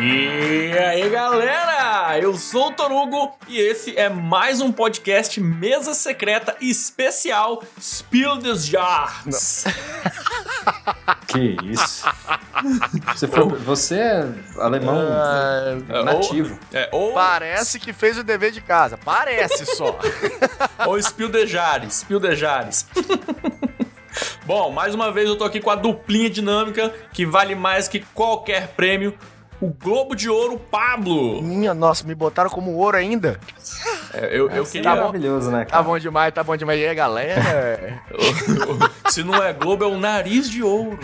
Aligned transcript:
E 0.00 0.78
aí 0.78 1.10
galera, 1.10 2.18
eu 2.20 2.36
sou 2.36 2.68
o 2.68 2.72
Torugo 2.72 3.36
e 3.48 3.58
esse 3.58 3.98
é 3.98 4.08
mais 4.08 4.60
um 4.60 4.70
podcast 4.70 5.40
Mesa 5.40 5.92
Secreta 5.92 6.56
especial 6.60 7.62
Spill 7.80 8.38
the 8.38 8.54
Jars. 8.54 9.64
Que 11.26 11.56
isso? 11.62 12.06
Você, 13.14 13.28
foi, 13.28 13.44
você 13.58 13.94
é 13.96 14.28
alemão 14.58 14.98
É, 15.88 16.02
nativo. 16.02 16.58
Ou, 16.72 16.78
é, 16.78 16.88
ou, 16.90 17.12
Parece 17.12 17.78
que 17.78 17.92
fez 17.92 18.16
o 18.16 18.22
dever 18.22 18.50
de 18.50 18.62
casa. 18.62 18.96
Parece 18.96 19.66
só. 19.66 19.98
ou 20.86 21.00
Spill 21.02 21.30
the 21.30 21.46
Jars, 21.46 22.00
Spill 22.00 22.20
the 22.20 22.34
Jars. 22.34 22.86
Bom, 24.46 24.70
mais 24.70 24.94
uma 24.94 25.12
vez 25.12 25.28
eu 25.28 25.36
tô 25.36 25.44
aqui 25.44 25.60
com 25.60 25.70
a 25.70 25.74
duplinha 25.74 26.30
dinâmica 26.30 26.92
que 27.12 27.26
vale 27.26 27.54
mais 27.54 27.88
que 27.88 28.00
qualquer 28.14 28.68
prêmio. 28.68 29.16
O 29.60 29.70
Globo 29.70 30.14
de 30.14 30.28
Ouro 30.30 30.58
Pablo. 30.58 31.42
Minha 31.42 31.74
nossa, 31.74 32.06
me 32.06 32.14
botaram 32.14 32.48
como 32.48 32.72
ouro 32.76 32.96
ainda. 32.96 33.40
É, 34.14 34.26
eu, 34.26 34.48
eu 34.50 34.62
é 34.62 34.66
queria. 34.66 34.88
maravilhoso, 34.94 35.50
né, 35.50 35.64
Tá 35.64 35.70
cara? 35.72 35.82
bom 35.82 35.98
demais, 35.98 36.32
tá 36.32 36.44
bom 36.44 36.56
demais. 36.56 36.80
E 36.80 36.86
aí, 36.86 36.94
galera? 36.94 38.00
Se 39.10 39.24
não 39.24 39.34
é 39.42 39.52
Globo, 39.52 39.84
é 39.84 39.86
o 39.88 39.98
nariz 39.98 40.48
de 40.48 40.62
ouro. 40.62 40.96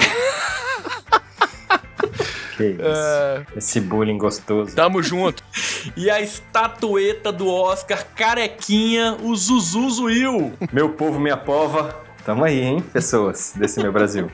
Que 2.56 2.64
isso. 2.66 2.80
É, 2.82 3.45
Esse 3.56 3.80
bullying 3.80 4.16
gostoso. 4.18 4.74
tamo 4.74 5.02
junto. 5.02 5.42
E 5.96 6.09
a 6.09 6.18
estatueta 6.18 7.30
do 7.30 7.46
Oscar 7.46 8.06
carequinha, 8.16 9.18
o 9.23 9.36
Zuzu 9.36 10.04
Will. 10.04 10.54
Meu 10.73 10.88
povo, 10.88 11.20
minha 11.20 11.36
pova. 11.36 11.95
Tamo 12.24 12.42
aí, 12.42 12.59
hein, 12.59 12.80
pessoas 12.80 13.52
desse 13.54 13.82
meu 13.82 13.92
Brasil. 13.92 14.30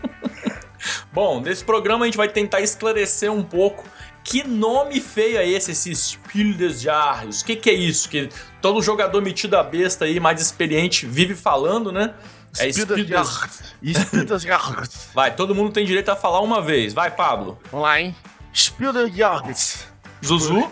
Bom, 1.13 1.41
nesse 1.41 1.65
programa 1.65 2.05
a 2.05 2.07
gente 2.07 2.17
vai 2.17 2.29
tentar 2.29 2.61
esclarecer 2.61 3.33
um 3.33 3.43
pouco 3.43 3.83
que 4.31 4.45
nome 4.45 5.01
feio 5.01 5.39
é 5.39 5.49
esse, 5.49 5.73
esse 5.73 5.93
Spiel 5.93 6.55
des 6.55 6.81
Jahres. 6.81 7.41
O 7.41 7.45
que, 7.45 7.57
que 7.57 7.69
é 7.69 7.73
isso? 7.73 8.09
Que 8.09 8.29
todo 8.63 8.81
jogador 8.81 9.21
metido 9.21 9.57
a 9.57 9.63
besta 9.65 10.05
aí, 10.05 10.21
mais 10.21 10.41
experiente, 10.41 11.05
vive 11.05 11.35
falando, 11.35 11.91
né? 11.91 12.15
É 12.57 12.71
Spiel 12.71 12.87
des... 12.87 13.09
Jahres. 13.09 13.75
Vai, 15.13 15.35
todo 15.35 15.53
mundo 15.53 15.73
tem 15.73 15.85
direito 15.85 16.11
a 16.11 16.17
falar 16.17 16.41
uma 16.43 16.63
vez. 16.63 16.95
Vai, 16.95 17.11
Pablo. 17.11 17.59
Vamos 17.73 17.85
lá, 17.85 18.01
hein? 18.01 18.15
Spiel 18.55 18.93
Jahres. 19.13 19.89
Zuzu. 20.25 20.71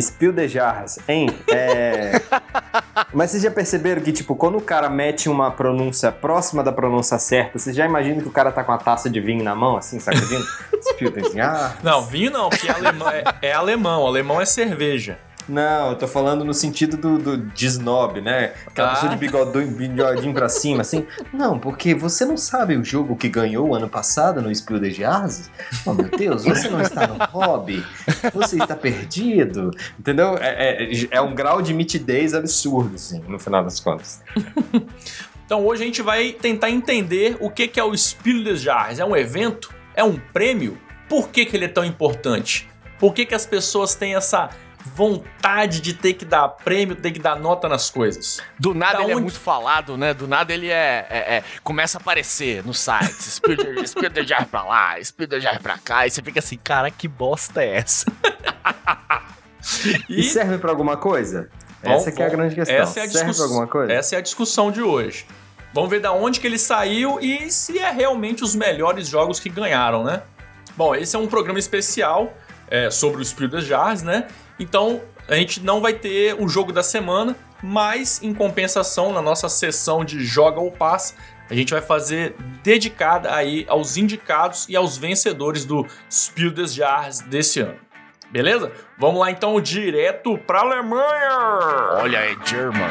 Spill 0.00 0.32
de 0.32 0.48
jarras, 0.48 0.98
hein? 1.08 1.28
É... 1.48 2.20
Mas 3.12 3.30
vocês 3.30 3.42
já 3.42 3.50
perceberam 3.50 4.02
que, 4.02 4.12
tipo, 4.12 4.34
quando 4.34 4.58
o 4.58 4.60
cara 4.60 4.88
mete 4.88 5.28
uma 5.28 5.50
pronúncia 5.50 6.10
próxima 6.10 6.62
da 6.62 6.72
pronúncia 6.72 7.18
certa, 7.18 7.58
vocês 7.58 7.74
já 7.74 7.86
imaginam 7.86 8.20
que 8.20 8.28
o 8.28 8.32
cara 8.32 8.50
tá 8.50 8.64
com 8.64 8.72
a 8.72 8.78
taça 8.78 9.08
de 9.08 9.20
vinho 9.20 9.44
na 9.44 9.54
mão, 9.54 9.76
assim, 9.76 10.00
sacudindo? 10.00 10.44
Spill 10.82 11.10
de 11.10 11.32
jarras. 11.32 11.82
Não, 11.82 12.02
vinho 12.02 12.30
não, 12.30 12.48
porque 12.48 12.68
é 12.68 12.72
alemão. 12.72 13.08
É, 13.08 13.24
é 13.42 13.52
alemão. 13.52 14.06
Alemão 14.06 14.40
é 14.40 14.44
cerveja. 14.44 15.18
Não, 15.48 15.90
eu 15.90 15.96
tô 15.96 16.08
falando 16.08 16.44
no 16.44 16.54
sentido 16.54 16.96
do, 16.96 17.18
do 17.18 17.36
de 17.36 17.66
snob, 17.66 18.20
né? 18.20 18.54
Aquela 18.66 18.88
Ah. 18.88 18.94
pessoa 18.94 19.10
de 19.12 19.16
bigodinho, 19.18 19.68
bigodinho 19.72 20.32
pra 20.32 20.48
cima, 20.48 20.80
assim. 20.80 21.06
Não, 21.32 21.58
porque 21.58 21.94
você 21.94 22.24
não 22.24 22.36
sabe 22.36 22.76
o 22.76 22.84
jogo 22.84 23.14
que 23.14 23.28
ganhou 23.28 23.74
ano 23.74 23.88
passado 23.88 24.40
no 24.40 24.54
Spiel 24.54 24.80
de 24.80 24.92
Jazz? 24.92 25.50
Oh, 25.84 25.92
meu 25.92 26.08
Deus, 26.08 26.44
você 26.44 26.68
não 26.70 26.80
está 26.80 27.06
no 27.06 27.16
hobby. 27.26 27.84
Você 28.32 28.56
está 28.56 28.74
perdido. 28.74 29.70
Entendeu? 29.98 30.38
É, 30.40 30.84
é, 30.84 31.08
é 31.10 31.20
um 31.20 31.34
grau 31.34 31.60
de 31.60 31.74
mitidez 31.74 32.32
absurdo, 32.34 32.94
assim, 32.94 33.20
no 33.28 33.38
final 33.38 33.62
das 33.62 33.78
contas. 33.80 34.22
Então 35.44 35.64
hoje 35.66 35.82
a 35.82 35.86
gente 35.86 36.00
vai 36.02 36.32
tentar 36.32 36.70
entender 36.70 37.36
o 37.40 37.50
que 37.50 37.68
que 37.68 37.78
é 37.78 37.84
o 37.84 37.94
Spiel 37.96 38.42
des 38.44 38.62
Jahres. 38.62 38.98
É 38.98 39.04
um 39.04 39.14
evento? 39.14 39.72
É 39.94 40.02
um 40.02 40.16
prêmio? 40.32 40.78
Por 41.08 41.28
que, 41.28 41.44
que 41.44 41.54
ele 41.56 41.66
é 41.66 41.68
tão 41.68 41.84
importante? 41.84 42.66
Por 42.98 43.12
que, 43.12 43.26
que 43.26 43.34
as 43.34 43.44
pessoas 43.44 43.94
têm 43.94 44.14
essa 44.14 44.48
vontade 44.84 45.80
de 45.80 45.94
ter 45.94 46.12
que 46.14 46.24
dar 46.24 46.46
prêmio, 46.48 46.94
ter 46.94 47.10
que 47.10 47.18
dar 47.18 47.36
nota 47.36 47.68
nas 47.68 47.90
coisas? 47.90 48.40
Do 48.58 48.74
nada 48.74 48.98
Da 48.98 49.02
ele 49.04 49.12
é 49.12 49.14
onde- 49.14 49.22
muito 49.24 49.40
falado, 49.40 49.96
né? 49.96 50.12
Do 50.12 50.28
nada 50.28 50.52
ele 50.52 50.68
é, 50.68 51.06
é- 51.10 51.36
é- 51.36 51.44
começa 51.62 51.98
a 51.98 52.00
aparecer 52.00 52.64
no 52.64 52.74
site. 52.74 53.12
Spiel 53.12 53.56
Spiel 53.86 54.24
Jahres 54.26 54.48
pra 54.48 54.62
lá, 54.62 55.02
Spiel 55.02 55.40
Jahres 55.40 55.62
pra 55.62 55.78
cá. 55.78 56.06
E 56.06 56.10
você 56.10 56.22
fica 56.22 56.38
assim, 56.40 56.58
cara, 56.62 56.90
que 56.90 57.08
bosta 57.08 57.62
é 57.62 57.76
essa? 57.78 58.06
E, 60.08 60.22
serve 60.24 60.58
pra 60.58 60.70
alguma 60.70 60.96
coisa? 60.96 61.48
Bom, 61.82 61.90
essa 61.92 62.12
que 62.12 62.22
é 62.22 62.26
a 62.26 62.28
bom, 62.30 62.36
grande 62.36 62.54
questão. 62.54 62.76
essa 62.76 63.00
é 63.00 63.02
a 63.04 63.08
serve 63.08 63.08
discuss- 63.30 63.36
pra 63.36 63.44
alguma 63.46 63.66
coisa? 63.66 63.92
Essa 63.92 64.14
é 64.16 64.18
a 64.18 64.20
discussão 64.22 64.70
de 64.70 64.82
hoje. 64.82 65.26
Vamos 65.72 65.90
ver 65.90 66.00
da 66.00 66.12
onde 66.12 66.38
que 66.40 66.46
ele 66.46 66.58
saiu 66.58 67.18
e 67.20 67.50
se 67.50 67.78
é 67.78 67.90
realmente 67.90 68.44
os 68.44 68.54
melhores 68.54 69.08
jogos 69.08 69.40
que 69.40 69.48
ganharam, 69.48 70.04
né? 70.04 70.22
Bom, 70.76 70.94
esse 70.94 71.16
é 71.16 71.18
um 71.18 71.26
programa 71.26 71.58
especial 71.58 72.32
é, 72.68 72.90
sobre 72.90 73.20
o 73.20 73.24
Spiel 73.24 73.48
des 73.48 73.64
Jahres, 73.64 74.02
né? 74.02 74.26
Então 74.58 75.02
a 75.28 75.34
gente 75.36 75.60
não 75.60 75.80
vai 75.80 75.94
ter 75.94 76.34
o 76.38 76.48
jogo 76.48 76.72
da 76.72 76.82
semana, 76.82 77.36
mas 77.62 78.22
em 78.22 78.34
compensação 78.34 79.12
na 79.12 79.22
nossa 79.22 79.48
sessão 79.48 80.04
de 80.04 80.24
Joga 80.24 80.60
ou 80.60 80.70
Passa, 80.70 81.14
a 81.50 81.54
gente 81.54 81.72
vai 81.72 81.82
fazer 81.82 82.34
dedicada 82.62 83.34
aí 83.34 83.64
aos 83.68 83.96
indicados 83.96 84.66
e 84.68 84.76
aos 84.76 84.96
vencedores 84.96 85.64
do 85.64 85.86
Spiel 86.10 86.50
des 86.50 86.74
Jahres 86.74 87.20
desse 87.20 87.60
ano. 87.60 87.76
Beleza? 88.30 88.72
Vamos 88.98 89.20
lá 89.20 89.30
então 89.30 89.60
direto 89.60 90.36
para 90.38 90.60
Alemanha. 90.60 92.00
Olha 92.00 92.18
aí, 92.18 92.36
German. 92.44 92.90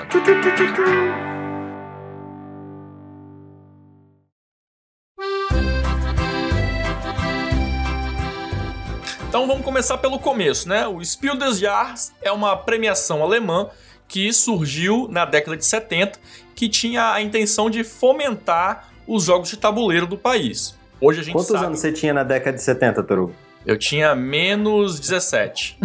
Então 9.34 9.48
vamos 9.48 9.66
começar 9.66 9.98
pelo 9.98 10.20
começo, 10.20 10.70
né? 10.70 10.86
O 10.86 11.04
Spiel 11.04 11.36
des 11.36 11.58
Jahres 11.58 12.14
é 12.22 12.32
uma 12.32 12.56
premiação 12.56 13.24
alemã 13.24 13.68
que 14.08 14.32
surgiu 14.32 15.08
na 15.10 15.26
década 15.26 15.58
de 15.58 15.66
70, 15.66 16.20
que 16.54 16.70
tinha 16.70 17.12
a 17.12 17.20
intenção 17.20 17.68
de 17.68 17.84
fomentar 17.84 18.92
os 19.08 19.24
jogos 19.24 19.50
de 19.50 19.58
tabuleiro 19.58 20.06
do 20.06 20.20
país. 20.20 20.78
Hoje 21.02 21.22
a 21.22 21.24
gente 21.24 21.34
Quantos 21.34 21.50
sabe. 21.50 21.66
anos 21.66 21.80
você 21.80 21.92
tinha 21.92 22.14
na 22.14 22.24
década 22.24 22.56
de 22.56 22.62
70, 22.62 23.02
Toru? 23.02 23.34
Eu 23.66 23.76
tinha 23.76 24.14
menos 24.14 25.00
17. 25.00 25.80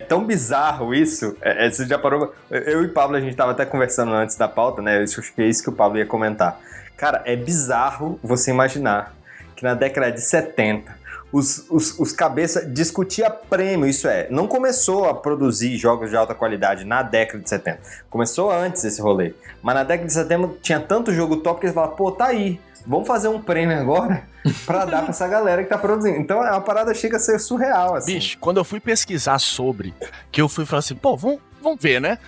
É 0.00 0.04
tão 0.10 0.24
bizarro 0.24 0.92
isso. 0.92 1.36
É, 1.40 1.66
é, 1.66 1.70
você 1.70 1.86
já 1.86 2.00
parou. 2.00 2.34
Eu 2.50 2.82
e 2.82 2.88
Pablo, 2.88 3.16
a 3.16 3.20
gente 3.20 3.36
tava 3.36 3.52
até 3.52 3.64
conversando 3.64 4.12
antes 4.12 4.34
da 4.34 4.48
pauta, 4.48 4.82
né? 4.82 4.98
Eu 4.98 5.04
acho 5.04 5.22
que 5.32 5.42
é 5.42 5.46
isso 5.46 5.62
que 5.62 5.70
o 5.70 5.72
Pablo 5.72 5.98
ia 5.98 6.06
comentar. 6.06 6.60
Cara, 6.96 7.22
é 7.24 7.36
bizarro 7.36 8.18
você 8.24 8.50
imaginar 8.50 9.14
que 9.54 9.62
na 9.62 9.74
década 9.74 10.10
de 10.10 10.20
70 10.20 10.97
os, 11.32 11.66
os, 11.68 11.98
os 11.98 12.12
cabeça 12.12 12.64
discutia 12.64 13.30
prêmio, 13.30 13.86
isso 13.86 14.08
é, 14.08 14.28
não 14.30 14.46
começou 14.46 15.08
a 15.08 15.14
produzir 15.14 15.76
jogos 15.76 16.10
de 16.10 16.16
alta 16.16 16.34
qualidade 16.34 16.84
na 16.84 17.02
década 17.02 17.42
de 17.42 17.48
70. 17.48 17.80
Começou 18.08 18.50
antes 18.50 18.82
esse 18.84 19.00
rolê. 19.00 19.34
Mas 19.62 19.74
na 19.74 19.84
década 19.84 20.06
de 20.06 20.12
70 20.12 20.48
tinha 20.62 20.80
tanto 20.80 21.12
jogo 21.12 21.36
top 21.36 21.60
que 21.60 21.66
eles 21.66 21.74
falaram, 21.74 21.94
pô, 21.94 22.10
tá 22.10 22.26
aí. 22.26 22.60
Vamos 22.86 23.06
fazer 23.06 23.28
um 23.28 23.40
prêmio 23.40 23.78
agora 23.78 24.26
pra 24.64 24.86
dar 24.86 25.02
pra 25.02 25.10
essa 25.10 25.28
galera 25.28 25.62
que 25.62 25.68
tá 25.68 25.76
produzindo. 25.76 26.16
Então 26.16 26.42
é 26.42 26.50
uma 26.50 26.60
parada 26.60 26.94
chega 26.94 27.18
a 27.18 27.20
ser 27.20 27.38
surreal, 27.38 27.94
assim. 27.94 28.14
Bicho, 28.14 28.38
quando 28.38 28.56
eu 28.56 28.64
fui 28.64 28.80
pesquisar 28.80 29.38
sobre, 29.38 29.94
que 30.32 30.40
eu 30.40 30.48
fui 30.48 30.64
falar 30.64 30.80
assim, 30.80 30.94
pô, 30.94 31.16
vamos, 31.16 31.40
vamos 31.62 31.80
ver, 31.82 32.00
né? 32.00 32.18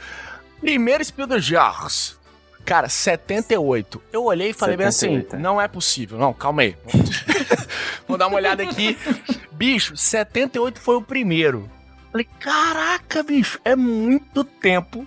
Primeiro 0.60 1.02
Spiel 1.02 1.26
des 1.26 1.42
Jahres. 1.42 2.19
Cara, 2.64 2.88
78. 2.88 4.00
Eu 4.12 4.24
olhei 4.24 4.50
e 4.50 4.52
falei 4.52 4.76
bem 4.76 4.86
assim, 4.86 5.16
78, 5.16 5.38
não 5.42 5.60
é 5.60 5.66
possível. 5.66 6.18
Não, 6.18 6.32
calma 6.32 6.62
aí. 6.62 6.76
Vou 8.06 8.16
dar 8.16 8.28
uma 8.28 8.36
olhada 8.36 8.62
aqui. 8.62 8.96
Bicho, 9.52 9.96
78 9.96 10.80
foi 10.80 10.96
o 10.96 11.02
primeiro. 11.02 11.68
Falei, 12.12 12.26
caraca, 12.38 13.22
bicho, 13.22 13.60
é 13.64 13.74
muito 13.76 14.42
tempo 14.44 15.06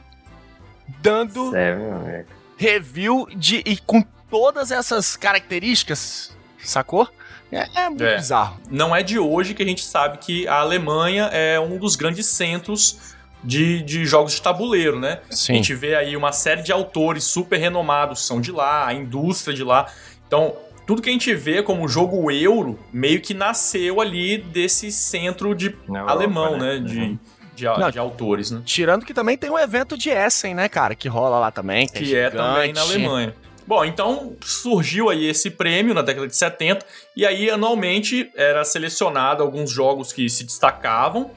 dando 1.02 1.52
Sério, 1.52 2.26
review 2.58 3.28
de 3.36 3.62
e 3.66 3.78
com 3.78 4.02
todas 4.30 4.72
essas 4.72 5.16
características, 5.18 6.36
sacou? 6.60 7.08
É, 7.52 7.68
é 7.84 7.90
muito 7.90 8.04
É. 8.04 8.16
bizarro. 8.18 8.60
Não 8.70 8.96
é 8.96 9.04
de 9.04 9.20
hoje 9.20 9.54
que 9.54 9.62
a 9.62 9.66
gente 9.66 9.84
sabe 9.84 10.18
que 10.18 10.48
a 10.48 10.56
Alemanha 10.60 11.26
é 11.26 11.60
um 11.60 11.78
dos 11.78 11.96
grandes 11.96 12.26
centros 12.28 13.13
de, 13.44 13.82
de 13.82 14.06
jogos 14.06 14.34
de 14.34 14.42
tabuleiro, 14.42 15.00
né? 15.00 15.20
A 15.30 15.36
Sim. 15.36 15.56
gente 15.56 15.74
vê 15.76 15.96
aí 15.96 16.16
uma 16.16 16.32
série 16.32 16.62
de 16.62 16.72
autores 16.72 17.24
super 17.26 17.58
renomados 17.60 18.22
que 18.22 18.26
são 18.28 18.40
de 18.40 18.52
lá, 18.52 18.88
a 18.88 18.94
indústria 18.94 19.54
de 19.56 19.64
lá. 19.64 19.88
Então, 20.28 20.56
tudo 20.88 21.02
que 21.02 21.10
a 21.10 21.14
gente 21.14 21.34
vê 21.36 21.62
como 21.64 21.88
jogo 21.88 22.30
euro 22.32 22.80
meio 22.92 23.22
que 23.22 23.34
nasceu 23.34 24.02
ali 24.02 24.38
desse 24.38 24.92
centro 24.92 25.54
de 25.56 25.76
Europa, 25.88 26.12
alemão, 26.12 26.58
né? 26.58 26.78
De, 26.80 27.00
Uhum. 27.00 27.20
de, 27.56 27.66
Não. 27.66 27.92
de 27.92 28.00
autores, 28.00 28.52
né? 28.52 28.62
Tirando 28.66 29.06
que 29.06 29.14
também 29.14 29.38
tem 29.38 29.50
um 29.50 29.60
evento 29.60 29.98
de 29.98 30.10
Essen, 30.10 30.54
né, 30.56 30.68
cara? 30.68 30.96
Que 30.96 31.08
rola 31.08 31.38
lá 31.40 31.52
também. 31.52 31.88
Que, 31.88 32.00
Que 32.04 32.16
é 32.16 32.30
também 32.30 32.74
na. 32.74 32.82
Alemanha. 32.82 33.36
Bom, 33.66 33.86
então 33.86 34.36
surgiu 34.42 35.10
aí 35.10 35.26
esse 35.26 35.50
prêmio 35.50 35.94
na 35.94 36.02
década 36.02 36.28
de 36.28 36.36
70, 36.36 36.86
e 37.16 37.26
aí 37.26 37.50
anualmente 37.50 38.30
era 38.36 38.66
selecionado 38.66 39.42
alguns 39.42 39.72
jogos 39.72 40.12
que 40.12 40.28
se 40.30 40.44
destacavam, 40.44 41.32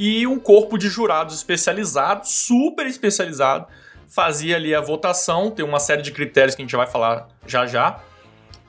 e 0.00 0.26
um 0.26 0.38
corpo 0.38 0.78
de 0.78 0.88
jurados 0.88 1.34
especializado, 1.34 2.26
super 2.26 2.86
especializado, 2.86 3.66
fazia 4.08 4.56
ali 4.56 4.74
a 4.74 4.80
votação, 4.80 5.50
tem 5.50 5.62
uma 5.62 5.78
série 5.78 6.00
de 6.00 6.10
critérios 6.10 6.54
que 6.54 6.62
a 6.62 6.64
gente 6.64 6.74
vai 6.74 6.86
falar 6.86 7.28
já 7.46 7.66
já. 7.66 8.00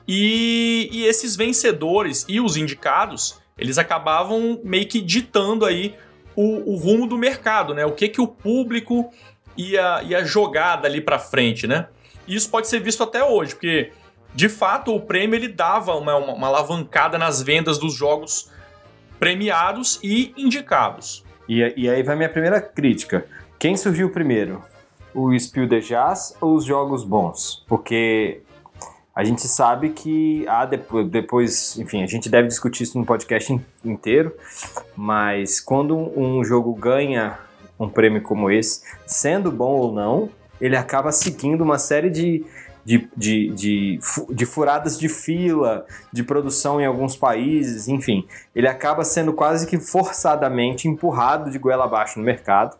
E, 0.06 0.90
e 0.92 1.06
esses 1.06 1.34
vencedores 1.34 2.26
e 2.28 2.38
os 2.38 2.58
indicados, 2.58 3.40
eles 3.56 3.78
acabavam 3.78 4.60
meio 4.62 4.86
que 4.86 5.00
ditando 5.00 5.64
aí 5.64 5.94
o, 6.36 6.74
o 6.74 6.76
rumo 6.76 7.06
do 7.06 7.16
mercado, 7.16 7.72
né? 7.72 7.86
O 7.86 7.92
que 7.92 8.10
que 8.10 8.20
o 8.20 8.28
público 8.28 9.10
ia, 9.56 10.02
ia 10.02 10.22
jogar 10.26 10.76
dali 10.76 11.00
para 11.00 11.18
frente, 11.18 11.66
né? 11.66 11.88
E 12.28 12.34
isso 12.34 12.50
pode 12.50 12.68
ser 12.68 12.78
visto 12.78 13.02
até 13.02 13.24
hoje, 13.24 13.54
porque 13.54 13.90
de 14.34 14.50
fato 14.50 14.94
o 14.94 15.00
prêmio 15.00 15.34
ele 15.34 15.48
dava 15.48 15.94
uma, 15.94 16.14
uma, 16.14 16.34
uma 16.34 16.46
alavancada 16.48 17.16
nas 17.16 17.40
vendas 17.40 17.78
dos 17.78 17.94
jogos 17.94 18.51
premiados 19.22 20.00
e 20.02 20.34
indicados. 20.36 21.24
E, 21.48 21.60
e 21.76 21.88
aí 21.88 22.02
vai 22.02 22.16
minha 22.16 22.28
primeira 22.28 22.60
crítica. 22.60 23.24
Quem 23.56 23.76
surgiu 23.76 24.10
primeiro? 24.10 24.60
O 25.14 25.38
Spiel 25.38 25.68
de 25.68 25.80
Jazz 25.80 26.36
ou 26.40 26.56
os 26.56 26.64
jogos 26.64 27.04
bons? 27.04 27.64
Porque 27.68 28.40
a 29.14 29.22
gente 29.22 29.42
sabe 29.42 29.90
que 29.90 30.44
há 30.48 30.66
depois, 30.66 31.08
depois, 31.08 31.78
enfim, 31.78 32.02
a 32.02 32.06
gente 32.08 32.28
deve 32.28 32.48
discutir 32.48 32.82
isso 32.82 32.98
no 32.98 33.06
podcast 33.06 33.60
inteiro, 33.84 34.34
mas 34.96 35.60
quando 35.60 35.96
um 36.18 36.42
jogo 36.42 36.74
ganha 36.74 37.38
um 37.78 37.88
prêmio 37.88 38.22
como 38.22 38.50
esse, 38.50 38.82
sendo 39.06 39.52
bom 39.52 39.70
ou 39.70 39.92
não, 39.92 40.30
ele 40.60 40.76
acaba 40.76 41.12
seguindo 41.12 41.60
uma 41.60 41.78
série 41.78 42.10
de, 42.10 42.44
de, 42.84 43.08
de, 43.16 43.48
de, 43.50 43.98
de, 44.30 44.46
furadas 44.46 44.98
de 44.98 45.08
fila, 45.08 45.86
de 46.12 46.22
produção 46.22 46.80
em 46.80 46.86
alguns 46.86 47.16
países, 47.16 47.88
enfim. 47.88 48.26
Ele 48.54 48.68
acaba 48.68 49.04
sendo 49.04 49.32
quase 49.32 49.66
que 49.66 49.78
forçadamente 49.78 50.88
empurrado 50.88 51.50
de 51.50 51.58
goela 51.58 51.84
abaixo 51.84 52.18
no 52.18 52.24
mercado, 52.24 52.76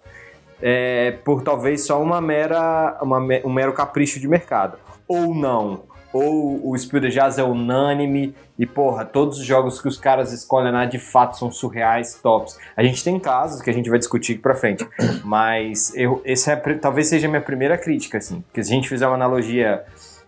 é, 0.60 1.12
por 1.24 1.42
talvez 1.42 1.84
só 1.84 2.00
uma 2.02 2.20
mera, 2.20 2.98
uma, 3.02 3.18
um 3.44 3.52
mero 3.52 3.72
capricho 3.72 4.20
de 4.20 4.28
mercado. 4.28 4.78
Ou 5.06 5.34
não, 5.34 5.84
ou 6.12 6.70
o 6.70 6.76
Spiel 6.76 7.00
de 7.00 7.10
Jazz 7.10 7.38
é 7.38 7.42
unânime 7.42 8.34
e, 8.58 8.66
porra, 8.66 9.04
todos 9.04 9.38
os 9.38 9.44
jogos 9.44 9.80
que 9.80 9.88
os 9.88 9.96
caras 9.96 10.32
escolhem 10.32 10.72
lá 10.72 10.84
de 10.84 10.98
fato 10.98 11.38
são 11.38 11.50
surreais, 11.50 12.18
tops. 12.22 12.58
A 12.76 12.82
gente 12.82 13.02
tem 13.02 13.18
casos 13.18 13.62
que 13.62 13.70
a 13.70 13.72
gente 13.72 13.88
vai 13.88 13.98
discutir 13.98 14.32
aqui 14.32 14.42
pra 14.42 14.54
frente, 14.54 14.86
mas 15.24 15.94
eu, 15.96 16.20
esse 16.24 16.50
é, 16.50 16.56
talvez 16.56 17.08
seja 17.08 17.26
a 17.26 17.30
minha 17.30 17.40
primeira 17.40 17.78
crítica, 17.78 18.18
assim, 18.18 18.42
porque 18.42 18.62
se 18.62 18.70
a 18.70 18.74
gente 18.74 18.88
fizer 18.88 19.06
uma 19.06 19.14
analogia 19.14 19.84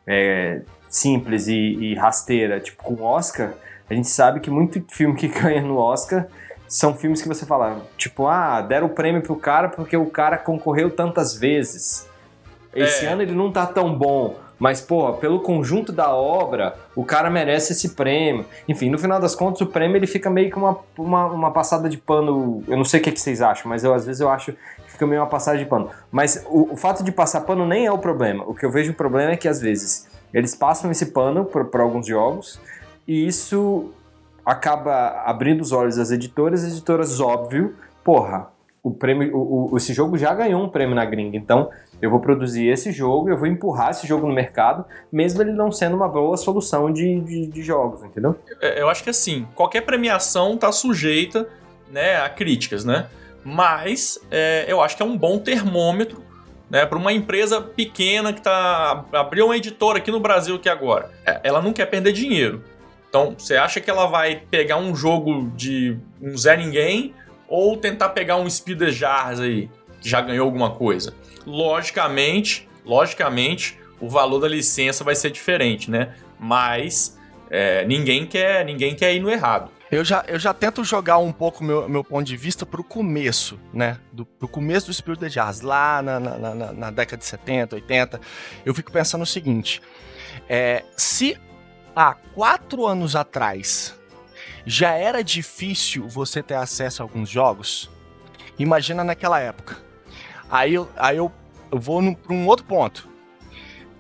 é, 0.06 0.62
simples 0.88 1.48
e, 1.48 1.54
e 1.54 1.94
rasteira, 1.94 2.60
tipo 2.60 2.82
com 2.82 2.94
o 2.94 3.02
Oscar, 3.02 3.52
a 3.88 3.94
gente 3.94 4.08
sabe 4.08 4.40
que 4.40 4.50
muito 4.50 4.82
filme 4.88 5.14
que 5.16 5.28
ganha 5.28 5.60
no 5.60 5.76
Oscar 5.76 6.26
são 6.66 6.94
filmes 6.94 7.20
que 7.20 7.28
você 7.28 7.44
fala, 7.44 7.82
tipo, 7.96 8.26
ah, 8.26 8.60
deram 8.62 8.86
o 8.86 8.90
prêmio 8.90 9.22
pro 9.22 9.36
cara 9.36 9.68
porque 9.68 9.96
o 9.96 10.06
cara 10.06 10.38
concorreu 10.38 10.90
tantas 10.90 11.34
vezes. 11.34 12.08
Esse 12.74 13.06
é. 13.06 13.08
ano 13.10 13.22
ele 13.22 13.34
não 13.34 13.52
tá 13.52 13.66
tão 13.66 13.94
bom. 13.96 14.36
Mas, 14.58 14.80
pô, 14.80 15.12
pelo 15.14 15.40
conjunto 15.40 15.92
da 15.92 16.14
obra, 16.14 16.74
o 16.94 17.04
cara 17.04 17.28
merece 17.28 17.72
esse 17.72 17.90
prêmio. 17.90 18.46
Enfim, 18.68 18.88
no 18.88 18.98
final 18.98 19.20
das 19.20 19.34
contas, 19.34 19.60
o 19.60 19.66
prêmio 19.66 19.96
ele 19.96 20.06
fica 20.06 20.30
meio 20.30 20.50
que 20.50 20.56
uma, 20.56 20.78
uma, 20.96 21.26
uma 21.26 21.50
passada 21.50 21.88
de 21.88 21.98
pano. 21.98 22.62
Eu 22.68 22.76
não 22.76 22.84
sei 22.84 23.00
o 23.00 23.02
que, 23.02 23.12
que 23.12 23.20
vocês 23.20 23.42
acham, 23.42 23.68
mas 23.68 23.82
eu, 23.82 23.92
às 23.92 24.06
vezes 24.06 24.20
eu 24.20 24.28
acho 24.30 24.52
que 24.52 24.92
fica 24.92 25.06
meio 25.06 25.20
uma 25.20 25.28
passada 25.28 25.58
de 25.58 25.64
pano. 25.64 25.90
Mas 26.10 26.44
o, 26.48 26.72
o 26.72 26.76
fato 26.76 27.02
de 27.02 27.10
passar 27.10 27.40
pano 27.42 27.66
nem 27.66 27.86
é 27.86 27.92
o 27.92 27.98
problema. 27.98 28.44
O 28.46 28.54
que 28.54 28.64
eu 28.64 28.70
vejo 28.70 28.92
o 28.92 28.94
problema 28.94 29.32
é 29.32 29.36
que, 29.36 29.48
às 29.48 29.60
vezes, 29.60 30.08
eles 30.32 30.54
passam 30.54 30.90
esse 30.90 31.06
pano 31.06 31.44
para 31.44 31.82
alguns 31.82 32.06
jogos 32.06 32.60
e 33.06 33.26
isso 33.26 33.90
acaba 34.44 35.22
abrindo 35.24 35.60
os 35.60 35.72
olhos 35.72 35.96
das 35.96 36.10
editoras. 36.10 36.64
As 36.64 36.72
editoras, 36.72 37.20
óbvio, 37.20 37.74
porra, 38.04 38.48
o 38.84 38.90
prêmio, 38.90 39.34
o, 39.34 39.72
o, 39.72 39.76
esse 39.78 39.94
jogo 39.94 40.18
já 40.18 40.34
ganhou 40.34 40.62
um 40.62 40.68
prêmio 40.68 40.94
na 40.94 41.06
gringa, 41.06 41.38
então 41.38 41.70
eu 42.04 42.10
vou 42.10 42.20
produzir 42.20 42.68
esse 42.68 42.92
jogo, 42.92 43.30
eu 43.30 43.36
vou 43.36 43.46
empurrar 43.46 43.90
esse 43.90 44.06
jogo 44.06 44.26
no 44.26 44.34
mercado, 44.34 44.84
mesmo 45.10 45.40
ele 45.40 45.52
não 45.52 45.72
sendo 45.72 45.96
uma 45.96 46.06
boa 46.06 46.36
solução 46.36 46.92
de, 46.92 47.18
de, 47.20 47.46
de 47.46 47.62
jogos, 47.62 48.02
entendeu? 48.02 48.36
É, 48.60 48.82
eu 48.82 48.90
acho 48.90 49.02
que 49.02 49.08
assim, 49.08 49.48
qualquer 49.54 49.80
premiação 49.80 50.54
está 50.54 50.70
sujeita 50.70 51.48
né, 51.90 52.16
a 52.16 52.28
críticas, 52.28 52.84
né? 52.84 53.06
Mas 53.42 54.18
é, 54.30 54.66
eu 54.68 54.82
acho 54.82 54.98
que 54.98 55.02
é 55.02 55.06
um 55.06 55.16
bom 55.16 55.38
termômetro 55.38 56.22
né, 56.68 56.84
para 56.84 56.98
uma 56.98 57.12
empresa 57.12 57.60
pequena 57.60 58.34
que 58.34 58.42
tá 58.42 59.04
abriu 59.10 59.46
uma 59.46 59.56
editora 59.56 59.96
aqui 59.96 60.10
no 60.10 60.20
Brasil 60.20 60.58
que 60.58 60.68
agora, 60.68 61.10
é, 61.24 61.40
ela 61.42 61.62
não 61.62 61.72
quer 61.72 61.86
perder 61.86 62.12
dinheiro. 62.12 62.62
Então, 63.08 63.34
você 63.38 63.56
acha 63.56 63.80
que 63.80 63.88
ela 63.88 64.06
vai 64.06 64.42
pegar 64.50 64.76
um 64.76 64.94
jogo 64.94 65.50
de 65.56 65.96
um 66.20 66.36
Zé 66.36 66.54
Ninguém 66.54 67.14
ou 67.48 67.78
tentar 67.78 68.10
pegar 68.10 68.36
um 68.36 68.50
Speed 68.50 68.82
Jars 68.90 69.40
aí, 69.40 69.70
que 70.02 70.08
já 70.08 70.20
ganhou 70.20 70.44
alguma 70.44 70.70
coisa? 70.70 71.14
Logicamente, 71.46 72.68
logicamente, 72.84 73.78
o 74.00 74.08
valor 74.08 74.40
da 74.40 74.48
licença 74.48 75.04
vai 75.04 75.14
ser 75.14 75.30
diferente, 75.30 75.90
né? 75.90 76.14
Mas 76.38 77.18
é, 77.50 77.84
ninguém 77.84 78.26
quer 78.26 78.64
ninguém 78.64 78.94
quer 78.94 79.14
ir 79.14 79.20
no 79.20 79.30
errado. 79.30 79.70
Eu 79.90 80.04
já, 80.04 80.24
eu 80.26 80.40
já 80.40 80.52
tento 80.52 80.82
jogar 80.82 81.18
um 81.18 81.30
pouco 81.30 81.62
meu, 81.62 81.88
meu 81.88 82.02
ponto 82.02 82.24
de 82.24 82.36
vista 82.36 82.66
pro 82.66 82.82
começo, 82.82 83.60
né? 83.72 83.98
Do, 84.12 84.26
pro 84.26 84.48
começo 84.48 84.88
do 84.88 84.94
Spirit 84.94 85.20
de 85.20 85.30
Jazz, 85.30 85.60
lá 85.60 86.02
na, 86.02 86.18
na, 86.18 86.54
na, 86.54 86.72
na, 86.72 86.90
década 86.90 87.18
de 87.18 87.24
70, 87.24 87.76
80. 87.76 88.20
Eu 88.66 88.74
fico 88.74 88.90
pensando 88.90 89.22
o 89.22 89.26
seguinte: 89.26 89.80
é, 90.48 90.82
se 90.96 91.38
há 91.94 92.14
quatro 92.14 92.86
anos 92.86 93.14
atrás 93.14 93.94
já 94.66 94.94
era 94.94 95.22
difícil 95.22 96.08
você 96.08 96.42
ter 96.42 96.54
acesso 96.54 97.02
a 97.02 97.04
alguns 97.04 97.28
jogos, 97.28 97.88
imagina 98.58 99.04
naquela 99.04 99.38
época. 99.38 99.83
Aí 100.54 100.74
eu, 100.74 100.88
aí 100.96 101.16
eu, 101.16 101.32
eu 101.72 101.80
vou 101.80 102.14
para 102.14 102.32
um 102.32 102.46
outro 102.46 102.64
ponto. 102.64 103.08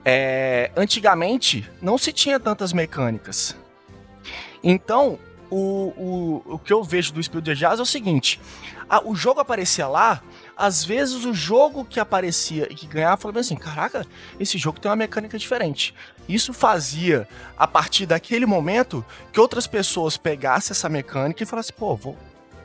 É, 0.04 0.70
antigamente 0.76 1.68
não 1.82 1.98
se 1.98 2.12
tinha 2.12 2.38
tantas 2.38 2.72
mecânicas. 2.72 3.56
Então, 4.62 5.18
o, 5.50 5.92
o, 6.46 6.54
o 6.54 6.58
que 6.60 6.72
eu 6.72 6.84
vejo 6.84 7.12
do 7.12 7.20
Spiel 7.20 7.40
de 7.40 7.56
Jazz 7.56 7.80
é 7.80 7.82
o 7.82 7.86
seguinte: 7.86 8.40
a, 8.88 9.04
o 9.04 9.16
jogo 9.16 9.40
aparecia 9.40 9.88
lá, 9.88 10.22
às 10.56 10.84
vezes 10.84 11.24
o 11.24 11.34
jogo 11.34 11.84
que 11.84 11.98
aparecia 11.98 12.68
e 12.70 12.74
que 12.76 12.86
ganhava 12.86 13.16
falava 13.16 13.40
assim: 13.40 13.56
caraca, 13.56 14.06
esse 14.38 14.56
jogo 14.56 14.78
tem 14.78 14.88
uma 14.88 14.96
mecânica 14.96 15.36
diferente. 15.36 15.92
Isso 16.28 16.52
fazia, 16.52 17.26
a 17.58 17.66
partir 17.66 18.06
daquele 18.06 18.46
momento, 18.46 19.04
que 19.32 19.40
outras 19.40 19.66
pessoas 19.66 20.16
pegassem 20.16 20.70
essa 20.70 20.88
mecânica 20.88 21.42
e 21.42 21.46
falassem: 21.46 21.74
pô, 21.76 21.96
vou, 21.96 22.16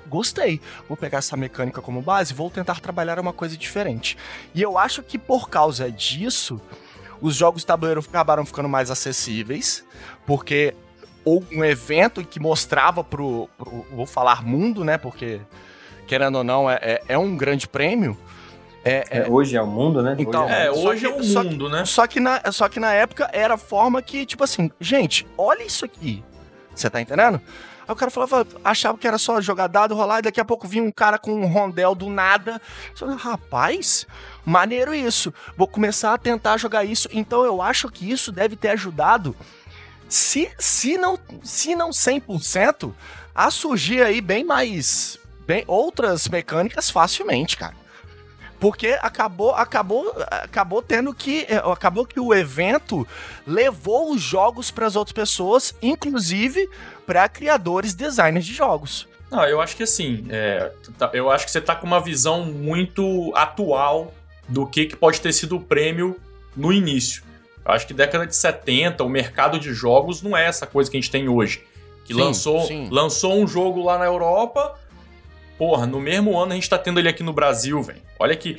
gostei. 0.09 0.59
Vou 0.87 0.97
pegar 0.97 1.19
essa 1.19 1.37
mecânica 1.37 1.81
como 1.81 2.01
base, 2.01 2.33
vou 2.33 2.49
tentar 2.49 2.79
trabalhar 2.79 3.19
uma 3.19 3.31
coisa 3.33 3.55
diferente. 3.55 4.17
E 4.53 4.61
eu 4.61 4.77
acho 4.77 5.01
que 5.03 5.17
por 5.17 5.49
causa 5.49 5.91
disso, 5.91 6.59
os 7.21 7.35
jogos 7.35 7.61
de 7.61 7.67
tabuleiro 7.67 8.01
acabaram 8.01 8.45
ficando 8.45 8.67
mais 8.67 8.91
acessíveis, 8.91 9.85
porque 10.25 10.73
ou 11.25 11.43
um 11.51 11.63
evento 11.63 12.23
que 12.23 12.39
mostrava 12.39 13.03
pro, 13.03 13.49
pro 13.57 13.85
vou 13.91 14.05
falar 14.05 14.43
mundo, 14.43 14.83
né? 14.83 14.97
Porque 14.97 15.39
querendo 16.07 16.39
ou 16.39 16.43
não 16.43 16.69
é, 16.69 16.79
é, 16.81 17.01
é 17.09 17.17
um 17.17 17.37
grande 17.37 17.67
prêmio. 17.67 18.17
É, 18.83 19.03
é, 19.09 19.17
é 19.19 19.29
hoje 19.29 19.55
é 19.55 19.61
o 19.61 19.67
mundo, 19.67 20.01
né? 20.01 20.15
Então, 20.17 20.45
hoje 20.45 20.53
é, 20.55 20.71
hoje 20.71 21.05
é 21.05 21.09
o 21.09 21.23
mundo, 21.23 21.65
que, 21.65 21.71
né? 21.71 21.85
Só 21.85 22.07
que, 22.07 22.19
na, 22.19 22.51
só 22.51 22.69
que 22.69 22.79
na 22.79 22.93
época 22.93 23.29
era 23.33 23.55
a 23.55 23.57
forma 23.57 24.01
que, 24.01 24.25
tipo 24.25 24.43
assim, 24.43 24.71
gente, 24.79 25.27
olha 25.37 25.63
isso 25.63 25.85
aqui. 25.85 26.23
Você 26.73 26.89
tá 26.89 27.01
entendendo? 27.01 27.41
Aí 27.89 27.93
o 27.93 27.95
cara 27.95 28.11
falava, 28.11 28.45
achava 28.63 28.99
que 28.99 29.07
era 29.07 29.17
só 29.17 29.41
jogar 29.41 29.65
dado, 29.65 29.95
rolar, 29.95 30.19
e 30.19 30.21
daqui 30.21 30.39
a 30.39 30.45
pouco 30.45 30.67
vinha 30.67 30.83
um 30.83 30.91
cara 30.91 31.17
com 31.17 31.33
um 31.33 31.47
rondel 31.47 31.95
do 31.95 32.07
nada. 32.07 32.61
Rapaz, 33.17 34.05
maneiro 34.45 34.93
isso. 34.93 35.33
Vou 35.57 35.67
começar 35.67 36.13
a 36.13 36.17
tentar 36.19 36.57
jogar 36.57 36.85
isso. 36.85 37.09
Então 37.11 37.43
eu 37.43 37.63
acho 37.63 37.89
que 37.89 38.07
isso 38.07 38.31
deve 38.31 38.55
ter 38.55 38.69
ajudado, 38.69 39.35
se, 40.07 40.51
se 40.59 40.99
não, 40.99 41.17
se 41.41 41.73
não 41.73 41.89
100%, 41.89 42.93
a 43.33 43.49
surgir 43.49 44.03
aí 44.03 44.21
bem 44.21 44.43
mais. 44.43 45.17
Bem, 45.47 45.63
outras 45.65 46.27
mecânicas 46.27 46.91
facilmente, 46.91 47.57
cara 47.57 47.78
porque 48.59 48.97
acabou 49.01 49.51
acabou 49.55 50.13
acabou 50.29 50.81
tendo 50.81 51.13
que 51.13 51.47
acabou 51.71 52.05
que 52.05 52.19
o 52.19 52.33
evento 52.33 53.07
levou 53.47 54.11
os 54.11 54.21
jogos 54.21 54.69
para 54.69 54.85
as 54.85 54.95
outras 54.95 55.13
pessoas, 55.13 55.73
inclusive 55.81 56.69
para 57.05 57.27
criadores, 57.29 57.93
designers 57.93 58.45
de 58.45 58.53
jogos. 58.53 59.07
Não, 59.31 59.45
eu 59.45 59.61
acho 59.61 59.75
que 59.75 59.83
assim, 59.83 60.25
é, 60.29 60.71
tá, 60.97 61.09
eu 61.13 61.29
acho 61.29 61.45
que 61.45 61.51
você 61.51 61.61
tá 61.61 61.75
com 61.75 61.85
uma 61.85 62.01
visão 62.01 62.43
muito 62.45 63.31
atual 63.35 64.13
do 64.47 64.65
que, 64.65 64.87
que 64.87 64.95
pode 64.95 65.21
ter 65.21 65.31
sido 65.31 65.55
o 65.55 65.61
prêmio 65.61 66.19
no 66.55 66.73
início. 66.73 67.23
Eu 67.63 67.71
acho 67.71 67.85
que 67.85 67.93
década 67.93 68.25
de 68.25 68.35
70, 68.35 69.03
o 69.03 69.09
mercado 69.09 69.59
de 69.59 69.71
jogos 69.73 70.23
não 70.23 70.35
é 70.35 70.45
essa 70.45 70.65
coisa 70.65 70.89
que 70.89 70.97
a 70.97 70.99
gente 70.99 71.11
tem 71.11 71.29
hoje. 71.29 71.63
Que 72.03 72.13
sim, 72.13 72.19
lançou, 72.19 72.61
sim. 72.65 72.89
lançou 72.89 73.35
um 73.35 73.47
jogo 73.47 73.83
lá 73.83 73.99
na 73.99 74.05
Europa, 74.05 74.78
porra, 75.59 75.85
no 75.85 75.99
mesmo 75.99 76.39
ano 76.39 76.53
a 76.53 76.55
gente 76.55 76.69
tá 76.69 76.77
tendo 76.77 76.99
ele 76.99 77.09
aqui 77.09 77.21
no 77.21 77.33
Brasil, 77.33 77.83
velho. 77.83 78.01
Olha 78.17 78.35
que. 78.35 78.55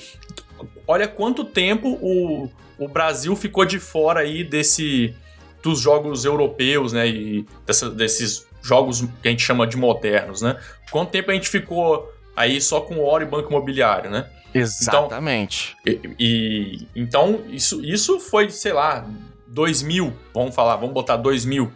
Olha 0.87 1.09
quanto 1.09 1.43
tempo 1.43 1.99
o, 2.03 2.51
o 2.79 2.87
Brasil 2.87 3.35
ficou 3.35 3.65
de 3.65 3.81
fora 3.81 4.21
aí 4.21 4.45
desse 4.45 5.17
dos 5.63 5.81
jogos 5.81 6.27
europeus, 6.27 6.93
né? 6.93 7.09
E 7.09 7.47
dessa, 7.67 7.89
desses 7.89 8.47
jogos 8.63 9.01
que 9.23 9.29
a 9.29 9.31
gente 9.31 9.43
chama 9.43 9.67
de 9.67 9.79
modernos, 9.79 10.43
né? 10.43 10.61
Quanto 10.91 11.11
tempo 11.11 11.31
a 11.31 11.35
gente 11.35 11.49
ficou 11.49 12.13
aí 12.37 12.61
só 12.61 12.83
com 12.83 13.01
Oro 13.01 13.25
e 13.25 13.27
Banco 13.27 13.49
Imobiliário, 13.49 14.11
né? 14.11 14.29
Exatamente. 14.53 15.77
Então, 15.87 16.13
e, 16.19 16.87
e, 16.87 16.89
então 16.95 17.43
isso, 17.49 17.83
isso 17.83 18.21
foi, 18.21 18.51
sei 18.51 18.75
lá, 18.75 19.07
2000, 19.47 20.13
vamos 20.35 20.55
falar, 20.55 20.77
vamos 20.77 20.93
botar 20.93 21.17
2000. 21.17 21.71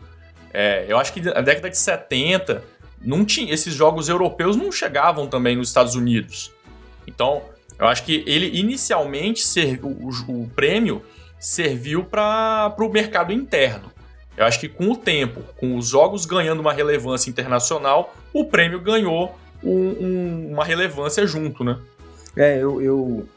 É, 0.52 0.84
eu 0.86 0.98
acho 0.98 1.12
que 1.12 1.20
a 1.28 1.40
década 1.40 1.70
de 1.70 1.78
70 1.78 2.62
não 3.04 3.24
tinha, 3.24 3.52
esses 3.52 3.74
jogos 3.74 4.08
europeus 4.08 4.56
não 4.56 4.72
chegavam 4.72 5.26
também 5.26 5.56
nos 5.56 5.68
Estados 5.68 5.94
Unidos. 5.94 6.52
Então, 7.06 7.42
eu 7.78 7.86
acho 7.86 8.04
que 8.04 8.24
ele 8.26 8.58
inicialmente 8.58 9.42
o, 9.82 10.08
o, 10.32 10.50
prêmio 10.54 11.02
serviu 11.38 12.04
para 12.04 12.74
o 12.78 12.88
mercado 12.88 13.32
interno. 13.32 13.92
Eu 14.36 14.46
acho 14.46 14.58
que 14.58 14.68
com 14.68 14.90
o 14.90 14.96
tempo, 14.96 15.42
com 15.56 15.76
os 15.76 15.88
jogos 15.88 16.24
ganhando 16.24 16.60
uma 16.60 16.72
relevância 16.72 17.30
internacional, 17.30 18.14
o 18.32 18.44
prêmio 18.44 18.80
ganhou 18.80 19.36
um, 19.62 19.70
um, 19.70 20.52
uma 20.52 20.64
relevância 20.64 21.26
junto, 21.26 21.62
né? 21.62 21.78
É, 22.36 22.56
eu, 22.58 22.82
eu, 22.82 23.28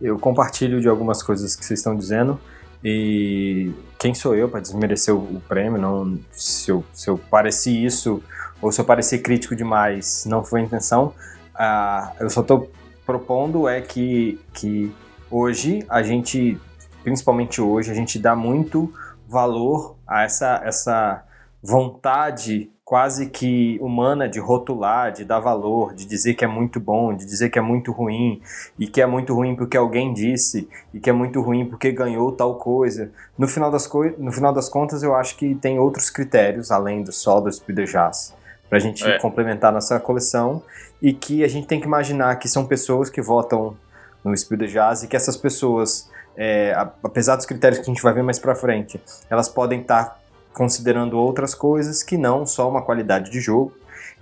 eu 0.00 0.18
compartilho 0.18 0.80
de 0.80 0.88
algumas 0.88 1.22
coisas 1.22 1.56
que 1.56 1.64
vocês 1.64 1.80
estão 1.80 1.96
dizendo. 1.96 2.38
E 2.82 3.72
quem 3.98 4.12
sou 4.12 4.34
eu 4.34 4.48
para 4.48 4.60
desmerecer 4.60 5.14
o, 5.14 5.40
prêmio? 5.48 5.80
Não, 5.80 6.18
se 6.30 6.70
eu, 6.70 6.84
se 6.92 7.08
eu 7.08 7.16
pareci 7.16 7.84
isso 7.84 8.22
ou 8.64 8.72
se 8.72 8.80
eu 8.80 8.84
pareci 8.86 9.18
crítico 9.18 9.54
demais, 9.54 10.24
não 10.24 10.42
foi 10.42 10.62
a 10.62 10.64
intenção. 10.64 11.12
Ah, 11.54 12.14
eu 12.18 12.30
só 12.30 12.40
estou 12.40 12.70
propondo 13.04 13.68
é 13.68 13.82
que, 13.82 14.40
que 14.54 14.90
hoje 15.30 15.84
a 15.86 16.02
gente, 16.02 16.58
principalmente 17.02 17.60
hoje, 17.60 17.90
a 17.90 17.94
gente 17.94 18.18
dá 18.18 18.34
muito 18.34 18.90
valor 19.28 19.96
a 20.06 20.22
essa, 20.22 20.62
essa 20.64 21.22
vontade 21.62 22.70
quase 22.82 23.28
que 23.28 23.78
humana 23.82 24.26
de 24.26 24.40
rotular, 24.40 25.12
de 25.12 25.26
dar 25.26 25.40
valor, 25.40 25.92
de 25.92 26.06
dizer 26.06 26.32
que 26.32 26.44
é 26.44 26.48
muito 26.48 26.80
bom, 26.80 27.14
de 27.14 27.26
dizer 27.26 27.50
que 27.50 27.58
é 27.58 27.62
muito 27.62 27.92
ruim, 27.92 28.40
e 28.78 28.86
que 28.86 29.02
é 29.02 29.06
muito 29.06 29.34
ruim 29.34 29.54
porque 29.54 29.76
alguém 29.76 30.14
disse, 30.14 30.66
e 30.92 30.98
que 30.98 31.10
é 31.10 31.12
muito 31.12 31.42
ruim 31.42 31.66
porque 31.66 31.92
ganhou 31.92 32.32
tal 32.32 32.56
coisa. 32.56 33.10
No 33.36 33.46
final 33.46 33.70
das, 33.70 33.86
co 33.86 34.04
no 34.16 34.32
final 34.32 34.54
das 34.54 34.70
contas, 34.70 35.02
eu 35.02 35.14
acho 35.14 35.36
que 35.36 35.54
tem 35.54 35.78
outros 35.78 36.08
critérios, 36.08 36.70
além 36.70 37.02
do 37.02 37.12
só 37.12 37.40
do 37.40 37.52
Speed 37.52 37.90
Jazz, 37.90 38.34
para 38.68 38.78
a 38.78 38.80
gente 38.80 39.04
é. 39.06 39.18
complementar 39.18 39.72
nossa 39.72 39.98
coleção, 40.00 40.62
e 41.00 41.12
que 41.12 41.44
a 41.44 41.48
gente 41.48 41.66
tem 41.66 41.80
que 41.80 41.86
imaginar 41.86 42.36
que 42.36 42.48
são 42.48 42.66
pessoas 42.66 43.10
que 43.10 43.20
votam 43.20 43.76
no 44.24 44.36
Speed 44.36 44.70
Jazz, 44.70 45.02
e 45.02 45.08
que 45.08 45.16
essas 45.16 45.36
pessoas, 45.36 46.10
é, 46.36 46.72
apesar 47.02 47.36
dos 47.36 47.46
critérios 47.46 47.78
que 47.78 47.90
a 47.90 47.92
gente 47.92 48.02
vai 48.02 48.12
ver 48.12 48.22
mais 48.22 48.38
para 48.38 48.54
frente, 48.54 49.00
elas 49.28 49.48
podem 49.48 49.80
estar 49.80 50.04
tá 50.04 50.16
considerando 50.52 51.18
outras 51.18 51.54
coisas 51.54 52.02
que 52.02 52.16
não 52.16 52.46
só 52.46 52.68
uma 52.68 52.82
qualidade 52.82 53.30
de 53.30 53.40
jogo. 53.40 53.72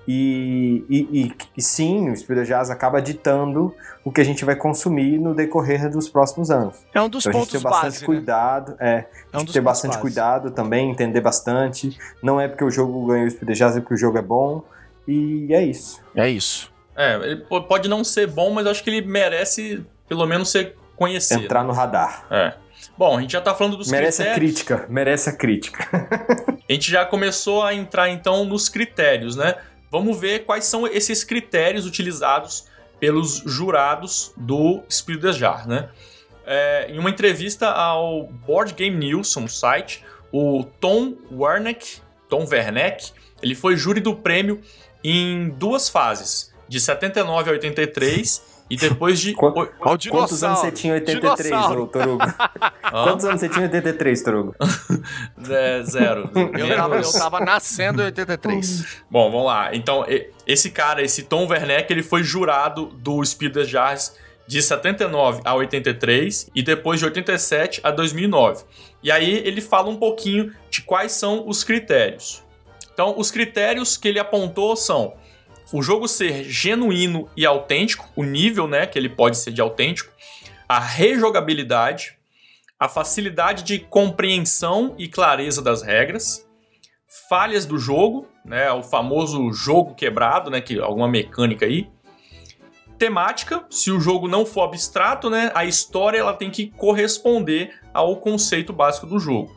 E, 0.07 0.85
e, 0.89 1.23
e, 1.23 1.33
e 1.57 1.63
sim, 1.63 2.11
o 2.11 2.17
Spirit 2.17 2.47
Jazz 2.47 2.71
acaba 2.71 3.01
ditando 3.01 3.75
o 4.05 4.11
que 4.11 4.21
a 4.21 4.25
gente 4.25 4.45
vai 4.45 4.57
consumir 4.57 5.19
no 5.19 5.35
decorrer 5.35 5.89
dos 5.91 6.09
próximos 6.09 6.51
anos. 6.51 6.77
É 6.93 7.01
um 7.01 7.09
dos 7.09 7.25
então, 7.25 7.41
pontos 7.41 7.55
a 7.55 7.59
gente 7.59 7.63
ter 7.63 7.71
bastante 7.71 7.93
base, 7.93 8.01
né? 8.01 8.07
cuidado, 8.07 8.77
é, 8.81 8.91
é 8.91 9.07
a 9.33 9.39
gente 9.39 9.51
um 9.51 9.53
ter 9.53 9.61
bastante 9.61 9.93
base. 9.93 10.01
cuidado 10.01 10.51
também, 10.51 10.91
entender 10.91 11.21
bastante. 11.21 11.97
Não 12.23 12.41
é 12.41 12.49
porque 12.49 12.65
o 12.65 12.71
jogo 12.71 13.07
ganhou 13.07 13.27
o 13.27 13.31
Spirit 13.31 13.59
Jazz, 13.59 13.77
é 13.77 13.81
porque 13.81 13.95
o 13.95 13.99
jogo 13.99 14.19
é 14.19 14.23
bom. 14.23 14.65
E 15.07 15.53
é 15.53 15.65
isso. 15.65 16.01
É 16.15 16.29
isso. 16.29 16.73
É, 16.97 17.15
ele 17.17 17.37
pode 17.69 17.89
não 17.89 18.05
ser 18.05 18.27
bom, 18.27 18.51
mas 18.51 18.67
acho 18.67 18.83
que 18.83 18.91
ele 18.91 19.07
merece 19.07 19.85
pelo 20.09 20.27
menos 20.27 20.51
ser 20.51 20.77
conhecido. 20.97 21.45
Entrar 21.45 21.65
no 21.65 21.73
radar. 21.73 22.27
É. 22.31 22.55
Bom, 22.99 23.17
a 23.17 23.21
gente 23.21 23.33
já 23.33 23.41
tá 23.41 23.55
falando 23.55 23.77
dos 23.77 23.91
merece 23.91 24.23
critérios. 24.23 24.39
Merece 24.39 24.63
a 24.63 24.75
crítica, 24.75 24.87
merece 24.89 25.31
a 25.31 25.33
crítica. 25.33 25.89
a 26.69 26.73
gente 26.73 26.91
já 26.91 27.05
começou 27.05 27.63
a 27.63 27.73
entrar 27.75 28.11
então 28.11 28.45
nos 28.45 28.69
critérios, 28.69 29.37
né? 29.37 29.55
Vamos 29.93 30.19
ver 30.19 30.47
quais 30.47 30.65
são 30.65 30.87
esses 30.87 31.23
critérios 31.23 31.85
utilizados 31.85 32.65
pelos 32.99 33.43
jurados 33.45 34.33
do 34.39 34.83
Spirit 34.91 35.21
the 35.21 35.33
Jar, 35.33 35.69
né? 35.69 35.91
É, 36.47 36.87
em 36.89 36.99
uma 36.99 37.11
entrevista 37.11 37.69
ao 37.69 38.27
Board 38.27 38.73
Game 38.73 38.97
News, 38.97 39.37
um 39.37 39.47
site, 39.47 40.03
o 40.33 40.65
Tom 40.81 41.13
Werneck, 41.31 42.01
Tom 42.27 42.47
Werneck, 42.51 43.13
ele 43.43 43.55
foi 43.55 43.77
júri 43.77 44.01
do 44.01 44.17
prêmio 44.17 44.63
em 45.05 45.51
duas 45.51 45.91
fases, 45.91 46.51
de 46.67 46.81
79 46.81 47.51
a 47.51 47.53
83 47.53 48.43
e 48.73 48.77
depois 48.77 49.21
de. 49.21 49.35
Quanto, 49.35 49.67
quantos 49.77 50.43
anos 50.43 50.61
você 50.61 50.73
tinha 50.73 50.95
em 50.95 51.01
83, 51.01 51.53
ô 51.53 51.87
Torugo? 51.87 52.25
Quantos 52.91 53.25
anos 53.27 53.41
você 53.41 53.49
tinha 53.51 53.67
em 53.67 53.69
83, 53.69 54.23
Torugo? 54.23 54.57
É, 55.51 55.83
zero. 55.83 56.31
Eu 56.35 56.75
tava, 56.75 56.97
eu 56.97 57.13
tava 57.13 57.41
nascendo 57.41 58.01
em 58.01 58.07
83. 58.07 59.03
Bom, 59.11 59.31
vamos 59.31 59.47
lá. 59.47 59.75
Então, 59.75 60.07
esse 60.47 60.71
cara, 60.71 61.03
esse 61.03 61.25
Tom 61.25 61.47
Werneck, 61.47 61.93
ele 61.93 62.03
foi 62.03 62.23
jurado 62.23 62.87
do 62.87 63.23
Speed 63.23 63.53
the 63.53 63.65
Jars 63.65 64.17
de 64.47 64.63
79 64.63 65.43
a 65.45 65.55
83 65.55 66.51
e 66.55 66.63
depois 66.63 66.99
de 66.99 67.05
87 67.05 67.81
a 67.85 67.91
2009. 67.91 68.65
E 69.03 69.13
aí 69.13 69.47
ele 69.47 69.61
fala 69.61 69.91
um 69.91 69.97
pouquinho 69.97 70.51
de 70.71 70.81
quais 70.81 71.13
são 71.13 71.47
os 71.47 71.63
critérios. 71.63 72.43
Então, 72.95 73.15
os 73.19 73.31
critérios 73.31 73.99
que 73.99 74.09
ele 74.09 74.19
apontou 74.19 74.75
são 74.77 75.13
o 75.73 75.83
jogo 75.83 76.07
ser 76.07 76.45
genuíno 76.45 77.29
e 77.37 77.47
autêntico, 77.47 78.09
o 78.15 78.23
nível 78.23 78.69
né, 78.69 78.87
que 78.87 78.99
ele 78.99 79.09
pode 79.09 79.39
ser 79.39 79.53
de 79.53 79.61
autêntico, 79.61 80.13
a 80.69 80.79
rejogabilidade, 80.79 82.19
a 82.79 82.89
facilidade 82.89 83.63
de 83.63 83.79
compreensão 83.79 84.95
e 84.99 85.09
clareza 85.09 85.63
das 85.63 85.83
regras, 85.83 86.47
falhas 87.29 87.65
do 87.65 87.79
jogo, 87.79 88.29
né, 88.45 88.71
o 88.71 88.83
famoso 88.83 89.51
jogo 89.53 89.95
quebrado, 89.95 90.51
né, 90.51 90.61
que 90.61 90.79
alguma 90.79 91.09
mecânica 91.09 91.65
aí, 91.65 91.89
temática, 92.99 93.65
se 93.71 93.91
o 93.91 94.01
jogo 94.01 94.29
não 94.29 94.45
for 94.45 94.63
abstrato, 94.63 95.31
né, 95.31 95.51
a 95.55 95.65
história 95.65 96.19
ela 96.19 96.35
tem 96.35 96.51
que 96.51 96.71
corresponder 96.71 97.75
ao 97.95 98.17
conceito 98.17 98.73
básico 98.73 99.07
do 99.07 99.19
jogo. 99.19 99.57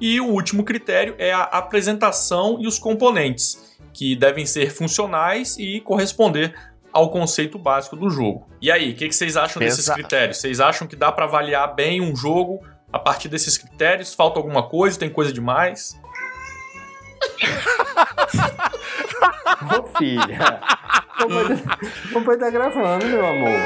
E 0.00 0.20
o 0.20 0.26
último 0.26 0.64
critério 0.64 1.14
é 1.18 1.32
a 1.32 1.42
apresentação 1.42 2.58
e 2.60 2.66
os 2.66 2.78
componentes 2.78 3.63
que 3.94 4.16
devem 4.16 4.44
ser 4.44 4.70
funcionais 4.70 5.56
e 5.56 5.80
corresponder 5.80 6.54
ao 6.92 7.10
conceito 7.10 7.58
básico 7.58 7.96
do 7.96 8.10
jogo. 8.10 8.46
E 8.60 8.70
aí, 8.70 8.92
o 8.92 8.94
que, 8.94 9.08
que, 9.08 9.14
vocês 9.14 9.36
acham 9.36 9.62
Exato. 9.62 9.76
desses 9.76 9.94
critérios? 9.94 10.38
Vocês 10.38 10.60
acham 10.60 10.86
que 10.86 10.94
dá 10.94 11.10
para 11.10 11.24
avaliar 11.24 11.74
bem 11.74 12.00
um 12.00 12.14
jogo 12.14 12.60
a 12.92 12.98
partir 12.98 13.28
desses 13.28 13.56
critérios? 13.56 14.12
Falta 14.12 14.38
alguma 14.38 14.64
coisa? 14.64 14.98
Tem 14.98 15.08
coisa 15.08 15.32
demais? 15.32 15.98
Ô 19.78 19.98
filha, 19.98 20.60
o 21.24 22.12
papai 22.12 22.36
tá 22.36 22.50
gravando, 22.50 23.06
meu 23.06 23.24
amor. 23.24 23.60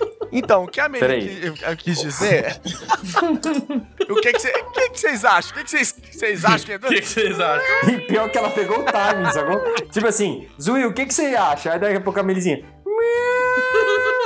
Então, 0.32 0.64
o 0.64 0.68
que 0.68 0.80
a 0.80 0.86
Amelie 0.86 1.52
quis 1.78 2.00
dizer. 2.00 2.60
o 4.08 4.14
que, 4.16 4.32
que, 4.32 4.38
cê, 4.38 4.52
que, 4.52 4.90
que 4.90 5.00
vocês 5.00 5.24
acham? 5.24 5.52
O 5.52 5.54
que, 5.54 5.64
que 5.64 5.70
vocês, 5.70 5.94
vocês 6.10 6.44
acham? 6.44 6.76
O 6.76 6.78
que, 6.80 7.00
que 7.00 7.06
vocês 7.06 7.40
acham? 7.40 7.88
E 7.88 8.00
pior 8.00 8.30
que 8.30 8.38
ela 8.38 8.50
pegou 8.50 8.80
o 8.80 8.84
time, 8.84 9.32
sacou? 9.32 9.60
Tipo 9.90 10.06
assim, 10.06 10.48
Zui, 10.60 10.84
o 10.84 10.92
que, 10.92 11.06
que 11.06 11.14
você 11.14 11.34
acha? 11.34 11.72
Aí 11.72 11.78
daqui 11.78 11.96
a 11.96 12.00
pouco 12.00 12.18
a 12.18 12.22
Amelizinha. 12.22 12.64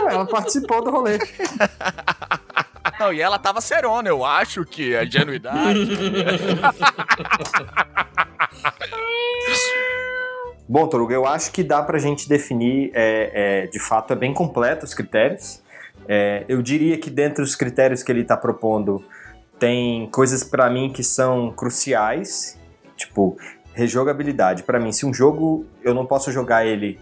Ela 0.08 0.26
participou 0.26 0.82
do 0.82 0.90
rolê. 0.90 1.18
Não, 2.98 3.12
e 3.12 3.20
ela 3.20 3.38
tava 3.38 3.60
serona, 3.60 4.08
eu 4.08 4.24
acho 4.24 4.64
que 4.64 4.96
a 4.96 5.04
genuidade. 5.04 5.88
Bom, 10.68 10.86
Toruga, 10.86 11.14
eu 11.14 11.26
acho 11.26 11.50
que 11.50 11.64
dá 11.64 11.82
pra 11.82 11.98
gente 11.98 12.28
definir, 12.28 12.92
é, 12.94 13.64
é, 13.64 13.66
de 13.66 13.80
fato, 13.80 14.12
é 14.12 14.16
bem 14.16 14.32
completo 14.32 14.84
os 14.84 14.94
critérios. 14.94 15.62
É, 16.08 16.44
eu 16.48 16.60
diria 16.62 16.98
que 16.98 17.10
dentro 17.10 17.44
dos 17.44 17.54
critérios 17.54 18.02
que 18.02 18.10
ele 18.10 18.22
está 18.22 18.36
propondo, 18.36 19.04
tem 19.60 20.08
coisas 20.10 20.42
para 20.42 20.68
mim 20.70 20.90
que 20.90 21.04
são 21.04 21.52
cruciais, 21.52 22.58
tipo 22.96 23.36
rejogabilidade. 23.74 24.62
Para 24.62 24.80
mim, 24.80 24.90
se 24.90 25.06
um 25.06 25.14
jogo 25.14 25.66
eu 25.82 25.94
não 25.94 26.06
posso 26.06 26.32
jogar 26.32 26.66
ele 26.66 26.98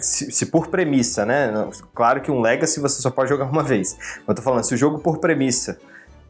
se, 0.00 0.30
se, 0.30 0.46
por 0.46 0.68
premissa, 0.68 1.24
né? 1.24 1.50
Claro 1.94 2.20
que 2.20 2.30
um 2.30 2.40
Legacy 2.40 2.78
você 2.78 3.00
só 3.00 3.10
pode 3.10 3.30
jogar 3.30 3.46
uma 3.50 3.62
vez. 3.62 3.96
Mas 3.98 4.28
eu 4.28 4.34
tô 4.34 4.42
falando, 4.42 4.64
se 4.64 4.74
o 4.74 4.76
jogo 4.76 4.98
por 4.98 5.18
premissa 5.18 5.78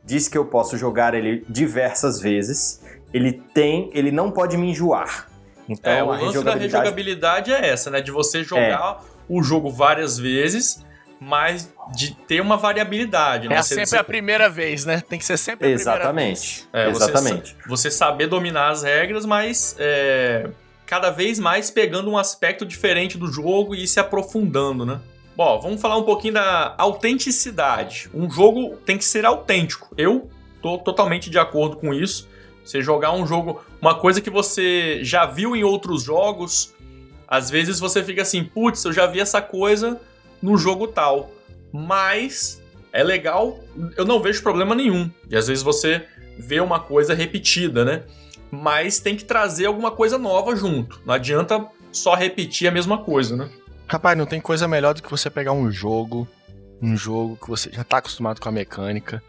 diz 0.05 0.29
que 0.29 0.39
eu 0.39 0.45
posso 0.45 0.79
jogar 0.79 1.13
ele 1.13 1.45
diversas 1.49 2.21
vezes, 2.21 2.81
ele 3.13 3.33
tem, 3.33 3.91
ele 3.93 4.13
não 4.13 4.31
pode 4.31 4.57
me 4.57 4.71
enjoar. 4.71 5.29
Então, 5.69 5.93
é, 5.93 6.03
o 6.03 6.07
lance 6.07 6.25
rejogabilidade... 6.27 6.73
da 6.73 6.79
rejogabilidade 6.79 7.53
é 7.53 7.69
essa, 7.69 7.91
né? 7.91 8.01
De 8.01 8.13
você 8.13 8.45
jogar 8.45 9.03
é. 9.03 9.07
o 9.29 9.43
jogo 9.43 9.69
várias 9.71 10.17
vezes 10.17 10.86
mas 11.21 11.73
de 11.95 12.15
ter 12.15 12.41
uma 12.41 12.57
variabilidade, 12.57 13.49
né? 13.49 13.57
É 13.57 13.63
sempre 13.63 13.87
você... 13.87 13.97
a 13.97 14.05
primeira 14.05 14.49
vez, 14.49 14.85
né? 14.85 15.01
Tem 15.01 15.19
que 15.19 15.25
ser 15.25 15.37
sempre 15.37 15.69
a 15.69 15.71
Exatamente. 15.71 16.67
primeira 16.69 16.91
vez. 16.91 17.03
É, 17.03 17.07
Exatamente. 17.07 17.57
Você, 17.67 17.69
você, 17.69 17.91
saber 17.91 18.27
dominar 18.27 18.71
as 18.71 18.83
regras, 18.83 19.25
mas 19.25 19.77
é, 19.79 20.51
cada 20.85 21.11
vez 21.11 21.39
mais 21.39 21.71
pegando 21.71 22.11
um 22.11 22.19
aspecto 22.19 22.67
diferente 22.67 23.17
do 23.17 23.27
jogo 23.27 23.75
e 23.75 23.87
se 23.87 23.99
aprofundando, 23.99 24.85
né? 24.85 25.01
Bom, 25.37 25.61
vamos 25.61 25.81
falar 25.81 25.99
um 25.99 26.03
pouquinho 26.03 26.35
da 26.35 26.75
autenticidade. 26.79 28.09
Um 28.15 28.31
jogo 28.31 28.77
tem 28.87 28.97
que 28.97 29.05
ser 29.05 29.27
autêntico. 29.27 29.95
Eu 29.97 30.31
tô 30.63 30.79
totalmente 30.79 31.29
de 31.29 31.39
acordo 31.39 31.77
com 31.77 31.93
isso. 31.93 32.29
Você 32.65 32.83
jogar 32.83 33.13
um 33.13 33.27
jogo, 33.27 33.63
uma 33.81 33.95
coisa 33.95 34.21
que 34.21 34.31
você 34.31 35.01
já 35.03 35.27
viu 35.27 35.55
em 35.55 35.63
outros 35.63 36.03
jogos, 36.03 36.75
às 37.29 37.51
vezes 37.51 37.79
você 37.79 38.03
fica 38.03 38.23
assim, 38.23 38.45
putz, 38.45 38.85
eu 38.85 38.93
já 38.93 39.07
vi 39.07 39.21
essa 39.21 39.43
coisa 39.43 40.01
no 40.43 40.57
jogo 40.57 40.87
tal. 40.87 41.31
Mas 41.73 42.63
é 42.93 43.03
legal, 43.03 43.61
eu 43.97 44.05
não 44.05 44.21
vejo 44.21 44.43
problema 44.43 44.75
nenhum. 44.75 45.11
E 45.31 45.37
às 45.37 45.47
vezes 45.49 45.63
você 45.63 46.07
vê 46.39 46.61
uma 46.61 46.81
coisa 46.81 47.15
repetida, 47.15 47.85
né? 47.85 48.05
mas 48.51 48.99
tem 48.99 49.17
que 49.17 49.25
trazer 49.25 49.67
alguma 49.67 49.91
coisa 49.91 50.19
nova 50.19 50.55
junto. 50.55 51.01
Não 51.05 51.15
adianta 51.15 51.67
só 51.93 52.15
repetir 52.15 52.69
a 52.69 52.71
mesma 52.71 52.99
coisa, 52.99 53.37
né? 53.37 53.51
Rapaz, 53.87 54.17
não 54.19 54.27
tem 54.27 54.41
coisa 54.41 54.67
melhor 54.67 54.95
do 54.95 55.03
que 55.03 55.11
você 55.11 55.31
pegar 55.31 55.53
um 55.53 55.71
jogo, 55.71 56.27
um 56.83 56.97
jogo 56.97 57.39
que 57.41 57.49
você 57.49 57.71
já 57.73 57.85
tá 57.85 57.99
acostumado 57.99 58.41
com 58.41 58.49
a 58.49 58.53
mecânica. 58.53 59.23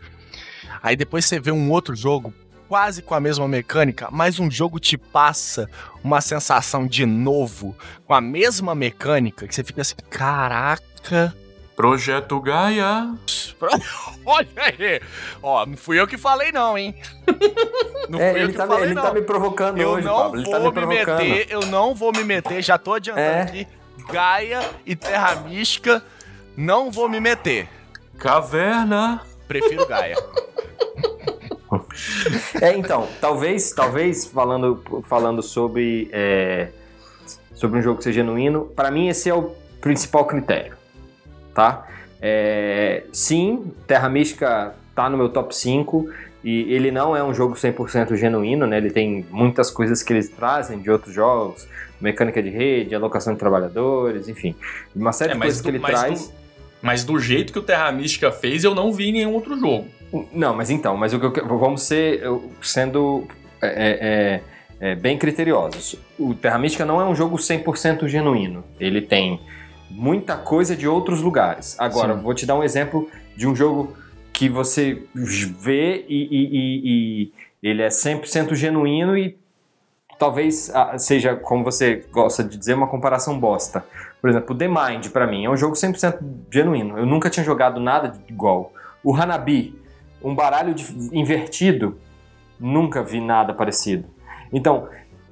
Aí 0.82 0.96
depois 0.96 1.26
você 1.26 1.40
vê 1.40 1.52
um 1.52 1.72
outro 1.72 1.96
jogo 1.96 2.34
quase 2.68 3.02
com 3.02 3.16
a 3.16 3.20
mesma 3.20 3.48
mecânica, 3.48 4.08
mas 4.12 4.40
um 4.40 4.50
jogo 4.52 4.80
te 4.80 4.98
passa 4.98 5.70
uma 6.04 6.22
sensação 6.22 6.86
de 6.86 7.06
novo, 7.06 7.76
com 8.06 8.14
a 8.14 8.22
mesma 8.22 8.76
mecânica, 8.76 9.48
que 9.48 9.56
você 9.56 9.64
fica 9.64 9.82
assim, 9.82 9.96
caraca. 10.10 11.36
Projeto 11.76 12.40
Gaia. 12.40 13.14
Olha 14.26 14.48
aí! 14.58 15.02
Ó, 15.42 15.66
não 15.66 15.78
fui 15.78 16.00
eu 16.00 16.08
que 16.08 16.18
falei, 16.18 16.52
não, 16.52 16.78
hein? 16.78 16.96
Não 18.10 18.20
é, 18.20 18.32
fui 18.32 18.44
eu 18.44 18.50
que 18.50 18.56
tá, 18.56 18.68
falei, 18.68 18.86
ele 18.86 18.94
não. 18.94 19.04
Ele 19.04 19.10
tá 19.10 19.20
me 19.20 19.22
provocando 19.22 19.78
eu 19.78 19.90
hoje, 19.90 20.08
não 20.08 20.16
Pablo. 20.16 20.42
Ele 20.42 20.52
tá 20.52 20.60
me, 20.60 20.72
me 20.72 20.88
meter, 20.88 21.48
eu 21.50 21.62
não 21.68 21.94
vou 21.94 22.12
me 22.12 22.24
meter, 22.24 22.62
já 22.64 22.78
tô 22.78 22.94
adiantando 22.94 23.22
é. 23.22 23.42
aqui. 23.42 23.68
Gaia 24.12 24.62
e 24.86 24.96
Terra 24.96 25.36
Mística, 25.36 26.04
não 26.56 26.90
vou 26.90 27.08
me 27.08 27.20
meter. 27.20 27.70
Caverna. 28.18 29.22
Prefiro 29.48 29.86
Gaia. 29.88 30.16
é, 32.62 32.76
então, 32.76 33.08
talvez, 33.20 33.72
talvez 33.72 34.26
falando, 34.26 35.04
falando 35.04 35.42
sobre, 35.42 36.10
é, 36.12 36.70
sobre 37.54 37.80
um 37.80 37.82
jogo 37.82 38.02
ser 38.02 38.14
genuíno, 38.14 38.66
para 38.66 38.90
mim 38.92 39.08
esse 39.08 39.30
é 39.30 39.34
o 39.34 39.52
principal 39.82 40.26
critério, 40.26 40.74
tá? 41.54 41.88
É, 42.22 43.04
sim, 43.12 43.72
Terra 43.86 44.10
Mística 44.10 44.74
tá 44.96 45.10
no 45.10 45.18
meu 45.18 45.30
top 45.30 45.56
5 45.56 46.10
e 46.44 46.74
ele 46.74 46.92
não 46.92 47.16
é 47.16 47.24
um 47.24 47.34
jogo 47.34 47.56
100% 47.56 48.16
genuíno, 48.16 48.66
né? 48.66 48.78
Ele 48.78 48.90
tem 48.90 49.26
muitas 49.30 49.70
coisas 49.70 50.02
que 50.02 50.14
eles 50.14 50.30
trazem 50.30 50.80
de 50.80 50.90
outros 50.90 51.14
jogos, 51.14 51.68
mecânica 52.00 52.42
de 52.42 52.50
rede, 52.50 52.96
alocação 52.96 53.34
de 53.34 53.40
trabalhadores, 53.40 54.28
enfim, 54.28 54.56
uma 54.96 55.12
série 55.12 55.32
é, 55.32 55.36
de 55.36 55.42
coisas 55.42 55.62
do, 55.62 55.64
que 55.64 55.70
ele 55.70 55.80
traz. 55.80 56.28
Do, 56.28 56.34
mas 56.82 57.04
do 57.04 57.20
jeito 57.20 57.52
que 57.52 57.60
o 57.60 57.64
Terra 57.64 57.92
Mística 57.92 58.32
fez, 58.32 58.64
eu 58.64 58.74
não 58.74 58.94
vi 58.94 59.10
em 59.10 59.14
nenhum 59.14 59.34
outro 59.34 59.60
jogo. 59.60 59.88
Não, 60.32 60.56
mas 60.56 60.70
então, 60.70 60.96
mas 60.96 61.14
o 61.14 61.20
que 61.20 61.40
eu, 61.40 61.48
vamos 61.48 61.84
ser 61.84 62.22
sendo 62.62 63.28
é, 63.62 64.42
é, 64.80 64.92
é, 64.92 64.96
bem 64.96 65.18
criteriosos. 65.18 65.96
O 66.18 66.34
Terra 66.34 66.58
Mística 66.58 66.86
não 66.86 67.02
é 67.02 67.06
um 67.06 67.16
jogo 67.16 67.38
100% 67.38 68.08
genuíno. 68.08 68.64
Ele 68.80 69.02
tem 69.02 69.40
muita 69.90 70.36
coisa 70.38 70.76
de 70.76 70.88
outros 70.88 71.22
lugares. 71.22 71.76
Agora, 71.80 72.16
Sim. 72.16 72.22
vou 72.22 72.34
te 72.34 72.46
dar 72.46 72.56
um 72.56 72.64
exemplo 72.64 73.10
de 73.36 73.48
um 73.48 73.56
jogo 73.56 73.96
que 74.32 74.48
você 74.48 75.04
vê 75.60 76.06
e, 76.08 76.24
e, 76.24 76.48
e, 76.52 77.24
e 77.24 77.70
ele 77.70 77.82
é 77.82 77.88
100% 77.88 78.54
genuíno 78.54 79.18
e 79.18 79.38
talvez 80.20 80.70
ah, 80.74 80.98
seja, 80.98 81.36
como 81.36 81.64
você 81.64 82.06
gosta 82.12 82.44
de 82.44 82.58
dizer, 82.58 82.74
uma 82.74 82.88
comparação 82.88 83.40
bosta. 83.40 83.84
Por 84.22 84.30
exemplo, 84.30 84.56
The 84.56 84.68
Mind, 84.68 85.08
para 85.10 85.28
mim, 85.28 85.46
é 85.46 85.50
um 85.50 85.58
jogo 85.58 85.76
100% 85.76 86.20
genuíno. 86.52 86.98
Eu 86.98 87.06
nunca 87.06 87.30
tinha 87.30 87.44
jogado 87.44 87.80
nada 87.80 88.14
igual. 88.28 88.72
O 89.04 89.16
Hanabi, 89.16 89.80
um 90.24 90.34
baralho 90.36 90.74
de, 90.74 90.86
invertido, 91.12 91.98
nunca 92.60 93.04
vi 93.04 93.22
nada 93.22 93.54
parecido. 93.54 94.06
Então, 94.52 94.88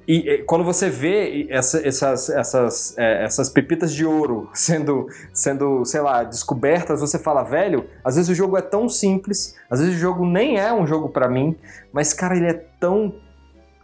e, 0.08 0.44
quando 0.46 0.62
você 0.62 0.88
vê 0.88 1.48
essa, 1.50 1.86
essas, 1.86 2.30
essas, 2.30 2.98
é, 2.98 3.24
essas 3.24 3.48
pepitas 3.48 3.92
de 3.92 4.04
ouro 4.04 4.48
sendo, 4.54 5.08
sendo, 5.32 5.84
sei 5.84 6.00
lá, 6.00 6.22
descobertas, 6.22 7.00
você 7.00 7.18
fala, 7.18 7.42
velho, 7.42 7.88
às 8.04 8.14
vezes 8.14 8.30
o 8.30 8.34
jogo 8.34 8.56
é 8.56 8.62
tão 8.62 8.88
simples, 8.88 9.56
às 9.68 9.80
vezes 9.80 9.96
o 9.96 9.98
jogo 9.98 10.24
nem 10.24 10.58
é 10.58 10.72
um 10.72 10.86
jogo 10.86 11.08
para 11.08 11.28
mim, 11.28 11.56
mas, 11.92 12.12
cara, 12.12 12.36
ele 12.36 12.46
é 12.46 12.64
tão 12.78 13.16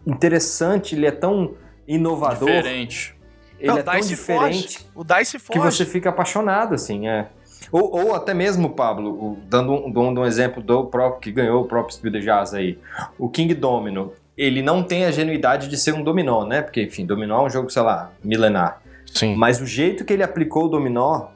interessante, 0.06 0.94
ele 0.94 1.06
é 1.06 1.10
tão 1.10 1.54
inovador. 1.88 2.48
Diferente. 2.48 3.16
Ele 3.58 3.70
Não, 3.70 3.78
é 3.78 3.82
tão 3.82 4.00
diferente. 4.00 4.78
Foge. 4.78 4.90
O 4.94 5.04
Dice 5.04 5.38
foge. 5.38 5.58
Que 5.58 5.64
você 5.64 5.84
fica 5.84 6.10
apaixonado, 6.10 6.74
assim, 6.74 7.08
é. 7.08 7.28
Ou, 7.72 8.08
ou 8.08 8.14
até 8.14 8.34
mesmo, 8.34 8.68
Pablo, 8.68 9.38
dando 9.48 9.72
um, 9.72 9.90
dando 9.90 10.20
um 10.20 10.26
exemplo 10.26 10.62
do 10.62 10.84
próprio 10.84 11.20
que 11.20 11.32
ganhou 11.32 11.62
o 11.62 11.64
próprio 11.64 11.94
Speed 11.94 12.22
Jazz 12.22 12.52
aí, 12.52 12.78
o 13.18 13.30
King 13.30 13.54
Domino, 13.54 14.12
ele 14.36 14.60
não 14.60 14.82
tem 14.82 15.06
a 15.06 15.10
genuidade 15.10 15.68
de 15.68 15.78
ser 15.78 15.94
um 15.94 16.04
dominó, 16.04 16.44
né? 16.44 16.60
Porque, 16.60 16.82
enfim, 16.82 17.06
dominó 17.06 17.40
é 17.40 17.46
um 17.46 17.50
jogo, 17.50 17.70
sei 17.70 17.82
lá, 17.82 18.10
milenar. 18.22 18.82
Sim. 19.06 19.34
Mas 19.36 19.58
o 19.60 19.66
jeito 19.66 20.04
que 20.04 20.12
ele 20.12 20.22
aplicou 20.22 20.66
o 20.66 20.68
dominó 20.68 21.28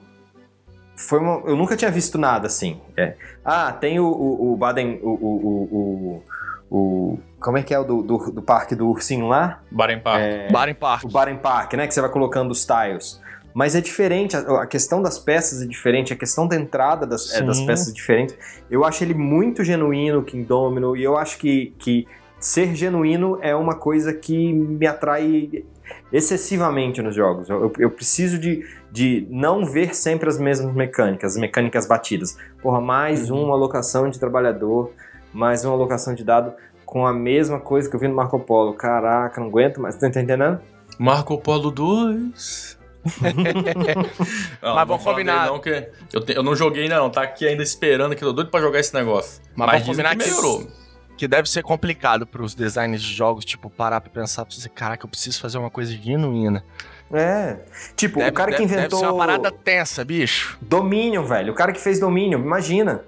foi 0.95 1.19
uma, 1.19 1.43
eu 1.47 1.57
nunca 1.57 1.75
tinha 1.75 1.91
visto 1.91 2.19
nada 2.19 2.47
assim. 2.47 2.81
É. 2.97 3.15
Ah, 3.43 3.73
tem 3.73 3.99
o, 3.99 4.07
o, 4.07 4.53
o 4.53 4.57
Baden, 4.57 5.01
o, 5.03 5.11
o, 5.11 6.23
o, 6.71 7.19
como 7.41 7.57
é 7.57 7.63
que 7.63 7.73
é 7.73 7.79
o 7.79 7.85
do, 7.85 8.03
do, 8.03 8.19
do 8.33 8.43
parque 8.43 8.75
do 8.75 8.89
ursinho 8.89 9.29
lá? 9.29 9.61
Baren 9.71 10.01
Park. 10.01 10.21
É, 10.21 10.51
Baren 10.51 10.75
Park. 10.75 11.05
O 11.05 11.09
Baren 11.09 11.37
Park, 11.37 11.75
né? 11.75 11.87
Que 11.87 11.95
você 11.95 12.01
vai 12.01 12.11
colocando 12.11 12.51
os 12.51 12.67
tiles. 12.67 13.21
Mas 13.57 13.75
é 13.75 13.81
diferente, 13.81 14.37
a, 14.37 14.41
a, 14.41 14.67
questão 14.67 15.01
das 15.01 15.19
peças 15.19 15.63
é 15.63 15.67
diferente, 15.67 16.13
a 16.13 16.17
questão 16.17 16.47
da 16.47 16.55
entrada 16.55 17.07
das, 17.07 17.33
é, 17.33 17.41
das 17.41 17.59
peças 17.59 17.89
é 17.89 17.93
diferente. 17.95 18.37
Eu 18.71 18.85
acho 18.85 19.03
ele 19.03 19.15
muito 19.15 19.65
genuíno, 19.65 20.23
King 20.23 20.45
Domino, 20.45 20.95
e 20.95 21.03
eu 21.03 21.17
acho 21.17 21.39
que, 21.39 21.73
que 21.79 22.07
ser 22.39 22.75
genuíno 22.75 23.39
é 23.41 23.57
uma 23.57 23.75
coisa 23.75 24.13
que 24.13 24.53
me 24.53 24.87
atrai 24.87 25.65
excessivamente 26.13 27.01
nos 27.01 27.15
jogos. 27.15 27.49
Eu, 27.49 27.73
eu, 27.79 27.91
preciso 27.91 28.39
de, 28.39 28.63
de 28.93 29.27
não 29.31 29.65
ver 29.65 29.95
sempre 29.95 30.29
as 30.29 30.39
mesmas 30.39 30.75
mecânicas, 30.75 31.33
as 31.33 31.41
mecânicas 31.41 31.87
batidas. 31.87 32.37
Porra, 32.61 32.83
mais 32.83 33.31
uhum. 33.31 33.45
uma 33.45 33.55
alocação 33.55 34.11
de 34.11 34.21
trabalhador, 34.21 34.93
mais 35.33 35.65
uma 35.65 35.73
alocação 35.73 36.15
de 36.15 36.23
dado 36.23 36.53
com 36.85 37.07
a 37.07 37.13
mesma 37.15 37.59
coisa 37.59 37.89
que 37.89 37.97
eu 37.97 38.01
vi 38.01 38.07
no 38.07 38.15
Marco 38.15 38.39
Polo. 38.39 38.75
Caraca, 38.75 39.41
não 39.41 39.49
aguento 39.49 39.81
mais. 39.81 39.97
Tá 39.97 40.09
entendendo? 40.09 40.61
Marco 40.99 41.39
Polo 41.39 41.71
2. 41.71 42.76
não, 44.63 44.75
Mas 44.75 44.89
vamos 44.89 45.05
combinar. 45.05 45.47
Não, 45.47 45.59
que 45.59 45.89
eu, 46.13 46.21
te, 46.21 46.35
eu 46.35 46.43
não 46.43 46.55
joguei 46.55 46.85
ainda 46.85 46.97
não, 46.97 47.11
tá 47.11 47.23
aqui 47.23 47.47
ainda 47.47 47.63
esperando 47.63 48.15
que 48.15 48.21
tô 48.21 48.33
doido 48.33 48.51
pra 48.51 48.61
jogar 48.61 48.81
esse 48.81 48.95
negócio. 48.95 49.41
Mas, 49.55 49.67
Mas 49.67 49.83
vamos 49.83 49.87
combinar 49.87 50.17
que 50.17 50.25
melhorou. 50.25 50.65
Que, 50.65 51.17
que 51.17 51.29
deve 51.29 51.49
ser 51.49 51.63
complicado 51.63 52.27
pros 52.27 52.55
designers 52.55 53.03
de 53.03 53.15
jogos, 53.15 53.45
tipo, 53.45 53.71
parar 53.71 54.01
pra 54.01 54.11
pensar, 54.11 54.45
pra 54.45 54.55
você, 54.55 54.69
caraca, 54.69 55.05
eu 55.05 55.11
preciso 55.11 55.41
fazer 55.41 55.59
uma 55.59 55.71
coisa 55.71 55.93
genuína. 55.93 56.65
É. 57.13 57.59
Tipo, 57.95 58.19
deve, 58.19 58.31
o 58.31 58.35
cara 58.35 58.53
que 58.53 58.63
inventou. 58.63 58.83
Deve 58.83 58.97
ser 58.97 59.07
uma 59.07 59.19
parada 59.19 59.51
tensa, 59.51 60.05
bicho. 60.05 60.59
Domínio, 60.61 61.25
velho. 61.25 61.53
O 61.53 61.57
cara 61.57 61.73
que 61.73 61.81
fez 61.81 62.01
domínio, 62.01 62.39
imagina. 62.39 63.03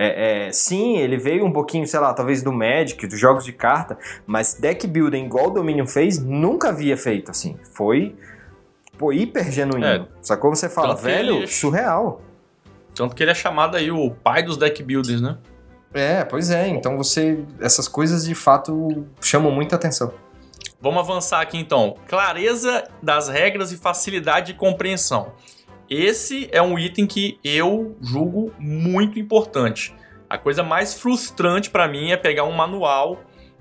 É, 0.00 0.46
é, 0.46 0.52
sim, 0.52 0.96
ele 0.96 1.16
veio 1.16 1.44
um 1.44 1.52
pouquinho, 1.52 1.84
sei 1.84 1.98
lá, 1.98 2.14
talvez 2.14 2.40
do 2.40 2.52
Magic, 2.52 3.04
dos 3.04 3.18
jogos 3.18 3.44
de 3.44 3.52
carta, 3.52 3.98
mas 4.24 4.54
deck 4.54 4.86
building 4.86 5.24
igual 5.24 5.48
o 5.48 5.50
Dominion 5.50 5.88
fez, 5.88 6.20
nunca 6.20 6.68
havia 6.68 6.96
feito 6.96 7.32
assim. 7.32 7.58
Foi 7.74 8.14
pô, 8.98 9.12
hiper 9.12 9.50
genuíno. 9.50 9.86
É, 9.86 10.06
Sacou? 10.20 10.54
Você 10.54 10.68
fala, 10.68 10.94
velho, 10.94 11.36
ele... 11.36 11.46
surreal. 11.46 12.20
Tanto 12.94 13.14
que 13.14 13.22
ele 13.22 13.30
é 13.30 13.34
chamado 13.34 13.76
aí 13.76 13.90
o 13.90 14.10
pai 14.10 14.42
dos 14.42 14.56
deck 14.56 14.82
builders, 14.82 15.20
né? 15.20 15.38
É, 15.94 16.24
pois 16.24 16.50
é. 16.50 16.68
Então 16.68 16.96
você. 16.96 17.44
Essas 17.60 17.86
coisas 17.86 18.24
de 18.24 18.34
fato 18.34 19.06
chamam 19.20 19.52
muita 19.52 19.76
atenção. 19.76 20.12
Vamos 20.80 21.00
avançar 21.00 21.40
aqui 21.40 21.56
então. 21.56 21.96
Clareza 22.06 22.84
das 23.02 23.28
regras 23.28 23.72
e 23.72 23.76
facilidade 23.76 24.52
de 24.52 24.58
compreensão. 24.58 25.32
Esse 25.88 26.48
é 26.52 26.60
um 26.60 26.78
item 26.78 27.06
que 27.06 27.38
eu 27.42 27.96
julgo 28.02 28.52
muito 28.58 29.18
importante. 29.18 29.94
A 30.28 30.36
coisa 30.36 30.62
mais 30.62 30.94
frustrante 30.94 31.70
para 31.70 31.88
mim 31.88 32.10
é 32.10 32.16
pegar 32.16 32.44
um 32.44 32.52
manual 32.52 33.18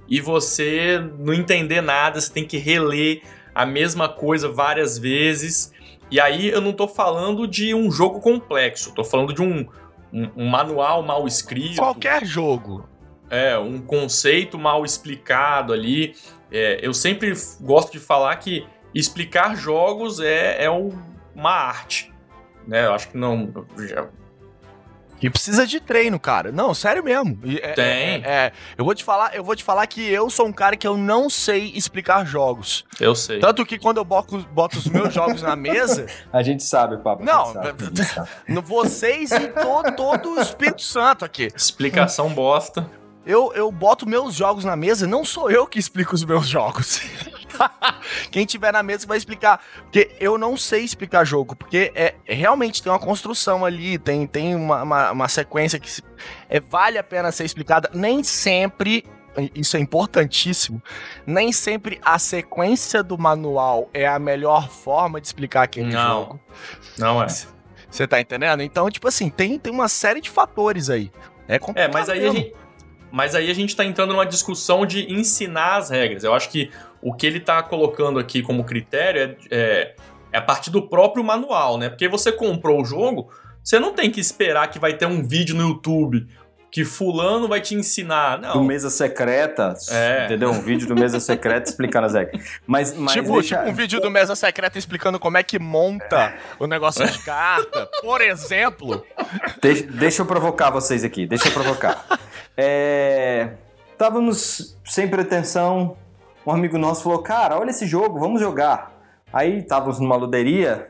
e 0.10 0.20
você 0.20 1.02
não 1.18 1.34
entender 1.34 1.82
nada, 1.82 2.20
você 2.20 2.32
tem 2.32 2.46
que 2.46 2.58
reler 2.58 3.22
a 3.58 3.66
mesma 3.66 4.10
coisa 4.10 4.50
várias 4.50 4.98
vezes. 4.98 5.74
E 6.10 6.20
aí 6.20 6.50
eu 6.50 6.62
não 6.62 6.74
tô 6.74 6.88
falando 6.88 7.48
de 7.48 7.74
um 7.74 7.92
jogo 7.92 8.20
complexo, 8.20 8.94
tô 8.94 9.04
falando 9.04 9.34
de 9.34 9.42
um, 9.42 9.68
um, 10.14 10.30
um 10.36 10.48
manual 10.48 11.04
mal 11.04 11.28
escrito. 11.28 11.78
Qualquer 11.78 12.26
jogo. 12.26 12.88
É, 13.30 13.58
um 13.58 13.80
conceito 13.80 14.58
mal 14.58 14.86
explicado 14.86 15.74
ali. 15.74 16.16
É, 16.52 16.80
eu 16.82 16.94
sempre 16.94 17.34
gosto 17.62 17.92
de 17.92 18.00
falar 18.00 18.36
que 18.38 18.66
explicar 18.96 19.56
jogos 19.56 20.20
é, 20.20 20.64
é 20.64 20.70
uma 20.70 21.52
arte 21.52 22.16
né? 22.68 22.86
Eu 22.86 22.94
acho 22.94 23.10
que 23.10 23.18
não. 23.18 23.52
Já... 23.88 24.10
E 25.22 25.30
precisa 25.30 25.66
de 25.66 25.80
treino, 25.80 26.20
cara. 26.20 26.52
Não, 26.52 26.74
sério 26.74 27.04
mesmo. 27.04 27.40
É, 27.62 27.74
Tem. 27.74 27.86
É, 27.86 28.22
é, 28.24 28.52
eu 28.78 28.86
vou 28.86 28.94
te 28.94 29.04
falar, 29.04 29.36
eu 29.36 29.44
vou 29.44 29.56
te 29.56 29.64
falar 29.64 29.88
que 29.88 30.02
eu 30.02 30.30
sou 30.30 30.48
um 30.48 30.54
cara 30.54 30.76
que 30.76 30.88
eu 30.88 30.98
não 30.98 31.30
sei 31.30 31.72
explicar 31.76 32.26
jogos. 32.26 32.86
Eu 33.00 33.16
sei. 33.16 33.40
Tanto 33.40 33.66
que 33.66 33.80
quando 33.80 33.98
eu 33.98 34.06
boto, 34.06 34.40
boto 34.52 34.78
os 34.78 34.88
meus 34.88 35.14
jogos 35.14 35.42
na 35.42 35.56
mesa. 35.56 36.06
A 36.32 36.44
gente 36.44 36.64
sabe, 36.64 36.98
Pablo. 36.98 37.26
Não, 37.26 37.54
sabe, 37.54 37.72
vocês 38.64 39.32
e 39.32 39.48
todo, 39.48 39.96
todo 39.96 40.36
o 40.36 40.42
Espírito 40.42 40.82
Santo 40.82 41.26
aqui. 41.26 41.48
Explicação 41.56 42.30
bosta. 42.30 42.88
Eu, 43.26 43.52
eu 43.54 43.70
boto 43.72 44.08
meus 44.08 44.34
jogos 44.34 44.64
na 44.64 44.76
mesa, 44.76 45.06
não 45.06 45.26
sou 45.26 45.52
eu 45.52 45.68
que 45.68 45.78
explico 45.78 46.16
os 46.16 46.24
meus 46.24 46.48
jogos. 46.48 47.02
Quem 48.32 48.46
tiver 48.46 48.72
na 48.72 48.84
mesa 48.84 49.08
vai 49.08 49.18
explicar. 49.18 49.62
Porque 49.84 50.12
eu 50.20 50.38
não 50.38 50.58
sei 50.58 50.84
explicar 50.84 51.26
jogo, 51.26 51.56
porque 51.56 51.92
é, 51.96 52.16
realmente 52.26 52.82
tem 52.82 52.92
uma 52.92 53.00
construção 53.00 53.66
ali, 53.66 53.98
tem, 53.98 54.26
tem 54.28 54.56
uma, 54.56 54.84
uma, 54.84 55.12
uma 55.12 55.28
sequência 55.28 55.80
que 55.80 55.90
se, 55.90 56.04
é, 56.50 56.60
vale 56.60 56.98
a 56.98 57.04
pena 57.04 57.32
ser 57.32 57.46
explicada. 57.46 57.90
Nem 57.94 58.24
sempre 58.24 59.04
isso 59.54 59.78
é 59.78 59.80
importantíssimo, 59.80 60.82
nem 61.26 61.52
sempre 61.52 62.00
a 62.04 62.18
sequência 62.18 63.04
do 63.04 63.18
manual 63.18 63.90
é 63.94 64.08
a 64.08 64.18
melhor 64.18 64.68
forma 64.70 65.22
de 65.22 65.28
explicar 65.28 65.64
aquele 65.64 65.94
Não. 65.94 66.20
jogo. 66.22 66.40
Não 66.98 67.22
é. 67.22 67.28
Você 67.90 68.08
tá 68.08 68.20
entendendo? 68.20 68.62
Então, 68.64 68.90
tipo 68.90 69.08
assim, 69.08 69.30
tem, 69.30 69.58
tem 69.58 69.72
uma 69.72 69.88
série 69.88 70.22
de 70.22 70.30
fatores 70.30 70.90
aí. 70.90 71.12
É 71.48 71.56
É, 71.56 71.60
complicado 71.60 71.94
mas 71.94 72.10
aí, 72.10 72.28
a 72.28 72.32
gente, 72.32 72.54
mas 73.12 73.36
aí 73.36 73.50
a 73.50 73.54
gente 73.54 73.76
tá 73.76 73.86
entrando 73.86 74.14
numa 74.14 74.26
discussão 74.26 74.86
de 74.86 75.12
ensinar 75.12 75.78
as 75.78 75.90
regras. 75.90 76.24
Eu 76.24 76.34
acho 76.34 76.50
que 76.50 76.72
o 77.08 77.14
que 77.14 77.26
ele 77.26 77.40
tá 77.40 77.64
colocando 77.64 78.20
aqui 78.20 78.42
como 78.42 78.66
critério 78.66 79.22
é, 79.22 79.36
é, 79.50 79.96
é 80.34 80.38
a 80.38 80.42
partir 80.42 80.70
do 80.70 80.82
próprio 80.90 81.24
manual, 81.24 81.78
né? 81.78 81.88
Porque 81.88 82.08
você 82.10 82.34
comprou 82.34 82.82
o 82.82 82.86
jogo, 82.86 83.30
você 83.64 83.80
não 83.80 83.94
tem 83.94 84.12
que 84.12 84.20
esperar 84.20 84.70
que 84.70 84.78
vai 84.78 84.94
ter 84.94 85.06
um 85.06 85.26
vídeo 85.26 85.56
no 85.56 85.70
YouTube 85.70 86.28
que 86.70 86.84
fulano 86.84 87.48
vai 87.48 87.62
te 87.62 87.74
ensinar. 87.74 88.40
Não. 88.42 88.54
Do 88.54 88.64
Mesa 88.64 88.90
Secreta, 88.90 89.74
É. 89.90 90.26
entendeu? 90.26 90.52
Um 90.52 90.62
vídeo 90.62 90.86
do 90.86 90.96
Mesa 90.96 91.18
Secreta 91.22 91.70
explicando 91.70 92.08
as 92.08 92.14
regras. 92.14 92.60
Mas, 92.68 92.94
mas 92.94 93.14
tipo, 93.14 93.32
deixa... 93.36 93.58
tipo 93.58 93.70
um 93.70 93.74
vídeo 93.74 94.02
do 94.02 94.12
Mesa 94.12 94.36
Secreta 94.36 94.78
explicando 94.78 95.18
como 95.18 95.38
é 95.38 95.44
que 95.44 95.58
monta 95.58 96.36
o 96.60 96.68
negócio 96.68 97.08
de 97.10 97.20
carta, 97.24 97.88
por 98.02 98.20
exemplo. 98.20 99.02
Deixa, 99.62 99.84
deixa 99.84 100.22
eu 100.22 100.26
provocar 100.26 100.72
vocês 100.72 101.06
aqui, 101.06 101.26
deixa 101.26 101.48
eu 101.48 101.54
provocar. 101.54 102.06
É, 102.58 103.52
Estávamos 103.94 104.78
sem 104.86 105.08
pretensão, 105.08 105.98
um 106.48 106.56
amigo 106.56 106.78
nosso 106.78 107.04
falou, 107.04 107.20
cara, 107.20 107.60
olha 107.60 107.72
esse 107.72 107.86
jogo, 107.86 108.20
vamos 108.20 108.40
jogar. 108.40 108.94
Aí 109.34 109.60
estávamos 109.60 110.00
numa 110.00 110.16
luderia, 110.16 110.90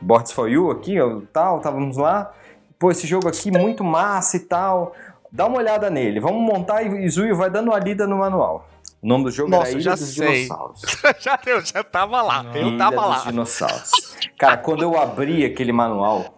Boards 0.00 0.32
for 0.32 0.48
You 0.48 0.70
aqui, 0.70 0.94
tal, 1.32 1.58
estávamos 1.58 1.98
lá. 1.98 2.32
Pô, 2.78 2.90
esse 2.90 3.06
jogo 3.06 3.28
aqui 3.28 3.50
muito 3.50 3.84
massa 3.84 4.38
e 4.38 4.40
tal. 4.40 4.94
Dá 5.30 5.46
uma 5.46 5.58
olhada 5.58 5.90
nele, 5.90 6.20
vamos 6.20 6.40
montar 6.40 6.82
e 6.82 7.08
Zuio 7.08 7.36
vai 7.36 7.50
dando 7.50 7.68
uma 7.68 7.78
lida 7.78 8.06
no 8.06 8.16
manual. 8.18 8.66
O 9.02 9.06
nome 9.06 9.24
do 9.24 9.30
jogo 9.30 9.50
Nossa, 9.50 9.68
era 9.68 9.72
Ilha 9.72 9.82
já 9.82 9.90
dos 9.90 10.14
sei. 10.14 10.44
Dinossauros. 10.44 10.82
já, 11.20 11.38
eu 11.46 11.60
já 11.60 11.84
tava 11.84 12.22
lá, 12.22 12.46
eu 12.54 12.68
Ilha 12.68 12.78
tava 12.78 12.96
dos 12.96 13.10
lá. 13.10 13.18
Dinossauros. 13.26 13.90
Cara, 14.38 14.56
quando 14.56 14.82
eu 14.82 14.98
abri 14.98 15.44
aquele 15.44 15.72
manual, 15.72 16.33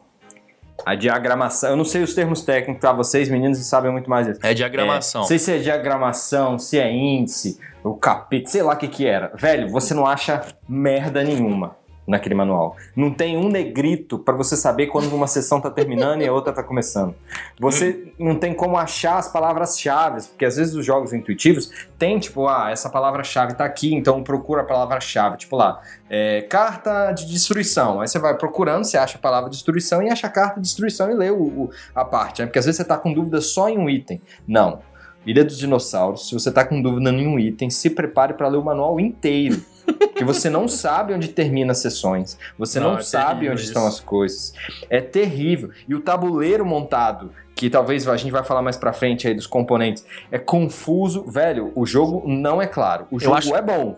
a 0.85 0.95
diagramação, 0.95 1.71
eu 1.71 1.77
não 1.77 1.85
sei 1.85 2.03
os 2.03 2.15
termos 2.15 2.43
técnicos 2.43 2.81
pra 2.81 2.93
vocês, 2.93 3.29
meninos, 3.29 3.59
sabem 3.59 3.91
muito 3.91 4.09
mais 4.09 4.27
disso. 4.27 4.41
É 4.43 4.55
diagramação. 4.55 5.21
É, 5.21 5.23
não 5.23 5.29
sei 5.29 5.39
se 5.39 5.53
é 5.53 5.59
diagramação, 5.59 6.59
se 6.59 6.79
é 6.79 6.91
índice, 6.93 7.59
o 7.83 7.95
capítulo, 7.95 8.51
sei 8.51 8.63
lá 8.63 8.75
o 8.75 8.77
que 8.77 8.89
que 8.89 9.07
era. 9.07 9.33
Velho, 9.35 9.69
você 9.69 9.95
não 9.95 10.07
acha 10.07 10.43
merda 10.69 11.23
nenhuma 11.23 11.77
naquele 12.07 12.35
manual. 12.35 12.77
Não 12.95 13.13
tem 13.13 13.37
um 13.37 13.49
negrito 13.49 14.19
pra 14.19 14.35
você 14.35 14.57
saber 14.57 14.87
quando 14.87 15.13
uma 15.15 15.27
sessão 15.27 15.61
tá 15.61 15.71
terminando 15.71 16.23
e 16.23 16.29
a 16.29 16.33
outra 16.33 16.53
tá 16.53 16.63
começando. 16.63 17.15
Você 17.59 18.13
não 18.19 18.37
tem 18.37 18.55
como 18.55 18.77
achar 18.77 19.19
as 19.19 19.29
palavras-chave, 19.33 20.23
porque 20.29 20.45
às 20.45 20.57
vezes 20.57 20.75
os 20.75 20.85
jogos 20.87 21.13
intuitivos 21.13 21.71
tem 21.99 22.19
tipo, 22.19 22.47
ah, 22.47 22.71
essa 22.71 22.89
palavra-chave 22.89 23.55
tá 23.55 23.65
aqui, 23.65 23.95
então 23.95 24.23
procura 24.23 24.63
a 24.63 24.65
palavra-chave. 24.65 25.37
Tipo 25.39 25.57
lá, 25.57 25.81
é, 26.09 26.43
carta 26.43 27.13
de 27.13 27.27
destruição. 27.27 28.01
Aí 28.01 28.09
você 28.09 28.19
vai 28.19 28.37
procurando, 28.37 28.85
você 28.85 28.97
acha 28.97 29.19
a 29.19 29.21
palavra 29.21 29.51
destruição 29.51 30.03
e 30.03 30.11
acha 30.11 30.27
a 30.27 30.31
carta 30.31 30.57
de 30.57 30.63
destruição 30.63 31.11
e 31.11 31.15
lê 31.15 31.31
o, 31.31 31.43
o- 31.43 31.71
a 31.95 32.05
parte. 32.05 32.41
Né? 32.41 32.47
Porque 32.47 32.59
às 32.59 32.65
vezes 32.67 32.77
você 32.77 32.85
tá 32.85 32.97
com 32.97 33.13
dúvida 33.13 33.41
só 33.41 33.69
em 33.69 33.79
um 33.79 33.89
item. 33.91 34.21
Não. 34.47 34.81
Ilha 35.27 35.45
dos 35.45 35.59
Dinossauros, 35.59 36.29
se 36.29 36.35
você 36.35 36.51
tá 36.53 36.65
com 36.65 36.81
dúvida 36.81 37.11
em 37.11 37.27
um 37.27 37.39
item, 37.39 37.69
se 37.69 37.91
prepare 37.91 38.35
para 38.35 38.49
ler 38.49 38.59
o 38.59 38.65
manual 38.65 38.99
inteiro. 39.01 39.61
Porque 39.87 40.25
você 40.25 40.49
não 40.51 40.67
sabe 40.67 41.13
onde 41.13 41.29
termina 41.29 41.73
as 41.73 41.79
sessões. 41.79 42.39
Você 42.59 42.81
não, 42.81 42.93
Não, 42.93 42.99
é 42.99 43.03
sabe 43.03 43.49
onde 43.49 43.61
isso. 43.61 43.69
estão 43.71 43.87
as 43.87 44.01
coisas. 44.01 44.53
É 44.91 45.01
terrível. 45.01 45.71
E 45.89 45.95
o 45.95 46.01
tabuleiro 46.01 46.65
montado, 46.67 47.31
que 47.55 47.69
talvez 47.71 48.07
a 48.09 48.17
gente 48.17 48.33
vai 48.33 48.43
falar 48.45 48.63
mais 48.63 48.77
pra 48.77 48.93
frente 48.93 49.29
aí 49.29 49.35
dos 49.35 49.47
componentes, 49.47 50.05
é 50.31 50.39
confuso. 50.39 51.25
Velho, 51.31 51.71
o 51.77 51.87
jogo 51.87 52.23
não 52.27 52.61
é 52.61 52.67
claro. 52.67 53.07
O 53.11 53.19
jogo 53.21 53.37
acho- 53.37 53.55
é 53.55 53.63
bom. 53.63 53.97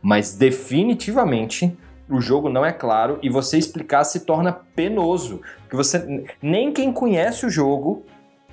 Mas 0.00 0.34
definitivamente 0.34 1.76
o 2.10 2.20
jogo 2.20 2.48
não 2.48 2.64
é 2.66 2.72
claro 2.72 3.18
e 3.22 3.28
você 3.30 3.56
explicar 3.56 4.04
se 4.04 4.20
torna 4.20 4.52
penoso. 4.52 5.40
Porque 5.62 5.76
você 5.76 6.24
nem 6.42 6.72
quem 6.72 6.92
conhece 6.92 7.46
o 7.46 7.50
jogo 7.50 8.04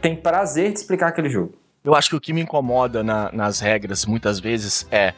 tem 0.01 0.15
prazer 0.15 0.71
de 0.71 0.79
explicar 0.79 1.07
aquele 1.07 1.29
jogo. 1.29 1.53
Eu 1.83 1.95
acho 1.95 2.09
que 2.09 2.15
o 2.15 2.21
que 2.21 2.33
me 2.33 2.41
incomoda 2.41 3.03
na- 3.03 3.31
nas 3.31 3.59
regras, 3.59 4.05
muitas 4.05 4.39
vezes, 4.39 4.85
é, 4.91 5.13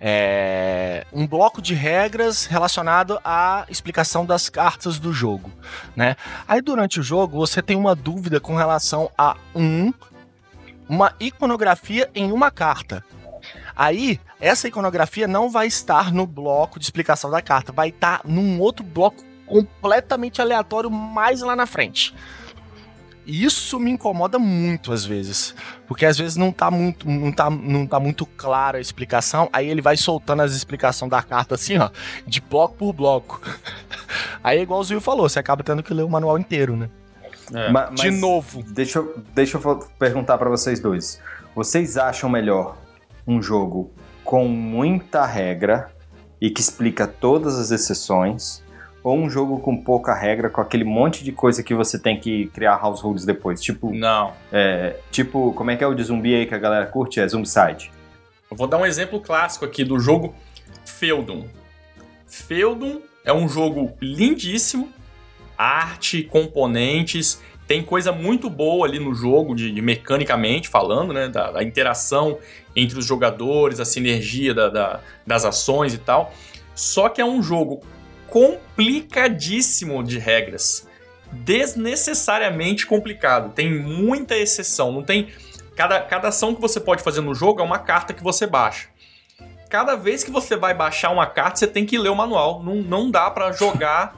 é 0.00 1.06
um 1.12 1.26
bloco 1.26 1.62
de 1.62 1.74
regras 1.74 2.44
relacionado 2.44 3.18
à 3.24 3.64
explicação 3.68 4.26
das 4.26 4.48
cartas 4.48 4.98
do 4.98 5.12
jogo, 5.12 5.50
né? 5.94 6.16
Aí 6.46 6.60
durante 6.60 7.00
o 7.00 7.02
jogo 7.02 7.38
você 7.38 7.62
tem 7.62 7.76
uma 7.76 7.94
dúvida 7.94 8.38
com 8.38 8.54
relação 8.54 9.10
a 9.16 9.36
um 9.54 9.92
uma 10.88 11.12
iconografia 11.18 12.08
em 12.14 12.30
uma 12.30 12.48
carta. 12.48 13.04
Aí, 13.74 14.20
essa 14.40 14.68
iconografia 14.68 15.26
não 15.26 15.50
vai 15.50 15.66
estar 15.66 16.12
no 16.12 16.24
bloco 16.26 16.78
de 16.78 16.84
explicação 16.84 17.28
da 17.28 17.42
carta, 17.42 17.72
vai 17.72 17.88
estar 17.88 18.20
num 18.24 18.60
outro 18.60 18.84
bloco 18.84 19.24
completamente 19.46 20.40
aleatório 20.40 20.88
mais 20.90 21.40
lá 21.40 21.56
na 21.56 21.66
frente. 21.66 22.14
E 23.26 23.44
isso 23.44 23.78
me 23.80 23.90
incomoda 23.90 24.38
muito 24.38 24.92
às 24.92 25.04
vezes. 25.04 25.54
Porque 25.88 26.06
às 26.06 26.16
vezes 26.16 26.36
não 26.36 26.52
tá 26.52 26.70
muito, 26.70 27.08
não 27.10 27.32
tá, 27.32 27.50
não 27.50 27.86
tá 27.86 27.98
muito 27.98 28.24
clara 28.24 28.78
a 28.78 28.80
explicação, 28.80 29.48
aí 29.52 29.68
ele 29.68 29.82
vai 29.82 29.96
soltando 29.96 30.42
as 30.42 30.52
explicações 30.54 31.10
da 31.10 31.20
carta 31.22 31.56
assim, 31.56 31.76
ó, 31.78 31.90
de 32.26 32.40
bloco 32.40 32.74
por 32.76 32.92
bloco. 32.92 33.40
Aí 34.44 34.58
é 34.58 34.62
igual 34.62 34.78
o 34.80 34.84
Zio 34.84 35.00
falou, 35.00 35.28
você 35.28 35.40
acaba 35.40 35.64
tendo 35.64 35.82
que 35.82 35.92
ler 35.92 36.04
o 36.04 36.08
manual 36.08 36.38
inteiro, 36.38 36.76
né? 36.76 36.88
É. 37.52 37.70
Ma- 37.72 37.86
De 37.86 38.10
novo. 38.12 38.62
Deixa 38.62 39.00
eu, 39.00 39.16
deixa 39.34 39.58
eu 39.58 39.78
perguntar 39.98 40.38
pra 40.38 40.48
vocês 40.48 40.78
dois. 40.78 41.20
Vocês 41.54 41.96
acham 41.96 42.30
melhor 42.30 42.76
um 43.26 43.42
jogo 43.42 43.90
com 44.22 44.46
muita 44.46 45.26
regra 45.26 45.90
e 46.40 46.48
que 46.50 46.60
explica 46.60 47.06
todas 47.06 47.58
as 47.58 47.70
exceções? 47.72 48.62
Ou 49.06 49.16
um 49.16 49.30
jogo 49.30 49.60
com 49.60 49.76
pouca 49.76 50.12
regra, 50.12 50.50
com 50.50 50.60
aquele 50.60 50.82
monte 50.82 51.22
de 51.22 51.30
coisa 51.30 51.62
que 51.62 51.72
você 51.72 51.96
tem 51.96 52.18
que 52.18 52.48
criar 52.48 52.74
households 52.82 53.24
depois? 53.24 53.62
Tipo, 53.62 53.94
Não. 53.94 54.32
é, 54.52 54.96
tipo 55.12 55.52
como 55.52 55.70
é 55.70 55.76
que 55.76 55.84
é 55.84 55.86
o 55.86 55.94
de 55.94 56.02
zumbi 56.02 56.34
aí 56.34 56.44
que 56.44 56.52
a 56.54 56.58
galera 56.58 56.86
curte? 56.86 57.20
É 57.20 57.28
Zombicide. 57.28 57.92
Eu 58.50 58.56
vou 58.56 58.66
dar 58.66 58.78
um 58.78 58.84
exemplo 58.84 59.20
clássico 59.20 59.64
aqui 59.64 59.84
do 59.84 60.00
jogo 60.00 60.34
Feudum. 60.84 61.44
Feudum 62.26 63.00
é 63.24 63.32
um 63.32 63.48
jogo 63.48 63.92
lindíssimo, 64.02 64.88
arte, 65.56 66.24
componentes, 66.24 67.40
tem 67.68 67.82
coisa 67.84 68.10
muito 68.10 68.50
boa 68.50 68.88
ali 68.88 68.98
no 68.98 69.14
jogo, 69.14 69.54
de, 69.54 69.70
de 69.70 69.80
mecanicamente 69.82 70.68
falando, 70.68 71.12
né? 71.12 71.28
Da, 71.28 71.52
da 71.52 71.62
interação 71.62 72.38
entre 72.74 72.98
os 72.98 73.04
jogadores, 73.06 73.78
a 73.78 73.84
sinergia 73.84 74.52
da- 74.52 74.68
da- 74.68 75.00
das 75.24 75.44
ações 75.44 75.94
e 75.94 75.98
tal. 75.98 76.32
Só 76.74 77.08
que 77.08 77.20
é 77.20 77.24
um 77.24 77.40
jogo 77.40 77.82
complicadíssimo 78.36 80.04
de 80.04 80.18
regras. 80.18 80.86
Desnecessariamente 81.32 82.86
complicado. 82.86 83.52
Tem 83.54 83.72
muita 83.82 84.36
exceção. 84.36 84.92
Não 84.92 85.02
tem. 85.02 85.28
Cada, 85.74 86.00
cada 86.00 86.28
ação 86.28 86.54
que 86.54 86.60
você 86.60 86.78
pode 86.78 87.02
fazer 87.02 87.22
no 87.22 87.34
jogo 87.34 87.60
é 87.60 87.64
uma 87.64 87.78
carta 87.78 88.12
que 88.12 88.22
você 88.22 88.46
baixa. 88.46 88.88
Cada 89.70 89.96
vez 89.96 90.22
que 90.22 90.30
você 90.30 90.54
vai 90.54 90.74
baixar 90.74 91.10
uma 91.10 91.26
carta, 91.26 91.58
você 91.58 91.66
tem 91.66 91.84
que 91.86 91.98
ler 91.98 92.10
o 92.10 92.14
manual. 92.14 92.62
Não, 92.62 92.76
não 92.76 93.10
dá 93.10 93.30
pra 93.30 93.52
jogar. 93.52 94.16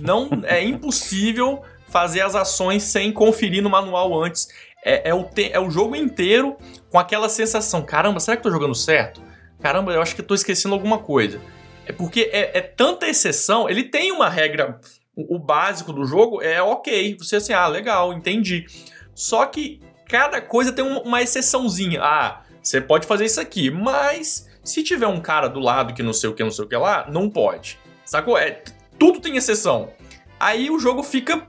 não 0.00 0.28
É 0.44 0.62
impossível 0.62 1.62
fazer 1.88 2.20
as 2.20 2.34
ações 2.34 2.82
sem 2.82 3.10
conferir 3.10 3.62
no 3.62 3.70
manual 3.70 4.22
antes. 4.22 4.48
É, 4.84 5.08
é 5.10 5.14
o, 5.14 5.24
te- 5.24 5.50
é 5.52 5.58
o 5.58 5.70
jogo 5.70 5.96
inteiro 5.96 6.56
com 6.90 6.98
aquela 6.98 7.28
sensação: 7.28 7.82
caramba, 7.82 8.20
será 8.20 8.36
que 8.36 8.40
eu 8.46 8.50
tô 8.50 8.50
jogando 8.50 8.74
certo? 8.74 9.20
Caramba, 9.60 9.92
eu 9.92 10.02
acho 10.02 10.14
que 10.14 10.22
tô 10.22 10.34
esquecendo 10.34 10.74
alguma 10.74 10.98
coisa. 10.98 11.40
É 11.86 11.92
porque 11.92 12.28
é, 12.32 12.58
é 12.58 12.60
tanta 12.60 13.06
exceção. 13.08 13.68
Ele 13.70 13.84
tem 13.84 14.12
uma 14.12 14.28
regra. 14.28 14.78
O, 15.14 15.36
o 15.36 15.38
básico 15.38 15.92
do 15.92 16.04
jogo 16.04 16.42
é 16.42 16.60
ok. 16.60 17.16
Você 17.18 17.36
assim, 17.36 17.52
ah, 17.52 17.66
legal, 17.66 18.12
entendi. 18.12 18.66
Só 19.14 19.46
que 19.46 19.80
cada 20.08 20.40
coisa 20.42 20.72
tem 20.72 20.84
um- 20.84 21.00
uma 21.00 21.22
exceçãozinha. 21.22 22.00
Ah, 22.02 22.42
você 22.62 22.80
pode 22.80 23.06
fazer 23.06 23.24
isso 23.24 23.40
aqui, 23.40 23.70
mas 23.70 24.48
se 24.64 24.82
tiver 24.82 25.06
um 25.06 25.20
cara 25.20 25.48
do 25.48 25.60
lado 25.60 25.94
que 25.94 26.02
não 26.02 26.12
sei 26.12 26.28
o 26.28 26.34
que, 26.34 26.42
não 26.42 26.50
sei 26.50 26.64
o 26.64 26.68
que 26.68 26.76
lá, 26.76 27.06
não 27.10 27.30
pode. 27.30 27.78
Sacou? 28.04 28.36
É, 28.36 28.62
tudo 28.98 29.20
tem 29.20 29.36
exceção. 29.36 29.90
Aí 30.38 30.68
o 30.70 30.78
jogo 30.78 31.02
fica 31.02 31.46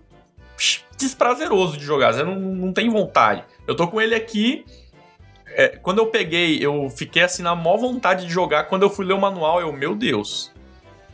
desprazeroso 0.98 1.78
de 1.78 1.84
jogar, 1.84 2.14
você 2.14 2.24
não, 2.24 2.36
não 2.36 2.74
tem 2.74 2.90
vontade. 2.90 3.44
Eu 3.68 3.76
tô 3.76 3.88
com 3.88 4.00
ele 4.02 4.16
aqui. 4.16 4.66
É, 5.58 5.70
quando 5.70 5.98
eu 5.98 6.06
peguei, 6.06 6.64
eu 6.64 6.88
fiquei 6.88 7.24
assim 7.24 7.42
na 7.42 7.56
maior 7.56 7.78
vontade 7.78 8.28
de 8.28 8.32
jogar. 8.32 8.66
Quando 8.66 8.84
eu 8.84 8.92
fui 8.92 9.04
ler 9.04 9.14
o 9.14 9.20
manual, 9.20 9.60
eu, 9.60 9.74
meu 9.74 9.96
Deus, 9.96 10.52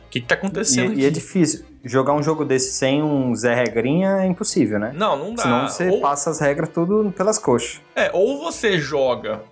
o 0.06 0.10
que, 0.10 0.20
que 0.20 0.26
tá 0.26 0.34
acontecendo 0.34 0.92
E, 0.92 1.00
e 1.00 1.06
é 1.06 1.10
difícil. 1.10 1.64
Jogar 1.82 2.12
um 2.12 2.22
jogo 2.22 2.44
desse 2.44 2.72
sem 2.72 3.02
um 3.02 3.34
Zé 3.34 3.54
Regrinha 3.54 4.18
é 4.20 4.26
impossível, 4.26 4.78
né? 4.78 4.92
Não, 4.94 5.16
não 5.16 5.34
dá. 5.34 5.42
Senão 5.42 5.68
você 5.68 5.88
Ou- 5.88 6.00
passa 6.02 6.28
as 6.28 6.40
regras 6.40 6.68
tudo 6.68 7.10
pelas 7.16 7.38
coxas. 7.38 7.80
É, 7.96 8.10
ou 8.12 8.38
você 8.38 8.78
joga 8.78 9.42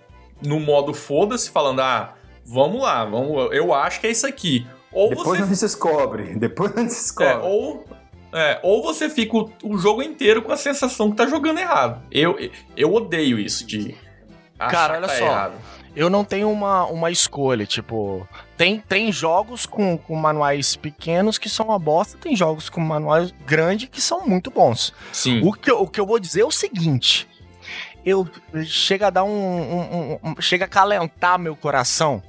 no 0.45 0.59
modo 0.59 0.93
foda-se, 0.93 1.49
falando, 1.49 1.81
ah, 1.81 2.13
vamos 2.45 2.79
lá, 2.81 3.03
vamos, 3.03 3.51
eu 3.51 3.73
acho 3.73 3.99
que 3.99 4.05
é 4.05 4.11
isso 4.11 4.27
aqui. 4.27 4.67
Ou 4.91 5.09
Depois 5.09 5.27
você. 5.27 5.39
não 5.39 5.55
se 5.55 5.65
descobre. 5.65 6.23
Depois 6.37 6.71
não 6.75 6.87
se 6.87 7.01
descobre. 7.01 7.33
É, 7.33 7.37
ou, 7.37 7.85
é, 8.31 8.59
ou 8.61 8.83
você 8.83 9.09
fica 9.09 9.37
o, 9.37 9.49
o 9.63 9.77
jogo 9.79 10.03
inteiro 10.03 10.43
com 10.43 10.51
a 10.51 10.57
sensação 10.57 11.09
que 11.09 11.17
tá 11.17 11.25
jogando 11.25 11.57
errado. 11.57 11.99
Eu, 12.11 12.37
eu 12.77 12.93
odeio 12.93 13.39
isso 13.39 13.65
de. 13.65 13.95
Cara, 14.69 14.97
olha 14.97 15.07
tá 15.07 15.13
só. 15.15 15.25
errado. 15.25 15.53
Eu 15.95 16.09
não 16.09 16.23
tenho 16.25 16.49
uma, 16.51 16.85
uma 16.85 17.11
escolha, 17.11 17.65
tipo. 17.67 18.27
Tem, 18.57 18.79
tem 18.79 19.11
jogos 19.11 19.65
com, 19.67 19.95
com 19.97 20.15
manuais 20.15 20.75
pequenos 20.75 21.37
que 21.37 21.47
são 21.47 21.67
uma 21.67 21.77
bosta, 21.77 22.17
tem 22.17 22.35
jogos 22.35 22.67
com 22.67 22.81
manuais 22.81 23.31
grandes 23.45 23.89
que 23.89 24.01
são 24.01 24.25
muito 24.25 24.49
bons. 24.49 24.91
Sim. 25.11 25.41
O 25.47 25.53
que, 25.53 25.69
eu- 25.69 25.81
o 25.81 25.87
que 25.87 25.99
eu 25.99 26.05
vou 26.07 26.17
dizer 26.19 26.41
é 26.41 26.45
o 26.45 26.51
seguinte: 26.51 27.27
eu 28.03 28.27
chega 28.65 29.07
a 29.07 29.09
dar 29.11 29.23
um, 29.23 29.29
um- 29.29 29.79
um- 30.23 30.29
um- 30.31 30.41
chega 30.41 30.65
a 30.65 30.67
calentar 30.67 31.37
meu 31.37 31.55
coração 31.55 32.23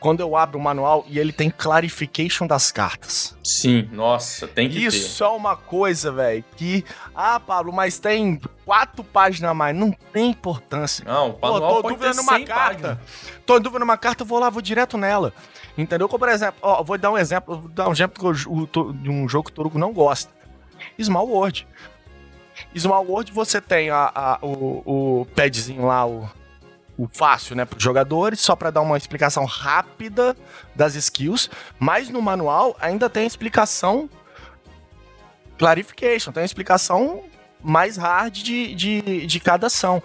quando 0.00 0.20
eu 0.20 0.36
abro 0.36 0.58
o 0.58 0.62
manual 0.62 1.04
e 1.08 1.18
ele 1.18 1.32
tem 1.32 1.50
clarification 1.50 2.46
das 2.46 2.70
cartas. 2.72 3.36
Sim, 3.42 3.88
nossa, 3.92 4.46
tem 4.48 4.68
que 4.68 4.76
ter. 4.80 4.86
Isso 4.86 5.22
é 5.24 5.28
uma 5.28 5.56
coisa, 5.56 6.10
velho, 6.12 6.44
que 6.56 6.84
ah, 7.14 7.38
Pablo, 7.40 7.72
mas 7.72 7.98
tem 7.98 8.40
quatro 8.64 9.02
páginas 9.04 9.50
a 9.50 9.54
mais, 9.54 9.74
não 9.76 9.92
tem 10.12 10.30
importância. 10.30 11.04
Não, 11.04 11.30
o 11.30 11.34
Pô, 11.34 11.50
manual 11.52 11.76
tô 11.76 11.82
pode 11.82 11.94
dúvida 11.96 12.10
ter 12.14 12.16
numa 12.16 12.36
100 12.36 12.44
carta. 12.44 12.72
páginas. 12.74 12.98
Tô 13.46 13.56
em 13.58 13.60
dúvida 13.60 13.78
numa 13.80 13.96
carta, 13.96 14.22
eu 14.22 14.26
vou 14.26 14.38
lá, 14.38 14.50
vou 14.50 14.62
direto 14.62 14.96
nela. 14.98 15.32
Entendeu? 15.76 16.08
Como, 16.08 16.18
por 16.18 16.28
exemplo, 16.28 16.58
ó, 16.60 16.82
vou 16.82 16.98
dar 16.98 17.10
um 17.10 17.16
exemplo, 17.18 17.58
vou 17.60 17.68
dar 17.70 17.88
um 17.88 17.92
exemplo 17.92 18.34
de 18.94 19.08
um 19.10 19.28
jogo 19.28 19.46
que 19.46 19.52
o 19.52 19.54
Torugo 19.54 19.78
não 19.78 19.92
gosta. 19.92 20.30
Small 21.00 21.26
World. 21.28 21.66
Small 22.76 23.04
World 23.06 23.32
você 23.32 23.60
tem 23.60 23.90
a, 23.90 24.10
a- 24.14 24.38
o, 24.42 25.20
o 25.22 25.26
padzinho 25.34 25.86
lá, 25.86 26.06
o 26.06 26.28
fácil, 27.12 27.56
né, 27.56 27.64
pros 27.64 27.82
jogadores, 27.82 28.40
só 28.40 28.54
pra 28.54 28.70
dar 28.70 28.80
uma 28.80 28.96
explicação 28.96 29.44
rápida 29.44 30.36
das 30.74 30.94
skills, 30.94 31.50
mas 31.78 32.08
no 32.08 32.22
manual 32.22 32.76
ainda 32.80 33.08
tem 33.08 33.24
a 33.24 33.26
explicação 33.26 34.08
clarification, 35.58 36.32
tem 36.32 36.42
a 36.42 36.46
explicação 36.46 37.22
mais 37.62 37.96
hard 37.96 38.34
de, 38.34 38.74
de, 38.74 39.26
de 39.26 39.40
cada 39.40 39.68
ação. 39.68 40.02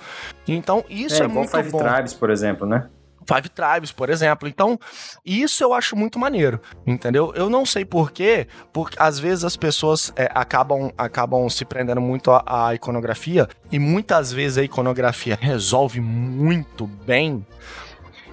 Então, 0.47 0.85
isso 0.89 1.21
é, 1.21 1.25
igual 1.25 1.39
muito 1.43 1.51
Five 1.51 1.71
bom. 1.71 1.79
Tribes, 1.79 2.13
por 2.13 2.29
exemplo, 2.29 2.67
né? 2.67 2.87
Five 3.27 3.49
Tribes, 3.49 3.91
por 3.91 4.09
exemplo. 4.09 4.47
Então, 4.47 4.79
isso 5.25 5.63
eu 5.63 5.73
acho 5.73 5.95
muito 5.95 6.17
maneiro, 6.17 6.61
entendeu? 6.85 7.33
Eu 7.35 7.49
não 7.49 7.65
sei 7.65 7.83
porquê, 7.83 8.47
porque 8.71 8.95
às 8.99 9.19
vezes 9.19 9.43
as 9.43 9.57
pessoas 9.57 10.13
é, 10.15 10.29
acabam, 10.33 10.91
acabam 10.97 11.49
se 11.49 11.65
prendendo 11.65 11.99
muito 12.01 12.31
à, 12.31 12.43
à 12.69 12.75
iconografia, 12.75 13.47
e 13.71 13.77
muitas 13.79 14.31
vezes 14.31 14.57
a 14.57 14.63
iconografia 14.63 15.37
resolve 15.39 15.99
muito 15.99 16.87
bem. 16.87 17.45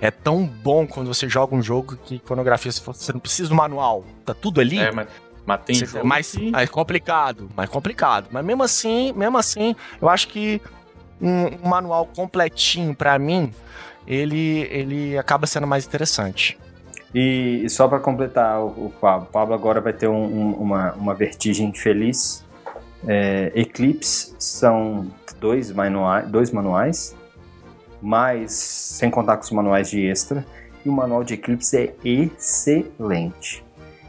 É 0.01 0.11
tão 0.11 0.45
bom 0.47 0.87
quando 0.87 1.07
você 1.13 1.29
joga 1.29 1.55
um 1.55 1.63
jogo 1.63 1.97
que 1.97 2.17
iconografia, 2.17 2.71
você 2.71 3.13
não 3.13 3.21
precisa 3.21 3.49
do 3.49 3.55
manual, 3.55 4.05
tá 4.25 4.35
tudo 4.35 4.61
ali. 4.61 4.79
É, 4.79 4.93
mas, 4.93 5.09
mas 5.47 5.61
tem 5.65 5.77
Você- 5.77 5.87
jogo 5.87 6.07
mais, 6.07 6.31
que- 6.33 6.51
mais 6.51 6.69
complicado, 6.69 7.49
mais 7.57 7.71
complicado. 7.71 8.29
Mas 8.31 8.45
mesmo 8.45 8.63
assim, 8.63 9.13
mesmo 9.13 9.39
assim, 9.39 9.75
eu 10.01 10.09
acho 10.09 10.29
que 10.29 10.61
um, 11.21 11.47
um 11.65 11.69
manual 11.69 12.07
completinho 12.07 12.95
pra 12.95 13.19
mim, 13.19 13.51
ele, 14.07 14.69
ele 14.71 15.19
acaba 15.19 15.47
sendo 15.47 15.67
mais 15.67 15.87
interessante. 15.87 16.59
E, 17.15 17.63
e 17.65 17.71
só 17.71 17.87
para 17.87 18.01
completar 18.01 18.61
o, 18.61 18.87
o 18.87 18.93
Pablo, 19.01 19.27
o 19.29 19.33
Pablo 19.33 19.55
agora 19.55 19.81
vai 19.81 19.93
ter 19.93 20.09
um- 20.09 20.25
um- 20.25 20.53
uma, 20.55 20.93
uma 20.95 21.15
vertigem 21.15 21.73
feliz. 21.73 22.45
É, 23.07 23.53
Eclipse 23.55 24.35
são 24.39 25.07
dois 25.39 25.71
manuais, 25.71 26.27
dois 26.29 26.51
manuais, 26.51 27.15
mas 28.03 28.53
sem 28.53 29.11
contar 29.11 29.37
com 29.37 29.45
os 29.45 29.51
manuais 29.51 29.91
de 29.91 30.05
extra. 30.07 30.45
E 30.85 30.89
o 30.89 30.93
manual 30.93 31.23
de 31.25 31.35
Eclipse 31.35 31.77
é 31.77 31.95
excelente. 32.05 33.65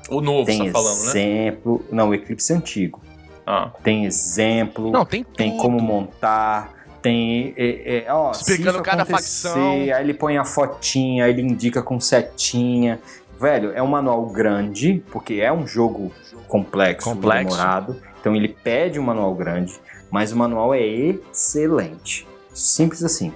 O 0.10 0.21
novo, 0.21 0.45
Tem 0.45 0.58
você 0.60 0.65
tá 0.65 0.71
falando, 0.71 0.97
né? 1.03 1.08
exemplo. 1.10 1.86
Não, 1.91 2.10
o 2.10 2.13
Eclipse 2.13 2.53
é 2.53 2.55
antigo. 2.55 3.01
Ah, 3.45 3.71
Tem 3.84 4.05
exemplo. 4.05 4.91
Não, 4.91 5.05
tem 5.05 5.23
tem 5.23 5.58
como 5.58 5.79
montar, 5.79 6.73
tem. 7.06 7.54
É, 7.56 8.06
é, 8.08 8.12
ó, 8.12 8.32
Explicando 8.32 8.82
cada 8.82 9.06
facção. 9.06 9.74
Aí 9.74 9.91
ele 9.91 10.13
põe 10.13 10.38
a 10.38 10.44
fotinha, 10.44 11.26
aí 11.26 11.32
ele 11.32 11.44
indica 11.44 11.84
com 11.84 12.00
setinha. 12.00 13.00
Velho, 13.39 13.72
é 13.74 13.82
um 13.82 13.88
manual 13.88 14.26
grande, 14.26 15.04
porque 15.12 15.36
é 15.36 15.54
um 15.54 15.68
jogo 15.68 16.12
complexo, 16.48 17.08
Complexo. 17.10 17.50
demorado. 17.50 18.02
Então 18.20 18.36
ele 18.36 18.48
pede 18.48 19.00
um 19.00 19.04
manual 19.04 19.36
grande, 19.36 19.74
mas 20.10 20.32
o 20.32 20.36
manual 20.36 20.74
é 20.74 20.82
excelente. 20.82 22.28
Simples 22.52 23.04
assim. 23.04 23.32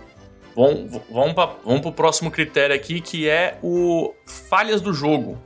vamos, 0.55 0.99
vamos, 1.12 1.34
pra, 1.34 1.51
vamos 1.63 1.82
pro 1.82 1.91
próximo 1.91 2.32
critério 2.32 2.75
aqui, 2.75 3.01
que 3.01 3.29
é 3.29 3.60
o 3.62 4.13
falhas 4.25 4.82
do 4.82 4.93
jogo. 4.93 5.38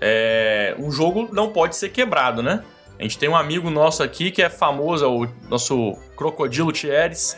É, 0.00 0.74
um 0.78 0.90
jogo 0.90 1.30
não 1.32 1.50
pode 1.50 1.76
ser 1.76 1.88
quebrado, 1.88 2.42
né? 2.42 2.62
A 2.98 3.02
gente 3.02 3.18
tem 3.18 3.28
um 3.28 3.36
amigo 3.36 3.70
nosso 3.70 4.02
aqui 4.02 4.30
que 4.30 4.42
é 4.42 4.48
famoso, 4.48 5.04
é 5.04 5.08
o 5.08 5.28
nosso 5.48 5.96
Crocodilo 6.16 6.72
Thieres, 6.72 7.36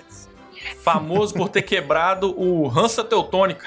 famoso 0.83 1.35
por 1.35 1.49
ter 1.49 1.63
quebrado 1.63 2.35
o 2.41 2.69
Hansa 2.69 3.03
Teutônica. 3.03 3.67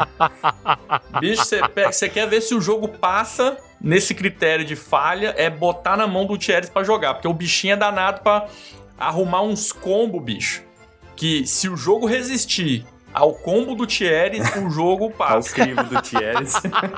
Bicho, 1.20 1.42
você 1.86 2.08
quer 2.08 2.28
ver 2.28 2.40
se 2.40 2.54
o 2.54 2.60
jogo 2.60 2.88
passa 2.88 3.56
nesse 3.80 4.14
critério 4.14 4.64
de 4.64 4.76
falha, 4.76 5.34
é 5.36 5.50
botar 5.50 5.96
na 5.96 6.06
mão 6.06 6.24
do 6.24 6.38
Thieres 6.38 6.70
pra 6.70 6.84
jogar, 6.84 7.14
porque 7.14 7.28
o 7.28 7.34
bichinho 7.34 7.72
é 7.74 7.76
danado 7.76 8.20
pra 8.20 8.46
arrumar 8.98 9.42
uns 9.42 9.72
combos, 9.72 10.22
bicho. 10.22 10.62
Que 11.14 11.46
se 11.46 11.68
o 11.68 11.76
jogo 11.76 12.06
resistir 12.06 12.86
ao 13.18 13.32
combo 13.34 13.74
do 13.74 13.86
Thieres, 13.86 14.44
o 14.56 14.68
jogo 14.70 15.04
Ao 15.10 15.10
passa. 15.10 15.54
crivo 15.54 15.82
do 15.84 16.00
Thieres. 16.02 16.52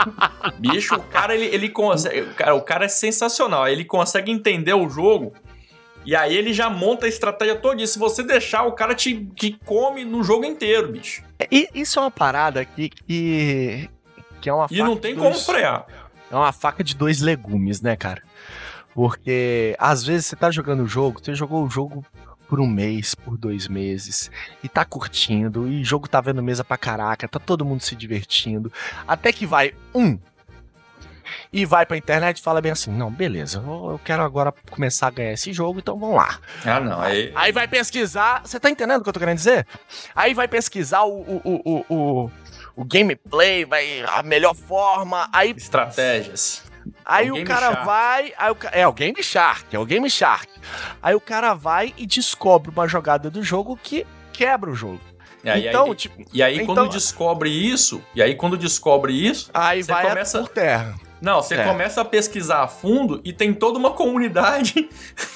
Bicho, 0.58 0.96
o 0.96 1.00
cara, 1.02 1.34
ele, 1.34 1.46
ele 1.46 1.68
consegue. 1.68 2.22
o 2.22 2.34
Cara, 2.34 2.54
o 2.54 2.62
cara 2.62 2.84
é 2.86 2.88
sensacional. 2.88 3.68
Ele 3.68 3.84
consegue 3.84 4.30
entender 4.32 4.74
o 4.74 4.88
jogo. 4.88 5.32
E 6.04 6.16
aí 6.16 6.34
ele 6.36 6.52
já 6.52 6.68
monta 6.70 7.06
a 7.06 7.08
estratégia 7.08 7.54
toda. 7.56 7.82
E 7.82 7.86
se 7.86 7.98
você 7.98 8.22
deixar, 8.22 8.64
o 8.64 8.72
cara 8.72 8.94
te 8.94 9.28
que 9.36 9.58
come 9.64 10.04
no 10.04 10.22
jogo 10.24 10.44
inteiro, 10.44 10.90
bicho. 10.92 11.22
E 11.52 11.68
isso 11.74 11.98
é 11.98 12.02
uma 12.02 12.10
parada 12.10 12.64
que, 12.64 12.88
que, 12.88 13.88
que 14.40 14.48
é 14.48 14.52
uma 14.52 14.66
E 14.70 14.78
não 14.82 14.96
tem 14.96 15.14
dois- 15.14 15.28
como 15.28 15.38
frear. 15.44 15.86
É 16.30 16.34
uma 16.34 16.52
faca 16.52 16.82
de 16.82 16.94
dois 16.94 17.20
legumes, 17.20 17.80
né, 17.80 17.94
cara? 17.96 18.22
Porque 18.94 19.76
às 19.78 20.02
vezes 20.04 20.26
você 20.26 20.36
tá 20.36 20.50
jogando 20.50 20.82
o 20.82 20.88
jogo, 20.88 21.20
você 21.22 21.34
jogou 21.34 21.64
o 21.64 21.70
jogo 21.70 22.04
por 22.48 22.60
um 22.60 22.66
mês, 22.66 23.14
por 23.14 23.36
dois 23.36 23.68
meses, 23.68 24.30
e 24.62 24.68
tá 24.68 24.84
curtindo, 24.84 25.68
e 25.68 25.82
o 25.82 25.84
jogo 25.84 26.08
tá 26.08 26.20
vendo 26.20 26.42
mesa 26.42 26.64
pra 26.64 26.78
caraca, 26.78 27.28
tá 27.28 27.38
todo 27.38 27.64
mundo 27.64 27.82
se 27.82 27.94
divertindo. 27.94 28.72
Até 29.06 29.32
que 29.32 29.46
vai 29.46 29.74
um 29.94 30.18
e 31.52 31.64
vai 31.64 31.84
pra 31.84 31.96
internet 31.96 32.38
e 32.38 32.42
fala 32.42 32.60
bem 32.60 32.72
assim: 32.72 32.90
não, 32.90 33.10
beleza, 33.10 33.58
eu, 33.58 34.00
quero 34.04 34.22
agora 34.22 34.52
começar 34.70 35.08
a 35.08 35.10
ganhar 35.10 35.32
esse 35.32 35.52
jogo, 35.52 35.78
então 35.78 35.98
vamos 35.98 36.16
lá. 36.16 36.38
Ah, 36.64 36.80
não. 36.80 37.00
Aí, 37.00 37.32
Aí 37.34 37.52
vai 37.52 37.68
pesquisar. 37.68 38.42
Você 38.44 38.58
tá 38.58 38.70
entendendo 38.70 39.00
o 39.00 39.02
que 39.02 39.08
eu 39.08 39.12
tô 39.12 39.20
querendo 39.20 39.36
dizer? 39.36 39.66
Aí 40.14 40.34
vai 40.34 40.48
pesquisar 40.48 41.02
o, 41.02 41.20
o, 41.20 41.40
o, 41.44 41.62
o, 41.64 41.94
o, 41.94 42.30
o 42.76 42.84
gameplay, 42.84 43.64
vai 43.64 44.02
a 44.02 44.22
melhor 44.22 44.54
forma. 44.54 45.28
Aí, 45.32 45.54
estratégias. 45.56 46.67
Aí 47.04 47.28
É 47.28 47.32
o 47.32 47.36
o, 47.42 47.44
cara 47.44 47.66
Shark. 47.72 47.86
vai. 47.86 48.32
Aí 48.36 48.50
o, 48.50 48.56
é 48.72 48.86
o 48.88 48.92
Game 48.92 49.22
Shark, 49.22 49.74
é 49.74 49.78
o 49.78 49.84
Game 49.84 50.08
Shark. 50.10 50.48
Aí 51.02 51.14
o 51.14 51.20
cara 51.20 51.54
vai 51.54 51.94
e 51.96 52.06
descobre 52.06 52.70
uma 52.70 52.86
jogada 52.88 53.30
do 53.30 53.42
jogo 53.42 53.78
que 53.82 54.06
quebra 54.32 54.70
o 54.70 54.74
jogo. 54.74 55.00
E 55.44 55.50
aí, 55.50 55.68
então, 55.68 55.86
aí- 55.86 55.94
tipo, 55.94 56.24
e 56.32 56.42
aí 56.42 56.56
então- 56.60 56.74
quando 56.74 56.88
descobre 56.90 57.48
isso, 57.50 58.02
e 58.14 58.20
aí 58.22 58.34
quando 58.34 58.56
descobre 58.56 59.12
isso, 59.12 59.50
aí 59.54 59.82
Você 59.82 59.92
vai 59.92 60.08
começa- 60.08 60.40
por 60.40 60.48
terra. 60.48 60.94
não, 61.20 61.40
você 61.40 61.54
É. 61.54 61.64
começa 61.64 62.00
a 62.00 62.04
pesquisar 62.04 62.62
a 62.64 62.68
fundo 62.68 63.20
e 63.24 63.32
tem 63.32 63.54
toda 63.54 63.78
uma 63.78 63.90
comunidade 63.94 64.88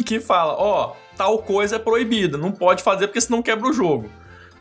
que 0.05 0.19
fala, 0.21 0.55
ó, 0.55 0.95
tal 1.17 1.39
coisa 1.39 1.77
é 1.77 1.79
proibida, 1.79 2.37
não 2.37 2.51
pode 2.51 2.83
fazer 2.83 3.07
porque 3.07 3.21
senão 3.21 3.41
quebra 3.43 3.69
o 3.69 3.73
jogo. 3.73 4.11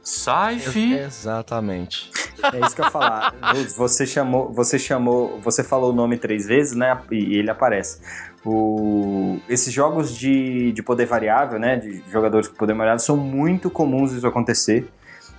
Sai, 0.04 0.60
fi. 0.60 0.96
Exatamente. 0.96 2.12
É 2.54 2.60
isso 2.66 2.76
que 2.76 2.82
eu 2.82 2.86
ia 2.86 2.92
falar. 2.92 3.36
Você 3.78 4.06
chamou, 4.06 4.52
você 4.52 4.80
chamou, 4.80 5.40
você 5.42 5.64
falou 5.64 5.92
o 5.92 5.94
nome 5.94 6.18
três 6.18 6.48
vezes, 6.48 6.76
né? 6.76 7.00
E 7.12 7.36
ele 7.36 7.52
aparece. 7.52 8.00
O, 8.44 9.40
esses 9.48 9.72
jogos 9.72 10.18
de, 10.18 10.72
de 10.72 10.82
poder 10.82 11.06
variável, 11.06 11.60
né? 11.60 11.76
De 11.76 12.04
jogadores 12.12 12.48
com 12.48 12.56
poder 12.56 12.74
variável, 12.74 13.00
são 13.00 13.16
muito 13.16 13.70
comuns 13.70 14.12
isso 14.12 14.26
acontecer. 14.26 14.90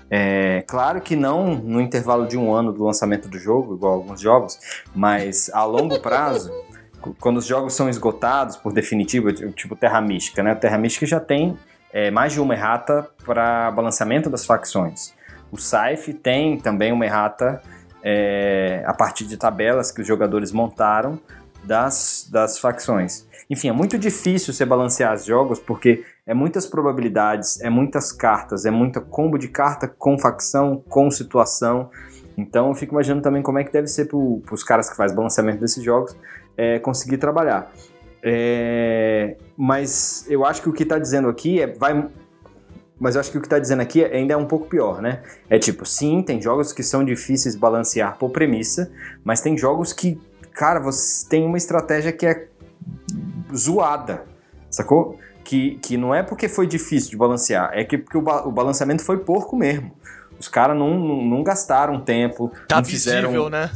É, 0.09 0.63
claro 0.69 1.01
que 1.01 1.17
não 1.17 1.55
no 1.55 1.81
intervalo 1.81 2.27
de 2.27 2.37
um 2.37 2.55
ano 2.55 2.73
do 2.73 2.85
lançamento 2.85 3.29
do 3.29 3.39
jogo, 3.39 3.75
igual 3.75 3.95
alguns 3.95 4.21
jogos, 4.21 4.59
mas 4.95 5.51
a 5.55 5.65
longo 5.65 5.99
prazo, 6.01 6.53
quando 7.19 7.39
os 7.39 7.47
jogos 7.47 7.73
são 7.73 7.89
esgotados 7.89 8.57
por 8.57 8.73
definitivo, 8.73 9.33
tipo 9.53 9.75
Terra 9.75 10.01
Mística, 10.01 10.43
né? 10.43 10.55
Terra 10.55 10.79
Mística 10.79 11.07
já 11.07 11.19
tem 11.19 11.59
é, 11.93 12.11
mais 12.11 12.33
de 12.33 12.41
uma 12.41 12.55
errata 12.55 13.09
para 13.25 13.71
balanceamento 13.71 14.31
das 14.31 14.47
facções. 14.47 15.15
O 15.51 15.59
Saif 15.59 16.15
tem 16.15 16.59
também 16.59 16.93
uma 16.93 17.05
errata 17.05 17.61
é, 18.03 18.83
a 18.87 18.95
partir 18.95 19.27
de 19.27 19.37
tabelas 19.37 19.93
que 19.93 20.01
os 20.01 20.07
jogadores 20.07 20.51
montaram 20.51 21.21
das, 21.63 22.29
das 22.31 22.59
facções. 22.59 23.27
Enfim, 23.49 23.69
é 23.69 23.73
muito 23.73 23.99
difícil 23.99 24.55
você 24.55 24.65
balancear 24.65 25.15
os 25.15 25.25
jogos 25.25 25.61
porque 25.61 26.05
é 26.27 26.33
muitas 26.33 26.67
probabilidades, 26.67 27.61
é 27.61 27.69
muitas 27.69 28.11
cartas, 28.11 28.65
é 28.65 28.71
muita 28.71 29.01
combo 29.01 29.37
de 29.37 29.49
carta 29.49 29.87
com 29.87 30.19
facção, 30.19 30.83
com 30.89 31.11
situação. 31.11 31.91
Então 32.37 32.69
eu 32.69 32.75
fico 32.75 32.95
imaginando 32.95 33.23
também 33.23 33.43
como 33.43 33.59
é 33.59 33.65
que 33.65 33.73
deve 33.73 33.89
ser 33.89 34.07
para 34.07 34.55
os 34.55 34.65
caras 34.65 34.89
que 34.89 34.97
fazem 34.97 35.15
balanceamento 35.15 35.61
desses 35.61 35.85
jogos 35.85 36.17
é, 36.57 36.79
conseguir 36.79 37.19
trabalhar. 37.19 37.71
É, 38.23 39.37
mas 39.57 40.25
eu 40.29 40.47
acho 40.47 40.63
que 40.63 40.69
o 40.69 40.73
que 40.73 40.85
está 40.85 40.97
dizendo 40.97 41.29
aqui 41.29 41.61
é 41.61 41.67
vai 41.67 42.09
Mas 43.01 43.17
eu 43.17 43.21
acho 43.21 43.33
que 43.33 43.39
o 43.39 43.41
que 43.43 43.49
tá 43.49 43.59
dizendo 43.59 43.83
aqui 43.83 44.05
ainda 44.05 44.35
é 44.35 44.37
um 44.37 44.47
pouco 44.47 44.69
pior, 44.69 45.03
né? 45.03 45.23
É 45.51 45.59
tipo, 45.59 45.85
sim, 45.85 46.23
tem 46.23 46.41
jogos 46.41 46.73
que 46.73 46.85
são 46.85 47.05
difíceis 47.05 47.55
de 47.55 47.61
balancear 47.61 48.17
por 48.17 48.31
premissa, 48.31 48.93
mas 49.25 49.41
tem 49.41 49.59
jogos 49.59 49.93
que, 49.93 50.21
cara, 50.53 50.79
você 50.79 51.29
tem 51.29 51.45
uma 51.45 51.59
estratégia 51.59 52.13
que 52.13 52.25
é 52.25 52.47
zoada, 53.55 54.25
sacou? 54.71 55.19
Que, 55.43 55.75
que 55.83 55.97
não 55.97 56.15
é 56.15 56.23
porque 56.23 56.49
foi 56.49 56.69
difícil 56.69 57.11
de 57.11 57.17
balancear, 57.17 57.71
é 57.73 57.85
que 57.85 57.99
porque 57.99 58.17
o, 58.17 58.23
ba 58.23 58.47
o 58.47 58.53
balanceamento 58.53 59.03
foi 59.03 59.19
porco 59.19 59.57
mesmo. 59.57 59.91
Os 60.39 60.49
caras 60.49 60.77
não, 60.77 60.99
não, 60.99 61.25
não, 61.25 61.43
gastaram 61.43 62.01
tempo. 62.01 62.53
Tá 62.69 62.77
não 62.77 62.85
visível, 62.85 63.29
fizeram... 63.29 63.51
né? 63.51 63.71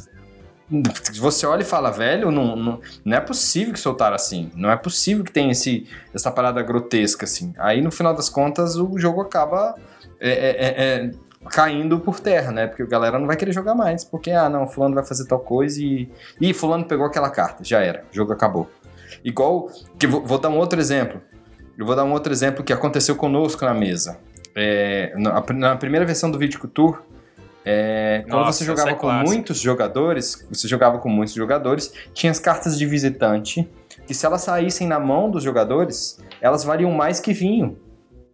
Você 1.20 1.46
olha 1.46 1.62
e 1.62 1.64
fala, 1.64 1.90
velho, 1.90 2.30
não, 2.30 2.56
não, 2.56 2.80
não 3.04 3.16
é 3.16 3.20
possível 3.20 3.72
que 3.72 3.80
soltaram 3.80 4.16
assim. 4.16 4.50
Não 4.54 4.70
é 4.70 4.76
possível 4.76 5.22
que 5.22 5.30
tenha 5.30 5.52
esse, 5.52 5.86
essa 6.12 6.30
parada 6.30 6.60
grotesca 6.62 7.24
assim. 7.24 7.54
Aí 7.58 7.80
no 7.80 7.92
final 7.92 8.14
das 8.14 8.28
contas 8.28 8.76
o 8.76 8.98
jogo 8.98 9.20
acaba 9.20 9.76
é, 10.20 10.30
é, 10.30 10.50
é, 10.50 11.06
é 11.06 11.10
caindo 11.48 11.98
por 11.98 12.20
terra, 12.20 12.50
né? 12.50 12.66
Porque 12.66 12.82
a 12.82 12.86
galera 12.86 13.18
não 13.18 13.26
vai 13.26 13.36
querer 13.36 13.52
jogar 13.52 13.74
mais. 13.74 14.04
Porque, 14.04 14.30
ah, 14.30 14.48
não, 14.48 14.66
fulano 14.66 14.94
vai 14.94 15.04
fazer 15.04 15.26
tal 15.26 15.38
coisa 15.38 15.80
e. 15.80 16.10
Ih, 16.40 16.52
fulano 16.52 16.84
pegou 16.84 17.06
aquela 17.06 17.30
carta, 17.30 17.64
já 17.64 17.80
era, 17.80 18.04
o 18.12 18.14
jogo 18.14 18.32
acabou. 18.32 18.68
Igual. 19.24 19.70
Que 19.98 20.06
vou, 20.06 20.24
vou 20.24 20.38
dar 20.38 20.48
um 20.48 20.58
outro 20.58 20.80
exemplo. 20.80 21.20
Eu 21.78 21.84
vou 21.84 21.94
dar 21.94 22.04
um 22.04 22.12
outro 22.12 22.32
exemplo 22.32 22.64
que 22.64 22.72
aconteceu 22.72 23.16
conosco 23.16 23.64
na 23.64 23.74
mesa. 23.74 24.18
É, 24.54 25.12
na, 25.16 25.44
na 25.52 25.76
primeira 25.76 26.06
versão 26.06 26.30
do 26.30 26.38
Vídeo 26.38 26.58
Tour, 26.68 27.02
é, 27.68 28.22
quando 28.28 28.44
Nossa, 28.44 28.60
você 28.60 28.64
jogava 28.64 28.90
é 28.90 28.94
com 28.94 29.10
muitos 29.10 29.58
jogadores, 29.58 30.46
você 30.48 30.68
jogava 30.68 30.98
com 30.98 31.08
muitos 31.08 31.34
jogadores, 31.34 31.92
tinha 32.14 32.30
as 32.30 32.38
cartas 32.38 32.78
de 32.78 32.86
visitante, 32.86 33.68
que 34.06 34.14
se 34.14 34.24
elas 34.24 34.42
saíssem 34.42 34.86
na 34.86 35.00
mão 35.00 35.28
dos 35.28 35.42
jogadores, 35.42 36.22
elas 36.40 36.62
valiam 36.62 36.92
mais 36.92 37.18
que 37.18 37.32
vinho. 37.32 37.76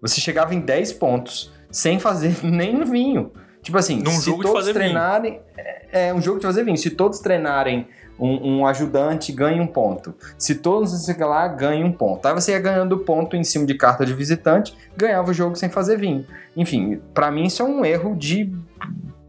Você 0.02 0.20
chegava 0.20 0.54
em 0.54 0.60
10 0.60 0.92
pontos, 0.94 1.50
sem 1.70 1.98
fazer 1.98 2.36
nem 2.44 2.84
vinho. 2.84 3.32
Tipo 3.62 3.78
assim, 3.78 4.02
Num 4.02 4.10
se 4.10 4.36
todos 4.36 4.70
treinarem. 4.70 5.40
É, 5.56 6.08
é 6.08 6.14
um 6.14 6.20
jogo 6.20 6.38
de 6.38 6.44
fazer 6.44 6.62
vinho. 6.62 6.76
Se 6.76 6.90
todos 6.90 7.20
treinarem 7.20 7.88
um, 8.18 8.58
um 8.58 8.66
ajudante, 8.66 9.32
ganha 9.32 9.62
um 9.62 9.66
ponto. 9.66 10.14
Se 10.36 10.56
todos 10.56 10.92
não 10.92 10.98
sei 10.98 11.16
lá, 11.24 11.48
ganha 11.48 11.86
um 11.86 11.92
ponto. 11.92 12.26
Aí 12.26 12.34
você 12.34 12.52
ia 12.52 12.58
ganhando 12.58 12.98
ponto 12.98 13.34
em 13.34 13.44
cima 13.44 13.64
de 13.64 13.74
carta 13.74 14.04
de 14.04 14.12
visitante, 14.12 14.76
ganhava 14.94 15.30
o 15.30 15.34
jogo 15.34 15.56
sem 15.56 15.70
fazer 15.70 15.96
vinho. 15.96 16.26
Enfim, 16.54 17.00
pra 17.14 17.30
mim 17.30 17.44
isso 17.44 17.62
é 17.62 17.64
um 17.64 17.82
erro 17.82 18.14
de 18.14 18.52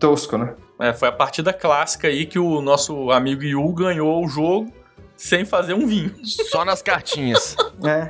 tosco, 0.03 0.37
né? 0.37 0.53
É, 0.81 0.91
foi 0.91 1.07
a 1.07 1.11
partida 1.13 1.53
clássica 1.53 2.09
aí 2.09 2.25
que 2.25 2.37
o 2.37 2.61
nosso 2.61 3.09
amigo 3.09 3.41
Yu 3.41 3.71
ganhou 3.71 4.21
o 4.21 4.27
jogo 4.27 4.69
sem 5.15 5.45
fazer 5.45 5.73
um 5.73 5.87
vinho. 5.87 6.13
Só 6.25 6.65
nas 6.65 6.81
cartinhas. 6.81 7.55
É. 7.85 8.09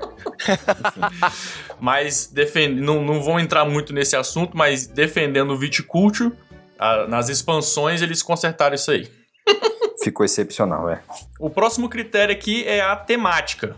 Mas 1.80 2.28
defend... 2.28 2.80
não, 2.80 3.04
não 3.04 3.22
vou 3.22 3.40
entrar 3.40 3.66
muito 3.66 3.92
nesse 3.92 4.16
assunto, 4.16 4.56
mas 4.56 4.86
defendendo 4.86 5.52
o 5.52 5.58
Viticulture, 5.58 6.32
a- 6.78 7.08
nas 7.08 7.28
expansões 7.28 8.04
eles 8.04 8.22
consertaram 8.22 8.76
isso 8.76 8.92
aí. 8.92 9.10
Ficou 10.04 10.24
excepcional, 10.24 10.88
é. 10.90 11.02
O 11.40 11.50
próximo 11.50 11.90
critério 11.90 12.36
aqui 12.36 12.64
é 12.68 12.82
a 12.82 12.96
temática. 12.96 13.76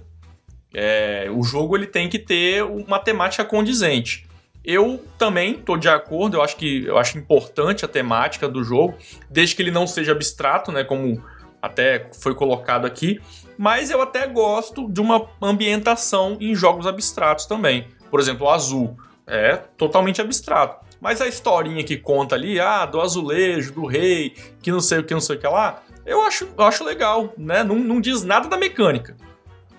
É, 0.74 1.30
o 1.34 1.44
jogo 1.44 1.78
ele 1.78 1.88
tem 1.88 2.10
que 2.10 2.20
ter 2.20 2.62
uma 2.64 3.00
temática 3.00 3.46
condizente. 3.46 4.25
Eu 4.66 5.04
também 5.18 5.54
tô 5.54 5.78
de 5.78 5.88
acordo, 5.88 6.38
eu 6.38 6.42
acho 6.42 6.58
que 6.58 6.86
eu 6.86 6.98
acho 6.98 7.18
importante 7.18 7.86
a 7.86 7.88
temática 7.88 8.50
do 8.50 8.64
jogo, 8.64 8.98
desde 9.30 9.56
que 9.56 9.62
ele 9.62 9.72
não 9.72 9.86
seja 9.86 10.12
abstrato, 10.12 10.72
né, 10.72 10.84
como 10.84 11.24
até 11.62 12.10
foi 12.20 12.34
colocado 12.34 12.86
aqui, 12.86 13.22
mas 13.58 13.92
eu 13.92 14.02
até 14.02 14.28
gosto 14.28 14.90
de 14.90 15.00
uma 15.00 15.28
ambientação 15.42 16.38
em 16.40 16.56
jogos 16.56 16.88
abstratos 16.88 17.46
também. 17.46 17.88
Por 18.10 18.20
exemplo, 18.20 18.48
o 18.48 18.50
Azul 18.50 18.98
é 19.28 19.56
totalmente 19.56 20.20
abstrato, 20.20 20.84
mas 21.00 21.22
a 21.22 21.28
historinha 21.28 21.84
que 21.84 21.98
conta 21.98 22.36
ali, 22.36 22.60
ah, 22.60 22.86
do 22.86 23.00
azulejo, 23.00 23.74
do 23.74 23.86
rei, 23.86 24.36
que 24.62 24.72
não 24.72 24.80
sei 24.80 25.00
o 25.00 25.04
que, 25.04 25.14
não 25.14 25.22
sei 25.22 25.36
o 25.36 25.40
que 25.40 25.48
lá, 25.48 25.84
eu 26.06 26.22
acho, 26.22 26.48
eu 26.58 26.64
acho 26.64 26.84
legal, 26.84 27.34
né? 27.38 27.64
Não, 27.64 27.76
não 27.76 28.00
diz 28.00 28.24
nada 28.24 28.48
da 28.48 28.58
mecânica, 28.58 29.16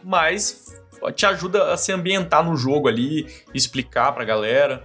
mas 0.02 0.65
te 1.14 1.26
ajuda 1.26 1.72
a 1.72 1.76
se 1.76 1.92
ambientar 1.92 2.44
no 2.44 2.56
jogo 2.56 2.88
ali, 2.88 3.26
explicar 3.54 4.12
pra 4.12 4.24
galera. 4.24 4.82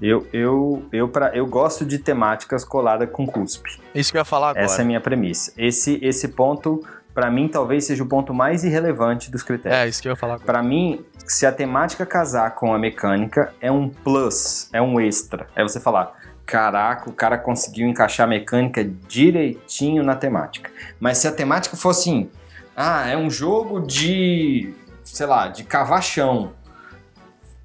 Eu, 0.00 0.26
eu, 0.32 0.84
eu, 0.92 1.08
pra, 1.08 1.34
eu 1.34 1.46
gosto 1.46 1.84
de 1.84 1.98
temáticas 1.98 2.64
coladas 2.64 3.08
com 3.10 3.26
cuspe. 3.26 3.80
Isso 3.94 4.12
que 4.12 4.18
eu 4.18 4.20
ia 4.20 4.24
falar 4.24 4.50
agora. 4.50 4.64
Essa 4.64 4.82
é 4.82 4.84
a 4.84 4.86
minha 4.86 5.00
premissa. 5.00 5.52
Esse, 5.56 5.98
esse 6.02 6.28
ponto, 6.28 6.86
pra 7.14 7.30
mim, 7.30 7.48
talvez 7.48 7.86
seja 7.86 8.02
o 8.02 8.06
ponto 8.06 8.34
mais 8.34 8.62
irrelevante 8.62 9.30
dos 9.30 9.42
critérios. 9.42 9.80
É, 9.80 9.88
isso 9.88 10.02
que 10.02 10.08
eu 10.08 10.12
ia 10.12 10.16
falar 10.16 10.34
agora. 10.34 10.46
Pra 10.46 10.62
mim, 10.62 11.02
se 11.24 11.46
a 11.46 11.52
temática 11.52 12.04
casar 12.04 12.54
com 12.54 12.74
a 12.74 12.78
mecânica, 12.78 13.54
é 13.58 13.72
um 13.72 13.88
plus, 13.88 14.68
é 14.72 14.82
um 14.82 15.00
extra. 15.00 15.46
É 15.56 15.62
você 15.62 15.80
falar, 15.80 16.14
caraca, 16.44 17.08
o 17.08 17.12
cara 17.12 17.38
conseguiu 17.38 17.88
encaixar 17.88 18.26
a 18.26 18.30
mecânica 18.30 18.84
direitinho 18.84 20.02
na 20.02 20.14
temática. 20.14 20.70
Mas 21.00 21.18
se 21.18 21.26
a 21.26 21.32
temática 21.32 21.74
for 21.74 21.88
assim, 21.88 22.30
ah, 22.76 23.08
é 23.08 23.16
um 23.16 23.30
jogo 23.30 23.80
de, 23.80 24.74
sei 25.16 25.26
lá, 25.26 25.48
de 25.48 25.64
cavar 25.64 26.02
chão, 26.02 26.52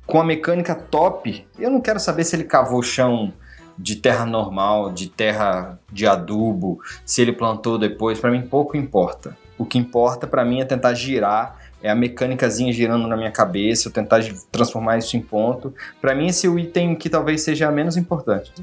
com 0.05 0.21
a 0.21 0.23
mecânica 0.23 0.73
top, 0.73 1.45
eu 1.59 1.69
não 1.69 1.81
quero 1.81 1.99
saber 1.99 2.23
se 2.23 2.35
ele 2.35 2.45
cavou 2.45 2.81
chão 2.81 3.33
de 3.77 3.97
terra 3.97 4.25
normal, 4.25 4.91
de 4.91 5.09
terra 5.09 5.77
de 5.91 6.07
adubo, 6.07 6.79
se 7.05 7.21
ele 7.21 7.33
plantou 7.33 7.77
depois, 7.77 8.19
pra 8.19 8.31
mim 8.31 8.41
pouco 8.41 8.77
importa. 8.77 9.37
O 9.57 9.65
que 9.65 9.77
importa 9.77 10.25
pra 10.25 10.45
mim 10.45 10.61
é 10.61 10.65
tentar 10.65 10.93
girar 10.93 11.57
é 11.83 11.89
a 11.89 11.95
mecânicazinha 11.95 12.71
girando 12.71 13.07
na 13.07 13.17
minha 13.17 13.31
cabeça, 13.31 13.87
eu 13.87 13.91
tentar 13.91 14.21
transformar 14.51 14.97
isso 14.99 15.17
em 15.17 15.21
ponto. 15.21 15.73
Pra 15.99 16.13
mim 16.13 16.27
esse 16.27 16.45
é 16.45 16.49
o 16.49 16.59
item 16.59 16.95
que 16.95 17.09
talvez 17.09 17.41
seja 17.41 17.71
menos 17.71 17.97
importante. 17.97 18.53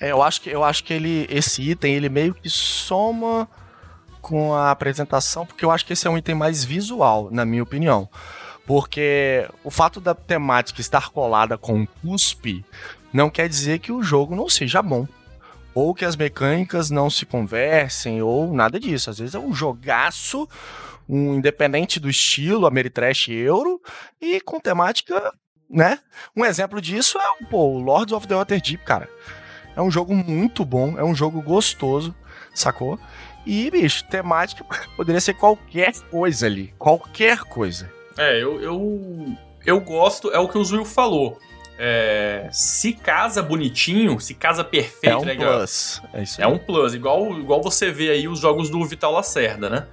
É, 0.00 0.10
eu 0.10 0.22
acho 0.22 0.40
que 0.40 0.50
eu 0.50 0.64
acho 0.64 0.82
que 0.82 0.92
ele 0.92 1.26
esse 1.30 1.70
item 1.70 1.94
ele 1.94 2.08
meio 2.08 2.32
que 2.32 2.48
soma 2.48 3.46
com 4.22 4.54
a 4.54 4.70
apresentação, 4.70 5.44
porque 5.44 5.64
eu 5.64 5.70
acho 5.70 5.84
que 5.84 5.92
esse 5.92 6.06
é 6.06 6.10
um 6.10 6.16
item 6.16 6.36
mais 6.36 6.64
visual, 6.64 7.28
na 7.30 7.44
minha 7.44 7.62
opinião. 7.62 8.08
Porque 8.64 9.46
o 9.64 9.70
fato 9.70 10.00
da 10.00 10.14
temática 10.14 10.80
estar 10.80 11.10
colada 11.10 11.58
com 11.58 11.84
cuspe 11.86 12.64
não 13.12 13.28
quer 13.28 13.48
dizer 13.48 13.80
que 13.80 13.90
o 13.90 14.02
jogo 14.02 14.34
não 14.34 14.48
seja 14.48 14.80
bom. 14.80 15.06
Ou 15.74 15.94
que 15.94 16.04
as 16.04 16.16
mecânicas 16.16 16.88
não 16.90 17.10
se 17.10 17.26
conversem, 17.26 18.22
ou 18.22 18.52
nada 18.54 18.78
disso. 18.78 19.10
Às 19.10 19.18
vezes 19.18 19.34
é 19.34 19.38
um 19.38 19.52
jogaço, 19.52 20.48
um 21.08 21.34
independente 21.34 21.98
do 21.98 22.08
estilo, 22.08 22.66
Ameritrash 22.66 23.28
Euro, 23.28 23.80
e 24.20 24.40
com 24.40 24.60
temática, 24.60 25.32
né? 25.68 25.98
Um 26.36 26.44
exemplo 26.44 26.80
disso 26.80 27.18
é 27.18 27.44
pô, 27.46 27.72
o 27.72 27.80
Lords 27.80 28.12
of 28.12 28.28
the 28.28 28.34
Waterdeep, 28.34 28.84
cara. 28.84 29.08
É 29.74 29.82
um 29.82 29.90
jogo 29.90 30.14
muito 30.14 30.64
bom, 30.64 30.98
é 30.98 31.02
um 31.02 31.14
jogo 31.14 31.40
gostoso, 31.40 32.14
sacou? 32.54 32.98
E, 33.46 33.70
bicho, 33.70 34.04
temática 34.04 34.64
poderia 34.96 35.20
ser 35.20 35.34
qualquer 35.34 35.92
coisa 36.10 36.46
ali. 36.46 36.72
Qualquer 36.78 37.38
coisa. 37.40 37.90
É, 38.18 38.42
eu, 38.42 38.60
eu, 38.60 39.36
eu 39.64 39.80
gosto, 39.80 40.30
é 40.30 40.38
o 40.38 40.48
que 40.48 40.58
o 40.58 40.64
Zuil 40.64 40.84
falou. 40.84 41.38
É, 41.78 42.48
se 42.52 42.92
casa 42.92 43.42
bonitinho, 43.42 44.20
se 44.20 44.34
casa 44.34 44.62
perfeito, 44.62 45.06
é 45.12 45.16
um 45.16 45.24
né, 45.24 45.34
plus. 45.34 46.00
É 46.12 46.22
isso 46.22 46.40
É 46.40 46.46
um 46.46 46.58
plus, 46.58 46.94
igual, 46.94 47.32
igual 47.40 47.60
você 47.62 47.90
vê 47.90 48.10
aí 48.10 48.28
os 48.28 48.38
jogos 48.38 48.70
do 48.70 48.84
Vital 48.84 49.12
Lacerda, 49.12 49.68
né? 49.68 49.86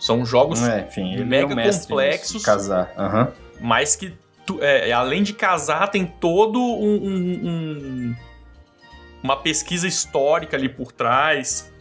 São 0.00 0.24
jogos 0.26 0.60
É, 0.66 0.80
enfim, 0.88 1.12
ele 1.14 1.24
mega 1.24 1.52
é 1.60 1.70
complexos. 1.70 2.42
casar. 2.42 2.92
Aham. 2.98 3.32
mas 3.60 3.94
que, 3.94 4.12
tu- 4.44 4.58
é, 4.62 4.90
além 4.92 5.22
de 5.22 5.32
casar, 5.34 5.88
tem 5.88 6.04
todo 6.06 6.58
um, 6.60 6.94
um- 7.06 7.48
um- 7.48 8.16
uma 9.22 9.36
pesquisa 9.36 9.86
histórica 9.86 10.56
ali 10.56 10.68
por 10.68 10.90
trás. 10.90 11.72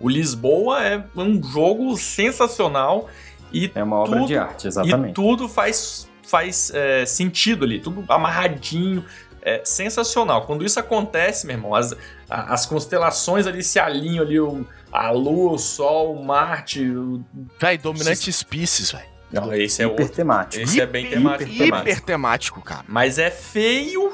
O 0.00 0.08
Lisboa 0.08 0.82
é 0.82 1.04
um 1.14 1.40
jogo 1.42 1.96
sensacional 1.96 3.08
e 3.52 3.70
É 3.74 3.82
uma 3.82 3.96
obra 3.96 4.16
Tudo- 4.20 4.26
de 4.28 4.36
arte, 4.38 4.64
e 4.64 4.68
exatamente. 4.68 5.14
tudo 5.14 5.48
faz, 5.48 6.08
faz 6.26 6.70
é, 6.74 7.04
sentido 7.04 7.64
ali, 7.64 7.78
tudo 7.80 8.04
amarradinho, 8.08 9.04
é 9.42 9.60
sensacional. 9.64 10.46
Quando 10.46 10.64
isso 10.64 10.78
acontece, 10.80 11.46
meu 11.46 11.56
irmão, 11.56 11.74
as, 11.74 11.94
as 12.28 12.64
constelações 12.66 13.46
ali 13.46 13.62
se 13.62 13.78
alinham 13.78 14.24
ali, 14.24 14.38
o- 14.40 14.66
a 14.92 15.10
Lua, 15.10 15.52
o 15.52 15.58
Sol, 15.58 16.14
o 16.16 16.24
Marte. 16.24 16.82
O... 16.88 17.22
Véi, 17.60 17.78
Dominante 17.78 18.32
Species, 18.32 18.92
velho. 18.92 19.04
Não, 19.32 19.52
esse 19.54 19.80
é 19.82 19.86
Hiper 19.86 20.00
outro. 20.00 20.16
temático. 20.16 20.62
Esse 20.64 20.80
é 20.80 20.86
bem 20.86 21.08
temático. 21.08 21.48
Hiper, 21.50 21.66
temático. 21.68 22.06
temático, 22.06 22.60
cara. 22.62 22.84
Mas 22.88 23.16
é 23.18 23.30
feio. 23.30 24.12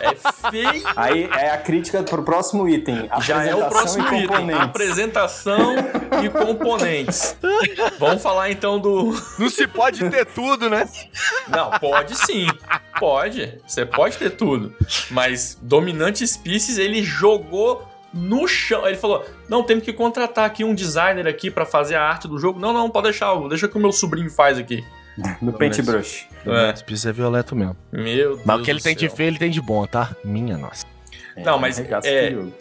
É 0.00 0.50
feio. 0.50 0.82
Aí 0.96 1.24
é 1.24 1.50
a 1.50 1.58
crítica 1.58 2.02
pro 2.02 2.22
próximo 2.22 2.68
item. 2.68 3.08
Já 3.20 3.44
é 3.44 3.54
o 3.54 3.64
apresentação 3.64 4.04
próximo 4.04 4.14
e 4.14 4.24
item. 4.24 4.28
componentes. 4.28 4.62
Apresentação 4.62 5.74
e 6.24 6.28
componentes. 6.30 7.36
Vamos 7.98 8.22
falar 8.22 8.50
então 8.50 8.78
do. 8.78 9.14
Não 9.38 9.48
se 9.48 9.66
pode 9.66 10.08
ter 10.10 10.26
tudo, 10.26 10.68
né? 10.68 10.88
Não, 11.48 11.70
pode 11.78 12.16
sim. 12.16 12.46
Pode. 12.98 13.58
Você 13.66 13.84
pode 13.84 14.16
ter 14.16 14.30
tudo. 14.30 14.74
Mas 15.10 15.58
Dominante 15.60 16.26
Species, 16.26 16.78
ele 16.78 17.02
jogou 17.02 17.86
no 18.12 18.46
chão. 18.46 18.86
Ele 18.86 18.96
falou: 18.96 19.24
não, 19.48 19.62
temos 19.62 19.84
que 19.84 19.92
contratar 19.92 20.44
aqui 20.44 20.64
um 20.64 20.74
designer 20.74 21.26
aqui 21.26 21.50
pra 21.50 21.66
fazer 21.66 21.96
a 21.96 22.02
arte 22.02 22.28
do 22.28 22.38
jogo. 22.38 22.60
Não, 22.60 22.72
não, 22.72 22.88
pode 22.88 23.04
deixar. 23.04 23.34
Deixa 23.48 23.68
que 23.68 23.76
o 23.76 23.80
meu 23.80 23.92
sobrinho 23.92 24.30
faz 24.30 24.58
aqui. 24.58 24.84
No 25.40 25.52
paintbrush. 25.52 26.26
É. 26.46 26.74
Isso 26.92 27.08
é 27.08 27.12
violento 27.12 27.56
mesmo. 27.56 27.76
Meu 27.90 28.04
Deus 28.36 28.40
Mas 28.44 28.60
o 28.60 28.62
que 28.62 28.70
ele 28.70 28.80
tem 28.80 28.94
de 28.94 29.06
céu. 29.08 29.16
feio, 29.16 29.28
ele 29.28 29.38
tem 29.38 29.50
de 29.50 29.60
bom, 29.60 29.86
tá? 29.86 30.14
Minha 30.24 30.56
nossa. 30.56 30.84
Não, 31.36 31.58
mas, 31.58 31.78
é, 31.78 32.28
de 32.28 32.34
jogo. 32.34 32.52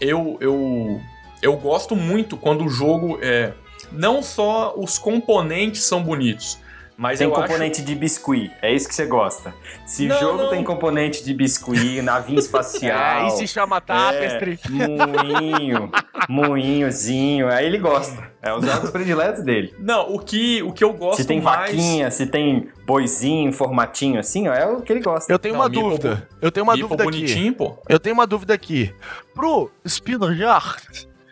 eu, 0.00 0.38
eu, 0.40 1.00
eu 1.40 1.56
gosto 1.56 1.96
muito 1.96 2.36
quando 2.36 2.64
o 2.64 2.68
jogo 2.68 3.18
é. 3.22 3.52
Não 3.90 4.22
só 4.22 4.74
os 4.76 4.98
componentes 4.98 5.82
são 5.82 6.02
bonitos, 6.02 6.58
mas 7.02 7.18
Tem 7.18 7.26
eu 7.26 7.34
componente 7.34 7.82
de 7.82 7.94
biscuit, 7.96 8.52
é 8.62 8.72
isso 8.72 8.86
que 8.88 8.94
você 8.94 9.04
gosta. 9.06 9.52
Se 9.84 10.06
Não, 10.06 10.14
o 10.16 10.20
jogo 10.20 10.42
não. 10.44 10.50
tem 10.50 10.62
componente 10.62 11.24
de 11.24 11.34
biscuit, 11.34 12.00
navinha 12.00 12.38
espacial, 12.38 13.24
É, 13.24 13.26
e 13.26 13.30
se 13.32 13.48
chama 13.48 13.80
tapestry. 13.80 14.56
moinho, 14.70 15.90
moinhozinho, 16.28 17.48
aí 17.48 17.66
ele 17.66 17.78
gosta. 17.78 18.30
É 18.40 18.54
os 18.54 18.64
jogos 18.64 18.90
prediletos 18.90 19.42
dele. 19.42 19.72
acho. 19.74 19.82
Não, 19.82 20.14
o 20.14 20.18
que, 20.20 20.62
o 20.62 20.72
que 20.72 20.84
eu 20.84 20.92
gosto 20.92 21.22
Se 21.22 21.26
tem 21.26 21.40
mais. 21.40 21.70
vaquinha, 21.72 22.08
se 22.10 22.24
tem 22.26 22.68
boizinho, 22.86 23.52
formatinho 23.52 24.20
assim, 24.20 24.46
ó, 24.48 24.54
é 24.54 24.64
o 24.66 24.80
que 24.80 24.92
ele 24.92 25.00
gosta. 25.00 25.32
Eu 25.32 25.38
tenho 25.40 25.54
Não, 25.54 25.60
uma 25.62 25.68
dúvida. 25.68 26.28
Eu 26.40 26.52
tenho 26.52 26.62
uma 26.64 26.76
dúvida 26.76 27.02
aqui. 27.02 27.12
bonitinho, 27.12 27.52
pô. 27.52 27.78
Eu 27.88 27.98
tenho 27.98 28.14
uma 28.14 28.26
dúvida 28.28 28.54
aqui. 28.54 28.94
Pro 29.34 29.70
Spinner 29.84 30.30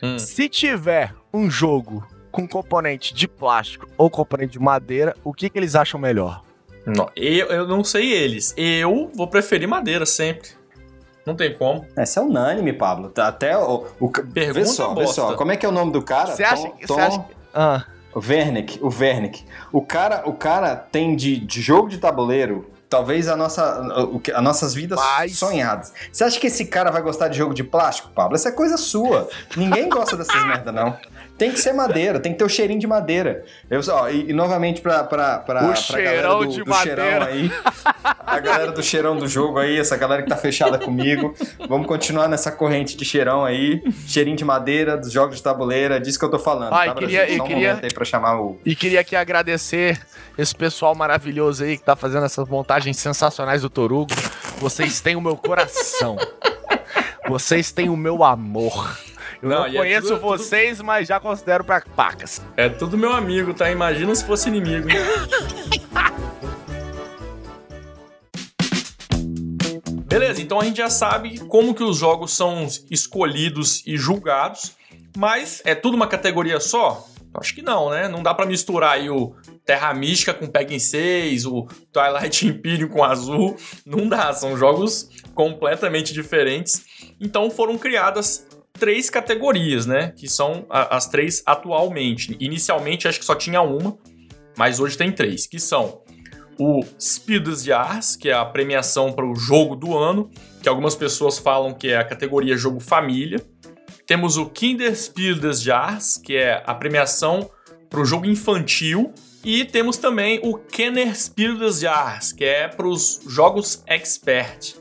Hum. 0.03 0.19
se 0.19 0.49
tiver 0.49 1.15
um 1.33 1.49
jogo 1.51 2.05
com 2.31 2.47
componente 2.47 3.13
de 3.15 3.27
plástico 3.29 3.87
ou 3.97 4.09
componente 4.11 4.53
de 4.53 4.59
madeira, 4.59 5.17
o 5.25 5.33
que, 5.33 5.49
que 5.51 5.59
eles 5.59 5.75
acham 5.75 5.99
melhor? 6.01 6.43
Não, 6.87 7.09
eu, 7.15 7.47
eu 7.49 7.67
não 7.69 7.85
sei 7.85 8.13
eles. 8.13 8.55
Eu 8.57 9.11
vou 9.15 9.27
preferir 9.29 9.69
madeira 9.69 10.07
sempre. 10.07 10.49
Não 11.27 11.35
tem 11.37 11.55
como. 11.55 11.87
Esse 11.97 12.19
é 12.19 12.23
unânime, 12.23 12.73
Pablo. 12.73 13.11
Tá 13.11 13.29
Até 13.29 13.57
o. 13.57 13.87
o 14.01 14.09
ca- 14.09 14.23
vê 14.23 14.47
Pergunta 14.47 14.67
só, 14.67 14.89
vê 14.95 15.03
bosta. 15.03 15.15
só. 15.15 15.35
Como 15.37 15.53
é 15.53 15.57
que 15.57 15.67
é 15.67 15.69
o 15.69 15.73
nome 15.73 15.93
do 15.93 16.03
cara? 16.03 16.29
Você 16.35 16.43
acha, 16.43 16.63
Tom- 16.63 16.71
que- 16.77 16.87
Tom- 16.87 16.95
você 16.95 17.01
acha 17.01 17.19
que- 17.21 17.35
Ah, 17.53 17.85
O 18.15 18.19
Wernick, 18.19 18.79
o 18.83 18.89
Wernick. 18.89 19.45
O 19.71 19.83
cara, 19.83 20.23
o 20.27 20.33
cara 20.33 20.75
tem 20.75 21.15
de, 21.15 21.37
de 21.39 21.61
jogo 21.61 21.89
de 21.89 21.99
tabuleiro, 21.99 22.69
talvez 22.89 23.29
a 23.29 23.37
nossa, 23.37 23.87
as 24.35 24.43
nossas 24.43 24.75
vidas 24.75 24.99
Mas- 24.99 25.39
sonhadas. 25.39 25.93
Você 26.11 26.25
acha 26.25 26.41
que 26.41 26.47
esse 26.49 26.65
cara 26.65 26.91
vai 26.91 27.03
gostar 27.03 27.29
de 27.29 27.37
jogo 27.39 27.53
de 27.55 27.63
plástico, 27.63 28.09
Pablo? 28.13 28.35
Essa 28.35 28.49
é 28.49 28.53
coisa 28.53 28.77
sua. 28.77 29.29
Ninguém 29.57 29.89
gosta 29.89 30.17
dessas 30.17 30.43
merda, 30.47 30.73
não. 30.73 30.97
Tem 31.41 31.51
que 31.51 31.59
ser 31.59 31.73
madeira, 31.73 32.21
tem 32.21 32.33
que 32.33 32.39
ter 32.39 32.45
o 32.45 32.49
cheirinho 32.51 32.79
de 32.79 32.87
madeira. 32.87 33.45
Eu, 33.71 33.81
ó, 33.89 34.11
e, 34.11 34.29
e 34.29 34.33
novamente 34.35 34.83
pra, 34.83 35.03
pra, 35.05 35.39
pra, 35.39 35.63
O 35.63 35.67
pra 35.69 35.75
cheirão 35.77 36.05
galera 36.05 36.29
do, 36.35 36.47
de 36.53 36.63
do 36.65 36.75
cheirão 36.75 37.05
madeira. 37.05 37.25
aí. 37.25 37.51
A 38.27 38.39
galera 38.39 38.73
do 38.73 38.83
cheirão 38.83 39.17
do 39.17 39.27
jogo 39.27 39.59
aí, 39.59 39.79
essa 39.79 39.97
galera 39.97 40.23
que 40.23 40.29
tá 40.29 40.37
fechada 40.37 40.79
comigo. 40.79 41.35
Vamos 41.67 41.87
continuar 41.87 42.29
nessa 42.29 42.53
corrente 42.53 42.95
de 42.95 43.07
cheirão 43.07 43.43
aí. 43.43 43.83
Cheirinho 44.07 44.37
de 44.37 44.45
madeira, 44.45 44.99
dos 44.99 45.11
jogos 45.11 45.37
de 45.37 45.43
tabuleira, 45.43 45.99
disso 45.99 46.19
que 46.19 46.25
eu 46.27 46.31
tô 46.31 46.39
falando. 46.39 46.75
Ah, 46.75 46.85
e 46.85 46.89
tá, 46.91 46.95
queria- 46.97 47.19
Brasil? 47.21 47.35
e 47.35 47.39
Só 47.39 47.45
um 47.45 47.47
queria- 47.47 47.81
aí 47.83 47.95
pra 47.95 48.05
chamar 48.05 48.39
o, 48.39 48.61
e 48.63 48.77
queria 48.77 49.01
aqui 49.01 49.17
agradecer 49.17 49.99
esse 50.37 50.55
pessoal 50.55 50.95
maravilhoso 50.95 51.65
aí 51.65 51.79
que 51.79 51.85
tá 51.85 51.97
fazendo 51.97 52.27
essas 52.27 52.47
montagens 52.47 52.99
sensacionais 52.99 53.63
do 53.63 53.71
Torugo. 53.71 54.13
Vocês 54.59 55.01
têm 55.01 55.17
o 55.17 55.23
meu 55.23 55.39
coração. 55.39 56.19
Vocês 57.29 57.73
têm 57.73 57.89
o 57.89 57.97
meu 57.97 58.23
amor. 58.25 58.95
Eu 59.43 59.49
não, 59.49 59.59
Não, 59.61 59.67
é 59.67 59.73
conheço 59.73 60.09
tudo- 60.09 60.21
tudo- 60.21 60.29
vocês, 60.39 60.81
mas 60.83 61.09
já 61.09 61.19
considero 61.19 61.65
pra 61.65 61.81
pacas. 61.81 62.43
É 62.57 62.69
tudo 62.69 62.99
meu 62.99 63.13
amigo, 63.13 63.55
tá? 63.55 63.71
Imagina 63.71 64.15
se 64.15 64.25
fosse 64.25 64.49
inimigo. 64.49 64.89
Beleza, 70.07 70.43
então 70.43 70.61
a 70.61 70.65
gente 70.65 70.79
já 70.79 70.91
sabe 70.91 71.39
como 71.47 71.75
que 71.75 71.83
os 71.85 71.97
jogos 71.97 72.33
são 72.33 72.67
escolhidos 72.91 73.83
e 73.87 73.97
julgados, 73.97 74.73
mas 75.17 75.63
é 75.65 75.75
tudo 75.75 75.95
uma 75.95 76.07
categoria 76.09 76.59
só? 76.61 77.07
Acho 77.33 77.55
que 77.55 77.63
não, 77.63 77.91
né? 77.91 78.09
Não 78.09 78.23
dá 78.25 78.35
pra 78.35 78.45
misturar 78.45 78.95
aí 78.95 79.09
o 79.09 79.37
Terra 79.65 79.95
Mística 79.95 80.35
com 80.35 80.49
Peggy 80.49 80.81
6, 80.81 81.47
o 81.47 81.69
Twilight 81.93 82.45
Imperium 82.49 82.89
com 82.89 83.05
Azul. 83.05 83.57
Não 83.87 84.09
dá, 84.09 84.33
são 84.33 84.57
jogos 84.57 85.09
completamente 85.33 86.13
diferentes. 86.13 86.83
Então 87.21 87.49
foram 87.49 87.79
criadas 87.79 88.45
três 88.81 89.11
categorias, 89.11 89.87
né? 89.87 90.13
Que 90.17 90.29
são 90.29 90.67
as 90.71 91.07
três 91.07 91.43
atualmente. 91.47 92.37
Inicialmente 92.41 93.07
acho 93.07 93.21
que 93.21 93.25
só 93.25 93.35
tinha 93.35 93.61
uma, 93.61 93.97
mas 94.57 94.81
hoje 94.81 94.97
tem 94.97 95.13
três, 95.13 95.47
que 95.47 95.61
são 95.61 96.03
o 96.59 96.85
Spiel 97.01 97.41
des 97.41 97.63
Jahres, 97.63 98.17
que 98.17 98.29
é 98.29 98.35
a 98.35 98.45
premiação 98.45 99.13
para 99.13 99.25
o 99.25 99.35
jogo 99.35 99.77
do 99.77 99.97
ano, 99.97 100.31
que 100.63 100.69
algumas 100.69 100.97
pessoas 100.97 101.39
falam 101.39 101.73
que 101.73 101.89
é 101.89 101.97
a 101.97 102.05
categoria 102.05 102.57
jogo 102.57 102.81
família. 102.81 103.41
Temos 104.07 104.37
o 104.37 104.47
Kinderspiel 104.47 105.39
des 105.39 105.63
Jahres, 105.63 106.19
que 106.19 106.37
é 106.37 106.63
a 106.67 106.75
premiação 106.75 107.49
para 107.89 108.01
o 108.01 108.05
jogo 108.05 108.27
infantil. 108.27 109.13
E 109.43 109.65
temos 109.65 109.97
também 109.97 110.41
o 110.43 110.59
Kennerspiel 110.59 111.59
des 111.59 111.81
Jahres, 111.81 112.33
que 112.33 112.45
é 112.45 112.69
para 112.69 112.87
os 112.87 113.21
jogos 113.27 113.83
expert. 113.87 114.75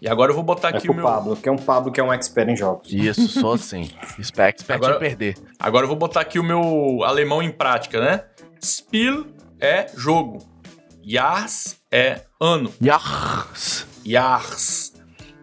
E 0.00 0.08
agora 0.08 0.30
eu 0.30 0.34
vou 0.34 0.44
botar 0.44 0.70
É 0.70 0.76
aqui 0.76 0.88
o 0.90 0.94
meu. 0.94 1.04
Pablo, 1.04 1.36
que 1.36 1.48
é 1.48 1.52
um 1.52 1.56
Pablo 1.56 1.90
que 1.90 1.98
é 2.00 2.04
um 2.04 2.12
expert 2.12 2.48
em 2.48 2.56
jogos. 2.56 2.92
Isso, 2.92 3.26
sou 3.28 3.54
assim. 3.54 3.90
Expect, 4.18 4.60
expect 4.62 4.72
Agora- 4.72 4.96
em 4.96 4.98
perder. 5.00 5.36
Agora 5.58 5.84
eu 5.84 5.88
vou 5.88 5.96
botar 5.96 6.20
aqui 6.20 6.38
o 6.38 6.44
meu 6.44 7.02
alemão 7.04 7.42
em 7.42 7.50
prática, 7.50 8.00
né? 8.00 8.24
Spiel 8.64 9.26
é 9.60 9.86
jogo. 9.96 10.38
Jahres 11.04 11.80
é 11.90 12.22
ano. 12.40 12.72
Yars. 12.82 13.86
Jahres. 14.04 14.92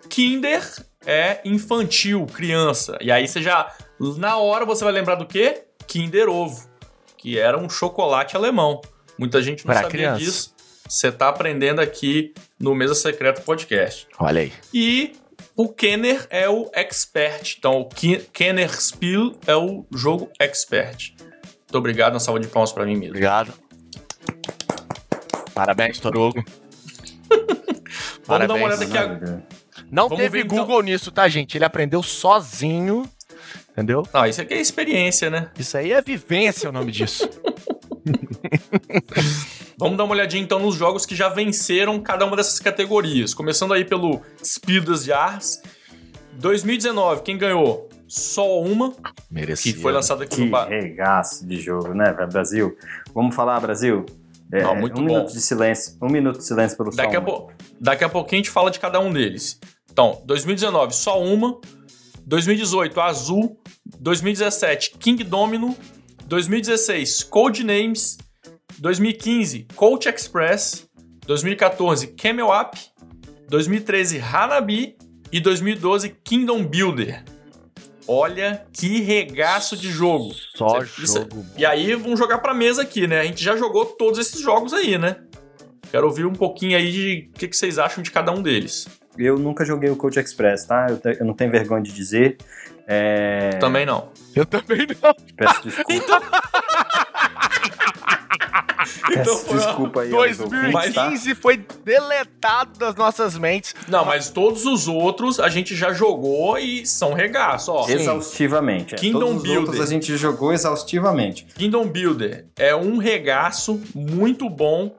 Kinder 0.10 0.64
é 1.06 1.41
infantil, 1.43 2.26
criança. 2.26 2.97
E 3.01 3.12
aí 3.12 3.28
você 3.28 3.41
já, 3.41 3.72
na 4.18 4.38
hora 4.38 4.66
você 4.66 4.84
vai 4.84 4.93
lembrar 4.93 5.16
do 5.16 5.26
quê? 5.26 5.66
Kinder 5.88 6.30
Ovo, 6.30 6.68
que 7.18 7.38
era 7.38 7.58
um 7.58 7.70
chocolate 7.70 8.36
alemão. 8.36 8.80
Muita 9.18 9.41
gente 9.41 9.66
não 9.66 9.74
Pra 9.74 9.84
sabia 9.84 9.89
criança. 9.89 10.20
disso. 10.20 10.55
Você 10.88 11.11
tá 11.11 11.29
aprendendo 11.29 11.81
aqui 11.81 12.33
no 12.59 12.75
Mesa 12.75 12.93
Secreta 12.93 13.41
Podcast. 13.41 14.07
Olha 14.19 14.41
aí. 14.41 14.53
E 14.73 15.13
o 15.55 15.67
Kenner 15.67 16.27
é 16.29 16.47
o 16.47 16.69
expert. 16.73 17.55
Então, 17.57 17.81
o 17.81 17.89
Kenner 18.31 18.69
Spiel 18.79 19.33
é 19.47 19.55
o 19.55 19.86
jogo 19.91 20.29
expert. 20.39 21.13
Muito 21.19 21.77
obrigado, 21.77 22.13
uma 22.13 22.19
salva 22.19 22.39
de 22.39 22.47
palmas 22.47 22.71
pra 22.71 22.86
mim 22.86 22.93
mesmo. 22.95 23.09
Obrigado. 23.09 23.51
Parabéns, 25.55 25.99
Torugo. 25.99 26.43
Vamos 28.25 28.47
dar 28.47 28.53
uma 28.53 28.59
Parabéns. 28.59 28.63
olhada 28.63 28.83
aqui 28.83 28.97
agora. 28.97 29.47
Não 29.91 30.03
Vamos 30.09 30.23
teve 30.23 30.39
ver, 30.39 30.45
então. 30.45 30.57
Google 30.59 30.81
nisso, 30.83 31.11
tá, 31.11 31.27
gente? 31.27 31.57
Ele 31.57 31.65
aprendeu 31.65 32.03
sozinho. 32.03 33.09
Entendeu? 33.71 34.03
Não, 34.13 34.25
isso 34.25 34.41
aqui 34.41 34.53
é 34.53 34.61
experiência, 34.61 35.29
né? 35.29 35.49
Isso 35.57 35.77
aí 35.77 35.91
é 35.91 36.01
vivência, 36.01 36.69
o 36.69 36.71
nome 36.71 36.91
disso. 36.91 37.27
Vamos 39.78 39.97
dar 39.97 40.03
uma 40.06 40.14
olhadinha 40.14 40.41
então 40.41 40.60
nos 40.60 40.76
jogos 40.76 41.06
que 41.06 41.16
já 41.16 41.30
venceram 41.30 41.99
cada 42.01 42.26
uma 42.26 42.36
dessas 42.36 42.60
categorias. 42.60 43.34
Começando 43.34 43.74
aí 43.74 43.84
pelo 43.84 44.22
Speed 44.43 44.86
das 44.86 45.03
Jars. 45.06 45.62
2019, 46.34 47.22
quem 47.24 47.38
ganhou? 47.38 47.89
Só 48.08 48.62
uma, 48.62 48.91
que 48.91 49.01
Merecido. 49.32 49.82
foi 49.82 49.91
lançada 49.91 50.24
aqui 50.26 50.36
Que 50.36 50.45
no 50.45 50.51
Ba- 50.51 50.66
regaço 50.68 51.45
de 51.47 51.60
jogo, 51.60 51.93
né, 51.93 52.14
velho? 52.14 52.30
Brasil? 52.30 52.78
Vamos 53.14 53.36
falar, 53.36 53.60
Brasil? 53.60 54.06
É, 54.51 54.62
Não, 54.62 54.76
muito 54.76 54.93
um 55.01 55.06
bom. 55.06 55.14
minuto 55.16 55.34
de 55.34 55.41
silêncio. 55.41 55.97
Um 56.01 56.08
minuto 56.10 56.38
de 56.38 56.45
silêncio 56.45 56.78
pelo 56.78 56.91
Daqui 56.95 57.16
a, 57.16 57.22
po- 57.22 57.49
Daqui 57.82 58.03
a 58.03 58.10
pouquinho 58.10 58.41
a 58.41 58.43
gente 58.43 58.51
fala 58.51 58.70
de 58.70 58.80
cada 58.80 58.99
um 58.99 59.12
deles. 59.12 59.60
Então, 59.91 60.22
2019, 60.26 60.93
só 60.95 61.22
uma. 61.22 61.60
2018, 62.28 63.01
Azul. 63.01 63.60
2017, 63.99 64.91
King 64.99 65.24
Domino. 65.24 65.76
2016, 66.28 67.23
Codenames. 67.23 68.17
2015, 68.80 69.67
Coach 69.76 70.07
Express. 70.09 70.88
2014, 71.26 72.07
Camel 72.07 72.47
Up. 72.49 72.78
2013, 73.49 74.19
Hanabi. 74.19 74.95
E 75.32 75.39
2012, 75.39 76.09
Kingdom 76.23 76.63
Builder. 76.63 77.23
Olha 78.07 78.63
que 78.71 79.01
regaço 79.01 79.76
de 79.76 79.89
jogo. 79.89 80.32
Só 80.55 80.80
Isso- 80.82 81.01
isso- 81.03 81.13
jogo. 81.19 81.38
bom. 81.38 81.45
E 81.57 81.65
aí, 81.65 81.93
vamos 81.95 82.19
jogar 82.19 82.38
pra 82.38 82.53
mesa 82.53 82.84
aqui, 82.84 83.07
né? 83.07 83.19
A 83.19 83.23
gente 83.23 83.43
já 83.43 83.57
jogou 83.57 83.86
todos 83.86 84.19
esses 84.19 84.39
jogos 84.39 84.73
aí, 84.73 84.97
né? 84.97 85.17
Quero 85.91 86.05
ouvir 86.07 86.26
um 86.26 86.34
pouquinho 86.34 86.78
aí 86.78 86.91
de 86.91 87.30
o 87.34 87.38
que, 87.39 87.47
que 87.47 87.57
vocês 87.57 87.80
acham 87.80 88.03
de 88.03 88.11
cada 88.11 88.32
um 88.32 88.41
deles. 88.41 88.88
Eu 89.17 89.38
nunca 89.39 89.65
joguei 89.65 89.89
o 89.89 89.95
Coach 89.95 90.19
Express, 90.19 90.65
tá? 90.65 90.88
Eu, 90.89 90.97
te- 90.99 91.17
eu 91.19 91.26
não 91.26 91.34
tenho 91.34 91.49
vergonha 91.51 91.82
de 91.82 91.91
dizer. 91.91 92.38
É... 92.88 93.49
Também 93.59 93.86
não. 93.86 94.09
Eu 94.36 94.45
também 94.45 94.86
não. 95.01 95.13
Peço 95.38 95.61
desculpa. 95.63 95.93
Então 95.93 96.21
Peço 99.07 99.38
foi 99.45 99.57
uma- 99.57 99.65
desculpa 99.65 100.01
aí. 100.01 100.13
aos 100.13 100.39
ouvintes, 100.39 100.93
tá? 100.93 101.05
2015 101.07 101.36
foi 101.36 101.65
deletado 101.83 102.77
das 102.77 102.95
nossas 102.95 103.38
mentes. 103.38 103.73
Não, 103.88 104.05
mas 104.05 104.29
todos 104.29 104.65
os 104.65 104.88
outros 104.88 105.39
a 105.39 105.49
gente 105.49 105.75
já 105.75 105.91
jogou 105.93 106.57
e 106.57 106.86
são 106.86 107.13
regaço, 107.13 107.71
ó. 107.71 107.88
Exaustivamente. 107.89 108.93
é. 108.95 108.97
Kingdom 108.97 109.19
Todos 109.19 109.36
os 109.38 109.41
Builder. 109.43 109.59
outros 109.61 109.81
a 109.81 109.86
gente 109.86 110.15
jogou 110.17 110.53
exaustivamente. 110.53 111.45
Kingdom 111.55 111.88
Builder 111.88 112.45
é 112.57 112.75
um 112.75 112.97
regaço 112.97 113.81
muito 113.93 114.49
bom. 114.49 114.95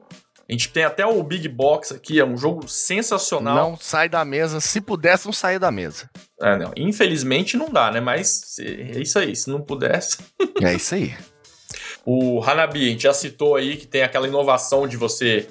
A 0.49 0.53
gente 0.53 0.69
tem 0.69 0.85
até 0.85 1.05
o 1.05 1.21
Big 1.21 1.47
Box 1.49 1.93
aqui, 1.93 2.19
é 2.21 2.25
um 2.25 2.37
jogo 2.37 2.69
sensacional. 2.69 3.71
Não 3.71 3.77
sai 3.77 4.07
da 4.07 4.23
mesa. 4.23 4.61
Se 4.61 4.79
pudesse, 4.79 5.25
não 5.25 5.33
sair 5.33 5.59
da 5.59 5.69
mesa. 5.69 6.09
É, 6.41 6.57
não, 6.57 6.71
Infelizmente 6.77 7.57
não 7.57 7.69
dá, 7.69 7.91
né? 7.91 7.99
Mas 7.99 8.57
é 8.59 8.99
isso 8.99 9.19
aí, 9.19 9.35
se 9.35 9.49
não 9.49 9.61
pudesse. 9.61 10.17
É 10.61 10.73
isso 10.73 10.95
aí. 10.95 11.13
O 12.03 12.41
Hanabi, 12.41 12.87
a 12.87 12.89
gente 12.89 13.03
já 13.03 13.13
citou 13.13 13.55
aí 13.55 13.77
que 13.77 13.85
tem 13.85 14.01
aquela 14.01 14.27
inovação 14.27 14.87
de 14.87 14.97
você 14.97 15.47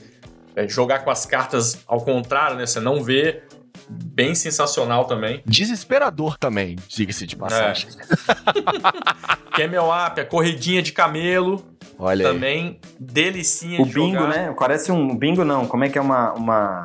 é, 0.57 0.67
jogar 0.67 1.01
com 1.01 1.11
as 1.11 1.25
cartas 1.25 1.79
ao 1.87 2.01
contrário, 2.01 2.57
né? 2.57 2.67
Você 2.67 2.81
não 2.81 3.05
vê. 3.05 3.43
Bem 3.89 4.35
sensacional 4.35 5.05
também. 5.05 5.43
Desesperador 5.47 6.37
também, 6.39 6.77
diga-se 6.89 7.25
de 7.25 7.37
passagem. 7.37 7.89
É. 7.91 9.55
Camel 9.55 9.85
Up, 9.85 10.21
a 10.21 10.25
corridinha 10.25 10.83
de 10.83 10.93
camelo. 10.93 11.65
Olha 11.99 12.25
também, 12.29 12.67
aí. 12.67 12.79
delicinha 12.99 13.81
o 13.81 13.87
de 13.87 13.95
bingo, 13.95 14.19
jogar. 14.19 14.29
né? 14.29 14.55
Parece 14.59 14.93
um 14.93 15.17
bingo, 15.17 15.45
não. 15.45 15.67
Como 15.67 15.85
é 15.85 15.89
que 15.89 15.99
é 15.99 16.01
uma. 16.01 16.33
uma 16.35 16.85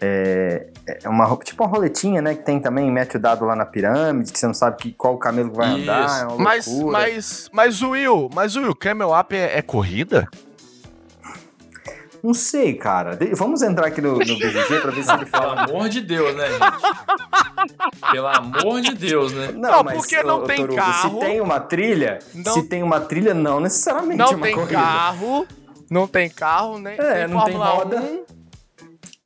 é, 0.00 0.66
é 1.02 1.08
uma 1.08 1.36
tipo 1.38 1.62
uma 1.62 1.70
roletinha, 1.70 2.20
né? 2.20 2.34
Que 2.34 2.42
tem 2.42 2.60
também, 2.60 2.90
mete 2.90 3.16
o 3.16 3.20
dado 3.20 3.44
lá 3.44 3.54
na 3.54 3.64
pirâmide, 3.64 4.32
que 4.32 4.38
você 4.38 4.46
não 4.46 4.54
sabe 4.54 4.76
que, 4.76 4.92
qual 4.92 5.16
camelo 5.18 5.52
vai 5.52 5.68
Isso. 5.72 5.82
andar. 5.82 6.22
É 6.22 6.26
uma 6.26 6.38
mas, 6.38 6.66
mas, 6.82 7.50
mas, 7.52 7.82
Will, 7.82 8.28
mas 8.34 8.56
Will, 8.56 8.74
Camel 8.74 9.10
Up 9.18 9.34
é, 9.34 9.58
é 9.58 9.62
corrida? 9.62 10.28
Não 12.24 12.32
sei, 12.32 12.72
cara. 12.72 13.14
De- 13.16 13.34
Vamos 13.34 13.60
entrar 13.60 13.88
aqui 13.88 14.00
no, 14.00 14.12
no 14.12 14.18
BGG 14.18 14.80
pra 14.80 14.90
ver 14.90 15.04
se 15.04 15.12
ele 15.12 15.26
Pelo 15.26 15.30
fala. 15.30 15.64
amor 15.64 15.90
de 15.90 16.00
Deus, 16.00 16.34
né, 16.34 16.46
gente? 16.48 18.10
Pelo 18.10 18.26
amor 18.28 18.80
de 18.80 18.94
Deus, 18.94 19.30
né? 19.32 19.52
Não, 19.52 19.84
porque 19.84 20.22
não 20.22 20.44
tem 20.44 20.56
Torugo, 20.56 20.74
carro. 20.76 21.20
Se 21.20 21.26
tem 21.26 21.40
uma 21.42 21.60
trilha, 21.60 22.18
Não- 22.34 22.54
se 22.54 22.62
tem 22.62 22.82
uma 22.82 22.98
trilha, 22.98 23.34
não 23.34 23.60
necessariamente 23.60 24.16
Não 24.18 24.30
uma 24.30 24.40
tem 24.46 24.54
corrida. 24.54 24.72
carro, 24.80 25.46
não 25.90 26.06
tem 26.06 26.30
carro, 26.30 26.78
nem 26.78 26.94
É, 26.98 27.26
nem 27.26 27.34
não 27.36 27.44
tem 27.44 27.54
Fórmula 27.56 27.66
roda. 27.66 27.96
1. 28.00 28.24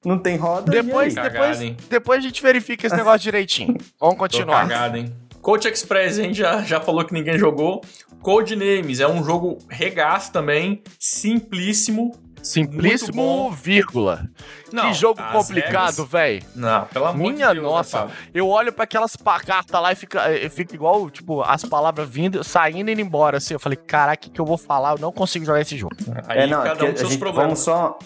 Não 0.05 0.19
tem 0.19 0.37
roda. 0.37 0.71
Depois, 0.73 1.15
depois, 1.15 1.61
hein? 1.63 1.77
depois 1.89 2.19
a 2.19 2.23
gente 2.27 2.43
verifica 2.43 2.85
esse 2.87 2.97
negócio 2.97 3.21
direitinho. 3.21 3.77
Vamos 4.01 4.17
Tô 4.17 4.21
continuar. 4.23 4.63
cagado, 4.69 4.97
hein? 4.97 5.13
Coach 5.41 5.69
Express, 5.69 6.19
a 6.19 6.23
gente 6.23 6.39
já, 6.39 6.63
já 6.63 6.81
falou 6.81 7.05
que 7.05 7.13
ninguém 7.15 7.39
jogou. 7.39 7.81
Codenames 8.23 8.99
é 8.99 9.07
um 9.07 9.23
jogo 9.25 9.59
regaço 9.71 10.33
também, 10.33 10.83
simplíssimo. 10.99 12.13
Simplíssimo, 12.49 13.23
Muito 13.23 13.51
bom. 13.51 13.51
vírgula. 13.51 14.29
Não, 14.73 14.85
que 14.89 14.95
jogo 14.95 15.21
as 15.21 15.33
complicado, 15.33 16.05
velho. 16.07 16.43
Não, 16.55 16.85
pelo 16.87 17.05
amor 17.07 17.19
Minha 17.33 17.49
de 17.49 17.55
Deus. 17.55 17.65
nossa. 17.67 18.07
né? 18.07 18.11
Eu 18.35 18.49
olho 18.49 18.73
pra 18.73 18.85
aquelas 18.85 19.17
cartas 19.17 19.81
lá 19.81 19.93
e 19.93 19.95
fica, 19.95 20.21
eh, 20.33 20.49
fica 20.49 20.75
igual, 20.75 21.09
tipo, 21.11 21.43
as 21.43 21.65
palavras 21.65 22.09
vindo, 22.09 22.43
saindo 22.43 22.89
e 22.89 22.93
indo 22.93 23.01
embora. 23.01 23.37
Assim, 23.39 23.55
eu 23.55 23.61
falei, 23.61 23.77
caraca, 23.77 24.15
o 24.21 24.25
que, 24.25 24.31
que 24.31 24.41
eu 24.41 24.47
vou 24.47 24.59
falar? 24.59 24.93
Eu 24.93 24.99
não 24.99 25.13
consigo 25.13 25.45
jogar 25.45 25.61
esse 25.61 25.77
jogo. 25.77 25.95
Aí 26.27 26.41
é, 26.41 26.47
não, 26.47 26.61
é 26.61 26.65
cada 26.69 26.77
porque 26.77 26.93
um 26.93 26.97
seus 26.97 27.11
gente- 27.11 27.19
problemas. 27.19 27.45
Vamos 27.49 27.61
só, 27.61 27.99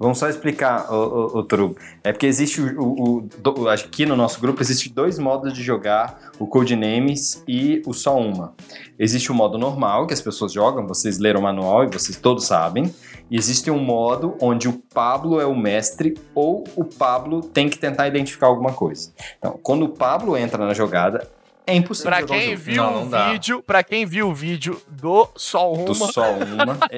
vamos 0.00 0.18
só 0.18 0.28
explicar, 0.28 0.90
o, 0.90 0.94
o, 0.94 1.38
o 1.38 1.42
Torugo. 1.44 1.76
É 2.02 2.10
porque 2.10 2.26
existe 2.26 2.60
o, 2.62 3.28
o, 3.44 3.68
Aqui 3.68 4.06
no 4.06 4.16
nosso 4.16 4.40
grupo 4.40 4.62
existe 4.62 4.88
dois 4.88 5.18
modos 5.18 5.52
de 5.52 5.62
jogar 5.62 6.32
o 6.38 6.46
Codenames 6.46 7.44
e 7.46 7.82
o 7.86 7.92
Só 7.92 8.18
Uma. 8.18 8.54
Existe 8.98 9.30
o 9.30 9.34
modo 9.34 9.58
normal, 9.58 10.06
que 10.06 10.14
as 10.14 10.20
pessoas 10.22 10.52
jogam, 10.52 10.86
vocês 10.86 11.18
leram 11.18 11.40
o 11.40 11.42
manual 11.42 11.84
e 11.84 11.88
vocês 11.88 12.16
todos 12.16 12.46
sabem. 12.46 12.92
E 13.30 13.36
existe 13.36 13.70
um 13.70 13.78
modo 13.78 14.36
onde 14.40 14.68
o 14.68 14.82
Pablo 14.92 15.40
é 15.40 15.46
o 15.46 15.54
mestre 15.54 16.14
ou 16.34 16.64
o 16.74 16.84
Pablo 16.84 17.42
tem 17.42 17.68
que 17.68 17.78
tentar 17.78 18.08
identificar 18.08 18.46
alguma 18.46 18.72
coisa. 18.72 19.12
Então, 19.38 19.58
quando 19.62 19.84
o 19.84 19.90
Pablo 19.90 20.36
entra 20.36 20.66
na 20.66 20.74
jogada, 20.74 21.28
é 21.66 21.74
impossível 21.74 22.10
Pra 22.10 22.22
quem 22.22 22.54
viu 22.56 22.82
Não, 22.82 23.02
o 23.02 23.04
não 23.06 23.32
vídeo, 23.32 23.62
para 23.62 23.82
quem 23.82 24.04
viu 24.06 24.28
o 24.28 24.34
vídeo 24.34 24.80
do 24.88 25.28
Sol 25.36 25.84
do 25.84 25.92
Uma, 25.92 26.12
só 26.12 26.32
uma. 26.32 26.78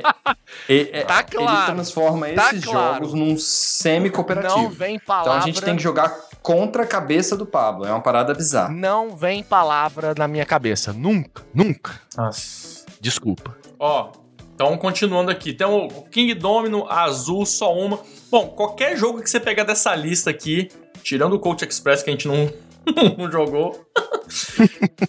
É- 0.69 0.75
é- 0.75 1.01
é- 1.01 1.05
Tá 1.05 1.23
claro, 1.23 1.59
Ele 1.69 1.75
transforma 1.75 2.29
tá 2.31 2.49
esses 2.51 2.65
claro. 2.65 2.95
jogos 2.95 3.15
num 3.15 3.37
semi-cooperativo. 3.39 4.57
não 4.63 4.71
vem 4.71 4.99
palavra. 4.99 5.31
Então 5.33 5.43
a 5.43 5.47
gente 5.47 5.63
tem 5.63 5.77
que 5.77 5.83
jogar 5.83 6.09
contra 6.43 6.83
a 6.83 6.87
cabeça 6.87 7.37
do 7.37 7.47
Pablo. 7.47 7.87
É 7.87 7.91
uma 7.91 8.01
parada 8.01 8.35
bizarra. 8.35 8.69
Não 8.73 9.17
vem 9.17 9.43
palavra 9.43 10.15
na 10.17 10.27
minha 10.29 10.45
cabeça. 10.47 10.93
Nunca, 10.93 11.43
nunca. 11.55 11.93
Nossa. 12.17 12.85
Desculpa. 13.01 13.57
Ó, 13.79 14.13
então 14.55 14.77
continuando 14.79 15.31
aqui. 15.31 15.53
Tem 15.53 15.67
o 15.67 15.89
King 16.11 16.35
Domino, 16.35 16.87
azul, 16.89 17.45
só 17.47 17.75
uma. 17.75 17.99
Bom, 18.31 18.49
qualquer 18.49 18.97
jogo 18.97 19.21
que 19.23 19.29
você 19.31 19.41
pegar 19.41 19.65
dessa 19.65 19.95
lista 19.95 20.31
aqui, 20.31 20.69
tirando 21.03 21.35
o 21.35 21.39
Coach 21.41 21.65
Express 21.65 22.03
que 22.03 22.11
a 22.11 22.13
gente 22.13 22.29
não, 22.29 22.53
não 23.19 23.31
jogou, 23.31 23.85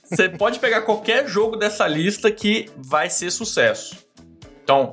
você 0.03 0.29
pode 0.29 0.59
pegar 0.59 0.81
qualquer 0.81 1.27
jogo 1.27 1.55
dessa 1.55 1.87
lista 1.87 2.31
que 2.31 2.69
vai 2.77 3.09
ser 3.09 3.31
sucesso. 3.31 3.95
Então, 4.63 4.91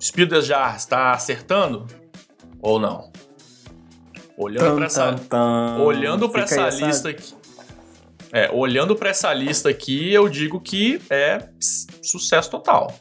Speed 0.00 0.32
já 0.42 0.74
está 0.74 1.12
acertando 1.12 1.86
ou 2.60 2.78
não? 2.78 3.12
Olhando 4.36 4.76
para 4.76 4.86
essa, 4.86 5.14
tan. 5.28 5.78
olhando 5.78 6.28
para 6.28 6.42
essa 6.42 6.68
lista 6.70 7.10
aqui. 7.10 7.34
É, 8.32 8.50
olhando 8.50 8.96
para 8.96 9.10
essa 9.10 9.32
lista 9.32 9.68
aqui, 9.68 10.12
eu 10.12 10.28
digo 10.28 10.58
que 10.60 11.00
é 11.10 11.48
sucesso 12.02 12.50
total. 12.50 12.92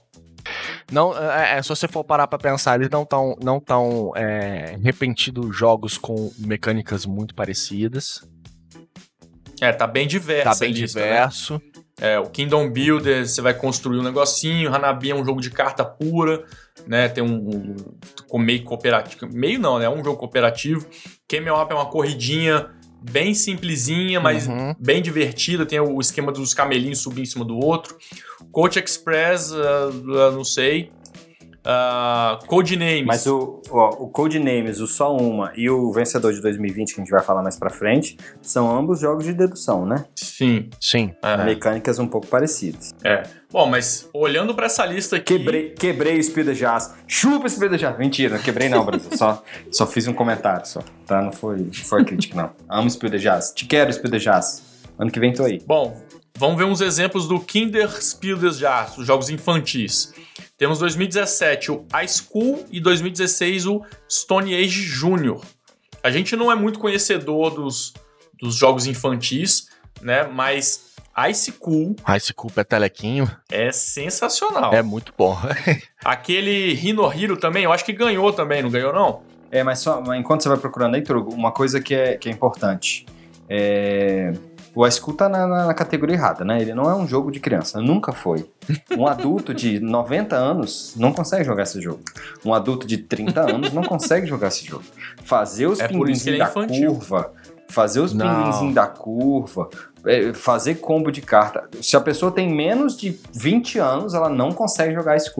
Não, 0.92 1.18
é, 1.18 1.58
é, 1.58 1.64
se 1.64 1.70
você 1.70 1.88
for 1.88 2.04
parar 2.04 2.28
pra 2.28 2.38
pensar, 2.38 2.76
eles 2.76 2.90
não 2.90 3.04
estão 3.04 3.38
não 3.42 3.60
tão, 3.60 4.12
é, 4.16 4.78
repetindo 4.84 5.52
jogos 5.54 5.98
com 5.98 6.32
mecânicas 6.38 7.06
muito 7.06 7.34
parecidas. 7.34 8.28
É, 9.62 9.72
tá 9.72 9.86
bem 9.86 10.08
diverso. 10.08 10.44
Tá 10.44 10.56
bem 10.60 10.74
diverso. 10.74 11.62
É, 12.00 12.18
o 12.20 12.26
Kingdom 12.32 12.68
Builder, 12.72 13.28
você 13.28 13.42
vai 13.42 13.54
construir 13.54 14.00
um 14.00 14.04
negocinho. 14.04 14.74
Hanabi 14.74 15.12
é 15.12 15.16
um 15.16 15.24
jogo 15.24 15.40
de 15.40 15.52
carta 15.52 15.86
pura, 15.86 16.44
né? 16.88 17.08
Tem 17.08 17.24
um, 17.24 17.76
um, 18.34 18.40
meio 18.40 18.64
cooperativo. 18.64 19.30
Meio 19.32 19.60
não, 19.60 19.78
né? 19.78 19.86
É 19.86 19.90
um 19.90 20.04
jogo 20.04 20.18
cooperativo. 20.18 20.88
Camel 21.28 21.56
Up 21.62 21.72
é 21.72 21.76
uma 21.76 21.86
corridinha 21.86 22.72
bem 23.04 23.36
simplesinha, 23.36 24.20
mas 24.20 24.48
Uhum. 24.48 24.76
bem 24.80 25.00
divertida. 25.00 25.64
Tem 25.64 25.80
o 25.80 26.00
esquema 26.00 26.32
dos 26.32 26.56
camelinhos 26.56 27.00
subir 27.00 27.22
em 27.22 27.26
cima 27.26 27.46
do 27.46 27.56
outro. 27.58 27.96
Coach 28.52 28.80
Express, 28.80 29.54
ah, 29.54 29.90
ah, 30.28 30.32
não 30.32 30.44
sei. 30.44 30.92
Ah, 31.64 32.40
Codenames. 32.48 33.06
Mas 33.06 33.28
o, 33.28 33.62
ó, 33.70 33.90
o 33.90 34.10
Codenames, 34.10 34.80
o 34.80 34.88
Só 34.88 35.16
Uma 35.16 35.52
e 35.56 35.70
o 35.70 35.92
Vencedor 35.92 36.34
de 36.34 36.42
2020, 36.42 36.96
que 36.96 37.02
a 37.02 37.04
gente 37.04 37.12
vai 37.12 37.24
falar 37.24 37.44
mais 37.44 37.58
pra 37.58 37.70
frente, 37.70 38.18
são 38.42 38.76
ambos 38.76 39.00
jogos 39.00 39.26
de 39.26 39.34
dedução, 39.34 39.86
né? 39.86 40.06
Sim. 40.16 40.70
Sim. 40.80 41.14
é. 41.22 41.38
Mecânicas 41.44 42.00
um 42.00 42.08
pouco 42.08 42.28
parecidas. 42.28 42.94
É. 43.04 43.24
Bom, 43.52 43.68
mas 43.68 44.10
olhando 44.14 44.56
pra 44.56 44.68
essa 44.68 44.86
lista 44.86 45.18
aqui. 45.18 45.38
Quebrei, 45.38 45.70
quebrei 45.72 46.20
o 46.20 46.24
Speed 46.24 46.58
Jazz. 46.58 46.94
Chupa 47.06 47.46
o 47.46 47.50
Speed 47.50 47.74
Jazz. 47.74 47.98
Mentira, 47.98 48.38
não 48.38 48.44
quebrei 48.44 48.70
não, 48.70 48.86
Brasil. 48.86 49.10
Só, 49.16 49.44
só 49.72 49.86
fiz 49.86 50.08
um 50.08 50.14
comentário 50.14 50.66
só. 50.66 50.82
Tá? 51.06 51.22
Não 51.22 51.32
foi, 51.32 51.58
não 51.58 51.74
foi 51.74 52.04
crítica, 52.06 52.42
não. 52.42 52.52
Amo 52.70 52.90
Speed 52.90 53.16
Jazz. 53.16 53.52
Te 53.52 53.66
quero, 53.66 53.92
Speed 53.92 54.16
Jazz. 54.16 54.64
Ano 54.98 55.12
que 55.12 55.20
vem 55.20 55.34
tô 55.34 55.44
aí. 55.44 55.60
Bom, 55.66 56.00
vamos 56.38 56.58
ver 56.58 56.64
uns 56.64 56.80
exemplos 56.82 57.28
do 57.28 57.40
Kinder 57.40 57.90
Spieldes 58.02 58.58
já, 58.58 58.88
os 58.98 59.06
jogos 59.06 59.30
infantis. 59.30 60.14
Temos 60.62 60.78
2017 60.78 61.72
o 61.72 61.88
High 61.92 62.08
School 62.08 62.68
e 62.72 62.80
2016 62.80 63.66
o 63.66 63.82
Stone 64.08 64.54
Age 64.54 64.84
Junior. 64.84 65.44
A 66.04 66.12
gente 66.12 66.36
não 66.36 66.52
é 66.52 66.56
muito 66.56 66.78
conhecedor 66.78 67.50
dos, 67.50 67.96
dos 68.40 68.58
jogos 68.58 68.86
infantis, 68.86 69.70
né? 70.04 70.22
Mas 70.26 70.94
Ice 71.32 71.54
Cool 71.54 71.96
Ice 72.16 72.32
Culpa 72.32 72.62
é 72.62 72.64
telequinho. 72.64 73.28
é 73.50 73.72
sensacional. 73.72 74.72
É 74.72 74.84
muito 74.84 75.12
bom. 75.18 75.36
Aquele 76.06 76.76
Hino 76.76 77.12
Hiro 77.12 77.38
também, 77.38 77.64
eu 77.64 77.74
acho 77.74 77.84
que 77.84 77.92
ganhou 77.92 78.32
também, 78.32 78.62
não 78.62 78.70
ganhou 78.70 78.94
não? 78.94 79.24
É, 79.50 79.64
mas 79.64 79.80
só 79.80 80.00
enquanto 80.14 80.44
você 80.44 80.50
vai 80.50 80.60
procurando 80.60 80.94
aí, 80.94 81.02
Trugo, 81.02 81.34
uma 81.34 81.52
coisa 81.52 81.82
que 81.82 81.96
é, 81.96 82.18
que 82.18 82.30
é 82.30 82.32
importante. 82.32 83.08
É, 83.50 84.32
O 84.74 84.88
Ice 84.88 85.02
Cool 85.02 85.16
tá 85.16 85.28
na, 85.28 85.46
na- 85.46 85.66
na 85.68 85.74
categoria 85.74 86.16
errada, 86.16 86.46
né? 86.46 86.62
Ele 86.62 86.74
não 86.74 86.90
é 86.90 86.96
um 86.96 87.06
jogo 87.06 87.30
de 87.32 87.40
criança, 87.40 87.82
nunca 87.82 88.14
foi. 88.14 88.50
Um 88.98 89.06
adulto 89.06 89.54
de 89.54 89.80
90 89.84 90.36
anos 90.36 90.94
não 90.96 91.12
consegue 91.12 91.44
jogar 91.44 91.64
esse 91.64 91.82
jogo. 91.82 92.00
Um 92.46 92.54
adulto 92.54 92.88
de 92.88 92.98
30 92.98 93.42
anos 93.54 93.74
não 93.74 93.84
consegue 93.84 94.26
jogar 94.28 94.48
esse 94.48 94.66
jogo. 94.66 94.84
Fazer 95.24 95.68
os 95.68 95.80
É 95.80 95.88
pinguinzinhos 95.90 96.40
é 96.40 96.44
da 96.44 96.50
infantil. 96.50 96.94
curva, 96.94 97.32
fazer 97.68 98.00
os 98.00 98.14
Não. 98.14 98.26
pinguinzinhos 98.44 98.74
da 98.76 98.88
curva, 98.88 99.70
fazer 100.34 100.76
combo 100.76 101.12
de 101.12 101.22
carta. 101.22 101.70
Se 101.82 101.96
a 101.96 102.02
pessoa 102.02 102.32
tem 102.32 102.50
menos 102.54 102.98
de 102.98 103.20
20 103.34 103.78
anos, 103.80 104.14
ela 104.14 104.30
não 104.30 104.52
consegue 104.52 104.94
jogar. 104.94 105.14
Mas 105.14 105.32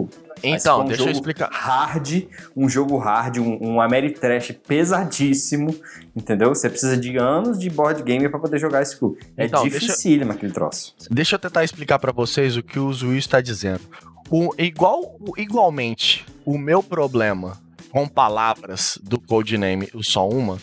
Então, 0.44 0.78
foi 0.78 0.86
um 0.86 0.88
deixa 0.88 1.04
eu 1.04 1.12
explicar. 1.12 1.50
Hard, 1.52 2.24
um 2.56 2.68
jogo 2.70 2.98
hard, 2.98 3.38
um, 3.38 3.58
um 3.62 3.82
Ameritrash 3.82 4.52
pesadíssimo, 4.68 5.76
entendeu? 6.16 6.50
Você 6.50 6.70
precisa 6.70 6.98
de 6.98 7.18
anos 7.18 7.58
de 7.60 7.70
board 7.70 8.02
game 8.04 8.28
pra 8.30 8.40
poder 8.40 8.60
jogar 8.60 8.82
esse 8.82 9.00
jogo. 9.00 9.18
É 9.38 9.46
Então, 9.46 9.64
deixa- 9.64 9.80
dificílimo 9.80 10.32
aquele 10.32 10.52
troço. 10.54 10.96
Deixa 11.10 11.36
eu 11.36 11.40
tentar 11.40 11.64
explicar 11.64 12.00
pra 12.00 12.12
vocês 12.12 12.56
o 12.58 12.64
que 12.64 12.80
o 12.80 12.92
Zuil 12.94 13.18
está 13.18 13.42
dizendo. 13.42 13.82
O, 14.30 14.54
igual, 14.58 15.18
igualmente, 15.38 16.26
o 16.46 16.58
meu 16.58 16.82
problema 16.82 17.58
com 17.92 18.08
palavras 18.08 18.98
do 19.04 19.20
codename 19.20 19.90
o 19.94 20.02
só 20.04 20.28
uma, 20.30 20.58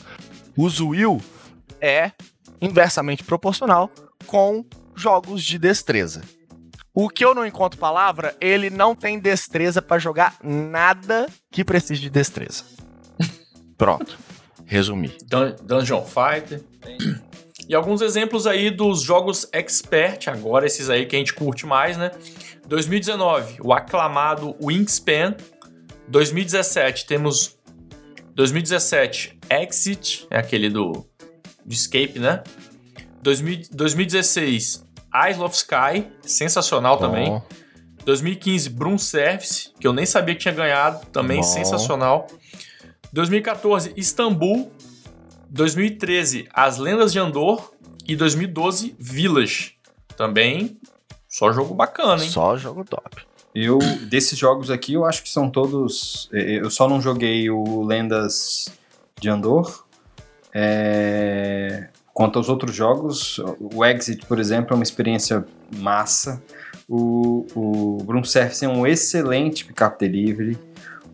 o 0.56 0.68
Zuil 0.68 1.20
é 1.80 2.12
inversamente 2.60 3.22
proporcional 3.24 3.90
com 4.26 4.64
jogos 4.94 5.42
de 5.44 5.58
destreza. 5.58 6.22
O 6.94 7.08
que 7.08 7.24
eu 7.24 7.34
não 7.34 7.46
encontro 7.46 7.78
palavra, 7.78 8.36
ele 8.40 8.70
não 8.70 8.94
tem 8.94 9.18
destreza 9.20 9.80
pra 9.80 9.98
jogar 9.98 10.36
nada 10.42 11.26
que 11.50 11.64
precise 11.64 12.00
de 12.00 12.10
destreza. 12.10 12.64
Pronto. 13.78 14.18
Resumi. 14.64 15.16
Dun- 15.26 15.54
Dungeon 15.62 16.04
Fighter. 16.04 16.62
E 17.68 17.74
alguns 17.74 18.00
exemplos 18.00 18.46
aí 18.46 18.70
dos 18.70 19.02
jogos 19.02 19.46
expert, 19.52 20.28
agora 20.28 20.66
esses 20.66 20.90
aí 20.90 21.06
que 21.06 21.14
a 21.14 21.18
gente 21.18 21.34
curte 21.34 21.64
mais, 21.66 21.96
né? 21.96 22.10
2019, 22.66 23.58
o 23.62 23.72
aclamado 23.72 24.56
Wingspan. 24.62 25.36
2017, 26.08 27.06
temos 27.06 27.56
2017 28.34 29.38
Exit, 29.50 30.26
é 30.30 30.38
aquele 30.38 30.70
do, 30.70 31.06
do 31.68 31.74
Escape, 31.74 32.18
né? 32.18 32.42
2016 33.22 34.84
Isle 35.30 35.42
of 35.42 35.54
Sky, 35.54 36.06
sensacional 36.22 36.96
Bom. 36.96 37.06
também. 37.06 37.42
2015 38.04 38.70
Broom 38.70 38.96
Service, 38.96 39.70
que 39.78 39.86
eu 39.86 39.92
nem 39.92 40.06
sabia 40.06 40.34
que 40.34 40.40
tinha 40.40 40.54
ganhado, 40.54 41.04
também 41.12 41.38
Bom. 41.38 41.42
sensacional. 41.42 42.26
2014 43.12 43.92
Istambul, 43.96 44.72
2013 45.50 46.48
As 46.52 46.78
Lendas 46.78 47.12
de 47.12 47.18
Andor 47.18 47.72
e 48.06 48.16
2012 48.16 48.96
Village. 48.98 49.74
Também 50.16 50.78
só 51.28 51.52
jogo 51.52 51.74
bacana, 51.74 52.24
hein? 52.24 52.30
Só 52.30 52.56
jogo 52.56 52.84
top. 52.84 53.26
Eu, 53.54 53.78
desses 54.08 54.38
jogos 54.38 54.70
aqui, 54.70 54.94
eu 54.94 55.04
acho 55.04 55.22
que 55.22 55.28
são 55.28 55.50
todos. 55.50 56.30
É, 56.32 56.54
é, 56.54 56.60
eu 56.60 56.70
só 56.70 56.88
não 56.88 57.00
joguei 57.00 57.50
o 57.50 57.82
Lendas 57.82 58.68
de 59.20 59.28
Andor. 59.28 59.87
É... 60.60 61.88
Quanto 62.12 62.36
aos 62.36 62.48
outros 62.48 62.74
jogos, 62.74 63.40
o 63.60 63.84
Exit, 63.84 64.26
por 64.26 64.40
exemplo, 64.40 64.72
é 64.72 64.74
uma 64.74 64.82
experiência 64.82 65.44
massa. 65.76 66.42
O, 66.88 67.46
o 67.54 68.02
Broom 68.02 68.24
Surface 68.24 68.64
é 68.64 68.68
um 68.68 68.84
excelente 68.84 69.64
pick-up 69.64 69.96
delivery. 70.00 70.58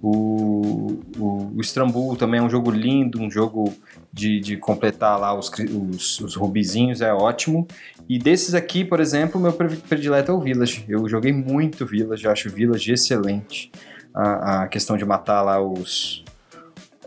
O, 0.02 0.98
o, 1.18 1.52
o 1.56 1.60
Istanbul 1.60 2.16
também 2.16 2.40
é 2.40 2.42
um 2.42 2.48
jogo 2.48 2.70
lindo, 2.70 3.20
um 3.20 3.30
jogo 3.30 3.74
de, 4.10 4.40
de 4.40 4.56
completar 4.56 5.20
lá 5.20 5.38
os, 5.38 5.50
os, 5.50 6.20
os 6.20 6.36
rubizinhos, 6.36 7.02
é 7.02 7.12
ótimo. 7.12 7.66
E 8.08 8.18
desses 8.18 8.54
aqui, 8.54 8.82
por 8.82 8.98
exemplo, 8.98 9.38
meu 9.38 9.52
predileto 9.52 10.32
é 10.32 10.34
o 10.34 10.40
Village. 10.40 10.86
Eu 10.88 11.06
joguei 11.06 11.32
muito 11.32 11.84
Village, 11.84 12.24
eu 12.24 12.30
acho 12.30 12.48
Village 12.48 12.90
excelente. 12.90 13.70
A, 14.14 14.62
a 14.62 14.68
questão 14.68 14.96
de 14.96 15.04
matar 15.04 15.42
lá 15.42 15.60
os. 15.60 16.23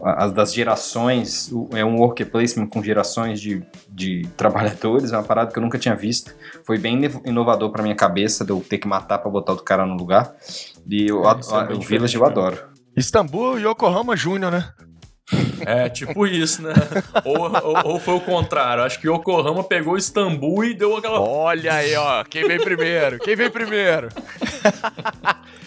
As 0.02 0.32
das 0.32 0.54
gerações, 0.54 1.52
é 1.74 1.84
um 1.84 1.98
work 1.98 2.24
placement 2.26 2.68
com 2.68 2.84
gerações 2.84 3.42
de, 3.42 3.64
de 3.90 4.28
trabalhadores, 4.38 5.12
é 5.12 5.18
uma 5.18 5.24
parada 5.24 5.52
que 5.52 5.58
eu 5.58 5.64
nunca 5.64 5.80
tinha 5.80 5.96
visto. 5.96 6.36
Foi 6.64 6.78
bem 6.78 7.02
inovador 7.26 7.72
para 7.72 7.82
minha 7.82 7.96
cabeça, 7.96 8.46
de 8.46 8.52
eu 8.52 8.60
ter 8.62 8.78
que 8.78 8.88
matar 8.88 9.18
para 9.18 9.32
botar 9.32 9.54
outro 9.54 9.66
cara 9.66 9.86
no 9.86 9.96
lugar. 9.96 10.36
E 10.88 11.08
eu, 11.08 11.24
é, 11.24 11.28
a, 11.30 11.74
o 11.74 11.82
Village 11.82 12.16
eu 12.16 12.26
adoro. 12.26 12.58
Istambul 12.96 13.60
e 13.60 13.68
Yokohama 13.68 14.16
Júnior, 14.16 14.52
né? 14.52 14.72
É, 15.66 15.90
tipo 15.90 16.26
isso, 16.26 16.62
né? 16.62 16.74
Ou, 17.26 17.52
ou, 17.52 17.94
ou, 17.94 18.00
foi 18.00 18.14
o 18.14 18.22
contrário. 18.22 18.84
Acho 18.84 19.00
que 19.00 19.10
Yokohama 19.10 19.62
pegou 19.64 19.98
Istambul 19.98 20.64
e 20.64 20.74
deu 20.74 20.96
aquela. 20.96 21.20
Olha 21.20 21.74
aí, 21.74 21.94
ó. 21.96 22.24
Quem 22.24 22.48
vem 22.48 22.58
primeiro? 22.58 23.20
Quem 23.20 23.36
vem 23.36 23.50
primeiro? 23.50 24.08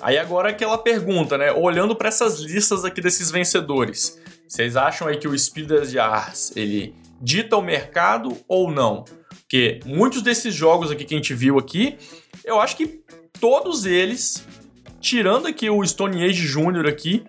aí 0.00 0.18
agora 0.18 0.50
aquela 0.50 0.78
pergunta, 0.78 1.36
né? 1.36 1.52
Olhando 1.52 1.94
para 1.94 2.08
essas 2.08 2.40
listas 2.40 2.84
aqui 2.84 3.00
desses 3.00 3.30
vencedores, 3.30 4.18
vocês 4.46 4.76
acham 4.76 5.08
aí 5.08 5.16
que 5.16 5.28
o 5.28 5.38
Speed 5.38 5.70
de 5.88 5.98
Ars 5.98 6.52
ele 6.56 6.94
dita 7.20 7.56
o 7.56 7.62
mercado 7.62 8.36
ou 8.46 8.70
não? 8.70 9.04
Porque 9.40 9.80
muitos 9.84 10.22
desses 10.22 10.54
jogos 10.54 10.90
aqui 10.90 11.04
que 11.04 11.14
a 11.14 11.16
gente 11.16 11.32
viu 11.34 11.58
aqui, 11.58 11.96
eu 12.44 12.60
acho 12.60 12.76
que 12.76 13.02
todos 13.40 13.86
eles, 13.86 14.46
tirando 15.00 15.46
aqui 15.46 15.70
o 15.70 15.84
Stone 15.86 16.22
Age 16.22 16.46
Júnior 16.46 16.86
aqui, 16.86 17.24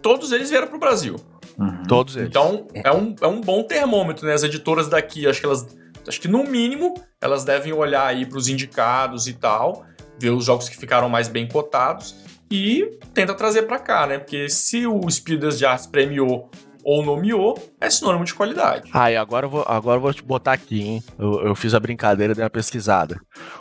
todos 0.00 0.32
eles 0.32 0.50
vieram 0.50 0.68
pro 0.68 0.78
Brasil. 0.78 1.16
Uhum. 1.58 1.82
Todos 1.88 2.16
eles. 2.16 2.28
Então, 2.28 2.66
é 2.72 2.92
um, 2.92 3.14
é 3.20 3.26
um 3.26 3.40
bom 3.40 3.62
termômetro, 3.62 4.26
né? 4.26 4.32
As 4.32 4.42
editoras 4.42 4.88
daqui, 4.88 5.26
acho 5.26 5.40
que 5.40 5.46
elas. 5.46 5.66
Acho 6.08 6.20
que 6.20 6.28
no 6.28 6.42
mínimo 6.44 6.94
elas 7.20 7.44
devem 7.44 7.72
olhar 7.72 8.06
aí 8.06 8.24
pros 8.24 8.48
indicados 8.48 9.26
e 9.28 9.34
tal, 9.34 9.84
ver 10.20 10.30
os 10.30 10.44
jogos 10.44 10.68
que 10.68 10.76
ficaram 10.76 11.08
mais 11.08 11.28
bem 11.28 11.48
cotados 11.48 12.14
e 12.50 12.98
tenta 13.14 13.34
trazer 13.34 13.62
para 13.62 13.78
cá, 13.78 14.06
né? 14.06 14.18
Porque 14.18 14.48
se 14.48 14.86
o 14.86 15.08
Speeders 15.10 15.58
de 15.58 15.64
Arts 15.64 15.86
premiou 15.86 16.50
ou 16.82 17.04
nomeou, 17.04 17.56
é 17.80 17.90
sinônimo 17.90 18.24
de 18.24 18.34
qualidade. 18.34 18.90
Ah, 18.92 19.10
e 19.10 19.16
agora 19.16 19.46
eu 19.46 19.50
vou, 19.50 19.64
agora 19.66 19.98
eu 19.98 20.02
vou 20.02 20.12
te 20.12 20.22
botar 20.22 20.52
aqui, 20.52 20.80
hein? 20.80 21.04
Eu, 21.18 21.46
eu 21.46 21.54
fiz 21.54 21.74
a 21.74 21.80
brincadeira, 21.80 22.34
dei 22.34 22.42
uma 22.42 22.50
pesquisada. 22.50 23.20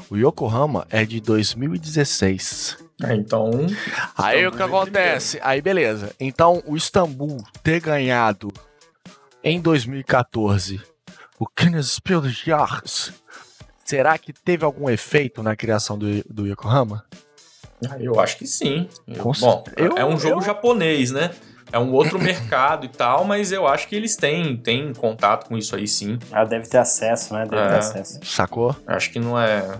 O 0.10 0.18
Yokohama 0.18 0.86
é 0.89 1.05
de 1.05 1.20
2016. 1.20 2.78
É, 3.03 3.16
então. 3.16 3.51
Aí 4.18 4.45
o 4.45 4.51
que 4.51 4.62
acontece? 4.62 5.39
Aí 5.41 5.62
beleza. 5.62 6.14
Então 6.20 6.62
o 6.66 6.76
Istambul 6.76 7.38
ter 7.64 7.80
ganhado 7.80 8.51
em 9.43 9.62
2014 9.62 10.82
o 11.39 11.47
Kinderspiel 11.47 12.20
des 12.20 12.38
Jahres, 12.38 13.14
será 13.89 14.15
que 14.19 14.31
teve 14.31 14.63
algum 14.63 14.87
efeito 14.87 15.41
na 15.41 15.55
criação 15.55 15.97
do, 15.97 16.23
do 16.29 16.45
Yokohama? 16.45 17.03
Ah, 17.89 17.97
eu 17.99 18.19
acho 18.19 18.37
que 18.37 18.45
sim. 18.45 18.87
Eu, 19.07 19.23
bom, 19.23 19.63
eu, 19.75 19.97
é 19.97 20.05
um 20.05 20.19
jogo 20.19 20.41
eu... 20.41 20.45
japonês, 20.45 21.09
né? 21.11 21.31
É 21.71 21.79
um 21.79 21.91
outro 21.91 22.19
mercado 22.21 22.85
e 22.85 22.89
tal, 22.89 23.25
mas 23.25 23.51
eu 23.51 23.65
acho 23.65 23.87
que 23.87 23.95
eles 23.95 24.15
têm, 24.15 24.55
têm 24.57 24.93
contato 24.93 25.47
com 25.47 25.57
isso 25.57 25.75
aí 25.75 25.87
sim. 25.87 26.19
Ah, 26.31 26.45
deve 26.45 26.67
ter 26.67 26.77
acesso, 26.77 27.33
né? 27.33 27.45
Deve 27.45 27.63
é. 27.63 27.67
ter 27.69 27.77
acesso. 27.77 28.19
Sacou? 28.23 28.75
Acho 28.85 29.11
que 29.11 29.19
não 29.19 29.39
é. 29.39 29.79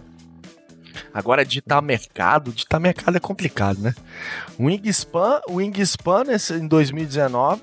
Agora, 1.14 1.46
ditar 1.46 1.82
mercado, 1.82 2.52
ditar 2.52 2.80
mercado 2.80 3.18
é 3.18 3.20
complicado, 3.20 3.80
né? 3.80 3.94
O 4.58 4.66
Wingspan, 4.66 5.42
o 5.48 5.56
Wingspan 5.56 6.24
nesse, 6.26 6.54
em 6.54 6.68
2019, 6.68 7.62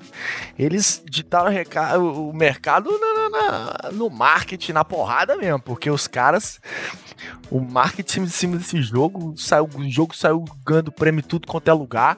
eles 0.57 1.01
ditaram 1.09 1.51
o 1.99 2.33
mercado 2.33 2.89
na, 2.99 3.29
na, 3.29 3.91
no 3.91 4.09
marketing, 4.09 4.73
na 4.73 4.83
porrada 4.83 5.35
mesmo, 5.35 5.59
porque 5.59 5.89
os 5.89 6.07
caras. 6.07 6.59
O 7.49 7.59
marketing 7.59 8.21
em 8.21 8.27
cima 8.27 8.57
desse 8.57 8.81
jogo, 8.81 9.33
saiu, 9.37 9.69
o 9.73 9.89
jogo 9.89 10.15
saiu 10.15 10.43
ganhando 10.65 10.91
prêmio 10.91 11.23
tudo 11.23 11.47
quanto 11.47 11.67
é 11.69 11.73
lugar. 11.73 12.17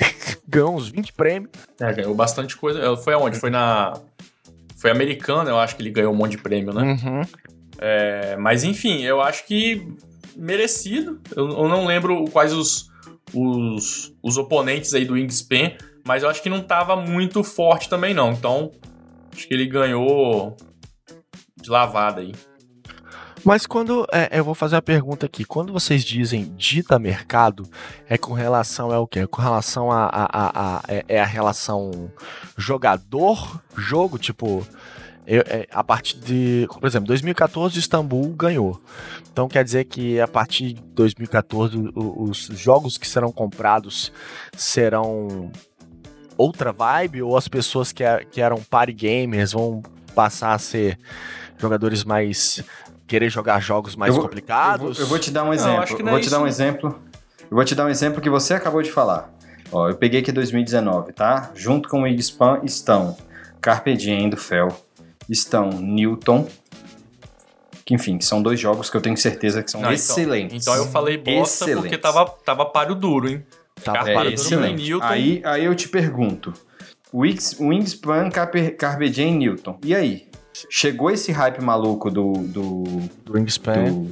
Ganhou 0.48 0.74
uns 0.74 0.88
20 0.88 1.12
prêmios. 1.12 1.50
É, 1.80 1.92
ganhou 1.92 2.14
bastante 2.14 2.56
coisa. 2.56 2.96
Foi 2.96 3.14
aonde? 3.14 3.38
Foi 3.38 3.50
na. 3.50 3.94
Foi 4.76 4.90
americana, 4.90 5.50
eu 5.50 5.58
acho 5.58 5.76
que 5.76 5.82
ele 5.82 5.90
ganhou 5.90 6.12
um 6.12 6.16
monte 6.16 6.32
de 6.32 6.38
prêmio, 6.38 6.72
né? 6.72 6.82
Uhum. 6.82 7.22
É, 7.82 8.36
mas 8.36 8.62
enfim, 8.62 9.00
eu 9.02 9.22
acho 9.22 9.46
que 9.46 9.88
merecido. 10.36 11.18
Eu, 11.34 11.48
eu 11.48 11.68
não 11.68 11.86
lembro 11.86 12.26
quais 12.26 12.52
os, 12.52 12.90
os, 13.32 14.14
os, 14.22 14.36
oponentes 14.36 14.92
aí 14.92 15.06
do 15.06 15.14
Wingspan, 15.14 15.72
mas 16.06 16.22
eu 16.22 16.28
acho 16.28 16.42
que 16.42 16.50
não 16.50 16.58
estava 16.58 16.94
muito 16.94 17.42
forte 17.42 17.88
também 17.88 18.12
não. 18.12 18.32
Então, 18.32 18.70
acho 19.34 19.48
que 19.48 19.54
ele 19.54 19.66
ganhou 19.66 20.56
de 21.56 21.70
lavada 21.70 22.20
aí. 22.20 22.32
Mas 23.42 23.66
quando. 23.66 24.06
É, 24.12 24.38
eu 24.38 24.44
vou 24.44 24.54
fazer 24.54 24.76
a 24.76 24.82
pergunta 24.82 25.24
aqui. 25.24 25.46
Quando 25.46 25.72
vocês 25.72 26.04
dizem 26.04 26.54
dita 26.56 26.98
mercado, 26.98 27.66
é 28.06 28.18
com 28.18 28.34
relação 28.34 28.92
ao 28.92 29.06
quê? 29.06 29.20
É 29.20 29.26
com 29.26 29.40
relação 29.40 29.90
a. 29.90 30.04
a, 30.04 30.24
a, 30.24 30.76
a 30.76 30.82
é, 30.86 31.04
é 31.08 31.20
a 31.20 31.24
relação 31.24 32.12
jogador-jogo? 32.58 34.18
Tipo, 34.18 34.66
eu, 35.26 35.42
é, 35.46 35.66
a 35.70 35.84
partir 35.84 36.16
de, 36.18 36.66
por 36.80 36.86
exemplo, 36.86 37.06
2014 37.08 37.78
Istambul 37.78 38.30
ganhou. 38.30 38.80
Então 39.32 39.48
quer 39.48 39.62
dizer 39.62 39.84
que 39.84 40.20
a 40.20 40.26
partir 40.26 40.74
de 40.74 40.82
2014 40.94 41.92
os 41.94 42.48
jogos 42.54 42.98
que 42.98 43.06
serão 43.06 43.30
comprados 43.30 44.12
serão 44.56 45.50
outra 46.36 46.72
vibe 46.72 47.22
ou 47.22 47.36
as 47.36 47.48
pessoas 47.48 47.92
que, 47.92 48.04
que 48.30 48.40
eram 48.40 48.62
party 48.62 48.92
gamers 48.92 49.52
vão 49.52 49.82
passar 50.14 50.54
a 50.54 50.58
ser 50.58 50.98
jogadores 51.58 52.02
mais 52.04 52.64
querer 53.06 53.28
jogar 53.28 53.60
jogos 53.60 53.96
mais 53.96 54.10
eu 54.10 54.14
vou, 54.14 54.24
complicados? 54.24 54.80
Eu 54.80 54.94
vou, 54.94 55.02
eu 55.04 55.06
vou, 55.06 55.18
te 55.18 55.30
dar 55.30 55.44
um 55.44 55.52
exemplo. 55.52 55.76
Não, 55.76 55.98
eu 55.98 56.04
vou 56.04 56.16
é 56.16 56.20
te 56.20 56.22
isso. 56.22 56.30
dar 56.30 56.40
um 56.40 56.46
exemplo. 56.46 57.00
Eu 57.50 57.56
vou 57.56 57.64
te 57.64 57.74
dar 57.74 57.84
um 57.84 57.88
exemplo 57.88 58.20
que 58.20 58.30
você 58.30 58.54
acabou 58.54 58.80
de 58.82 58.90
falar. 58.90 59.32
Ó, 59.72 59.88
eu 59.88 59.96
peguei 59.96 60.20
aqui 60.20 60.32
2019, 60.32 61.12
tá? 61.12 61.50
Junto 61.54 61.88
com 61.88 62.00
o 62.00 62.02
Wingspan 62.04 62.60
estão 62.62 63.16
Carpe 63.60 63.96
Diem 63.96 64.30
do 64.30 64.36
Fel, 64.36 64.68
estão 65.30 65.70
Newton, 65.70 66.46
que 67.84 67.94
enfim, 67.94 68.18
que 68.18 68.24
são 68.24 68.42
dois 68.42 68.58
jogos 68.58 68.90
que 68.90 68.96
eu 68.96 69.00
tenho 69.00 69.16
certeza 69.16 69.62
que 69.62 69.70
são 69.70 69.80
Não, 69.80 69.88
então, 69.88 69.94
excelentes. 69.94 70.62
Então, 70.62 70.74
então, 70.74 70.84
eu 70.84 70.90
falei 70.90 71.16
bosta 71.16 71.64
excelentes. 71.64 71.82
porque 71.82 71.98
tava, 71.98 72.26
tava 72.44 72.66
páreo 72.66 72.94
duro, 72.94 73.28
hein? 73.28 73.44
Tava 73.82 74.10
é, 74.10 74.14
páreo 74.14 74.36
duro 74.36 74.60
Newton. 74.60 75.06
Aí, 75.06 75.40
aí 75.44 75.64
eu 75.64 75.74
te 75.74 75.88
pergunto, 75.88 76.52
Wings, 77.14 77.56
Wingspan, 77.58 78.30
Carpe, 78.30 78.70
Carpe 78.72 79.08
Diem 79.08 79.36
Newton, 79.36 79.78
e 79.84 79.94
aí? 79.94 80.28
Chegou 80.68 81.10
esse 81.10 81.32
hype 81.32 81.62
maluco 81.62 82.10
do... 82.10 82.32
Do, 82.32 82.82
do 83.24 83.32
Wingspan. 83.32 83.84
Do, 83.84 84.10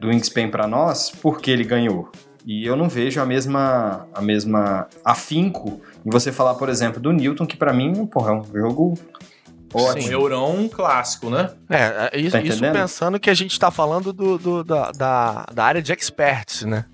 do 0.00 0.08
Wingspan 0.08 0.48
pra 0.48 0.66
nós, 0.66 1.10
porque 1.10 1.50
ele 1.50 1.64
ganhou. 1.64 2.10
E 2.46 2.64
eu 2.64 2.76
não 2.76 2.88
vejo 2.88 3.20
a 3.20 3.26
mesma, 3.26 4.06
a 4.14 4.22
mesma 4.22 4.86
afinco 5.04 5.80
em 6.04 6.10
você 6.10 6.30
falar, 6.30 6.54
por 6.54 6.68
exemplo, 6.68 7.00
do 7.00 7.12
Newton, 7.12 7.44
que 7.44 7.56
para 7.56 7.72
mim, 7.72 8.06
porra, 8.06 8.30
é 8.30 8.34
um 8.34 8.44
jogo 8.44 8.94
Ótimo. 9.72 10.08
Um 10.08 10.12
eurão 10.12 10.68
clássico, 10.68 11.28
né? 11.28 11.50
É, 11.68 12.10
é 12.12 12.20
isso, 12.20 12.32
tá 12.32 12.40
isso 12.40 12.60
pensando 12.60 13.18
que 13.18 13.28
a 13.28 13.34
gente 13.34 13.58
tá 13.58 13.70
falando 13.70 14.12
do, 14.12 14.38
do 14.38 14.64
da, 14.64 14.92
da, 14.92 15.46
da, 15.52 15.64
área 15.64 15.82
de 15.82 15.92
experts, 15.92 16.62
né? 16.62 16.84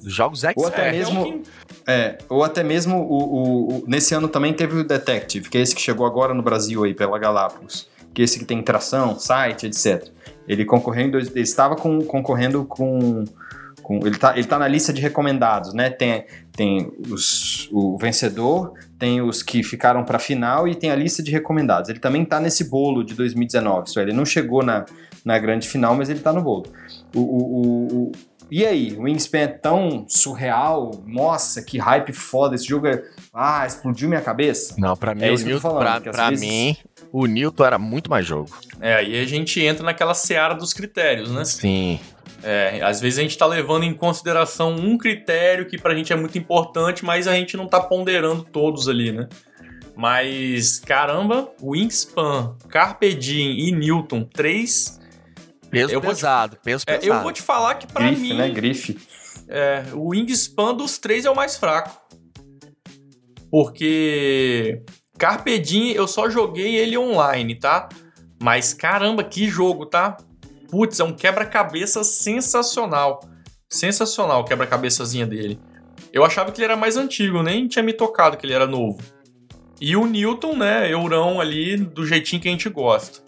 Dos 0.00 0.12
jogos 0.12 0.44
experts. 0.44 0.62
Ou 0.62 0.68
até 0.68 0.92
mesmo, 0.92 1.42
é, 1.86 2.18
ou 2.28 2.44
até 2.44 2.62
mesmo 2.62 2.96
o, 2.96 3.22
o, 3.22 3.68
o, 3.78 3.84
nesse 3.86 4.14
ano 4.14 4.28
também 4.28 4.52
teve 4.52 4.78
o 4.78 4.84
Detective, 4.84 5.48
que 5.48 5.58
é 5.58 5.60
esse 5.60 5.74
que 5.74 5.80
chegou 5.80 6.06
agora 6.06 6.32
no 6.32 6.42
Brasil 6.42 6.84
aí 6.84 6.94
pela 6.94 7.18
Galápagos. 7.18 7.88
que 8.14 8.22
esse 8.22 8.38
que 8.38 8.44
tem 8.44 8.62
tração, 8.62 9.18
site, 9.18 9.66
etc. 9.66 10.08
Ele 10.48 10.64
concorrendo, 10.64 11.18
ele 11.18 11.40
estava 11.40 11.76
com, 11.76 12.00
concorrendo 12.02 12.64
com, 12.64 13.24
com 13.86 13.98
ele 13.98 14.16
está 14.16 14.36
ele 14.36 14.48
tá 14.48 14.58
na 14.58 14.66
lista 14.66 14.92
de 14.92 15.00
recomendados, 15.00 15.72
né? 15.72 15.90
Tem, 15.90 16.24
tem 16.50 16.92
os, 17.08 17.68
o 17.70 17.96
vencedor, 17.96 18.72
tem 18.98 19.22
os 19.22 19.44
que 19.44 19.62
ficaram 19.62 20.04
para 20.04 20.16
a 20.16 20.18
final 20.18 20.66
e 20.66 20.74
tem 20.74 20.90
a 20.90 20.96
lista 20.96 21.22
de 21.22 21.30
recomendados. 21.30 21.88
Ele 21.88 22.00
também 22.00 22.24
está 22.24 22.40
nesse 22.40 22.68
bolo 22.68 23.04
de 23.04 23.14
2019, 23.14 23.88
só 23.88 24.00
ele 24.00 24.12
não 24.12 24.24
chegou 24.24 24.64
na, 24.64 24.84
na 25.24 25.38
grande 25.38 25.68
final, 25.68 25.94
mas 25.94 26.10
ele 26.10 26.18
está 26.18 26.32
no 26.32 26.42
bolo. 26.42 26.64
O, 27.14 27.20
o, 27.20 27.86
o, 28.08 28.12
e 28.50 28.66
aí, 28.66 28.92
o 28.96 29.02
Wingspan 29.02 29.38
é 29.38 29.46
tão 29.46 30.04
surreal? 30.08 31.02
Nossa, 31.06 31.62
que 31.62 31.78
hype 31.78 32.12
foda, 32.12 32.56
esse 32.56 32.66
jogo 32.66 32.88
é... 32.88 33.04
Ah, 33.32 33.64
explodiu 33.66 34.08
minha 34.08 34.20
cabeça. 34.20 34.74
Não, 34.78 34.96
pra 34.96 35.14
mim, 35.14 35.22
é 35.22 35.30
o 35.30 35.38
Newton, 35.38 35.60
falando, 35.60 36.02
pra, 36.02 36.12
pra 36.12 36.30
vezes... 36.30 36.44
mim, 36.44 36.76
o 37.12 37.26
Newton 37.26 37.64
era 37.64 37.78
muito 37.78 38.10
mais 38.10 38.26
jogo. 38.26 38.50
É, 38.80 38.96
aí 38.96 39.20
a 39.20 39.24
gente 39.26 39.60
entra 39.60 39.84
naquela 39.84 40.14
seara 40.14 40.54
dos 40.54 40.72
critérios, 40.72 41.30
né? 41.30 41.44
Sim. 41.44 42.00
É, 42.42 42.80
às 42.82 43.00
vezes 43.00 43.18
a 43.18 43.22
gente 43.22 43.36
tá 43.36 43.46
levando 43.46 43.84
em 43.84 43.94
consideração 43.94 44.74
um 44.74 44.96
critério 44.98 45.66
que 45.66 45.78
pra 45.78 45.94
gente 45.94 46.12
é 46.12 46.16
muito 46.16 46.36
importante, 46.38 47.04
mas 47.04 47.26
a 47.26 47.34
gente 47.34 47.56
não 47.56 47.66
tá 47.66 47.80
ponderando 47.80 48.44
todos 48.44 48.88
ali, 48.88 49.10
né? 49.10 49.28
Mas, 49.96 50.78
caramba, 50.78 51.50
Wingspan, 51.62 52.54
Carpe 52.68 53.14
Diem 53.14 53.68
e 53.68 53.72
Newton, 53.72 54.24
três 54.24 55.00
Peso 55.70 55.92
eu 55.92 56.00
pesado, 56.00 56.56
te, 56.56 56.62
peso 56.62 56.84
é, 56.86 56.98
pesado. 56.98 57.18
eu 57.18 57.22
vou 57.22 57.32
te 57.32 57.42
falar 57.42 57.74
que 57.74 57.86
pra 57.86 58.06
Grife, 58.06 58.22
mim... 58.22 58.36
né? 58.36 58.48
Grife. 58.48 58.98
É, 59.48 59.84
o 59.92 60.08
Wingspan 60.08 60.74
dos 60.74 60.98
três 60.98 61.24
é 61.24 61.30
o 61.30 61.36
mais 61.36 61.56
fraco. 61.56 62.00
Porque... 63.50 64.82
Carpe 65.18 65.58
Diem, 65.58 65.92
eu 65.92 66.06
só 66.06 66.28
joguei 66.28 66.76
ele 66.76 66.98
online, 66.98 67.54
tá? 67.54 67.88
Mas 68.42 68.74
caramba, 68.74 69.24
que 69.24 69.48
jogo, 69.48 69.86
tá? 69.86 70.18
Putz, 70.68 71.00
é 71.00 71.04
um 71.04 71.12
quebra-cabeça 71.12 72.02
sensacional. 72.04 73.20
Sensacional 73.68 74.40
o 74.40 74.44
quebra-cabeçazinha 74.44 75.26
dele. 75.26 75.58
Eu 76.12 76.24
achava 76.24 76.50
que 76.50 76.58
ele 76.58 76.66
era 76.66 76.76
mais 76.76 76.96
antigo, 76.96 77.42
nem 77.42 77.68
tinha 77.68 77.82
me 77.82 77.92
tocado 77.92 78.36
que 78.36 78.46
ele 78.46 78.54
era 78.54 78.66
novo. 78.66 78.98
E 79.80 79.96
o 79.96 80.06
Newton, 80.06 80.56
né, 80.56 80.90
Eurão 80.90 81.40
ali, 81.40 81.76
do 81.76 82.06
jeitinho 82.06 82.40
que 82.40 82.48
a 82.48 82.50
gente 82.50 82.68
gosta. 82.68 83.20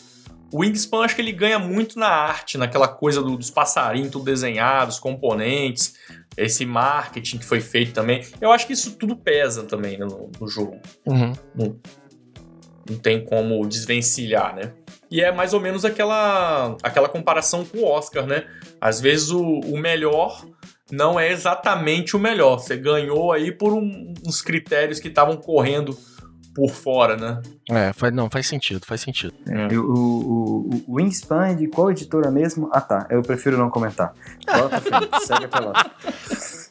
O 0.50 0.60
Wingspan 0.60 1.04
acho 1.04 1.14
que 1.14 1.20
ele 1.20 1.32
ganha 1.32 1.58
muito 1.58 1.98
na 1.98 2.08
arte, 2.08 2.56
naquela 2.56 2.88
coisa 2.88 3.22
do, 3.22 3.36
dos 3.36 3.50
passarinhos 3.50 4.10
tudo 4.10 4.24
desenhados, 4.24 4.94
os 4.94 5.00
componentes, 5.00 5.94
esse 6.36 6.64
marketing 6.64 7.38
que 7.38 7.44
foi 7.44 7.60
feito 7.60 7.92
também. 7.92 8.24
Eu 8.40 8.50
acho 8.50 8.66
que 8.66 8.72
isso 8.72 8.92
tudo 8.92 9.14
pesa 9.14 9.64
também 9.64 9.98
né, 9.98 10.06
no, 10.06 10.30
no, 10.40 10.48
jogo. 10.48 10.80
Uhum. 11.04 11.32
Não, 11.54 11.78
não 12.88 12.98
tem 12.98 13.22
como 13.22 13.66
desvencilhar, 13.66 14.54
né? 14.54 14.72
E 15.10 15.22
é 15.22 15.32
mais 15.32 15.54
ou 15.54 15.60
menos 15.60 15.84
aquela, 15.84 16.76
aquela 16.82 17.08
comparação 17.08 17.64
com 17.64 17.78
o 17.78 17.84
Oscar, 17.84 18.26
né? 18.26 18.44
Às 18.80 19.00
vezes 19.00 19.30
o, 19.30 19.42
o 19.42 19.78
melhor 19.78 20.44
não 20.90 21.18
é 21.18 21.30
exatamente 21.30 22.16
o 22.16 22.18
melhor. 22.18 22.58
Você 22.58 22.76
ganhou 22.76 23.32
aí 23.32 23.52
por 23.52 23.72
um, 23.72 24.12
uns 24.26 24.42
critérios 24.42 24.98
que 24.98 25.08
estavam 25.08 25.36
correndo 25.36 25.96
por 26.54 26.70
fora, 26.70 27.16
né? 27.16 27.40
É, 27.70 27.92
faz, 27.92 28.12
não, 28.12 28.28
faz 28.28 28.46
sentido, 28.46 28.84
faz 28.84 29.00
sentido. 29.00 29.32
É. 29.46 29.76
O, 29.76 29.84
o, 29.84 30.70
o, 30.88 30.94
Wingspan 30.96 31.48
é 31.48 31.54
de 31.54 31.68
qual 31.68 31.90
editora 31.90 32.30
mesmo? 32.30 32.68
Ah 32.72 32.80
tá, 32.80 33.06
eu 33.10 33.22
prefiro 33.22 33.56
não 33.56 33.70
comentar. 33.70 34.12
Pra 34.44 34.80
frente, 34.80 35.08
segue 35.24 35.44
a 35.44 35.48
pelota. 35.48 35.90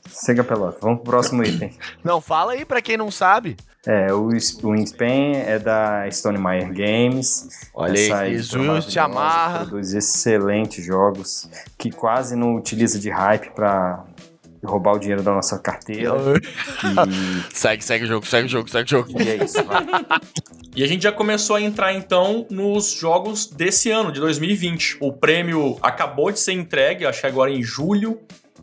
Segue 0.10 0.42
a 0.42 0.44
pelota, 0.44 0.78
vamos 0.82 0.98
pro 1.02 1.12
próximo 1.12 1.42
item. 1.44 1.74
Não, 2.04 2.20
fala 2.20 2.52
aí 2.52 2.66
pra 2.66 2.82
quem 2.82 2.98
não 2.98 3.10
sabe. 3.10 3.56
É, 3.88 4.14
o, 4.14 4.28
o 4.28 4.70
Wingspan 4.72 5.38
é 5.46 5.58
da 5.58 6.12
Stone 6.12 6.38
Meyer 6.38 6.74
Games. 6.74 7.70
Olha 7.74 8.18
aí, 8.18 8.34
Jesus 8.34 8.86
te 8.86 9.00
amarra. 9.00 9.60
Produz 9.60 9.94
excelentes 9.94 10.84
jogos 10.84 11.50
que 11.78 11.90
quase 11.90 12.36
não 12.36 12.58
utiliza 12.58 13.00
de 13.00 13.10
hype 13.10 13.52
pra 13.52 14.04
roubar 14.62 14.96
o 14.96 15.00
dinheiro 15.00 15.24
da 15.24 15.32
nossa 15.32 15.58
carteira. 15.58 16.12
e... 16.84 17.56
segue, 17.56 17.82
segue 17.82 18.04
o 18.04 18.08
jogo, 18.08 18.26
segue 18.26 18.48
o 18.48 18.50
jogo, 18.50 18.70
segue 18.70 18.88
o 18.88 18.90
jogo. 18.90 19.22
E 19.22 19.30
é 19.30 19.44
isso, 19.46 19.64
vai. 19.64 19.86
E 20.76 20.84
a 20.84 20.88
gente 20.88 21.04
já 21.04 21.12
começou 21.14 21.56
a 21.56 21.62
entrar 21.62 21.94
então 21.94 22.46
nos 22.50 22.92
jogos 22.92 23.48
desse 23.48 23.90
ano, 23.90 24.12
de 24.12 24.20
2020. 24.20 24.98
O 25.00 25.14
prêmio 25.14 25.78
acabou 25.82 26.30
de 26.30 26.42
ser 26.42 26.52
entregue, 26.52 27.06
acho 27.06 27.22
que 27.22 27.28
agora 27.28 27.50
em 27.50 27.64
julho 27.64 28.20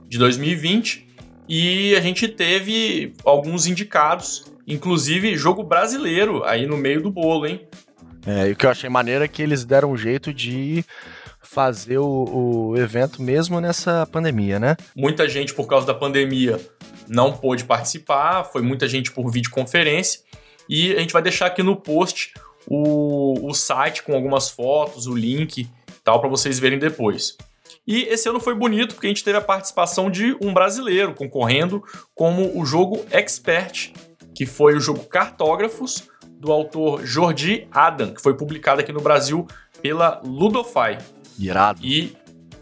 de 0.07 0.19
2020. 0.19 1.09
E 1.49 1.97
a 1.97 2.01
gente 2.01 2.29
teve 2.29 3.15
alguns 3.25 3.67
indicados, 3.67 4.54
inclusive 4.67 5.37
jogo 5.37 5.63
brasileiro 5.63 6.45
aí 6.45 6.67
no 6.67 6.77
meio 6.77 7.03
do 7.03 7.11
bolo, 7.11 7.47
hein? 7.47 7.67
É, 8.27 8.49
e 8.49 8.53
o 8.53 8.57
que 8.57 8.65
eu 8.65 8.71
achei 8.71 8.89
maneiro 8.89 9.23
é 9.23 9.29
que 9.29 9.43
eles 9.43 9.65
deram 9.65 9.93
um 9.93 9.97
jeito 9.97 10.33
de 10.33 10.85
fazer 11.43 11.99
o, 11.99 12.71
o 12.71 12.77
evento 12.77 13.23
mesmo 13.23 13.61
nessa 13.61 14.07
pandemia, 14.07 14.59
né? 14.59 14.77
Muita 14.97 15.29
gente, 15.29 15.55
por 15.55 15.67
causa 15.67 15.87
da 15.87 15.95
pandemia, 15.95 16.59
não 17.07 17.33
pôde 17.33 17.65
participar, 17.65 18.45
foi 18.45 18.63
muita 18.63 18.89
gente 18.89 19.13
por 19.13 19.31
videoconferência. 19.31 20.21
E 20.69 20.95
a 20.95 21.01
gente 21.01 21.13
vai 21.13 21.23
deixar 21.23 21.47
aqui 21.47 21.63
no 21.63 21.77
post 21.77 22.33
o, 22.67 23.47
o 23.47 23.55
site 23.55 24.03
com 24.03 24.15
algumas 24.15 24.49
fotos, 24.49 25.07
o 25.07 25.15
link 25.15 25.69
tal, 26.03 26.21
para 26.21 26.29
vocês 26.29 26.59
verem 26.59 26.79
depois. 26.79 27.37
E 27.87 28.03
esse 28.05 28.29
ano 28.29 28.41
foi 28.41 28.55
bonito 28.55 28.95
porque 28.95 29.07
a 29.07 29.11
gente 29.11 29.25
teve 29.25 29.37
a 29.37 29.43
participação 29.43 30.11
de 30.11 30.37
um 30.41 30.55
brasileiro 30.55 31.15
concorrendo 31.15 31.83
como 32.15 32.59
o 32.59 32.65
jogo 32.65 33.05
Expert, 33.11 33.93
que 34.35 34.45
foi 34.47 34.75
o 34.75 34.81
jogo 34.81 35.05
Cartógrafos, 35.05 36.09
do 36.45 36.53
autor 36.53 37.07
Jordi 37.07 37.67
Adam, 37.73 38.13
que 38.13 38.21
foi 38.21 38.35
publicado 38.35 38.81
aqui 38.81 38.93
no 38.93 39.01
Brasil 39.01 39.47
pela 39.81 40.21
Ludofy. 40.25 40.99
Irado. 41.39 41.81
E 41.83 42.15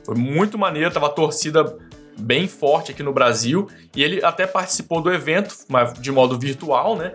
foi 0.04 0.14
muito 0.14 0.56
maneiro, 0.56 0.90
tava 0.92 1.06
a 1.06 1.10
torcida 1.10 1.76
bem 2.18 2.46
forte 2.46 2.92
aqui 2.92 3.02
no 3.02 3.12
Brasil. 3.12 3.68
E 3.94 4.02
ele 4.02 4.24
até 4.24 4.46
participou 4.46 5.00
do 5.00 5.12
evento, 5.12 5.56
mas 5.68 5.94
de 5.94 6.12
modo 6.12 6.38
virtual, 6.38 6.96
né? 6.96 7.14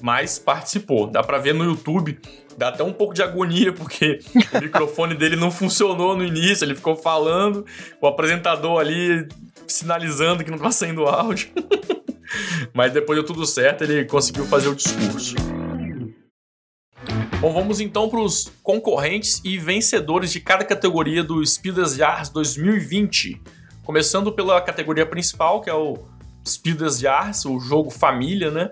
Mas 0.00 0.38
participou. 0.38 1.06
Dá 1.06 1.22
pra 1.22 1.38
ver 1.38 1.54
no 1.54 1.64
YouTube. 1.64 2.18
Dá 2.56 2.68
até 2.68 2.82
um 2.82 2.92
pouco 2.92 3.14
de 3.14 3.22
agonia, 3.22 3.72
porque 3.72 4.20
o 4.54 4.58
microfone 4.62 5.14
dele 5.14 5.36
não 5.36 5.50
funcionou 5.50 6.16
no 6.16 6.24
início. 6.24 6.64
Ele 6.64 6.74
ficou 6.74 6.96
falando, 6.96 7.66
o 8.00 8.06
apresentador 8.06 8.80
ali 8.80 9.28
sinalizando 9.66 10.42
que 10.42 10.50
não 10.50 10.58
tava 10.58 10.72
saindo 10.72 11.04
áudio. 11.04 11.50
mas 12.74 12.92
depois 12.92 13.18
deu 13.18 13.26
tudo 13.26 13.46
certo, 13.46 13.84
ele 13.84 14.04
conseguiu 14.04 14.44
fazer 14.46 14.68
o 14.68 14.74
discurso. 14.74 15.34
Bom, 17.40 17.52
vamos 17.52 17.78
então 17.78 18.08
para 18.08 18.20
os 18.20 18.50
concorrentes 18.62 19.40
e 19.44 19.58
vencedores 19.58 20.32
de 20.32 20.40
cada 20.40 20.64
categoria 20.64 21.22
do 21.22 21.44
Spiel 21.46 21.74
des 21.74 21.94
Jahres 21.94 22.28
2020. 22.30 23.40
Começando 23.84 24.32
pela 24.32 24.60
categoria 24.60 25.06
principal, 25.06 25.60
que 25.60 25.70
é 25.70 25.74
o 25.74 25.98
Spiel 26.44 26.76
des 26.76 26.98
Jahres, 26.98 27.44
o 27.44 27.60
jogo 27.60 27.90
família, 27.90 28.50
né? 28.50 28.68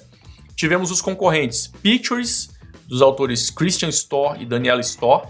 Tivemos 0.57 0.91
os 0.91 1.01
concorrentes 1.01 1.69
Pictures, 1.81 2.51
dos 2.89 3.03
autores 3.03 3.51
Christian 3.51 3.89
Storr 3.91 4.41
e 4.41 4.45
Daniela 4.45 4.81
Storr, 4.81 5.29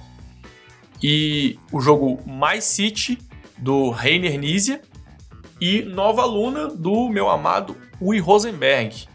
e 1.03 1.59
o 1.71 1.81
jogo 1.81 2.19
My 2.27 2.61
City, 2.63 3.19
do 3.59 3.91
Rainer 3.91 4.39
Nizia, 4.39 4.81
e 5.61 5.83
Nova 5.83 6.25
Luna, 6.25 6.69
do 6.69 7.09
meu 7.09 7.29
amado 7.29 7.77
Ui 8.01 8.19
Rosenberg. 8.19 9.07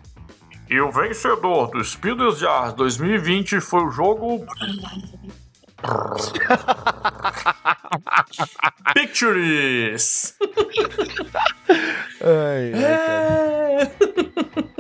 E 0.70 0.80
o 0.80 0.92
vencedor 0.92 1.72
do 1.72 1.84
Speed 1.84 2.20
Jars 2.38 2.74
2020 2.74 3.60
foi 3.60 3.84
o 3.84 3.92
jogo. 3.92 4.46
Pictures! 8.94 10.36
ai, 12.22 12.74
ai, 12.74 12.84
é... 12.84 13.92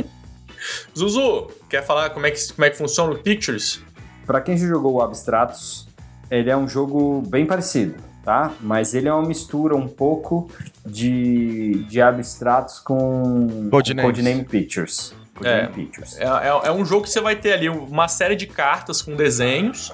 Zuzu, 0.98 1.48
quer 1.70 1.86
falar 1.86 2.10
como 2.12 2.26
é 2.26 2.32
que, 2.32 2.54
como 2.54 2.66
é 2.66 2.70
que 2.70 2.78
funciona 2.78 3.14
o 3.14 3.20
Pictures? 3.20 3.82
Para 4.26 4.40
quem 4.42 4.58
já 4.58 4.68
jogou 4.68 4.94
o 4.94 5.02
Abstratos, 5.02 5.88
ele 6.30 6.50
é 6.50 6.56
um 6.56 6.68
jogo 6.68 7.22
bem 7.28 7.46
parecido, 7.46 7.96
tá? 8.24 8.54
Mas 8.62 8.94
ele 8.94 9.08
é 9.08 9.14
uma 9.14 9.28
mistura 9.28 9.76
um 9.76 9.88
pouco 9.88 10.50
de, 10.86 11.84
de 11.90 12.02
Abstratos 12.02 12.80
com 12.80 13.70
Codename, 13.70 14.08
Codename 14.08 14.46
Pictures. 14.46 15.14
É, 15.44 15.70
é, 16.18 16.28
é, 16.28 16.68
é, 16.68 16.72
um 16.72 16.86
jogo 16.86 17.04
que 17.04 17.10
você 17.10 17.22
vai 17.22 17.36
ter 17.36 17.54
ali 17.54 17.70
uma 17.70 18.08
série 18.08 18.36
de 18.36 18.46
cartas 18.46 19.02
com 19.02 19.16
desenhos. 19.16 19.94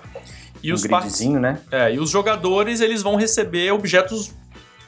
E 0.61 0.71
um 0.71 0.75
os 0.75 0.83
gridzinho, 0.83 1.39
né? 1.39 1.61
É, 1.71 1.93
e 1.93 1.99
os 1.99 2.09
jogadores 2.09 2.81
eles 2.81 3.01
vão 3.01 3.15
receber 3.15 3.71
objetos 3.71 4.33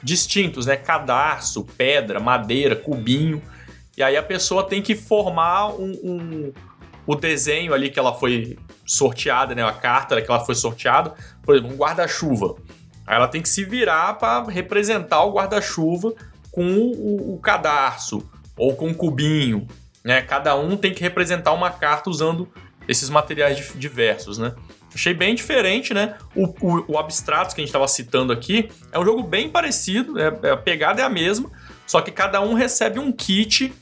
distintos, 0.02 0.66
né? 0.66 0.76
Cadarço, 0.76 1.64
pedra, 1.76 2.20
madeira, 2.20 2.74
cubinho. 2.76 3.40
E 3.96 4.02
aí 4.02 4.16
a 4.16 4.22
pessoa 4.22 4.64
tem 4.64 4.82
que 4.82 4.94
formar 4.94 5.68
um, 5.68 5.92
um 6.02 6.52
o 7.06 7.14
desenho 7.14 7.72
ali 7.72 7.90
que 7.90 7.98
ela 7.98 8.14
foi 8.14 8.58
sorteada, 8.84 9.54
né? 9.54 9.64
A 9.64 9.72
carta 9.72 10.20
que 10.20 10.30
ela 10.30 10.44
foi 10.44 10.54
sorteada, 10.54 11.14
por 11.42 11.54
exemplo, 11.54 11.74
um 11.74 11.76
guarda-chuva. 11.76 12.56
Aí 13.10 13.16
ela 13.16 13.26
tem 13.26 13.42
que 13.42 13.48
se 13.48 13.64
virar 13.64 14.14
para 14.20 14.48
representar 14.48 15.24
o 15.24 15.32
guarda-chuva 15.32 16.14
com 16.52 16.64
o, 16.64 17.34
o, 17.34 17.40
cadarço 17.40 18.22
ou 18.56 18.76
com 18.76 18.88
o 18.88 18.94
cubinho. 18.94 19.66
Né? 20.04 20.22
Cada 20.22 20.54
um 20.54 20.76
tem 20.76 20.94
que 20.94 21.02
representar 21.02 21.50
uma 21.50 21.72
carta 21.72 22.08
usando 22.08 22.48
esses 22.86 23.10
materiais 23.10 23.72
diversos, 23.74 24.38
né? 24.38 24.54
Achei 24.94 25.12
bem 25.12 25.34
diferente, 25.34 25.92
né? 25.92 26.16
O, 26.36 26.54
o, 26.60 26.92
o 26.92 26.98
Abstratos 26.98 27.52
que 27.52 27.60
a 27.60 27.62
gente 27.62 27.70
estava 27.70 27.88
citando 27.88 28.32
aqui 28.32 28.70
é 28.92 28.98
um 28.98 29.04
jogo 29.04 29.24
bem 29.24 29.48
parecido, 29.50 30.16
é, 30.16 30.50
a 30.50 30.56
pegada 30.56 31.02
é 31.02 31.04
a 31.04 31.10
mesma, 31.10 31.50
só 31.88 32.00
que 32.00 32.12
cada 32.12 32.40
um 32.40 32.54
recebe 32.54 33.00
um 33.00 33.10
kit 33.10 33.72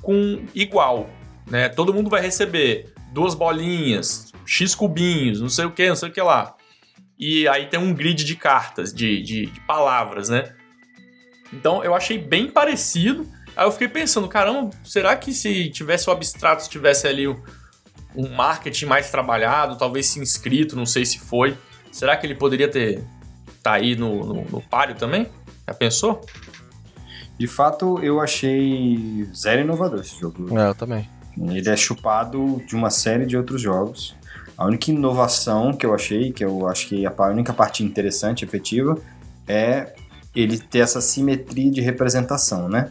com 0.00 0.46
igual, 0.54 1.10
né? 1.46 1.68
Todo 1.68 1.92
mundo 1.92 2.08
vai 2.08 2.22
receber 2.22 2.90
duas 3.12 3.34
bolinhas, 3.34 4.32
X 4.46 4.74
cubinhos, 4.74 5.42
não 5.42 5.50
sei 5.50 5.66
o 5.66 5.70
que, 5.70 5.86
não 5.86 5.96
sei 5.96 6.08
o 6.08 6.12
que 6.12 6.22
lá. 6.22 6.54
E 7.18 7.48
aí 7.48 7.66
tem 7.66 7.80
um 7.80 7.92
grid 7.92 8.24
de 8.24 8.36
cartas, 8.36 8.92
de, 8.92 9.20
de, 9.22 9.46
de 9.46 9.60
palavras, 9.62 10.28
né? 10.28 10.54
Então 11.52 11.82
eu 11.82 11.94
achei 11.94 12.18
bem 12.18 12.48
parecido. 12.50 13.26
Aí 13.56 13.66
eu 13.66 13.72
fiquei 13.72 13.88
pensando, 13.88 14.28
caramba, 14.28 14.70
será 14.84 15.16
que 15.16 15.32
se 15.32 15.68
tivesse 15.70 16.08
o 16.08 16.12
Abstratos, 16.12 16.68
tivesse 16.68 17.08
ali 17.08 17.26
um, 17.26 17.36
um 18.14 18.28
marketing 18.28 18.86
mais 18.86 19.10
trabalhado, 19.10 19.76
talvez 19.76 20.06
se 20.06 20.20
inscrito, 20.20 20.76
não 20.76 20.86
sei 20.86 21.04
se 21.04 21.18
foi, 21.18 21.56
será 21.90 22.16
que 22.16 22.26
ele 22.26 22.34
poderia 22.34 22.68
ter 22.68 23.02
tá 23.62 23.72
aí 23.72 23.96
no, 23.96 24.24
no, 24.24 24.44
no 24.44 24.60
páreo 24.62 24.94
também? 24.94 25.26
Já 25.66 25.74
pensou? 25.74 26.24
De 27.38 27.46
fato, 27.46 27.98
eu 28.02 28.20
achei 28.20 29.28
zero 29.34 29.62
inovador 29.62 30.00
esse 30.00 30.18
jogo. 30.18 30.58
É, 30.58 30.68
eu 30.68 30.74
também. 30.74 31.08
Ele 31.36 31.68
é 31.68 31.76
chupado 31.76 32.60
de 32.66 32.74
uma 32.74 32.90
série 32.90 33.26
de 33.26 33.36
outros 33.36 33.60
jogos. 33.60 34.16
A 34.56 34.66
única 34.66 34.90
inovação 34.90 35.72
que 35.72 35.84
eu 35.84 35.94
achei, 35.94 36.32
que 36.32 36.44
eu 36.44 36.66
acho 36.68 36.88
que 36.88 37.06
a 37.06 37.12
única 37.26 37.52
parte 37.52 37.84
interessante, 37.84 38.44
efetiva, 38.44 38.98
é 39.46 39.94
ele 40.34 40.58
ter 40.58 40.80
essa 40.80 41.00
simetria 41.00 41.70
de 41.70 41.80
representação, 41.80 42.68
né? 42.68 42.90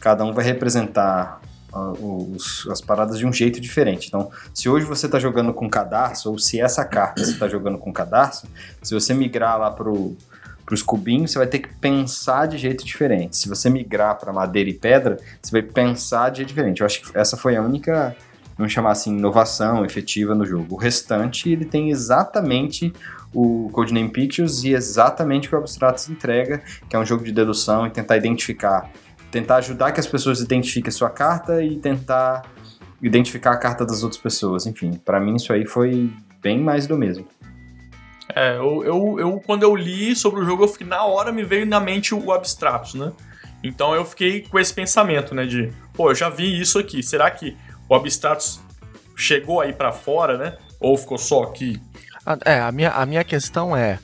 Cada 0.00 0.24
um 0.24 0.32
vai 0.32 0.44
representar 0.44 1.40
uh, 1.72 2.32
os, 2.34 2.66
as 2.70 2.80
paradas 2.80 3.18
de 3.18 3.26
um 3.26 3.32
jeito 3.32 3.60
diferente. 3.60 4.08
Então, 4.08 4.30
se 4.52 4.68
hoje 4.68 4.84
você 4.84 5.06
está 5.06 5.18
jogando 5.18 5.52
com 5.52 5.68
cadarço, 5.68 6.30
ou 6.30 6.38
se 6.38 6.60
essa 6.60 6.84
carta 6.84 7.24
você 7.24 7.32
está 7.32 7.48
jogando 7.48 7.78
com 7.78 7.92
cadarço, 7.92 8.46
se 8.82 8.92
você 8.92 9.14
migrar 9.14 9.58
lá 9.58 9.70
para 9.70 9.90
os 9.90 10.82
cubinhos, 10.82 11.32
você 11.32 11.38
vai 11.38 11.46
ter 11.46 11.60
que 11.60 11.74
pensar 11.76 12.46
de 12.46 12.58
jeito 12.58 12.84
diferente. 12.84 13.36
Se 13.36 13.48
você 13.48 13.70
migrar 13.70 14.18
para 14.18 14.32
madeira 14.32 14.68
e 14.68 14.74
pedra, 14.74 15.18
você 15.40 15.52
vai 15.52 15.62
pensar 15.62 16.30
de 16.30 16.38
jeito 16.38 16.48
diferente. 16.48 16.80
Eu 16.80 16.86
acho 16.86 17.02
que 17.02 17.18
essa 17.18 17.36
foi 17.36 17.56
a 17.56 17.62
única 17.62 18.14
vamos 18.56 18.72
chamar 18.72 18.92
assim, 18.92 19.16
inovação 19.16 19.84
efetiva 19.84 20.34
no 20.34 20.44
jogo. 20.44 20.74
O 20.74 20.78
restante, 20.78 21.50
ele 21.50 21.64
tem 21.64 21.90
exatamente 21.90 22.92
o 23.32 23.68
Codename 23.72 24.08
Pictures 24.08 24.62
e 24.62 24.72
exatamente 24.72 25.48
o 25.48 25.50
que 25.50 25.56
o 25.56 25.58
Abstratos 25.58 26.08
entrega, 26.08 26.62
que 26.88 26.94
é 26.94 26.98
um 26.98 27.04
jogo 27.04 27.24
de 27.24 27.32
dedução 27.32 27.86
e 27.86 27.90
tentar 27.90 28.16
identificar, 28.16 28.90
tentar 29.30 29.56
ajudar 29.56 29.92
que 29.92 30.00
as 30.00 30.06
pessoas 30.06 30.40
identifiquem 30.40 30.88
a 30.88 30.92
sua 30.92 31.10
carta 31.10 31.62
e 31.62 31.76
tentar 31.76 32.42
identificar 33.02 33.52
a 33.52 33.56
carta 33.56 33.84
das 33.84 34.02
outras 34.02 34.20
pessoas. 34.20 34.66
Enfim, 34.66 34.92
para 35.04 35.20
mim 35.20 35.34
isso 35.34 35.52
aí 35.52 35.66
foi 35.66 36.10
bem 36.40 36.60
mais 36.60 36.86
do 36.86 36.96
mesmo. 36.96 37.26
É, 38.34 38.56
eu, 38.56 38.84
eu, 38.84 39.16
eu, 39.18 39.42
quando 39.44 39.64
eu 39.64 39.74
li 39.74 40.14
sobre 40.16 40.40
o 40.40 40.44
jogo, 40.44 40.64
eu 40.64 40.68
fiquei, 40.68 40.86
na 40.86 41.04
hora 41.04 41.30
me 41.30 41.44
veio 41.44 41.66
na 41.66 41.78
mente 41.78 42.14
o 42.14 42.32
Abstratos, 42.32 42.94
né? 42.94 43.12
Então 43.62 43.94
eu 43.94 44.04
fiquei 44.04 44.42
com 44.42 44.58
esse 44.58 44.72
pensamento, 44.72 45.34
né, 45.34 45.46
de, 45.46 45.72
pô, 45.94 46.10
eu 46.10 46.14
já 46.14 46.28
vi 46.28 46.60
isso 46.60 46.78
aqui, 46.78 47.02
será 47.02 47.30
que 47.30 47.56
o 47.88 47.94
Abstratos 47.94 48.60
chegou 49.16 49.60
aí 49.60 49.72
para 49.72 49.92
fora, 49.92 50.36
né? 50.36 50.56
Ou 50.80 50.96
ficou 50.96 51.18
só 51.18 51.44
aqui? 51.44 51.80
É, 52.44 52.60
a 52.60 52.72
minha, 52.72 52.90
a 52.90 53.04
minha 53.04 53.24
questão 53.24 53.76
é 53.76 53.98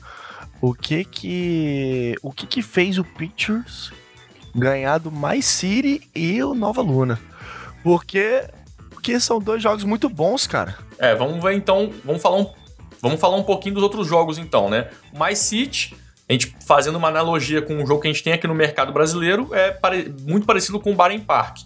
o 0.61 0.73
que 0.73 1.03
que 1.03 2.15
o 2.21 2.31
que 2.31 2.45
que 2.45 2.61
fez 2.61 2.97
o 2.97 3.03
Pictures 3.03 3.91
ganhar 4.53 4.99
do 4.99 5.11
My 5.11 5.41
City 5.41 6.07
e 6.13 6.43
o 6.43 6.53
Nova 6.53 6.81
Luna? 6.81 7.19
Porque 7.83 8.47
porque 8.89 9.19
são 9.19 9.39
dois 9.39 9.63
jogos 9.63 9.83
muito 9.83 10.07
bons, 10.07 10.45
cara. 10.45 10.77
É, 10.99 11.15
vamos 11.15 11.41
ver 11.41 11.53
então, 11.53 11.91
vamos 12.05 12.21
falar 12.21 12.37
um, 12.37 12.53
vamos 13.01 13.19
falar 13.19 13.35
um 13.37 13.43
pouquinho 13.43 13.73
dos 13.73 13.83
outros 13.83 14.07
jogos 14.07 14.37
então, 14.37 14.69
né? 14.69 14.89
O 15.11 15.23
My 15.23 15.35
City 15.35 15.95
a 16.29 16.33
gente 16.33 16.55
fazendo 16.65 16.97
uma 16.97 17.09
analogia 17.09 17.61
com 17.61 17.73
um 17.73 17.85
jogo 17.85 18.01
que 18.01 18.07
a 18.07 18.11
gente 18.11 18.23
tem 18.23 18.31
aqui 18.31 18.47
no 18.47 18.55
mercado 18.55 18.93
brasileiro, 18.93 19.49
é 19.53 19.71
pare 19.71 20.13
muito 20.21 20.45
parecido 20.45 20.79
com 20.79 20.91
o 20.91 20.95
Baden 20.95 21.19
Park. 21.19 21.57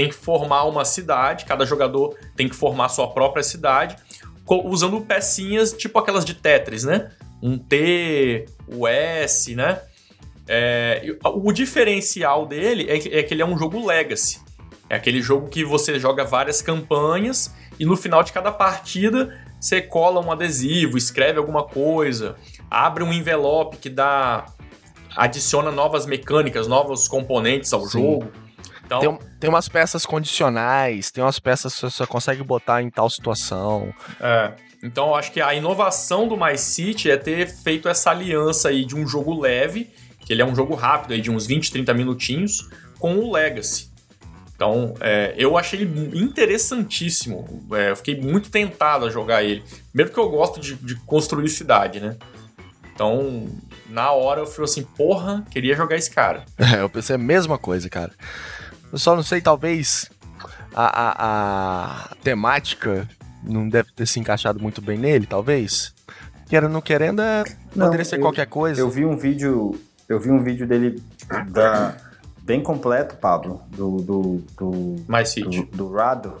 Tem 0.00 0.08
que 0.08 0.14
formar 0.14 0.64
uma 0.64 0.82
cidade, 0.82 1.44
cada 1.44 1.66
jogador 1.66 2.16
tem 2.34 2.48
que 2.48 2.56
formar 2.56 2.88
sua 2.88 3.08
própria 3.08 3.42
cidade, 3.42 3.96
usando 4.48 4.98
pecinhas 5.02 5.74
tipo 5.74 5.98
aquelas 5.98 6.24
de 6.24 6.32
Tetris, 6.32 6.84
né? 6.84 7.10
Um 7.42 7.58
T, 7.58 8.46
o 8.66 8.88
S, 8.88 9.54
né? 9.54 9.78
É, 10.48 11.02
o 11.22 11.52
diferencial 11.52 12.46
dele 12.46 12.86
é 12.88 12.98
que, 12.98 13.08
é 13.10 13.22
que 13.22 13.34
ele 13.34 13.42
é 13.42 13.46
um 13.46 13.58
jogo 13.58 13.86
legacy. 13.86 14.40
É 14.88 14.94
aquele 14.96 15.20
jogo 15.20 15.50
que 15.50 15.66
você 15.66 15.98
joga 15.98 16.24
várias 16.24 16.62
campanhas 16.62 17.54
e 17.78 17.84
no 17.84 17.94
final 17.94 18.22
de 18.22 18.32
cada 18.32 18.50
partida 18.50 19.38
você 19.60 19.82
cola 19.82 20.18
um 20.18 20.32
adesivo, 20.32 20.96
escreve 20.96 21.38
alguma 21.38 21.64
coisa, 21.64 22.36
abre 22.70 23.04
um 23.04 23.12
envelope 23.12 23.76
que 23.76 23.90
dá 23.90 24.46
adiciona 25.14 25.70
novas 25.70 26.06
mecânicas, 26.06 26.66
novos 26.66 27.06
componentes 27.06 27.70
ao 27.74 27.82
Sim. 27.82 27.90
jogo. 27.90 28.32
Então, 28.90 29.16
tem, 29.16 29.28
tem 29.38 29.50
umas 29.50 29.68
peças 29.68 30.04
condicionais, 30.04 31.12
tem 31.12 31.22
umas 31.22 31.38
peças 31.38 31.74
que 31.74 31.82
você 31.82 32.06
consegue 32.06 32.42
botar 32.42 32.82
em 32.82 32.90
tal 32.90 33.08
situação. 33.08 33.94
É. 34.20 34.52
Então 34.82 35.08
eu 35.08 35.14
acho 35.14 35.30
que 35.30 35.40
a 35.40 35.54
inovação 35.54 36.26
do 36.26 36.36
My 36.36 36.56
City 36.56 37.10
é 37.10 37.16
ter 37.16 37.46
feito 37.46 37.88
essa 37.88 38.10
aliança 38.10 38.70
aí 38.70 38.84
de 38.84 38.96
um 38.96 39.06
jogo 39.06 39.38
leve, 39.38 39.90
que 40.24 40.32
ele 40.32 40.42
é 40.42 40.44
um 40.44 40.54
jogo 40.54 40.74
rápido 40.74 41.12
aí 41.12 41.20
de 41.20 41.30
uns 41.30 41.46
20, 41.46 41.70
30 41.70 41.94
minutinhos, 41.94 42.68
com 42.98 43.18
o 43.18 43.32
Legacy. 43.32 43.90
Então, 44.54 44.94
é, 45.00 45.34
eu 45.38 45.56
achei 45.56 45.82
interessantíssimo. 46.12 47.66
É, 47.72 47.90
eu 47.90 47.96
fiquei 47.96 48.20
muito 48.20 48.50
tentado 48.50 49.06
a 49.06 49.10
jogar 49.10 49.42
ele. 49.42 49.62
Primeiro 49.88 50.12
que 50.12 50.18
eu 50.18 50.28
gosto 50.28 50.60
de, 50.60 50.74
de, 50.74 50.96
construir 51.06 51.48
cidade, 51.48 51.98
né? 51.98 52.16
Então, 52.94 53.48
na 53.88 54.12
hora 54.12 54.40
eu 54.40 54.46
fui 54.46 54.64
assim, 54.64 54.82
porra, 54.82 55.46
queria 55.50 55.74
jogar 55.74 55.96
esse 55.96 56.10
cara. 56.10 56.44
É, 56.58 56.82
eu 56.82 56.90
pensei 56.90 57.16
a 57.16 57.18
mesma 57.18 57.56
coisa, 57.56 57.88
cara. 57.88 58.12
Eu 58.92 58.98
só 58.98 59.14
não 59.14 59.22
sei, 59.22 59.40
talvez 59.40 60.10
a, 60.74 60.84
a, 60.84 62.12
a 62.12 62.16
temática 62.16 63.08
não 63.42 63.68
deve 63.68 63.92
ter 63.92 64.06
se 64.06 64.20
encaixado 64.20 64.60
muito 64.60 64.80
bem 64.80 64.98
nele, 64.98 65.26
talvez. 65.26 65.94
Querendo 66.48 66.72
não 66.72 66.80
querendo, 66.80 67.22
é, 67.22 67.44
não, 67.74 67.86
poderia 67.86 68.04
ser 68.04 68.16
eu, 68.16 68.20
qualquer 68.20 68.46
coisa. 68.46 68.80
Eu 68.80 68.90
vi 68.90 69.04
um 69.04 69.16
vídeo, 69.16 69.80
eu 70.08 70.18
vi 70.18 70.30
um 70.30 70.42
vídeo 70.42 70.66
dele 70.66 71.00
da, 71.48 71.96
bem 72.42 72.60
completo, 72.62 73.16
Pablo, 73.16 73.62
do 73.68 73.98
do 73.98 74.44
do, 74.58 74.96
My 75.08 75.24
City. 75.24 75.62
do, 75.62 75.76
do 75.76 75.92
Rado, 75.92 76.34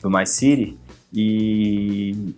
do 0.00 0.08
My 0.08 0.26
City 0.26 0.78
e 1.12 2.34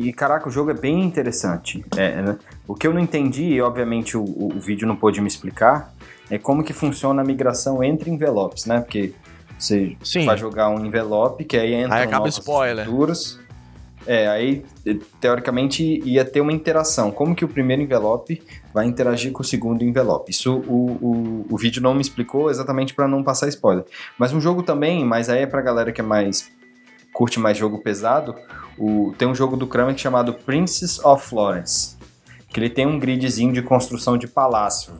e 0.00 0.12
caraca, 0.12 0.48
o 0.48 0.52
jogo 0.52 0.70
é 0.70 0.74
bem 0.74 1.02
interessante. 1.02 1.84
É, 1.96 2.22
né? 2.22 2.38
O 2.68 2.74
que 2.74 2.86
eu 2.86 2.94
não 2.94 3.00
entendi, 3.00 3.42
e 3.42 3.60
obviamente 3.60 4.16
o, 4.16 4.22
o, 4.22 4.60
vídeo 4.60 4.86
não 4.86 4.94
pôde 4.94 5.20
me 5.20 5.26
explicar, 5.26 5.92
é 6.30 6.38
como 6.38 6.62
que 6.62 6.72
funciona 6.72 7.20
a 7.20 7.24
migração 7.24 7.82
entre 7.82 8.08
envelopes, 8.08 8.64
né? 8.64 8.80
Porque 8.80 9.12
você 9.58 9.96
Sim. 10.04 10.24
vai 10.24 10.38
jogar 10.38 10.68
um 10.68 10.86
envelope, 10.86 11.44
que 11.44 11.56
aí 11.56 11.74
entra 11.74 11.96
aí 11.96 12.04
acaba 12.04 12.28
spoiler. 12.28 12.84
estruturas. 12.84 13.40
É, 14.06 14.28
aí 14.28 14.64
teoricamente 15.20 15.82
ia 16.04 16.24
ter 16.24 16.40
uma 16.40 16.52
interação. 16.52 17.10
Como 17.10 17.34
que 17.34 17.44
o 17.44 17.48
primeiro 17.48 17.82
envelope 17.82 18.40
vai 18.72 18.86
interagir 18.86 19.32
com 19.32 19.42
o 19.42 19.44
segundo 19.44 19.82
envelope? 19.82 20.30
Isso 20.30 20.62
o, 20.68 20.92
o, 21.02 21.46
o 21.50 21.58
vídeo 21.58 21.82
não 21.82 21.92
me 21.92 22.00
explicou 22.00 22.50
exatamente 22.50 22.94
para 22.94 23.08
não 23.08 23.24
passar 23.24 23.48
spoiler. 23.48 23.84
Mas 24.16 24.32
um 24.32 24.40
jogo 24.40 24.62
também, 24.62 25.04
mas 25.04 25.28
aí 25.28 25.42
é 25.42 25.46
pra 25.46 25.60
galera 25.60 25.90
que 25.90 26.00
é 26.00 26.04
mais 26.04 26.50
curte 27.12 27.40
mais 27.40 27.58
jogo 27.58 27.78
pesado, 27.78 28.36
o, 28.78 29.14
tem 29.16 29.26
um 29.26 29.34
jogo 29.34 29.56
do 29.56 29.66
Kramer 29.66 29.96
chamado 29.96 30.32
Princess 30.34 30.98
of 31.04 31.26
Florence, 31.26 31.96
que 32.48 32.60
ele 32.60 32.70
tem 32.70 32.86
um 32.86 32.98
gridzinho 32.98 33.52
de 33.52 33.62
construção 33.62 34.16
de 34.16 34.26
palácio. 34.26 34.92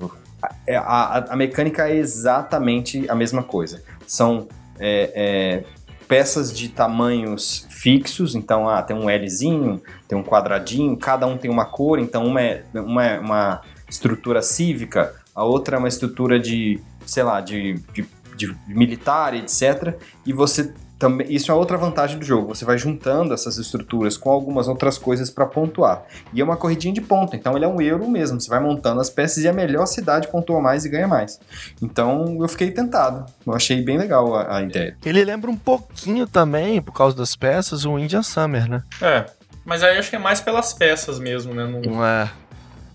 É, 0.66 0.76
a, 0.76 0.82
a, 0.82 1.18
a, 1.32 1.36
mecânica 1.36 1.88
é 1.88 1.96
exatamente 1.96 3.08
a 3.08 3.14
mesma 3.14 3.42
coisa. 3.42 3.82
São 4.06 4.48
é, 4.78 5.12
é, 5.14 5.64
peças 6.06 6.56
de 6.56 6.68
tamanhos 6.68 7.66
fixos, 7.68 8.34
então 8.34 8.68
ah, 8.68 8.82
tem 8.82 8.96
um 8.96 9.08
Lzinho, 9.10 9.82
tem 10.06 10.16
um 10.16 10.22
quadradinho, 10.22 10.96
cada 10.96 11.26
um 11.26 11.36
tem 11.36 11.50
uma 11.50 11.66
cor, 11.66 11.98
então 11.98 12.26
uma 12.26 12.40
é 12.40 12.64
uma, 12.74 13.04
é 13.04 13.18
uma 13.20 13.60
estrutura 13.88 14.42
cívica, 14.42 15.14
a 15.34 15.44
outra 15.44 15.76
é 15.76 15.78
uma 15.78 15.88
estrutura 15.88 16.40
de, 16.40 16.80
sei 17.06 17.22
lá, 17.22 17.40
de, 17.40 17.74
de, 17.92 18.06
de 18.36 18.56
militar, 18.66 19.34
etc. 19.34 19.96
E 20.26 20.32
você 20.32 20.72
também, 20.98 21.26
isso 21.30 21.52
é 21.52 21.54
outra 21.54 21.78
vantagem 21.78 22.18
do 22.18 22.24
jogo. 22.24 22.54
Você 22.54 22.64
vai 22.64 22.76
juntando 22.76 23.32
essas 23.32 23.56
estruturas 23.56 24.16
com 24.16 24.30
algumas 24.30 24.66
outras 24.66 24.98
coisas 24.98 25.30
para 25.30 25.46
pontuar. 25.46 26.04
E 26.32 26.40
é 26.40 26.44
uma 26.44 26.56
corridinha 26.56 26.92
de 26.92 27.00
ponto, 27.00 27.36
então 27.36 27.54
ele 27.56 27.64
é 27.64 27.68
um 27.68 27.80
euro 27.80 28.08
mesmo. 28.08 28.40
Você 28.40 28.50
vai 28.50 28.60
montando 28.60 29.00
as 29.00 29.08
peças 29.08 29.44
e 29.44 29.48
a 29.48 29.52
melhor 29.52 29.86
cidade 29.86 30.28
pontua 30.28 30.60
mais 30.60 30.84
e 30.84 30.88
ganha 30.88 31.06
mais. 31.06 31.38
Então 31.80 32.38
eu 32.40 32.48
fiquei 32.48 32.70
tentado. 32.70 33.24
Eu 33.46 33.54
achei 33.54 33.80
bem 33.82 33.96
legal 33.96 34.34
a, 34.34 34.56
a 34.56 34.62
ideia. 34.62 34.96
Ele 35.04 35.24
lembra 35.24 35.50
um 35.50 35.56
pouquinho 35.56 36.26
também, 36.26 36.82
por 36.82 36.92
causa 36.92 37.16
das 37.16 37.36
peças, 37.36 37.84
o 37.84 37.98
Indian 37.98 38.22
Summer, 38.22 38.68
né? 38.68 38.82
É. 39.00 39.26
Mas 39.64 39.82
aí 39.82 39.98
acho 39.98 40.10
que 40.10 40.16
é 40.16 40.18
mais 40.18 40.40
pelas 40.40 40.72
peças 40.72 41.18
mesmo, 41.18 41.54
né? 41.54 41.66
Não, 41.66 41.80
não 41.80 42.04
é. 42.04 42.30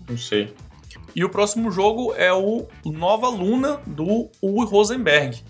Não 0.08 0.18
sei. 0.18 0.54
E 1.16 1.24
o 1.24 1.28
próximo 1.28 1.70
jogo 1.70 2.12
é 2.16 2.32
o 2.32 2.66
Nova 2.84 3.28
Luna 3.28 3.78
do 3.86 4.28
Uwe 4.42 4.66
Rosenberg 4.66 5.42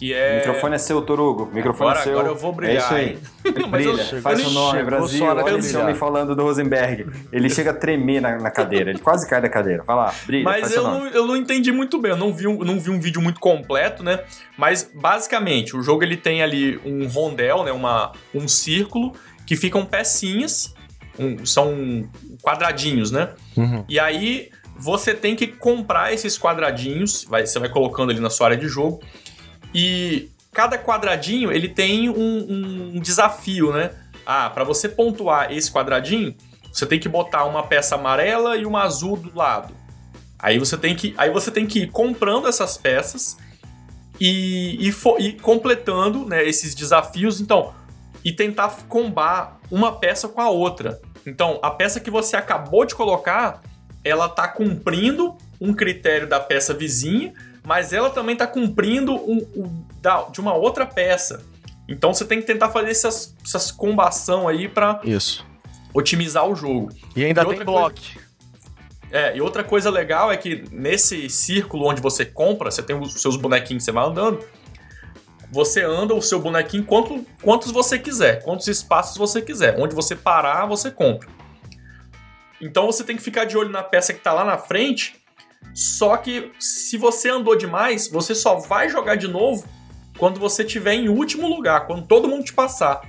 Que 0.00 0.14
O 0.14 0.16
é. 0.16 0.36
microfone 0.38 0.74
é 0.74 0.78
seu, 0.78 1.02
Torugo. 1.02 1.42
O 1.44 1.54
microfone 1.54 1.90
Agora- 1.90 2.00
é 2.00 2.02
seu. 2.04 2.12
agora 2.14 2.28
eu 2.28 2.34
vou 2.36 2.52
brilhar, 2.54 2.74
É 2.76 2.78
isso 2.78 2.94
aí. 2.94 3.18
Brilha, 3.70 4.22
faz 4.22 4.38
eu 4.38 4.46
não- 4.46 4.52
nome, 4.52 4.82
Brasil. 4.82 5.24
Olha 5.26 5.58
esse 5.58 5.76
homem 5.76 5.94
falando 5.94 6.34
do 6.34 6.42
Rosenberg. 6.42 7.06
Ele 7.30 7.50
chega 7.50 7.70
a 7.70 7.74
tremer 7.74 8.22
na, 8.22 8.38
na 8.38 8.50
cadeira. 8.50 8.88
Ele 8.88 8.98
quase 8.98 9.28
cai 9.28 9.42
da 9.42 9.48
cadeira. 9.50 9.82
Vai 9.82 9.94
lá, 9.96 10.14
brilha, 10.26 10.44
Mas 10.44 10.72
eu 10.72 10.82
nome. 10.84 10.98
não, 11.00 11.06
eu 11.08 11.26
não 11.26 11.36
entendi 11.36 11.70
muito 11.70 11.98
bem, 12.00 12.12
eu 12.12 12.16
não 12.16 12.32
vi, 12.32 12.46
um, 12.46 12.58
não 12.64 12.80
vi 12.80 12.88
um 12.88 12.98
vídeo 12.98 13.20
muito 13.20 13.38
completo, 13.40 14.02
né? 14.02 14.20
Mas 14.56 14.90
basicamente, 14.94 15.76
o 15.76 15.82
jogo 15.82 16.02
ele 16.02 16.16
tem 16.16 16.42
ali 16.42 16.80
um 16.82 17.06
rondel, 17.06 17.62
né? 17.62 17.70
Uma, 17.70 18.12
um 18.34 18.48
círculo 18.48 19.12
que 19.46 19.54
ficam 19.54 19.84
pecinhas, 19.84 20.74
um- 21.18 21.44
são 21.44 22.08
quadradinhos, 22.42 23.10
né? 23.10 23.28
Uhum. 23.56 23.84
E 23.86 24.00
aí 24.00 24.48
você 24.78 25.12
tem 25.12 25.36
que 25.36 25.46
comprar 25.46 26.12
esses 26.14 26.38
quadradinhos, 26.38 27.24
vai- 27.28 27.44
você 27.46 27.58
vai 27.58 27.68
colocando 27.68 28.10
ali 28.10 28.20
na 28.20 28.30
sua 28.30 28.46
área 28.46 28.56
de 28.56 28.66
jogo. 28.66 29.00
E 29.74 30.30
cada 30.52 30.78
quadradinho 30.78 31.52
ele 31.52 31.68
tem 31.68 32.08
um, 32.08 32.94
um 32.96 33.00
desafio, 33.00 33.72
né? 33.72 33.90
Ah, 34.26 34.50
para 34.50 34.64
você 34.64 34.88
pontuar 34.88 35.52
esse 35.52 35.72
quadradinho, 35.72 36.34
você 36.72 36.86
tem 36.86 36.98
que 36.98 37.08
botar 37.08 37.44
uma 37.44 37.62
peça 37.62 37.94
amarela 37.94 38.56
e 38.56 38.64
uma 38.64 38.82
azul 38.82 39.16
do 39.16 39.36
lado. 39.36 39.74
Aí 40.38 40.58
você 40.58 40.76
tem 40.76 40.94
que, 40.94 41.14
aí 41.18 41.30
você 41.30 41.50
tem 41.50 41.66
que 41.66 41.80
ir 41.80 41.90
comprando 41.90 42.48
essas 42.48 42.76
peças 42.76 43.36
e, 44.18 44.88
e, 44.88 44.94
e 45.18 45.32
completando 45.34 46.24
né, 46.26 46.46
esses 46.46 46.74
desafios. 46.74 47.40
Então, 47.40 47.74
e 48.24 48.32
tentar 48.32 48.68
combar 48.88 49.58
uma 49.70 49.98
peça 49.98 50.28
com 50.28 50.40
a 50.40 50.48
outra. 50.50 51.00
Então, 51.26 51.58
a 51.62 51.70
peça 51.70 52.00
que 52.00 52.10
você 52.10 52.36
acabou 52.36 52.84
de 52.84 52.94
colocar, 52.94 53.62
ela 54.04 54.28
tá 54.28 54.48
cumprindo 54.48 55.36
um 55.60 55.74
critério 55.74 56.26
da 56.26 56.40
peça 56.40 56.72
vizinha, 56.72 57.32
mas 57.64 57.92
ela 57.92 58.10
também 58.10 58.36
tá 58.36 58.46
cumprindo 58.46 59.14
um, 59.14 59.38
um- 59.56 59.84
da- 60.00 60.22
de 60.30 60.40
uma 60.40 60.54
outra 60.54 60.86
peça. 60.86 61.42
Então 61.88 62.14
você 62.14 62.24
tem 62.24 62.40
que 62.40 62.46
tentar 62.46 62.70
fazer 62.70 62.90
essas, 62.90 63.34
essas 63.44 63.70
combação 63.70 64.46
aí 64.46 64.70
Isso. 65.04 65.44
otimizar 65.92 66.46
o 66.46 66.54
jogo. 66.54 66.90
E 67.16 67.24
ainda 67.24 67.42
E 67.42 67.46
tem 67.46 67.64
bloco. 67.64 67.96
É, 69.10 69.36
e 69.36 69.40
outra 69.40 69.64
coisa 69.64 69.90
legal 69.90 70.30
é 70.30 70.36
que 70.36 70.64
nesse 70.70 71.28
círculo 71.28 71.88
onde 71.88 72.00
você 72.00 72.24
compra, 72.24 72.70
você 72.70 72.80
tem 72.82 72.96
os 72.96 73.14
seus 73.20 73.36
bonequinhos 73.36 73.82
que 73.82 73.84
você 73.86 73.92
vai 73.92 74.06
andando, 74.06 74.38
você 75.50 75.82
anda 75.82 76.14
o 76.14 76.22
seu 76.22 76.38
bonequinho 76.38 76.84
quanto, 76.84 77.26
quantos 77.42 77.72
você 77.72 77.98
quiser, 77.98 78.40
quantos 78.44 78.68
espaços 78.68 79.16
você 79.16 79.42
quiser. 79.42 79.74
Onde 79.80 79.96
você 79.96 80.14
parar, 80.14 80.64
você 80.66 80.92
compra. 80.92 81.28
Então 82.60 82.86
você 82.86 83.02
tem 83.02 83.16
que 83.16 83.22
ficar 83.22 83.46
de 83.46 83.56
olho 83.58 83.70
na 83.70 83.82
peça 83.82 84.12
que 84.14 84.20
tá 84.20 84.32
lá 84.32 84.44
na 84.44 84.56
frente. 84.58 85.19
Só 85.74 86.16
que 86.16 86.52
se 86.58 86.96
você 86.96 87.30
andou 87.30 87.56
demais, 87.56 88.08
você 88.08 88.34
só 88.34 88.56
vai 88.56 88.88
jogar 88.88 89.16
de 89.16 89.28
novo 89.28 89.64
quando 90.18 90.38
você 90.38 90.62
estiver 90.62 90.94
em 90.94 91.08
último 91.08 91.48
lugar, 91.48 91.86
quando 91.86 92.06
todo 92.06 92.28
mundo 92.28 92.44
te 92.44 92.52
passar. 92.52 93.02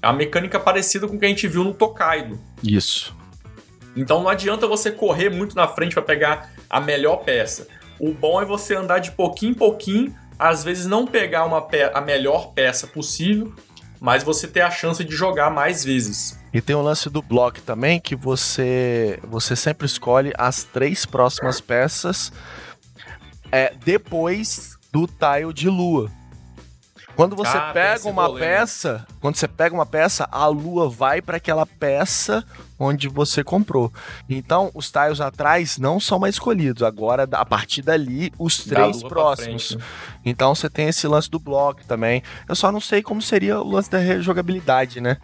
É 0.00 0.06
uma 0.06 0.12
mecânica 0.12 0.58
parecida 0.58 1.08
com 1.08 1.16
o 1.16 1.18
que 1.18 1.24
a 1.24 1.28
gente 1.28 1.48
viu 1.48 1.64
no 1.64 1.72
Tokaido. 1.72 2.38
Isso. 2.62 3.16
Então 3.96 4.22
não 4.22 4.28
adianta 4.28 4.66
você 4.66 4.90
correr 4.90 5.30
muito 5.30 5.54
na 5.54 5.68
frente 5.68 5.94
para 5.94 6.02
pegar 6.02 6.50
a 6.68 6.80
melhor 6.80 7.18
peça. 7.18 7.68
O 8.00 8.12
bom 8.12 8.40
é 8.40 8.44
você 8.44 8.74
andar 8.74 8.98
de 8.98 9.12
pouquinho 9.12 9.52
em 9.52 9.54
pouquinho, 9.54 10.16
às 10.38 10.64
vezes 10.64 10.86
não 10.86 11.06
pegar 11.06 11.44
uma 11.44 11.66
a 11.92 12.00
melhor 12.00 12.52
peça 12.52 12.86
possível, 12.86 13.54
mas 14.02 14.24
você 14.24 14.48
ter 14.48 14.62
a 14.62 14.70
chance 14.70 15.04
de 15.04 15.14
jogar 15.14 15.48
mais 15.48 15.84
vezes. 15.84 16.36
E 16.52 16.60
tem 16.60 16.74
o 16.74 16.82
lance 16.82 17.08
do 17.08 17.22
bloco 17.22 17.60
também, 17.60 18.00
que 18.00 18.16
você 18.16 19.20
você 19.22 19.54
sempre 19.54 19.86
escolhe 19.86 20.32
as 20.36 20.64
três 20.64 21.06
próximas 21.06 21.60
peças 21.60 22.32
é, 23.52 23.72
depois 23.84 24.76
do 24.90 25.06
tile 25.06 25.52
de 25.54 25.68
lua. 25.68 26.10
Quando 27.14 27.36
você 27.36 27.56
Ah, 27.56 27.70
pega 27.72 28.08
uma 28.08 28.26
rolê, 28.26 28.40
né? 28.40 28.46
peça, 28.58 29.06
quando 29.20 29.36
você 29.36 29.46
pega 29.46 29.74
uma 29.74 29.84
peça, 29.86 30.26
a 30.32 30.46
lua 30.46 30.88
vai 30.88 31.20
para 31.20 31.36
aquela 31.36 31.66
peça 31.66 32.44
onde 32.78 33.06
você 33.08 33.44
comprou. 33.44 33.92
Então, 34.28 34.70
os 34.74 34.90
tiles 34.90 35.20
atrás 35.20 35.76
não 35.78 36.00
são 36.00 36.18
mais 36.18 36.34
escolhidos. 36.36 36.82
Agora, 36.82 37.28
a 37.30 37.44
partir 37.44 37.82
dali, 37.82 38.32
os 38.38 38.58
três 38.64 39.02
próximos. 39.02 39.68
frente, 39.68 39.78
né? 39.78 39.84
Então 40.24 40.54
você 40.54 40.68
tem 40.70 40.88
esse 40.88 41.06
lance 41.06 41.30
do 41.30 41.38
bloco 41.38 41.84
também. 41.86 42.22
Eu 42.48 42.54
só 42.56 42.72
não 42.72 42.80
sei 42.80 43.02
como 43.02 43.20
seria 43.20 43.60
o 43.60 43.70
lance 43.72 43.90
da 43.90 43.98
rejogabilidade, 43.98 45.00
né? 45.00 45.18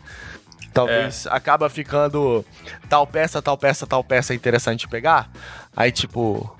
Talvez 0.72 1.26
É. 1.26 1.30
acaba 1.32 1.68
ficando 1.70 2.45
tal 2.89 3.07
peça, 3.07 3.41
tal 3.41 3.57
peça, 3.57 3.86
tal 3.86 4.05
peça 4.05 4.32
é 4.32 4.36
interessante 4.36 4.86
pegar. 4.86 5.30
Aí, 5.74 5.91
tipo, 5.91 6.55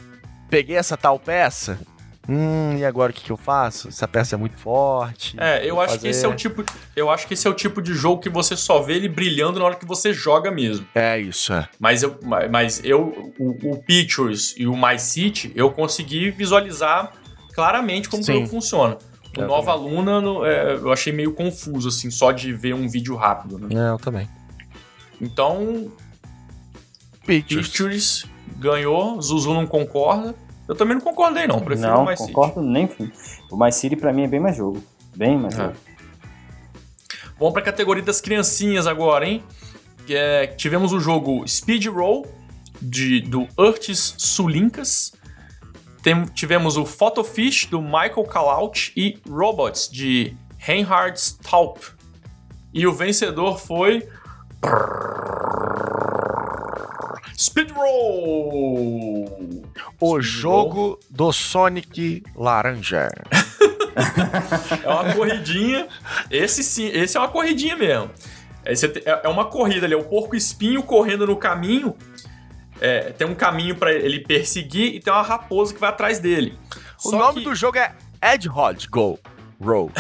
peguei 0.49 0.77
essa 0.77 0.97
tal 0.97 1.19
peça. 1.19 1.79
Hum, 2.29 2.77
e 2.77 2.85
agora 2.85 3.11
o 3.11 3.15
que, 3.15 3.23
que 3.25 3.33
eu 3.33 3.37
faço? 3.39 3.89
Essa 3.89 4.07
peça 4.07 4.35
é 4.35 4.39
muito 4.39 4.57
forte. 4.59 5.35
É, 5.41 5.65
eu 5.65 5.81
acho 5.81 5.99
que 5.99 6.09
esse 6.09 6.25
é 6.25 6.29
o 6.29 6.33
fazer- 6.33 6.43
tipo, 6.43 6.65
eu 6.95 7.09
acho 7.11 7.27
que 7.27 7.33
esse 7.35 7.47
é 7.47 7.51
o 7.51 7.55
tipo 7.55 7.81
de 7.81 7.95
jogo 7.95 8.21
que 8.21 8.29
você 8.29 8.55
só 8.55 8.83
vê 8.83 8.95
ele 8.97 9.09
brilhando 9.09 9.59
na 9.59 9.65
hora 9.65 9.75
que 9.77 9.87
você 9.87 10.13
joga 10.13 10.51
mesmo. 10.51 10.87
É 10.95 11.19
isso, 11.19 11.53
é. 11.55 11.67
Mas 11.81 12.03
eu, 12.03 12.19
mas 12.51 12.83
eu 12.85 13.33
o, 13.39 13.73
o 13.73 13.83
Pictures 13.83 14.55
e 14.59 14.67
o 14.67 14.77
My 14.77 14.99
City, 14.99 15.51
eu 15.57 15.71
consegui 15.71 16.31
visualizar 16.31 17.13
claramente 17.55 18.09
como 18.11 18.23
que 18.23 18.31
o 18.31 18.35
jogo 18.35 18.47
funciona. 18.47 18.99
O 19.37 19.41
Eu 19.41 19.47
Nova 19.47 19.73
Luna, 19.75 20.21
no- 20.21 20.45
é, 20.45 20.75
eu 20.75 20.93
achei 20.93 21.13
meio 21.13 21.33
confuso, 21.33 21.89
assim, 21.89 22.11
só 22.11 22.31
de 22.31 22.53
ver 22.53 22.75
um 22.75 22.89
vídeo 22.89 23.15
rápido, 23.17 23.59
né? 23.59 23.69
É, 23.73 23.91
eu 23.91 23.99
também. 23.99 24.29
Então, 25.21 25.91
Pictures. 27.27 27.69
Pictures 27.69 28.27
ganhou, 28.59 29.21
Zuzu 29.23 29.53
não 29.55 29.67
concorda. 29.67 30.35
Eu 30.69 30.75
também 30.77 30.95
não 30.95 31.01
concordei, 31.01 31.47
não. 31.47 31.61
Prefiro 31.61 31.89
não, 31.89 32.05
o 32.05 32.07
My 32.07 32.17
City. 32.17 32.33
concordo 32.33 32.61
nem. 32.63 32.89
O 33.51 33.57
My 33.57 33.73
City 33.73 33.97
pra 33.97 34.13
mim 34.13 34.25
é 34.25 34.29
bem 34.29 34.39
mais 34.41 34.57
jogo. 34.57 34.83
Bem 35.17 35.39
mais 35.39 35.55
É. 35.59 35.63
jogo. 35.65 35.77
Vamos 37.39 37.53
pra 37.55 37.63
categoria 37.63 38.03
das 38.03 38.21
criancinhas 38.21 38.87
agora, 38.87 39.27
hein? 39.27 39.43
É, 40.11 40.47
tivemos 40.47 40.93
o 40.93 41.01
jogo 41.01 41.47
Speed 41.49 41.87
Roll, 41.87 42.27
de, 42.83 43.21
do 43.21 43.47
Urtis 43.57 44.15
Sulincas. 44.19 45.13
Tem- 46.03 46.25
tivemos 46.27 46.77
o 46.77 46.85
Photofish, 46.85 47.67
do 47.67 47.81
Michael 47.81 48.25
Kalaut. 48.25 48.93
E 48.97 49.19
Robots, 49.29 49.89
de 49.91 50.37
Reinhard 50.59 51.19
Staup. 51.19 51.79
E 52.75 52.87
o 52.87 52.93
vencedor 52.93 53.59
foi... 53.59 54.07
Speed 57.39 57.71
Roll! 57.71 59.63
O 60.01 60.21
Speed 60.21 60.23
jogo 60.23 60.99
do 61.11 61.33
Sonic 61.33 62.23
Laranja. 62.35 63.09
É 64.85 64.89
uma 64.89 65.13
corridinha. 65.13 65.89
Esse 66.31 66.63
sim, 66.63 66.87
esse 66.87 67.17
é 67.17 67.21
uma 67.21 67.29
corridinha 67.29 67.75
mesmo. 67.77 68.09
Esse 68.65 68.87
é 68.87 69.21
é 69.25 69.29
uma 69.29 69.47
corrida 69.47 69.87
ali, 69.87 69.95
é 69.95 69.97
o 69.97 70.05
porco 70.05 70.37
espinho 70.37 70.85
correndo 70.85 71.27
no 71.27 71.37
caminho. 71.37 71.97
É, 72.81 73.11
tem 73.11 73.27
um 73.27 73.35
caminho 73.35 73.75
pra 73.75 73.93
ele 73.93 74.21
perseguir 74.21 74.95
e 74.95 75.01
tem 75.01 75.13
uma 75.13 75.23
raposa 75.23 75.75
que 75.75 75.81
vai 75.81 75.89
atrás 75.91 76.21
dele. 76.21 76.57
O 77.05 77.11
Só 77.11 77.19
nome 77.19 77.41
que- 77.41 77.45
do 77.45 77.55
jogo 77.57 77.77
é 77.79 77.93
Hedgehog 78.23 78.87
Go 78.89 79.19
Roll. 79.61 79.91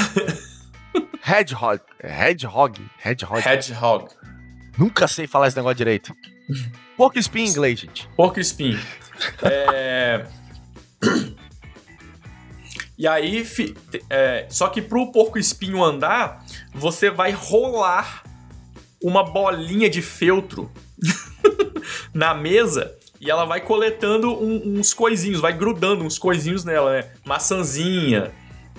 Hedgehog. 1.27 1.81
Hedgehog. 2.01 2.81
Hedgehog. 3.05 3.43
Hedgehog. 3.49 4.09
Nunca 4.79 5.09
sei 5.09 5.27
falar 5.27 5.49
esse 5.49 5.57
negócio 5.57 5.77
direito. 5.77 6.15
Porco 6.99 7.19
espinho 7.19 7.47
em 7.47 7.49
inglês, 7.51 7.79
gente. 7.81 8.07
Porco 8.15 8.39
espinho. 8.39 8.79
É... 9.43 10.27
E 12.99 13.07
aí, 13.07 13.45
fi- 13.45 13.77
é, 14.11 14.47
só 14.51 14.69
que 14.69 14.83
pro 14.83 15.13
porco 15.13 15.39
espinho 15.39 15.83
andar, 15.85 16.45
você 16.75 17.09
vai 17.11 17.31
rolar 17.31 18.25
uma 19.01 19.23
bolinha 19.23 19.89
de 19.89 20.03
feltro 20.03 20.69
na 22.13 22.35
mesa 22.35 22.93
e 23.21 23.31
ela 23.31 23.45
vai 23.45 23.61
coletando 23.61 24.33
um- 24.33 24.79
uns 24.81 24.93
coisinhos, 24.93 25.39
vai 25.41 25.53
grudando 25.53 26.05
uns 26.05 26.19
coisinhos 26.19 26.65
nela, 26.65 26.91
né? 26.95 27.11
Maçãzinha, 27.25 28.33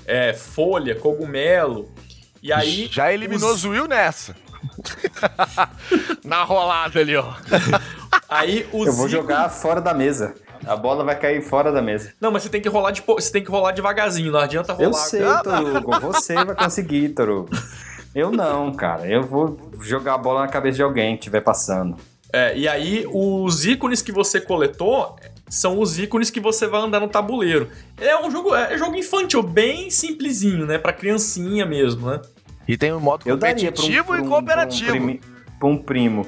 é, 0.05 0.33
folha, 0.33 0.93
cogumelo. 0.95 1.89
E 2.43 2.51
aí. 2.51 2.89
Já 2.91 3.13
eliminou 3.13 3.53
os- 3.53 3.61
Zuil 3.61 3.87
nessa. 3.87 4.35
Na 6.25 6.43
rolada 6.43 6.99
ali, 6.99 7.15
ó. 7.15 7.33
Aí 8.29 8.67
os 8.71 8.87
Eu 8.87 8.93
vou 8.93 9.07
jogar 9.09 9.49
fora 9.49 9.81
da 9.81 9.93
mesa. 9.93 10.33
A 10.67 10.75
bola 10.75 11.03
vai 11.03 11.17
cair 11.17 11.41
fora 11.41 11.71
da 11.71 11.81
mesa. 11.81 12.11
Não, 12.19 12.31
mas 12.31 12.43
você 12.43 12.49
tem 12.49 12.61
que 12.61 12.67
rolar 12.69 12.91
de 12.91 13.01
você 13.05 13.31
tem 13.31 13.43
que 13.43 13.49
rolar 13.49 13.71
devagarzinho, 13.71 14.31
não 14.31 14.39
adianta 14.39 14.73
rolar. 14.73 14.87
Eu 14.89 14.93
sei, 14.93 15.21
Torugo. 15.43 15.99
Você 16.13 16.33
vai 16.35 16.53
conseguir, 16.55 17.09
Torugo. 17.09 17.49
Eu 18.13 18.29
não, 18.31 18.73
cara. 18.73 19.07
Eu 19.07 19.23
vou 19.23 19.71
jogar 19.81 20.15
a 20.15 20.17
bola 20.17 20.41
na 20.41 20.47
cabeça 20.47 20.75
de 20.75 20.83
alguém 20.83 21.13
que 21.15 21.21
estiver 21.21 21.41
passando. 21.41 21.95
É, 22.31 22.55
e 22.57 22.67
aí, 22.67 23.05
os 23.11 23.65
ícones 23.65 24.01
que 24.01 24.11
você 24.11 24.39
coletou 24.41 25.15
são 25.49 25.79
os 25.79 25.97
ícones 25.97 26.29
que 26.29 26.39
você 26.41 26.67
vai 26.67 26.81
andar 26.81 26.99
no 26.99 27.07
tabuleiro. 27.07 27.69
É 27.99 28.17
um 28.23 28.29
jogo, 28.29 28.53
é 28.53 28.77
jogo 28.77 28.95
infantil, 28.97 29.41
bem 29.41 29.89
simplesinho, 29.89 30.65
né? 30.65 30.77
Pra 30.77 30.91
criancinha 30.93 31.65
mesmo, 31.65 32.09
né? 32.11 32.19
E 32.67 32.77
tem 32.77 32.93
um 32.93 32.99
modo 32.99 33.23
Eu 33.25 33.37
daria 33.37 33.71
pra 33.71 33.81
um, 33.81 33.85
competitivo 33.87 34.05
pra 34.07 34.21
um- 34.21 34.25
e 34.25 34.27
cooperativo. 34.27 34.85
Pra 34.91 34.95
um, 34.95 35.05
primi- 35.05 35.21
pra 35.57 35.67
um 35.69 35.77
primo, 35.77 36.27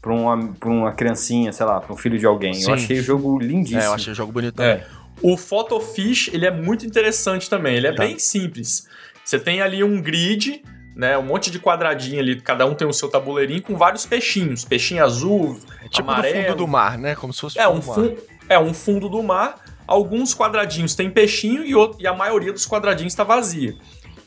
pra 0.00 0.12
uma, 0.12 0.52
pra 0.54 0.68
uma 0.68 0.92
criancinha, 0.92 1.52
sei 1.52 1.66
lá, 1.66 1.80
pra 1.80 1.92
um 1.92 1.96
filho 1.96 2.18
de 2.18 2.26
alguém. 2.26 2.54
Sim. 2.54 2.68
Eu 2.68 2.74
achei 2.74 2.98
o 2.98 3.02
jogo 3.02 3.38
lindíssimo. 3.38 3.80
É, 3.80 3.86
eu 3.86 3.92
achei 3.94 4.12
o 4.12 4.16
jogo 4.16 4.32
bonito 4.32 4.54
também. 4.54 4.72
É. 4.72 4.86
O 5.20 5.36
Photofish, 5.36 6.28
ele 6.32 6.46
é 6.46 6.50
muito 6.50 6.86
interessante 6.86 7.50
também. 7.50 7.74
Ele 7.76 7.88
é 7.88 7.92
Tá. 7.92 8.04
bem 8.04 8.18
simples. 8.18 8.86
Você 9.24 9.38
tem 9.38 9.60
ali 9.60 9.82
um 9.82 10.00
grid, 10.00 10.62
né? 10.96 11.18
Um 11.18 11.22
monte 11.24 11.50
de 11.50 11.58
quadradinho 11.58 12.20
ali, 12.20 12.40
cada 12.40 12.64
um 12.66 12.74
tem 12.74 12.86
o 12.86 12.92
seu 12.92 13.08
tabuleirinho 13.10 13.60
com 13.62 13.76
vários 13.76 14.06
peixinhos. 14.06 14.64
Peixinho 14.64 15.04
azul, 15.04 15.58
É 15.84 15.88
tipo 15.88 16.08
amarelo. 16.08 16.34
do 16.36 16.42
fundo 16.46 16.56
do 16.56 16.68
mar, 16.68 16.96
né? 16.98 17.14
Como 17.16 17.32
se 17.32 17.40
fosse 17.40 17.58
É 17.58 17.68
um, 17.68 17.82
fundo 17.82 18.02
do 18.02 18.08
mar. 18.10 18.16
fun- 18.16 18.26
é 18.48 18.58
um 18.58 18.72
fundo 18.74 19.08
do 19.08 19.22
mar. 19.22 19.64
Alguns 19.86 20.34
quadradinhos 20.34 20.94
tem 20.94 21.10
peixinho 21.10 21.64
e, 21.64 21.74
outro- 21.74 22.00
e 22.00 22.06
a 22.06 22.14
maioria 22.14 22.52
dos 22.52 22.66
quadradinhos 22.66 23.12
está 23.12 23.24
vazia. 23.24 23.74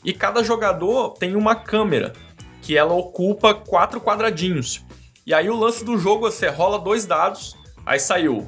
E 0.03 0.11
cada 0.11 0.43
jogador 0.43 1.11
tem 1.19 1.35
uma 1.35 1.55
câmera, 1.55 2.13
que 2.61 2.75
ela 2.75 2.93
ocupa 2.93 3.53
quatro 3.53 4.01
quadradinhos. 4.01 4.83
E 5.31 5.33
aí 5.33 5.49
o 5.49 5.55
lance 5.55 5.85
do 5.85 5.97
jogo 5.97 6.29
você 6.29 6.49
rola 6.49 6.77
dois 6.77 7.05
dados, 7.05 7.55
aí 7.85 7.97
saiu 8.01 8.45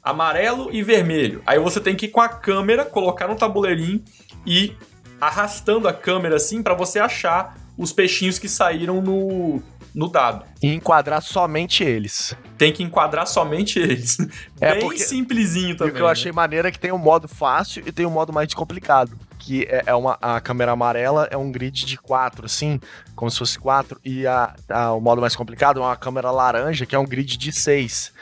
amarelo 0.00 0.68
e 0.72 0.80
vermelho. 0.80 1.42
Aí 1.44 1.58
você 1.58 1.80
tem 1.80 1.96
que 1.96 2.06
ir 2.06 2.10
com 2.10 2.20
a 2.20 2.28
câmera, 2.28 2.84
colocar 2.84 3.26
no 3.26 3.34
tabuleirinho 3.34 4.04
e 4.46 4.66
ir 4.66 4.78
arrastando 5.20 5.88
a 5.88 5.92
câmera 5.92 6.36
assim 6.36 6.62
para 6.62 6.74
você 6.74 7.00
achar 7.00 7.56
os 7.76 7.92
peixinhos 7.92 8.38
que 8.38 8.48
saíram 8.48 9.02
no, 9.02 9.60
no 9.92 10.06
dado. 10.06 10.44
E 10.62 10.68
enquadrar 10.72 11.20
somente 11.22 11.82
eles. 11.82 12.36
Tem 12.56 12.72
que 12.72 12.84
enquadrar 12.84 13.26
somente 13.26 13.80
eles. 13.80 14.16
É, 14.60 14.74
Bem 14.74 14.80
porque- 14.82 14.98
simplesinho 15.00 15.70
E 15.70 15.76
também. 15.76 15.92
o 15.92 15.96
que 15.96 16.02
eu 16.02 16.06
né? 16.06 16.12
achei 16.12 16.30
maneiro 16.30 16.68
é 16.68 16.70
que 16.70 16.78
tem 16.78 16.92
um 16.92 16.98
modo 16.98 17.26
fácil 17.26 17.82
e 17.84 17.90
tem 17.90 18.06
um 18.06 18.10
modo 18.10 18.32
mais 18.32 18.54
complicado. 18.54 19.10
Que 19.44 19.64
é, 19.64 19.82
é 19.86 19.94
uma 19.94 20.16
a 20.22 20.40
câmera 20.40 20.70
amarela 20.70 21.26
é 21.28 21.36
um 21.36 21.50
grid 21.50 21.84
de 21.84 21.96
quatro, 21.96 22.46
assim, 22.46 22.78
como 23.16 23.28
se 23.28 23.38
fosse 23.38 23.58
quatro, 23.58 24.00
e 24.04 24.24
a, 24.24 24.54
a- 24.68 24.92
o 24.92 25.00
modo 25.00 25.20
mais 25.20 25.34
complicado 25.34 25.80
é 25.80 25.82
uma 25.82 25.96
câmera 25.96 26.30
laranja, 26.30 26.86
que 26.86 26.94
é 26.94 26.98
um 26.98 27.04
grid 27.04 27.36
de 27.36 27.50
seis. 27.50 28.12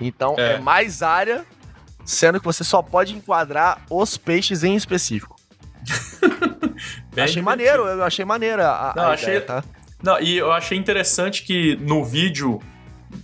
Então 0.00 0.34
É. 0.38 0.54
é. 0.54 0.58
mais 0.58 1.02
área, 1.02 1.44
sendo 2.06 2.38
que 2.40 2.46
você 2.46 2.64
só 2.64 2.80
pode 2.80 3.14
enquadrar 3.14 3.82
os 3.90 4.16
peixes 4.16 4.64
em 4.64 4.74
específico. 4.74 5.36
Achei 7.16 7.42
maneiro, 7.42 7.86
eu 7.86 8.02
achei 8.02 8.24
maneira 8.24 8.68
a, 8.70 8.94
Não, 8.96 9.02
a 9.04 9.12
achei- 9.12 9.28
ideia, 9.36 9.40
tá? 9.44 9.64
Não, 10.02 10.18
e 10.20 10.36
eu 10.38 10.50
achei 10.50 10.76
interessante 10.78 11.42
que 11.44 11.76
no 11.76 12.02
vídeo 12.04 12.60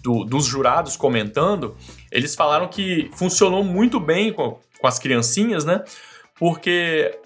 do- 0.03 0.25
dos 0.25 0.45
jurados 0.45 0.97
comentando, 0.97 1.75
eles 2.13 2.35
falaram 2.35 2.69
que 2.69 3.11
funcionou 3.15 3.65
muito 3.65 3.99
bem 3.99 4.33
com, 4.33 4.59
com 4.79 4.87
as 4.87 4.99
criancinhas, 4.99 5.65
né? 5.65 5.83
Porque 6.39 7.19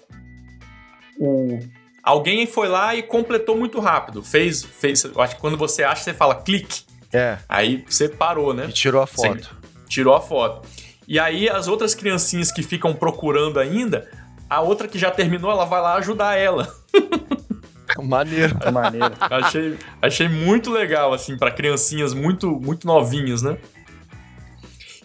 o, 1.25 1.59
alguém 2.03 2.45
foi 2.45 2.67
lá 2.67 2.95
e 2.95 3.03
completou 3.03 3.57
muito 3.57 3.79
rápido. 3.79 4.21
Fez, 4.23 4.63
fez. 4.63 5.03
Eu 5.03 5.21
acho 5.21 5.35
que 5.35 5.41
quando 5.41 5.57
você 5.57 5.83
acha, 5.83 6.03
você 6.03 6.13
fala 6.13 6.35
clique. 6.35 6.83
É, 7.11 7.37
Aí 7.47 7.83
você 7.87 8.09
parou, 8.09 8.53
né? 8.53 8.65
e 8.69 8.71
tirou 8.73 9.01
a 9.01 9.07
foto. 9.07 9.55
tirou 9.87 10.15
a 10.15 10.21
foto. 10.21 10.67
E 11.07 11.19
aí 11.19 11.47
as 11.49 11.67
outras 11.67 11.93
criancinhas 11.93 12.51
que 12.51 12.63
ficam 12.63 12.93
procurando 12.95 13.59
ainda, 13.59 14.09
a 14.49 14.61
outra 14.61 14.87
que 14.87 14.97
já 14.97 15.11
terminou, 15.11 15.51
ela 15.51 15.65
vai 15.65 15.81
lá 15.81 15.95
ajudar 15.95 16.35
ela. 16.37 16.67
Maneiro. 18.01 18.57
Maneiro. 18.71 19.13
Achei, 19.21 19.77
achei 20.01 20.27
muito 20.27 20.71
legal, 20.71 21.13
assim, 21.13 21.37
pra 21.37 21.51
criancinhas 21.51 22.13
muito, 22.13 22.49
muito 22.59 22.87
novinhas, 22.87 23.43
né? 23.43 23.57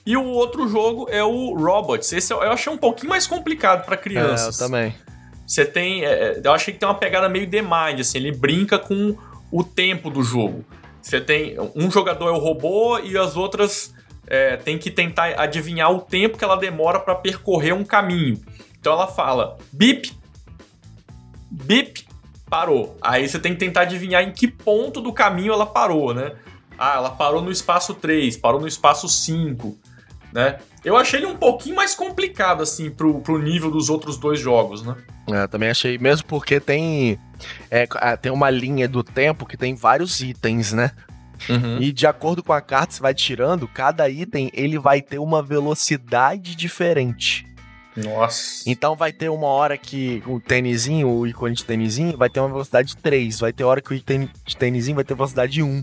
E 0.06 0.16
o 0.16 0.24
outro 0.24 0.66
jogo 0.68 1.06
é 1.10 1.22
o 1.22 1.54
Robots. 1.54 2.10
Esse 2.14 2.32
eu 2.32 2.40
achei 2.40 2.72
um 2.72 2.78
pouquinho 2.78 3.10
mais 3.10 3.26
complicado 3.26 3.84
pra 3.84 3.94
É, 3.94 3.98
eu 3.98 4.02
crianças. 4.02 4.56
também. 4.56 4.94
Você 5.48 5.64
tem. 5.64 6.04
é, 6.04 6.40
eu 6.44 6.52
achei 6.52 6.74
que 6.74 6.78
tem 6.78 6.86
uma 6.86 6.94
pegada 6.94 7.26
meio 7.26 7.48
Mind, 7.48 8.00
assim, 8.00 8.18
ele 8.18 8.32
brinca 8.32 8.78
com 8.78 9.16
o 9.50 9.64
tempo 9.64 10.10
do 10.10 10.22
jogo. 10.22 10.62
Você 11.00 11.22
tem. 11.22 11.56
Um 11.74 11.90
jogador 11.90 12.28
é 12.28 12.32
o 12.32 12.38
robô 12.38 12.98
e 12.98 13.16
as 13.16 13.34
outras 13.34 13.94
é, 14.26 14.58
tem 14.58 14.76
que 14.76 14.90
tentar 14.90 15.40
adivinhar 15.40 15.90
o 15.90 16.02
tempo 16.02 16.36
que 16.36 16.44
ela 16.44 16.56
demora 16.56 17.00
pra 17.00 17.14
percorrer 17.14 17.72
um 17.72 17.82
caminho. 17.82 18.38
Então 18.78 18.92
ela 18.92 19.06
fala: 19.06 19.56
bip, 19.72 20.12
bip, 21.50 22.06
parou. 22.50 22.98
Aí 23.00 23.26
você 23.26 23.38
tem 23.38 23.54
que 23.54 23.58
tentar 23.58 23.82
adivinhar 23.82 24.22
em 24.22 24.32
que 24.32 24.46
ponto 24.46 25.00
do 25.00 25.14
caminho 25.14 25.54
ela 25.54 25.64
parou, 25.64 26.12
né? 26.12 26.32
Ah, 26.78 26.96
ela 26.96 27.10
parou 27.10 27.40
no 27.40 27.50
espaço 27.50 27.94
3, 27.94 28.36
parou 28.36 28.60
no 28.60 28.68
espaço 28.68 29.08
5, 29.08 29.78
né? 30.32 30.58
Eu 30.84 30.96
achei 30.96 31.20
ele 31.20 31.26
um 31.26 31.36
pouquinho 31.36 31.76
mais 31.76 31.94
complicado, 31.94 32.62
assim, 32.62 32.90
pro, 32.90 33.20
pro 33.20 33.38
nível 33.38 33.70
dos 33.70 33.88
outros 33.90 34.16
dois 34.16 34.40
jogos, 34.40 34.82
né? 34.82 34.96
É, 35.30 35.46
também 35.46 35.68
achei, 35.68 35.98
mesmo 35.98 36.26
porque 36.26 36.58
tem, 36.60 37.18
é, 37.70 37.86
tem 38.16 38.32
uma 38.32 38.50
linha 38.50 38.88
do 38.88 39.02
tempo 39.02 39.44
que 39.46 39.56
tem 39.56 39.74
vários 39.74 40.20
itens, 40.20 40.72
né? 40.72 40.92
Uhum. 41.48 41.80
E 41.80 41.92
de 41.92 42.06
acordo 42.06 42.42
com 42.42 42.52
a 42.52 42.60
carta 42.60 42.88
que 42.88 42.94
você 42.94 43.02
vai 43.02 43.14
tirando, 43.14 43.68
cada 43.68 44.08
item 44.08 44.50
ele 44.52 44.78
vai 44.78 45.00
ter 45.00 45.18
uma 45.18 45.42
velocidade 45.42 46.56
diferente. 46.56 47.46
Nossa. 47.96 48.62
Então 48.66 48.94
vai 48.94 49.12
ter 49.12 49.28
uma 49.28 49.46
hora 49.46 49.76
que 49.76 50.22
o 50.26 50.40
tênisinho, 50.40 51.08
o 51.08 51.26
ícone 51.26 51.54
de 51.54 51.64
tênisinho, 51.64 52.16
vai 52.16 52.30
ter 52.30 52.40
uma 52.40 52.48
velocidade 52.48 52.96
3. 52.96 53.40
Vai 53.40 53.52
ter 53.52 53.64
hora 53.64 53.80
que 53.80 53.92
o 53.92 53.94
item 53.94 54.28
de 54.44 54.56
tênisinho 54.56 54.94
vai 54.94 55.04
ter 55.04 55.14
velocidade 55.14 55.62
1. 55.62 55.82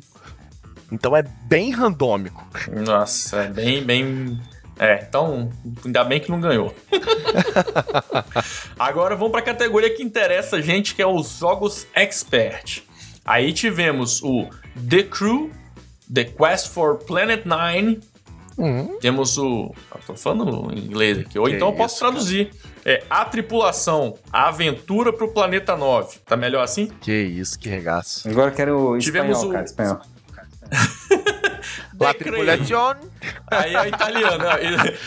Então 0.92 1.16
é 1.16 1.24
bem 1.24 1.72
randômico. 1.72 2.46
Nossa, 2.72 3.38
é 3.44 3.48
bem, 3.48 3.84
bem. 3.84 4.40
É, 4.78 5.06
então, 5.08 5.50
ainda 5.86 6.04
bem 6.04 6.20
que 6.20 6.30
não 6.30 6.40
ganhou. 6.42 6.76
Agora 8.78 9.16
vamos 9.16 9.32
para 9.32 9.40
a 9.40 9.44
categoria 9.44 9.94
que 9.96 10.04
interessa 10.04 10.58
a 10.58 10.62
gente, 10.62 10.96
que 10.96 11.02
é 11.02 11.08
os 11.08 11.38
jogos 11.40 11.88
expert. 11.94 12.84
Aí 13.26 13.54
tivemos 13.54 14.22
o 14.22 14.48
The 14.90 15.04
Crew, 15.04 15.50
The 16.14 16.26
Quest 16.26 16.70
for 16.70 16.98
Planet 16.98 17.44
Nine, 17.46 18.00
Hum, 18.58 18.98
temos 19.02 19.38
o. 19.38 19.76
Eu 19.94 20.02
tô 20.08 20.16
falando 20.16 20.72
em 20.74 20.80
inglês 20.80 21.18
aqui, 21.20 21.38
ou 21.38 21.46
Que 21.46 21.56
então 21.56 21.68
eu 21.68 21.74
posso 21.74 21.96
isso, 21.96 22.00
cara. 22.00 22.12
traduzir. 22.14 22.52
É 22.86 23.04
A 23.10 23.26
Tripulação, 23.26 24.18
A 24.32 24.48
Aventura 24.48 25.12
pro 25.12 25.28
Planeta 25.28 25.76
9. 25.76 26.20
Tá 26.26 26.38
melhor 26.38 26.64
assim? 26.64 26.88
que 27.02 27.12
isso, 27.12 27.60
que 27.60 27.68
regaço. 27.68 28.26
Agora 28.30 28.52
eu 28.52 28.56
quero 28.56 28.98
Tivemos 28.98 29.32
espanhol, 29.40 29.50
o- 29.50 29.54
cara, 29.54 29.66
espanhol. 29.66 30.00
La. 32.00 32.14
Aí 33.48 33.76
é 33.76 33.88
italiano, 33.88 34.44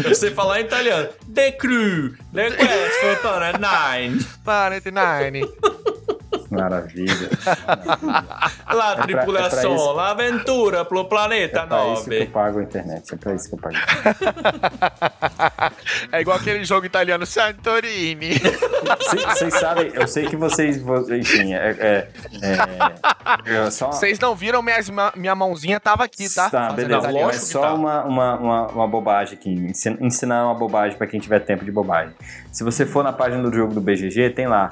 eu 0.05 0.15
sei 0.15 0.31
falar 0.31 0.61
em 0.61 0.65
italiano. 0.65 1.09
The 1.35 1.53
Crew, 1.53 2.15
The 2.33 2.51
Quest 2.51 3.01
for 3.01 3.17
Planet 3.19 3.57
Nine. 3.61 4.25
49. 4.45 5.43
Maravilha. 6.51 7.29
La 8.73 8.93
É 8.93 8.97
pra- 8.97 9.03
tripulação, 9.07 9.91
é 9.91 9.95
pra 9.95 10.11
aventura 10.11 10.85
pro 10.85 11.05
planeta 11.05 11.61
É 11.61 11.67
pra 11.67 11.87
isso 11.93 12.05
que 12.05 12.15
eu 12.15 12.19
9. 12.21 12.27
pago 12.33 12.59
a 12.59 12.63
internet, 12.63 13.15
é 13.15 13.17
pra 13.17 13.35
isso 13.35 13.49
que 13.49 13.55
eu 13.55 13.59
pago. 13.59 13.77
É 16.13 16.21
igual 16.21 16.37
aquele 16.39 16.65
jogo 16.65 16.87
italiano 16.87 17.27
Santorini. 17.27 18.35
Vocês 19.35 19.55
sabem, 19.55 19.91
eu 19.95 20.07
sei 20.07 20.27
que 20.27 20.37
vocês, 20.37 20.81
vo- 20.81 21.13
enfim, 21.15 21.55
é... 21.55 22.09
é, 22.41 22.59
é 23.47 23.71
só... 23.71 23.89
Vocês 23.91 24.19
não 24.19 24.35
viram, 24.35 24.63
minhas 24.63 24.89
minha 25.17 25.35
mãozinha 25.35 25.81
tava 25.81 26.05
aqui, 26.05 26.33
tá? 26.33 26.49
Tá, 26.51 26.73
beleza. 26.73 26.99
italiano. 26.99 27.19
É 27.19 27.25
lógico 27.27 27.45
só 27.47 27.61
tá. 27.63 27.75
uma, 27.75 28.05
uma, 28.05 28.37
uma, 28.39 28.67
uma 28.69 28.89
bobagem 28.89 29.35
aqui. 29.39 29.51
ensin- 29.51 29.99
Ensinar 30.01 30.45
uma 30.45 30.55
bobagem 30.55 30.97
pra 30.97 31.07
quem 31.07 31.21
tiver 31.21 31.41
tempo 31.41 31.65
de 31.65 31.71
bobagem. 31.73 32.15
Se 32.53 32.63
você 32.65 32.87
for 32.87 33.03
na 33.03 33.13
página 33.13 33.43
do 33.43 33.55
jogo 33.55 33.75
do 33.75 33.81
BGG, 33.81 34.31
tem 34.31 34.47
lá 34.47 34.71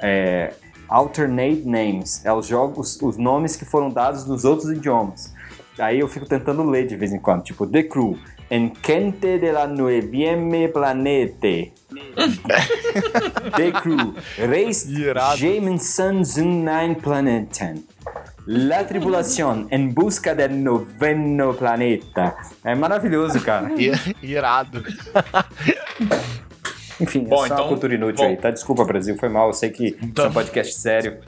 é, 0.00 0.52
Alternate 0.88 1.62
Names. 1.64 2.24
É 2.24 2.32
os 2.32 2.46
jogos, 2.46 3.00
os 3.02 3.16
nomes 3.16 3.56
que 3.56 3.64
foram 3.64 3.90
dados 3.90 4.26
nos 4.26 4.44
outros 4.44 4.70
idiomas. 4.70 5.32
Aí 5.78 6.00
eu 6.00 6.08
fico 6.08 6.26
tentando 6.26 6.62
ler 6.64 6.86
de 6.86 6.96
vez 6.96 7.12
em 7.12 7.18
quando. 7.18 7.44
Tipo, 7.44 7.66
The 7.66 7.84
Crew. 7.84 8.18
Encante 8.50 9.38
de 9.38 9.52
la 9.52 9.66
nuevieme 9.66 10.68
planete. 10.68 11.72
The 13.56 13.72
Crew. 13.72 14.14
Race. 14.48 14.88
Jameson 15.36 16.24
Zunine 16.24 16.94
Planeten. 16.94 17.84
La 18.46 18.82
tripulação 18.82 19.68
em 19.70 19.92
busca 19.92 20.34
del 20.34 20.56
noveno 20.56 21.52
planeta. 21.52 22.34
É 22.64 22.74
maravilhoso, 22.74 23.38
cara. 23.42 23.70
Irado. 24.22 24.82
Enfim, 27.00 27.20
Bom, 27.20 27.44
é 27.44 27.48
só 27.48 27.54
então, 27.54 27.64
uma 27.64 27.68
cultura 27.68 27.94
inútil 27.94 28.24
bom. 28.24 28.30
aí, 28.30 28.36
tá? 28.36 28.50
Desculpa, 28.50 28.84
Brasil, 28.84 29.16
foi 29.16 29.28
mal. 29.28 29.48
Eu 29.48 29.52
sei 29.52 29.70
que 29.70 29.88
isso 29.88 30.20
é 30.20 30.28
um 30.28 30.32
podcast 30.32 30.74
sério. 30.74 31.18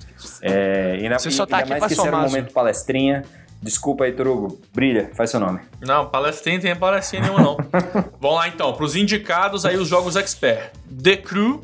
É, 0.43 0.97
e 0.99 1.05
ainda, 1.05 1.19
Você 1.19 1.31
só 1.31 1.47
tá 1.47 1.59
ainda 1.59 1.75
aqui 1.75 1.81
mais 1.81 1.95
pra 1.95 2.03
que 2.03 2.09
era 2.09 2.17
um 2.17 2.23
momento 2.23 2.53
palestrinha. 2.53 3.25
Desculpa 3.63 4.05
aí, 4.05 4.13
Torugo. 4.13 4.59
Brilha, 4.73 5.11
faz 5.15 5.31
seu 5.31 5.39
nome. 5.39 5.61
Não, 5.81 6.07
palestrinha 6.09 6.57
não 6.57 6.63
tem 6.63 6.77
palestrinha 6.77 7.25
nenhuma, 7.25 7.43
não. 7.43 7.57
Vamos 8.19 8.37
lá 8.39 8.49
então, 8.49 8.73
pros 8.73 8.97
indicados 8.97 9.67
aí 9.67 9.77
os 9.77 9.87
jogos 9.87 10.17
expert. 10.17 10.73
The 11.03 11.19
Crew, 11.19 11.63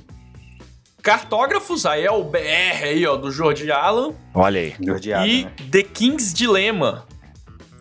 Cartógrafos, 1.02 1.86
aí 1.86 2.04
é 2.04 2.10
o 2.10 2.22
BR 2.24 2.82
aí, 2.82 3.06
ó, 3.06 3.16
do 3.16 3.30
Jordi 3.30 3.70
Allen. 3.70 4.12
Olha 4.34 4.60
aí. 4.60 4.74
Gordiado, 4.78 5.26
e 5.26 5.44
né? 5.44 5.52
The 5.70 5.82
King's 5.82 6.34
Dilemma, 6.34 7.06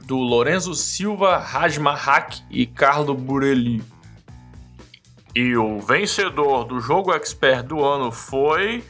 do 0.05 0.17
Lorenzo 0.17 0.73
Silva, 0.75 1.37
Rajmahak 1.37 2.41
e 2.49 2.65
Carlo 2.65 3.13
Burelli. 3.15 3.83
E 5.35 5.55
o 5.57 5.79
vencedor 5.81 6.63
do 6.63 6.79
jogo 6.79 7.13
expert 7.13 7.63
do 7.63 7.83
ano 7.83 8.11
foi 8.11 8.83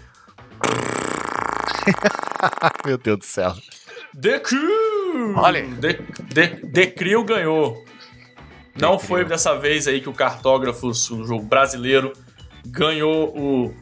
Meu 2.86 2.98
Deus 2.98 3.20
do 3.20 3.26
céu. 3.26 3.54
The 4.20 4.40
Crew. 4.40 5.34
Olha. 5.36 5.64
The, 5.82 5.94
The, 6.34 6.48
The 6.74 6.88
Crew 6.88 7.24
ganhou. 7.24 7.84
Não 8.80 9.00
foi 9.00 9.24
dessa 9.24 9.58
vez 9.58 9.88
aí 9.88 10.02
que 10.02 10.10
o 10.10 10.14
Cartógrafos, 10.14 11.10
o 11.10 11.26
jogo 11.26 11.46
brasileiro, 11.46 12.12
ganhou 12.66 13.34
o 13.38 13.74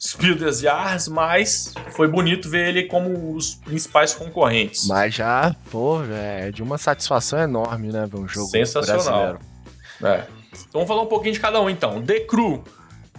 Spiel 0.00 0.34
des 0.34 0.60
Jahres, 0.60 1.08
mas 1.08 1.72
foi 1.92 2.06
bonito 2.08 2.48
ver 2.50 2.68
ele 2.68 2.82
como 2.84 3.34
os 3.34 3.54
principais 3.54 4.12
concorrentes. 4.14 4.86
Mas 4.86 5.14
já, 5.14 5.54
pô, 5.70 6.02
é 6.04 6.50
de 6.50 6.62
uma 6.62 6.76
satisfação 6.76 7.38
enorme, 7.38 7.90
né, 7.90 8.06
ver 8.06 8.18
um 8.18 8.28
jogo 8.28 8.48
Sensacional. 8.48 9.38
brasileiro. 9.38 9.38
É. 10.04 10.41
Então 10.68 10.80
vamos 10.80 10.88
falar 10.88 11.02
um 11.02 11.06
pouquinho 11.06 11.34
de 11.34 11.40
cada 11.40 11.60
um 11.60 11.68
então. 11.68 12.02
The 12.02 12.20
Crew 12.20 12.64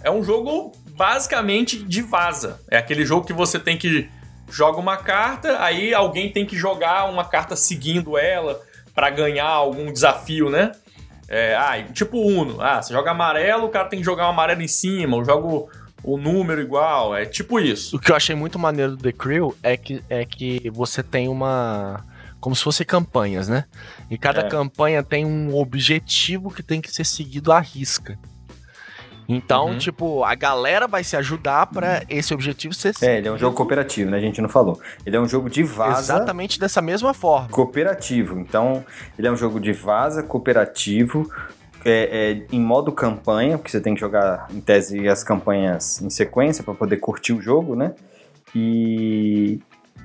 é 0.02 0.10
um 0.10 0.22
jogo 0.22 0.72
basicamente 0.96 1.82
de 1.82 2.02
vaza. 2.02 2.60
É 2.70 2.76
aquele 2.76 3.04
jogo 3.04 3.26
que 3.26 3.32
você 3.32 3.58
tem 3.58 3.76
que 3.76 4.08
joga 4.50 4.78
uma 4.78 4.96
carta, 4.96 5.62
aí 5.62 5.94
alguém 5.94 6.30
tem 6.30 6.44
que 6.46 6.56
jogar 6.56 7.10
uma 7.10 7.24
carta 7.24 7.56
seguindo 7.56 8.18
ela 8.18 8.60
para 8.94 9.10
ganhar 9.10 9.48
algum 9.48 9.92
desafio, 9.92 10.50
né? 10.50 10.72
É, 11.28 11.56
ah, 11.56 11.82
tipo 11.92 12.18
Uno. 12.18 12.60
Ah, 12.60 12.80
você 12.80 12.92
joga 12.92 13.10
amarelo, 13.10 13.66
o 13.66 13.70
cara 13.70 13.88
tem 13.88 13.98
que 13.98 14.04
jogar 14.04 14.24
o 14.24 14.26
um 14.26 14.30
amarelo 14.30 14.62
em 14.62 14.68
cima, 14.68 15.16
eu 15.16 15.24
jogo 15.24 15.68
o 16.02 16.18
número 16.18 16.60
igual, 16.60 17.16
é 17.16 17.24
tipo 17.24 17.58
isso. 17.58 17.96
O 17.96 17.98
que 17.98 18.12
eu 18.12 18.16
achei 18.16 18.36
muito 18.36 18.58
maneiro 18.58 18.94
do 18.94 19.02
The 19.02 19.12
Crew 19.12 19.56
é 19.62 19.76
que, 19.76 20.04
é 20.08 20.24
que 20.24 20.70
você 20.70 21.02
tem 21.02 21.28
uma. 21.28 22.04
Como 22.40 22.54
se 22.54 22.62
fossem 22.62 22.86
campanhas, 22.86 23.48
né? 23.48 23.64
E 24.10 24.18
cada 24.18 24.42
é. 24.42 24.48
campanha 24.48 25.02
tem 25.02 25.24
um 25.24 25.54
objetivo 25.56 26.50
que 26.50 26.62
tem 26.62 26.80
que 26.80 26.90
ser 26.90 27.04
seguido 27.04 27.52
à 27.52 27.60
risca. 27.60 28.18
Então, 29.28 29.68
uhum. 29.68 29.78
tipo, 29.78 30.22
a 30.24 30.34
galera 30.34 30.86
vai 30.86 31.02
se 31.02 31.16
ajudar 31.16 31.66
para 31.66 32.02
esse 32.08 32.34
objetivo 32.34 32.74
ser 32.74 32.94
É, 33.00 33.18
ele 33.18 33.28
é 33.28 33.32
um 33.32 33.38
jogo 33.38 33.56
cooperativo, 33.56 34.10
né? 34.10 34.18
A 34.18 34.20
gente 34.20 34.40
não 34.40 34.48
falou. 34.48 34.78
Ele 35.04 35.16
é 35.16 35.20
um 35.20 35.26
jogo 35.26 35.48
de 35.48 35.62
vaza. 35.62 36.00
Exatamente 36.00 36.60
dessa 36.60 36.82
mesma 36.82 37.14
forma. 37.14 37.48
Cooperativo. 37.48 38.38
Então, 38.38 38.84
ele 39.18 39.26
é 39.26 39.30
um 39.30 39.36
jogo 39.36 39.58
de 39.58 39.72
vaza 39.72 40.22
cooperativo. 40.22 41.30
É, 41.86 42.32
é, 42.32 42.46
em 42.54 42.60
modo 42.60 42.90
campanha, 42.90 43.58
porque 43.58 43.70
você 43.70 43.78
tem 43.80 43.94
que 43.94 44.00
jogar 44.00 44.46
em 44.50 44.58
tese 44.58 45.06
as 45.06 45.22
campanhas 45.22 46.00
em 46.00 46.08
sequência 46.08 46.64
para 46.64 46.72
poder 46.72 46.96
curtir 46.96 47.34
o 47.34 47.42
jogo, 47.42 47.76
né? 47.76 47.94
E, 48.54 49.60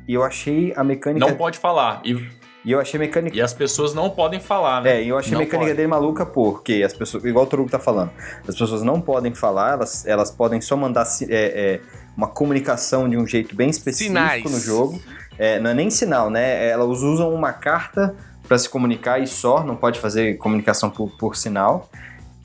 e 0.05 0.13
eu 0.13 0.21
achei 0.21 0.73
a 0.75 0.83
mecânica. 0.83 1.25
Não 1.25 1.37
pode 1.37 1.57
falar. 1.57 2.01
E 2.03 2.27
e 2.63 2.71
eu 2.71 2.79
achei 2.79 2.97
a 2.97 3.01
mecânica. 3.01 3.37
E 3.37 3.41
as 3.41 3.53
pessoas 3.53 3.93
não 3.93 4.09
podem 4.09 4.39
falar, 4.39 4.81
né? 4.81 4.97
É, 4.97 5.03
e 5.03 5.09
eu 5.09 5.17
achei 5.17 5.31
não 5.31 5.39
a 5.39 5.43
mecânica 5.43 5.67
pode. 5.67 5.77
dele 5.77 5.87
maluca 5.87 6.25
porque 6.25 6.83
as 6.85 6.93
pessoas. 6.93 7.23
Igual 7.23 7.45
o 7.45 7.47
Torugo 7.47 7.69
tá 7.69 7.79
falando. 7.79 8.11
As 8.47 8.55
pessoas 8.55 8.83
não 8.83 8.99
podem 8.99 9.33
falar, 9.33 9.73
elas, 9.73 10.05
elas 10.05 10.29
podem 10.31 10.59
só 10.59 10.75
mandar 10.75 11.05
é, 11.21 11.25
é, 11.29 11.81
uma 12.17 12.27
comunicação 12.27 13.09
de 13.09 13.17
um 13.17 13.25
jeito 13.25 13.55
bem 13.55 13.69
específico 13.69 14.09
Sinais. 14.09 14.43
no 14.43 14.59
jogo. 14.59 15.01
É, 15.37 15.59
não 15.59 15.69
é 15.69 15.73
nem 15.73 15.89
sinal, 15.89 16.29
né? 16.29 16.67
Elas 16.67 17.01
usam 17.01 17.33
uma 17.33 17.53
carta 17.53 18.13
para 18.45 18.57
se 18.57 18.67
comunicar 18.67 19.19
e 19.19 19.27
só, 19.27 19.63
não 19.63 19.75
pode 19.75 19.99
fazer 19.99 20.37
comunicação 20.37 20.89
por, 20.89 21.09
por 21.17 21.35
sinal. 21.37 21.89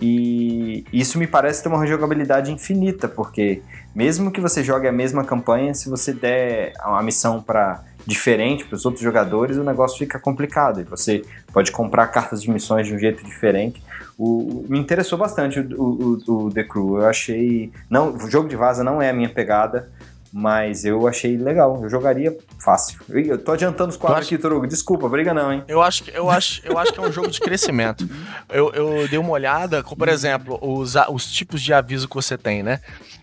E 0.00 0.84
isso 0.92 1.18
me 1.18 1.26
parece 1.26 1.62
ter 1.62 1.68
uma 1.68 1.80
rejogabilidade 1.80 2.52
infinita, 2.52 3.08
porque 3.08 3.62
mesmo 3.94 4.30
que 4.30 4.40
você 4.40 4.62
jogue 4.62 4.86
a 4.86 4.92
mesma 4.92 5.24
campanha, 5.24 5.72
se 5.72 5.88
você 5.88 6.12
der 6.12 6.72
uma 6.84 7.02
missão 7.02 7.42
para 7.42 7.82
diferente 8.06 8.64
para 8.64 8.76
os 8.76 8.84
outros 8.84 9.02
jogadores, 9.02 9.56
o 9.56 9.64
negócio 9.64 9.98
fica 9.98 10.18
complicado 10.18 10.80
e 10.80 10.84
você 10.84 11.22
pode 11.52 11.72
comprar 11.72 12.06
cartas 12.08 12.42
de 12.42 12.50
missões 12.50 12.86
de 12.86 12.94
um 12.94 12.98
jeito 12.98 13.24
diferente. 13.24 13.82
O, 14.18 14.64
me 14.68 14.78
interessou 14.78 15.18
bastante 15.18 15.58
o, 15.58 15.82
o, 16.26 16.32
o, 16.46 16.50
The 16.50 16.64
Crew. 16.64 16.98
Eu 16.98 17.06
achei. 17.06 17.72
Não, 17.90 18.14
o 18.14 18.30
jogo 18.30 18.48
de 18.48 18.56
vaza 18.56 18.84
não 18.84 19.02
é 19.02 19.10
a 19.10 19.12
minha 19.12 19.28
pegada, 19.28 19.90
mas 20.32 20.84
eu 20.84 21.08
achei 21.08 21.36
legal. 21.36 21.80
Eu 21.82 21.88
jogaria 21.88 22.36
fácil. 22.62 23.00
Eu, 23.08 23.38
tô 23.38 23.52
adiantando 23.52 23.90
os 23.90 23.96
quadros 23.96 24.26
aqui, 24.26 24.38
Torugo. 24.38 24.66
Desculpa, 24.66 25.08
briga 25.08 25.34
não, 25.34 25.52
hein? 25.52 25.64
Eu 25.66 25.82
acho, 25.82 26.08
eu 26.10 26.30
acho, 26.30 26.60
eu 26.64 26.78
acho 26.78 26.92
que 26.92 27.00
é 27.00 27.02
um 27.02 27.12
jogo 27.12 27.28
de 27.28 27.40
crescimento. 27.40 28.08
Eu, 28.48 28.72
eu 28.72 29.08
dei 29.08 29.18
uma 29.18 29.30
olhada, 29.30 29.82
por 29.82 30.08
exemplo, 30.08 30.58
os, 30.62 30.94
os 31.10 31.32
tipos 31.32 31.60
de 31.60 31.72
aviso 31.72 32.08
que 32.08 32.14
você 32.14 32.38
tem, 32.38 32.62
né? 32.62 32.80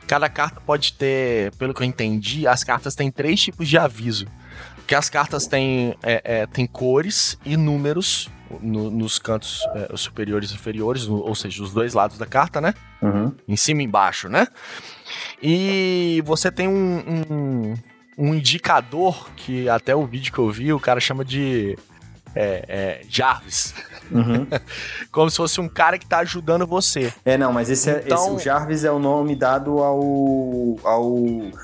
Cada 0.07 0.27
carta 0.27 0.59
pode 0.65 0.93
ter, 0.93 1.53
pelo 1.55 1.73
que 1.73 1.81
eu 1.81 1.87
entendi, 1.87 2.45
as 2.45 2.65
cartas 2.65 2.95
têm 2.95 3.09
três 3.09 3.39
tipos 3.39 3.67
de 3.67 3.77
aviso. 3.77 4.25
Que 4.87 4.95
as 4.95 5.09
cartas 5.09 5.47
têm, 5.47 5.95
é, 6.03 6.21
é, 6.23 6.45
têm 6.45 6.65
cores 6.67 7.37
e 7.45 7.55
números 7.55 8.29
no, 8.61 8.89
nos 8.89 9.19
cantos 9.19 9.65
é, 9.75 9.95
superiores 9.95 10.51
e 10.51 10.55
inferiores, 10.55 11.07
no, 11.07 11.17
ou 11.17 11.35
seja, 11.35 11.63
os 11.63 11.73
dois 11.73 11.93
lados 11.93 12.17
da 12.17 12.25
carta, 12.25 12.59
né? 12.59 12.73
Uhum. 13.01 13.33
Em 13.47 13.55
cima 13.55 13.81
e 13.81 13.85
embaixo, 13.85 14.27
né? 14.27 14.47
E 15.41 16.21
você 16.25 16.51
tem 16.51 16.67
um, 16.67 17.25
um, 17.29 17.75
um, 18.17 18.35
indicador 18.35 19.29
que 19.35 19.69
até 19.69 19.95
o 19.95 20.05
vídeo 20.05 20.33
que 20.33 20.39
eu 20.39 20.49
vi, 20.49 20.73
o 20.73 20.79
cara 20.79 20.99
chama 20.99 21.23
de 21.23 21.77
é, 22.35 22.65
é, 22.67 23.01
Jarvis. 23.07 23.73
Uhum. 24.11 24.47
Como 25.11 25.29
se 25.29 25.37
fosse 25.37 25.61
um 25.61 25.69
cara 25.69 25.97
que 25.97 26.05
tá 26.05 26.19
ajudando 26.19 26.67
você. 26.67 27.13
É, 27.25 27.37
não, 27.37 27.53
mas 27.53 27.69
esse, 27.69 27.89
é, 27.89 28.01
então... 28.05 28.17
esse 28.17 28.29
o 28.35 28.39
Jarvis 28.39 28.83
é 28.83 28.91
o 28.91 28.99
nome 28.99 29.35
dado 29.35 29.79
ao, 29.79 30.79
ao. 30.83 31.15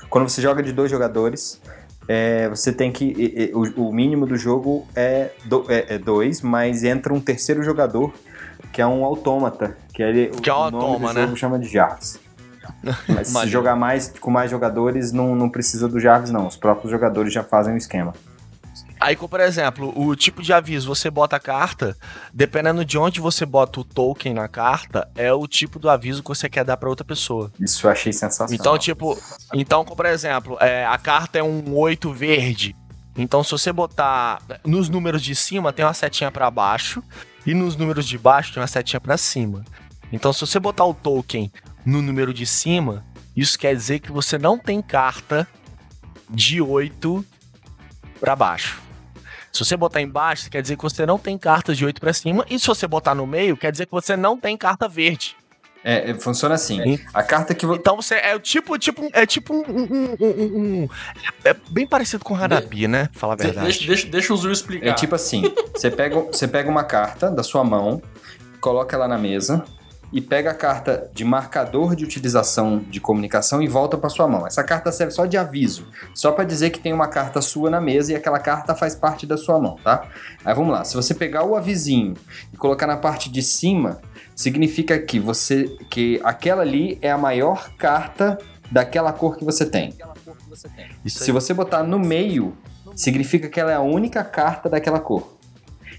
Quando 0.08 0.28
você 0.28 0.40
joga 0.40 0.62
de 0.62 0.72
dois 0.72 0.90
jogadores 0.90 1.60
é, 2.08 2.48
você 2.48 2.72
tem 2.72 2.90
que. 2.90 3.52
O, 3.54 3.88
o, 3.88 3.92
mínimo 3.92 4.26
do 4.26 4.34
jogo 4.34 4.86
é, 4.96 5.30
do, 5.44 5.66
é, 5.68 5.94
é, 5.94 5.98
dois, 5.98 6.40
mas 6.40 6.82
entra 6.82 7.12
um 7.12 7.20
terceiro 7.20 7.62
jogador, 7.62 8.14
que 8.72 8.80
é 8.80 8.86
um 8.86 9.04
autômata. 9.04 9.76
Que, 9.92 10.02
é, 10.02 10.26
que 10.26 10.48
é 10.48 10.54
um 10.54 10.56
automa, 10.56 11.12
né? 11.12 11.24
jogo 11.24 11.36
chama 11.36 11.58
de 11.58 11.68
Jarvis. 11.68 12.18
Mas 13.08 13.28
se 13.28 13.46
jogar 13.48 13.74
mais 13.74 14.14
com 14.20 14.30
mais 14.30 14.50
jogadores, 14.50 15.10
não, 15.10 15.34
não 15.34 15.48
precisa 15.48 15.88
do 15.88 15.98
Jarvis, 15.98 16.30
não. 16.30 16.46
Os 16.46 16.56
próprios 16.56 16.90
jogadores 16.90 17.32
já 17.32 17.42
fazem 17.42 17.74
o 17.74 17.76
esquema. 17.76 18.12
Aí, 19.00 19.16
por 19.16 19.40
exemplo, 19.40 19.92
o 19.96 20.14
tipo 20.16 20.42
de 20.42 20.52
aviso, 20.52 20.88
você 20.88 21.10
bota 21.10 21.36
a 21.36 21.40
carta, 21.40 21.96
dependendo 22.32 22.84
de 22.84 22.98
onde 22.98 23.20
você 23.20 23.46
bota 23.46 23.80
o 23.80 23.84
token 23.84 24.34
na 24.34 24.48
carta, 24.48 25.08
é 25.14 25.32
o 25.32 25.46
tipo 25.46 25.78
do 25.78 25.88
aviso 25.88 26.22
que 26.22 26.28
você 26.28 26.48
quer 26.48 26.64
dar 26.64 26.76
para 26.76 26.88
outra 26.88 27.04
pessoa. 27.04 27.52
Isso 27.60 27.86
eu 27.86 27.90
achei 27.90 28.12
sensacional. 28.12 28.54
Então, 28.54 28.78
tipo, 28.78 29.16
então, 29.54 29.84
por 29.84 30.06
exemplo, 30.06 30.56
é, 30.60 30.84
a 30.84 30.98
carta 30.98 31.38
é 31.38 31.42
um 31.42 31.76
8 31.76 32.12
verde. 32.12 32.74
Então, 33.16 33.42
se 33.42 33.50
você 33.50 33.72
botar 33.72 34.40
nos 34.64 34.88
números 34.88 35.22
de 35.22 35.34
cima, 35.34 35.72
tem 35.72 35.84
uma 35.84 35.94
setinha 35.94 36.30
para 36.30 36.50
baixo, 36.50 37.02
e 37.46 37.54
nos 37.54 37.76
números 37.76 38.06
de 38.06 38.18
baixo 38.18 38.52
tem 38.52 38.60
uma 38.60 38.66
setinha 38.66 39.00
para 39.00 39.16
cima. 39.16 39.64
Então, 40.12 40.32
se 40.32 40.40
você 40.40 40.58
botar 40.58 40.84
o 40.84 40.94
token 40.94 41.52
no 41.84 42.02
número 42.02 42.32
de 42.32 42.46
cima, 42.46 43.04
isso 43.36 43.58
quer 43.58 43.74
dizer 43.74 44.00
que 44.00 44.10
você 44.10 44.38
não 44.38 44.58
tem 44.58 44.82
carta 44.82 45.46
de 46.28 46.60
8 46.60 47.24
para 48.20 48.34
baixo. 48.36 48.87
Se 49.58 49.64
você 49.64 49.76
botar 49.76 50.00
embaixo, 50.00 50.48
quer 50.48 50.62
dizer 50.62 50.76
que 50.76 50.82
você 50.82 51.04
não 51.04 51.18
tem 51.18 51.36
cartas 51.36 51.76
de 51.76 51.84
8 51.84 52.00
para 52.00 52.12
cima. 52.12 52.46
E 52.48 52.60
se 52.60 52.66
você 52.68 52.86
botar 52.86 53.12
no 53.12 53.26
meio, 53.26 53.56
quer 53.56 53.72
dizer 53.72 53.86
que 53.86 53.92
você 53.92 54.16
não 54.16 54.38
tem 54.38 54.56
carta 54.56 54.86
verde. 54.86 55.36
É, 55.82 56.10
é 56.10 56.14
funciona 56.14 56.54
assim. 56.54 56.98
A 57.12 57.22
carta 57.24 57.54
que 57.54 57.66
Então 57.66 57.96
você 57.96 58.14
é 58.14 58.38
tipo, 58.38 58.78
tipo, 58.78 59.08
é 59.12 59.26
tipo 59.26 59.52
um, 59.52 59.64
um, 59.68 60.16
um, 60.20 60.82
um 60.82 60.88
é 61.44 61.54
bem 61.70 61.86
parecido 61.88 62.24
com 62.24 62.36
Hanabi, 62.36 62.76
de... 62.76 62.88
né? 62.88 63.08
Fala 63.12 63.32
a 63.32 63.36
verdade. 63.36 63.66
Deixa, 63.66 63.86
deixa, 63.86 64.06
deixa 64.06 64.32
o 64.32 64.36
Zul 64.36 64.52
explicar. 64.52 64.86
É 64.86 64.92
tipo 64.92 65.14
assim, 65.14 65.42
você 65.74 65.90
pega, 65.90 66.20
você 66.20 66.46
pega 66.46 66.70
uma 66.70 66.84
carta 66.84 67.30
da 67.30 67.42
sua 67.42 67.64
mão, 67.64 68.00
coloca 68.60 68.94
ela 68.94 69.08
na 69.08 69.18
mesa, 69.18 69.64
e 70.12 70.20
pega 70.20 70.50
a 70.50 70.54
carta 70.54 71.10
de 71.12 71.24
marcador 71.24 71.94
de 71.94 72.04
utilização 72.04 72.78
de 72.78 73.00
comunicação 73.00 73.62
e 73.62 73.68
volta 73.68 73.96
para 73.96 74.08
sua 74.08 74.26
mão. 74.26 74.46
Essa 74.46 74.64
carta 74.64 74.90
serve 74.90 75.12
só 75.12 75.26
de 75.26 75.36
aviso, 75.36 75.86
só 76.14 76.32
para 76.32 76.44
dizer 76.44 76.70
que 76.70 76.80
tem 76.80 76.92
uma 76.92 77.08
carta 77.08 77.40
sua 77.40 77.70
na 77.70 77.80
mesa 77.80 78.12
e 78.12 78.16
aquela 78.16 78.38
carta 78.38 78.74
faz 78.74 78.94
parte 78.94 79.26
da 79.26 79.36
sua 79.36 79.58
mão, 79.58 79.76
tá? 79.82 80.08
Aí 80.44 80.54
vamos 80.54 80.72
lá, 80.72 80.84
se 80.84 80.94
você 80.94 81.14
pegar 81.14 81.44
o 81.44 81.56
avisinho 81.56 82.14
e 82.52 82.56
colocar 82.56 82.86
na 82.86 82.96
parte 82.96 83.30
de 83.30 83.42
cima, 83.42 84.00
significa 84.34 84.98
que 84.98 85.18
você 85.18 85.64
que 85.90 86.20
aquela 86.24 86.62
ali 86.62 86.98
é 87.02 87.10
a 87.10 87.18
maior 87.18 87.70
carta 87.76 88.38
daquela 88.70 89.12
cor 89.12 89.36
que 89.36 89.44
você 89.44 89.66
tem. 89.66 89.94
Se 91.06 91.32
você 91.32 91.54
botar 91.54 91.82
no 91.82 91.98
meio, 91.98 92.56
significa 92.94 93.48
que 93.48 93.60
ela 93.60 93.72
é 93.72 93.74
a 93.74 93.80
única 93.80 94.24
carta 94.24 94.68
daquela 94.68 95.00
cor. 95.00 95.37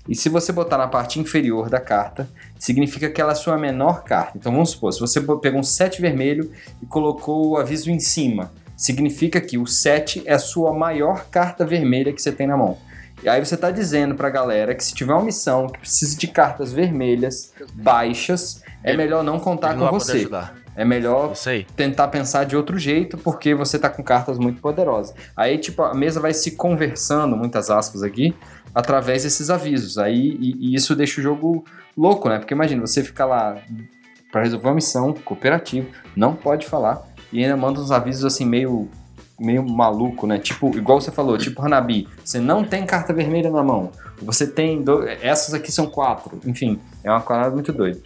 E 0.10 0.16
se 0.16 0.28
você 0.28 0.52
botar 0.52 0.80
na 0.80 0.88
parte 0.88 1.20
inferior 1.20 1.70
da 1.70 1.80
carta, 1.80 2.28
significa 2.58 3.10
que 3.12 3.22
ela 3.22 3.32
é 3.32 3.34
a 3.34 3.36
sua 3.36 3.60
menor 3.60 4.04
carta. 4.04 4.40
Então 4.40 4.52
vamos 4.52 4.72
supor, 4.72 4.92
se 4.92 5.00
você 5.00 5.22
pegou 5.22 5.60
um 5.60 5.64
7 5.64 6.02
vermelho 6.02 6.52
e 6.82 6.86
colocou 6.88 7.52
o 7.52 7.58
aviso 7.58 7.92
em 7.92 8.00
cima, 8.00 8.52
significa 8.76 9.40
que 9.40 9.60
o 9.60 9.68
7 9.68 10.24
é 10.26 10.34
a 10.34 10.40
sua 10.40 10.74
maior 10.74 11.26
carta 11.30 11.64
vermelha 11.64 12.12
que 12.12 12.20
você 12.20 12.32
tem 12.32 12.48
na 12.48 12.58
mão. 12.58 12.76
E 13.22 13.30
aí 13.30 13.44
você 13.44 13.54
está 13.54 13.70
dizendo 13.70 14.16
para 14.16 14.30
a 14.30 14.32
galera 14.32 14.74
que 14.74 14.84
se 14.84 14.96
tiver 14.96 15.14
uma 15.14 15.24
missão 15.24 15.68
que 15.68 15.78
precisa 15.78 16.18
de 16.18 16.28
cartas 16.28 16.74
vermelhas 16.74 17.54
baixas, 17.74 18.64
é 18.84 18.98
melhor 18.98 19.24
não 19.24 19.40
contar 19.40 19.78
com 19.78 19.88
você. 19.92 20.28
É 20.76 20.86
melhor 20.86 21.34
tentar 21.76 22.08
pensar 22.08 22.46
de 22.46 22.56
outro 22.56 22.78
jeito, 22.80 23.18
porque 23.18 23.54
você 23.54 23.76
está 23.76 23.90
com 23.90 24.02
cartas 24.02 24.40
muito 24.40 24.62
poderosas. 24.62 25.14
Aí, 25.36 25.58
tipo, 25.58 25.82
a 25.82 25.94
mesa 25.94 26.22
vai 26.22 26.34
se 26.34 26.52
conversando, 26.52 27.36
muitas 27.36 27.70
aspas 27.70 28.02
aqui, 28.02 28.34
através 28.74 29.24
desses 29.24 29.50
avisos. 29.50 29.98
Aí 29.98 30.38
e, 30.40 30.72
e 30.72 30.76
isso 30.76 30.96
deixa 30.96 31.20
o 31.20 31.24
jogo 31.24 31.66
louco, 31.98 32.30
né? 32.30 32.40
Porque 32.40 32.54
imagina, 32.54 32.86
você 32.86 33.04
fica 33.04 33.26
lá 33.26 33.58
para 34.32 34.44
resolver 34.44 34.68
uma 34.68 34.76
missão 34.76 35.14
cooperativa, 35.14 35.88
não 36.16 36.36
pode 36.36 36.68
falar, 36.68 37.02
e 37.32 37.44
ainda 37.44 37.58
manda 37.58 37.80
uns 37.80 37.92
avisos 37.92 38.26
assim 38.26 38.46
meio 38.46 38.90
meio 39.40 39.68
maluco, 39.68 40.28
né? 40.28 40.38
Tipo, 40.38 40.76
igual 40.76 41.00
você 41.00 41.12
falou, 41.12 41.38
tipo 41.38 41.62
Hanabi, 41.62 42.08
você 42.24 42.40
não 42.40 42.64
tem 42.64 42.86
carta 42.86 43.14
vermelha 43.14 43.50
na 43.50 43.64
mão. 43.64 43.92
Você 44.22 44.46
tem. 44.46 44.82
Do... 44.82 45.08
Essas 45.08 45.54
aqui 45.54 45.72
são 45.72 45.88
quatro. 45.88 46.40
Enfim, 46.46 46.80
é 47.04 47.10
uma 47.10 47.22
parada 47.22 47.52
muito 47.52 47.72
doida. 47.72 48.02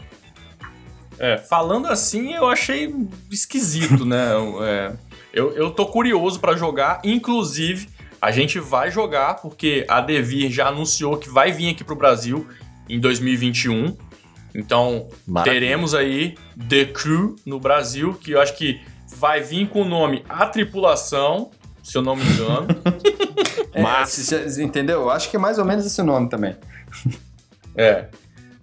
É, 1.18 1.38
falando 1.38 1.88
assim, 1.88 2.34
eu 2.34 2.48
achei 2.48 2.94
esquisito, 3.32 4.06
né? 4.06 4.28
É, 4.64 4.94
eu, 5.34 5.52
eu 5.54 5.72
tô 5.72 5.88
curioso 5.88 6.40
para 6.40 6.56
jogar, 6.56 7.02
inclusive. 7.04 7.90
A 8.24 8.32
gente 8.32 8.58
vai 8.58 8.90
jogar 8.90 9.42
porque 9.42 9.86
a 9.86 10.00
Devir 10.00 10.50
já 10.50 10.70
anunciou 10.70 11.18
que 11.18 11.28
vai 11.28 11.52
vir 11.52 11.72
aqui 11.72 11.84
pro 11.84 11.94
Brasil 11.94 12.48
em 12.88 12.98
2021. 12.98 13.98
Então, 14.56 15.10
Maravilha. 15.28 15.60
teremos 15.60 15.94
aí 15.94 16.38
The 16.70 16.86
Crew 16.86 17.36
no 17.46 17.60
Brasil, 17.60 18.14
que 18.14 18.32
eu 18.32 18.40
acho 18.40 18.56
que 18.56 18.80
vai 19.18 19.42
vir 19.42 19.68
com 19.68 19.82
o 19.82 19.86
nome 19.86 20.24
A 20.30 20.46
Tripulação, 20.46 21.52
se 21.84 21.98
eu 21.98 22.02
não 22.02 22.16
me 22.16 22.24
engano. 22.24 22.68
é, 23.76 23.82
Mas... 23.82 24.58
entendeu? 24.58 25.02
Eu 25.02 25.10
acho 25.10 25.30
que 25.30 25.36
é 25.36 25.40
mais 25.40 25.60
ou 25.60 25.66
menos 25.66 25.86
esse 25.86 26.02
nome 26.02 26.30
também. 26.30 26.56
É. 27.76 28.08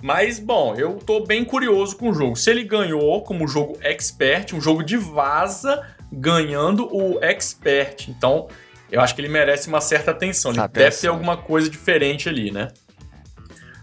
Mas, 0.00 0.38
bom, 0.38 0.76
eu 0.76 0.94
tô 0.94 1.26
bem 1.26 1.44
curioso 1.44 1.96
com 1.96 2.10
o 2.10 2.14
jogo. 2.14 2.36
Se 2.36 2.48
ele 2.48 2.62
ganhou 2.62 3.24
como 3.24 3.48
jogo 3.48 3.76
expert, 3.82 4.54
um 4.54 4.60
jogo 4.60 4.84
de 4.84 4.96
vaza, 4.96 5.84
ganhando 6.12 6.88
o 6.94 7.18
expert. 7.20 8.08
Então, 8.08 8.46
eu 8.90 9.00
acho 9.00 9.14
que 9.14 9.20
ele 9.20 9.28
merece 9.28 9.68
uma 9.68 9.80
certa 9.80 10.10
atenção. 10.10 10.50
Ele 10.52 10.60
atenção. 10.60 10.84
deve 10.84 10.96
ter 10.96 11.08
alguma 11.08 11.36
coisa 11.36 11.68
diferente 11.68 12.28
ali, 12.28 12.50
né? 12.50 12.68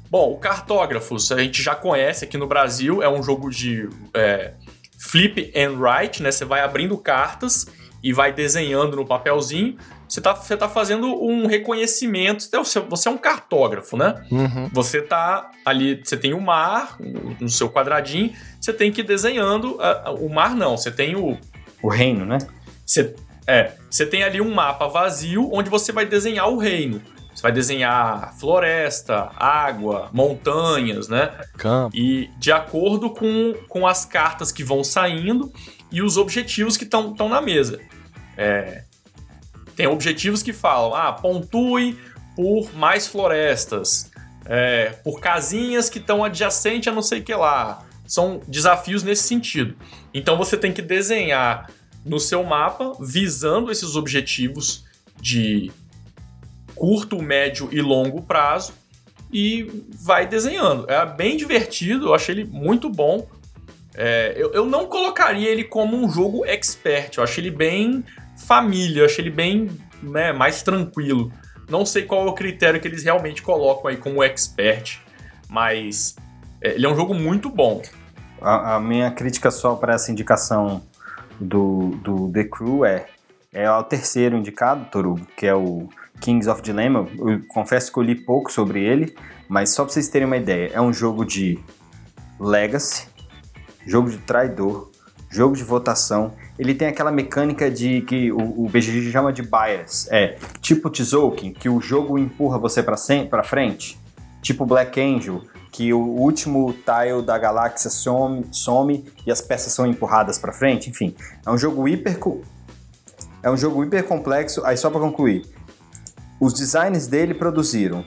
Bom, 0.10 0.32
o 0.32 0.38
Cartógrafos 0.38 1.32
a 1.32 1.40
gente 1.40 1.62
já 1.62 1.76
conhece 1.76 2.24
aqui 2.24 2.38
no 2.38 2.48
Brasil, 2.48 3.04
é 3.04 3.10
um 3.10 3.22
jogo 3.22 3.50
de 3.50 3.90
é, 4.14 4.54
flip 4.98 5.52
and 5.56 5.78
write, 5.78 6.24
né? 6.24 6.32
Você 6.32 6.46
vai 6.46 6.62
abrindo 6.62 6.98
cartas 6.98 7.68
e 8.02 8.14
vai 8.14 8.32
desenhando 8.32 8.96
no 8.96 9.06
papelzinho. 9.06 9.78
Você 10.08 10.20
está 10.22 10.34
você 10.34 10.56
tá 10.56 10.70
fazendo 10.70 11.08
um 11.22 11.48
reconhecimento. 11.48 12.46
Então, 12.48 12.64
você 12.64 13.10
é 13.10 13.12
um 13.12 13.18
cartógrafo, 13.18 13.98
né? 13.98 14.16
Uhum. 14.32 14.70
Você 14.72 15.02
tá 15.02 15.52
ali, 15.66 16.02
você 16.02 16.16
tem 16.16 16.34
o 16.34 16.40
mar 16.40 16.98
no 17.42 17.50
seu 17.50 17.70
quadradinho, 17.70 18.34
você 18.60 18.72
tem 18.72 18.92
que 18.92 19.02
ir 19.02 19.04
desenhando. 19.04 19.78
o 20.20 20.30
mar 20.30 20.56
não, 20.56 20.78
você 20.78 20.92
tem 20.92 21.16
o. 21.16 21.38
O 21.84 21.90
reino, 21.90 22.26
né? 22.26 22.40
Você, 22.86 23.14
é, 23.48 23.72
você 23.90 24.06
tem 24.06 24.24
ali 24.24 24.42
um 24.42 24.54
mapa 24.54 24.88
vazio 24.88 25.50
onde 25.54 25.70
você 25.70 25.94
vai 25.94 26.06
desenhar 26.06 26.50
o 26.50 26.58
reino. 26.58 27.02
Você 27.34 27.42
vai 27.42 27.52
desenhar 27.52 28.34
floresta, 28.38 29.30
água, 29.38 30.10
montanhas, 30.12 31.08
né? 31.08 31.32
Campo. 31.56 31.96
E 31.96 32.30
de 32.40 32.52
acordo 32.52 33.12
com, 33.12 33.54
com 33.70 33.88
as 33.88 34.04
cartas 34.04 34.52
que 34.52 34.64
vão 34.64 34.84
saindo 34.84 35.54
e 35.92 36.02
os 36.02 36.18
objetivos 36.18 36.76
que 36.76 36.84
estão 36.84 37.30
na 37.30 37.40
mesa. 37.40 37.80
É, 38.36 38.84
tem 39.76 39.88
objetivos 39.88 40.42
que 40.42 40.52
falam, 40.52 40.96
ah, 40.96 41.14
pontue 41.14 41.98
por 42.36 42.74
mais 42.76 43.08
florestas, 43.08 44.12
é, 44.46 44.96
por 45.04 45.20
casinhas 45.20 45.90
que 45.90 46.00
estão 46.00 46.24
adjacentes 46.24 46.92
a 46.92 46.96
não 46.96 47.04
sei 47.04 47.20
o 47.20 47.24
que 47.24 47.36
lá. 47.36 47.86
São 48.06 48.42
desafios 48.48 49.04
nesse 49.04 49.24
sentido. 49.24 49.76
Então 50.14 50.38
você 50.38 50.58
tem 50.58 50.74
que 50.74 50.82
desenhar 50.82 51.70
no 52.08 52.20
seu 52.20 52.44
mapa 52.44 52.94
visando 53.00 53.72
esses 53.72 53.96
objetivos 53.96 54.86
de 55.20 55.72
curto, 56.76 57.22
médio 57.22 57.70
e 57.72 57.82
longo 57.82 58.22
prazo 58.22 58.74
e 59.32 59.70
vai 60.00 60.26
desenhando. 60.26 60.90
É 60.90 61.06
bem 61.06 61.36
divertido, 61.36 62.08
eu 62.08 62.14
achei 62.14 62.36
ele 62.36 62.46
muito 62.46 62.90
bom. 62.90 63.28
É, 63.96 64.34
eu, 64.38 64.54
eu 64.54 64.66
não 64.66 64.86
colocaria 64.86 65.50
ele 65.50 65.64
como 65.64 65.98
um 65.98 66.10
jogo 66.10 66.46
expert, 66.46 67.18
eu 67.18 67.24
achei 67.24 67.44
ele 67.44 67.52
bem 67.52 68.04
família, 68.38 69.02
eu 69.02 69.06
achei 69.06 69.24
ele 69.24 69.32
bem 69.32 69.70
né, 70.02 70.32
mais 70.32 70.62
tranquilo. 70.62 71.32
Não 71.68 71.86
sei 71.86 72.04
qual 72.04 72.28
é 72.28 72.30
o 72.30 72.34
critério 72.34 72.80
que 72.80 72.88
eles 72.88 73.04
realmente 73.04 73.42
colocam 73.42 73.90
aí 73.90 73.98
como 73.98 74.24
expert, 74.24 75.00
mas 75.50 76.16
é, 76.62 76.76
ele 76.76 76.86
é 76.86 76.90
um 76.90 76.96
jogo 76.96 77.14
muito 77.14 77.50
bom. 77.50 77.82
A, 78.40 78.76
a 78.76 78.80
minha 78.80 79.10
crítica 79.12 79.50
só 79.50 79.76
para 79.76 79.96
essa 79.96 80.12
indicação 80.12 80.84
do, 81.40 81.92
do 82.04 82.32
The 82.32 82.44
Crew 82.46 82.86
é 82.86 83.08
é 83.58 83.70
o 83.72 83.84
terceiro 83.84 84.38
indicado, 84.38 84.86
Toru, 84.92 85.16
que 85.36 85.48
é 85.48 85.56
o 85.56 85.90
Kings 86.20 86.48
of 86.48 86.62
Dilemma. 86.62 87.08
Eu 87.18 87.42
confesso 87.48 87.92
que 87.92 87.98
eu 87.98 88.04
li 88.04 88.14
pouco 88.14 88.52
sobre 88.52 88.84
ele, 88.84 89.16
mas 89.48 89.72
só 89.72 89.84
para 89.84 89.94
vocês 89.94 90.08
terem 90.10 90.28
uma 90.28 90.38
ideia, 90.38 90.70
é 90.74 90.82
um 90.82 90.94
jogo 90.94 91.26
de 91.26 91.58
legacy, 92.40 93.08
jogo 93.86 94.12
de 94.12 94.18
traidor, 94.20 94.92
jogo 95.30 95.56
de 95.56 95.64
votação. 95.64 96.34
Ele 96.60 96.76
tem 96.76 96.88
aquela 96.88 97.12
mecânica 97.12 97.70
de 97.72 98.02
que 98.02 98.32
o, 98.32 98.66
o 98.66 98.70
BGG 98.70 99.12
chama 99.12 99.34
de 99.34 99.42
bias, 99.42 100.08
é 100.12 100.38
tipo 100.62 100.90
Tzolk'in, 100.90 101.54
que 101.54 101.70
o 101.70 101.80
jogo 101.82 102.20
empurra 102.20 102.60
você 102.60 102.84
para 102.84 103.44
frente, 103.44 103.98
tipo 104.42 104.66
Black 104.66 105.00
Angel, 105.00 105.42
que 105.78 105.94
o 105.94 106.00
último 106.00 106.74
tile 106.74 107.22
da 107.22 107.38
galáxia 107.38 107.92
some, 107.92 108.48
some 108.52 109.06
e 109.28 109.32
as 109.32 109.42
peças 109.42 109.74
são 109.74 109.86
empurradas 109.86 110.40
para 110.40 110.52
frente, 110.52 110.90
enfim. 110.90 111.16
É 111.46 111.52
um 111.52 111.58
jogo 111.58 111.88
hiper 111.88 112.18
é 113.44 113.52
um 113.52 113.56
jogo 113.56 113.84
hiper 113.84 114.04
complexo. 114.08 114.66
Aí 114.66 114.76
só 114.76 114.90
para 114.90 115.00
concluir, 115.00 115.46
os 116.42 116.52
designs 116.52 117.06
dele 117.06 117.36
produziram 117.36 118.04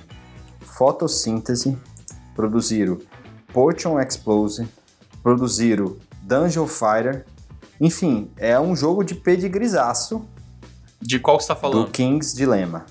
fotossíntese, 0.63 1.79
produziram 2.35 2.99
Potion 3.53 4.01
Explosion, 4.01 4.67
produziram 5.23 5.97
Dungeon 6.23 6.67
Fighter. 6.67 7.25
Enfim, 7.81 8.33
é 8.37 8.59
um 8.59 8.75
jogo 8.75 9.05
de 9.05 9.15
pedigrisaço. 9.15 10.27
De 11.01 11.21
qual 11.21 11.39
você 11.39 11.47
tá 11.47 11.55
falando? 11.55 11.85
Do 11.85 11.91
King's 11.93 12.35
Dilemma. 12.35 12.85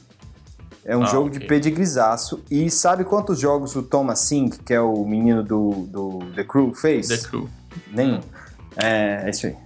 É 0.89 0.97
um 0.97 1.03
ah, 1.03 1.05
jogo 1.05 1.27
okay. 1.27 1.41
de 1.41 1.45
pedigrisaço. 1.45 2.43
E 2.49 2.67
sabe 2.71 3.03
quantos 3.03 3.39
jogos 3.39 3.75
o 3.75 3.83
Thomas 3.83 4.21
Sink, 4.21 4.57
que 4.63 4.73
é 4.73 4.81
o 4.81 5.05
menino 5.05 5.43
do, 5.43 5.85
do 5.87 6.17
The 6.35 6.43
Crew, 6.43 6.73
fez? 6.73 7.07
The 7.07 7.19
Crew. 7.19 7.47
Nenhum. 7.93 8.15
Hum. 8.15 8.21
É, 8.75 9.21
é 9.23 9.29
isso 9.29 9.45
aí. 9.45 9.53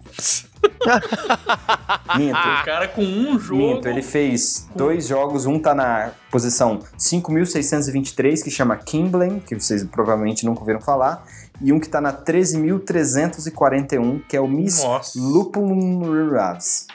Minto. 2.18 2.38
O 2.38 2.66
cara 2.66 2.90
com 2.90 3.04
um 3.04 3.40
jogo. 3.40 3.62
Minto, 3.62 3.88
ele 3.88 4.02
fez 4.02 4.68
dois 4.76 5.08
jogos. 5.08 5.46
Um 5.46 5.58
tá 5.58 5.74
na 5.74 6.12
posição 6.30 6.82
5623, 6.98 8.44
que 8.44 8.52
chama 8.52 8.76
Kimblen, 8.76 9.40
que 9.40 9.56
vocês 9.56 9.82
provavelmente 9.86 10.46
nunca 10.46 10.60
ouviram 10.60 10.82
falar. 10.82 11.26
E 11.62 11.72
um 11.72 11.80
que 11.80 11.88
tá 11.88 12.02
na 12.02 12.12
13.341, 12.12 14.22
que 14.28 14.36
é 14.36 14.42
o 14.42 14.48
Miss 14.48 14.84
Lupulum 15.16 16.32
Ravs. 16.32 16.88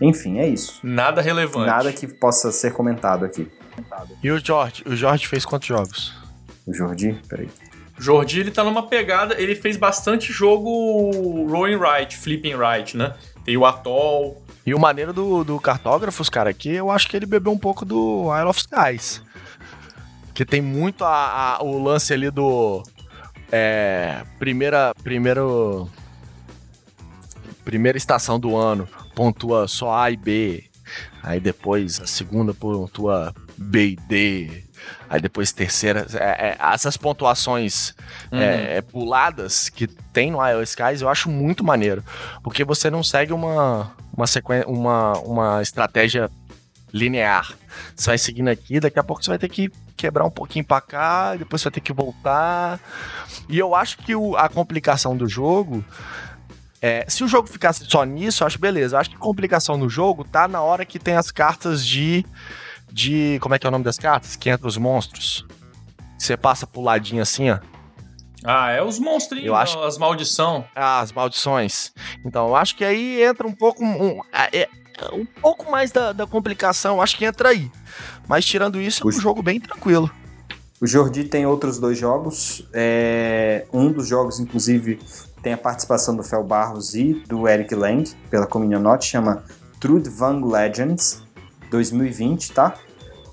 Enfim, 0.00 0.38
é 0.38 0.46
isso. 0.46 0.80
Nada 0.82 1.20
relevante. 1.22 1.66
Nada 1.66 1.92
que 1.92 2.06
possa 2.06 2.52
ser 2.52 2.72
comentado 2.72 3.24
aqui. 3.24 3.50
E 4.22 4.30
o 4.30 4.38
George? 4.38 4.82
O 4.86 4.94
George 4.94 5.26
fez 5.26 5.44
quantos 5.44 5.68
jogos? 5.68 6.14
O 6.66 6.72
Jordi? 6.72 7.20
Peraí. 7.28 7.48
Jordi, 7.98 8.40
ele 8.40 8.50
tá 8.50 8.62
numa 8.62 8.86
pegada, 8.86 9.40
ele 9.40 9.54
fez 9.54 9.76
bastante 9.76 10.30
jogo 10.30 11.46
rolling 11.48 11.78
right, 11.78 12.14
flipping 12.14 12.54
right, 12.54 12.96
né? 12.96 13.14
Tem 13.44 13.56
o 13.56 13.64
Atoll. 13.64 14.42
E 14.66 14.74
o 14.74 14.78
maneiro 14.78 15.12
do, 15.12 15.44
do 15.44 15.58
Cartógrafos, 15.58 16.28
cara, 16.28 16.52
que 16.52 16.68
eu 16.68 16.90
acho 16.90 17.08
que 17.08 17.16
ele 17.16 17.24
bebeu 17.24 17.52
um 17.52 17.58
pouco 17.58 17.84
do 17.84 18.24
Isle 18.36 18.48
of 18.48 18.60
Skies. 18.60 19.22
Que 20.34 20.44
tem 20.44 20.60
muito 20.60 21.04
a, 21.04 21.56
a, 21.56 21.62
o 21.62 21.82
lance 21.82 22.12
ali 22.12 22.30
do. 22.30 22.82
É, 23.50 24.22
primeira. 24.38 24.92
Primeiro. 25.02 25.88
Primeira 27.64 27.96
estação 27.96 28.38
do 28.38 28.54
ano 28.54 28.86
pontua 29.16 29.66
só 29.66 29.96
A 29.96 30.10
e 30.10 30.16
B. 30.16 30.64
Aí 31.22 31.40
depois 31.40 32.00
a 32.00 32.06
segunda 32.06 32.52
pontua 32.52 33.34
B 33.56 33.88
e 33.88 33.96
D. 33.96 34.62
Aí 35.08 35.20
depois 35.20 35.52
terceira. 35.52 36.06
É, 36.14 36.50
é, 36.50 36.56
essas 36.60 36.96
pontuações 36.96 37.94
uhum. 38.30 38.38
é, 38.38 38.76
é 38.76 38.82
puladas 38.82 39.68
que 39.70 39.86
tem 39.86 40.30
no 40.30 40.46
iOS 40.46 40.70
Skies 40.70 41.00
eu 41.00 41.08
acho 41.08 41.30
muito 41.30 41.64
maneiro. 41.64 42.04
Porque 42.44 42.62
você 42.62 42.90
não 42.90 43.02
segue 43.02 43.32
uma, 43.32 43.90
uma, 44.12 44.26
sequência, 44.26 44.68
uma, 44.68 45.14
uma 45.20 45.62
estratégia 45.62 46.30
linear. 46.92 47.52
Você 47.94 48.10
vai 48.10 48.18
seguindo 48.18 48.48
aqui, 48.48 48.78
daqui 48.78 48.98
a 48.98 49.02
pouco 49.02 49.24
você 49.24 49.30
vai 49.30 49.38
ter 49.38 49.48
que 49.48 49.70
quebrar 49.96 50.24
um 50.24 50.30
pouquinho 50.30 50.64
para 50.64 50.80
cá, 50.80 51.34
depois 51.34 51.62
você 51.62 51.70
vai 51.70 51.74
ter 51.74 51.80
que 51.80 51.92
voltar. 51.92 52.78
E 53.48 53.58
eu 53.58 53.74
acho 53.74 53.98
que 53.98 54.14
o, 54.14 54.36
a 54.36 54.48
complicação 54.48 55.16
do 55.16 55.26
jogo. 55.26 55.82
É, 56.80 57.04
se 57.08 57.24
o 57.24 57.28
jogo 57.28 57.48
ficasse 57.48 57.84
só 57.88 58.04
nisso, 58.04 58.42
eu 58.42 58.46
acho 58.46 58.58
beleza. 58.58 58.96
Eu 58.96 59.00
acho 59.00 59.10
que 59.10 59.16
a 59.16 59.20
complicação 59.20 59.76
no 59.76 59.88
jogo 59.88 60.24
tá 60.24 60.46
na 60.46 60.60
hora 60.60 60.84
que 60.84 60.98
tem 60.98 61.14
as 61.14 61.30
cartas 61.30 61.86
de 61.86 62.24
de. 62.90 63.38
Como 63.40 63.54
é 63.54 63.58
que 63.58 63.66
é 63.66 63.68
o 63.68 63.70
nome 63.70 63.84
das 63.84 63.98
cartas? 63.98 64.36
Que 64.36 64.48
entra 64.48 64.66
os 64.66 64.76
monstros. 64.76 65.44
Você 66.18 66.36
passa 66.36 66.66
pro 66.66 66.80
ladinho 66.80 67.22
assim, 67.22 67.50
ó. 67.50 67.58
Ah, 68.44 68.70
é 68.70 68.82
os 68.82 68.98
monstrinhos, 68.98 69.46
eu 69.46 69.56
acho... 69.56 69.78
as 69.82 69.98
maldição. 69.98 70.64
Ah, 70.74 71.00
as 71.00 71.12
maldições. 71.12 71.92
Então, 72.24 72.48
eu 72.48 72.56
acho 72.56 72.76
que 72.76 72.84
aí 72.84 73.22
entra 73.22 73.46
um 73.46 73.52
pouco. 73.52 73.84
Um, 73.84 74.20
é, 74.52 74.68
um 75.12 75.26
pouco 75.26 75.70
mais 75.70 75.90
da, 75.90 76.12
da 76.12 76.26
complicação, 76.26 77.02
acho 77.02 77.16
que 77.16 77.24
entra 77.24 77.50
aí. 77.50 77.70
Mas 78.28 78.44
tirando 78.44 78.80
isso, 78.80 79.04
é 79.04 79.08
um 79.08 79.20
jogo 79.20 79.42
bem 79.42 79.60
tranquilo. 79.60 80.10
O 80.80 80.86
Jordi 80.86 81.24
tem 81.24 81.44
outros 81.46 81.78
dois 81.78 81.98
jogos. 81.98 82.66
É... 82.72 83.66
Um 83.72 83.90
dos 83.90 84.06
jogos, 84.06 84.38
inclusive, 84.38 85.00
tem 85.46 85.52
a 85.52 85.56
participação 85.56 86.16
do 86.16 86.24
Fel 86.24 86.42
Barros 86.42 86.96
e 86.96 87.22
do 87.28 87.46
Eric 87.46 87.72
Lang 87.72 88.10
pela 88.28 88.48
Communion 88.48 88.80
Note, 88.80 89.06
chama 89.06 89.44
Trudvang 89.78 90.44
Legends 90.44 91.22
2020, 91.70 92.50
tá? 92.50 92.74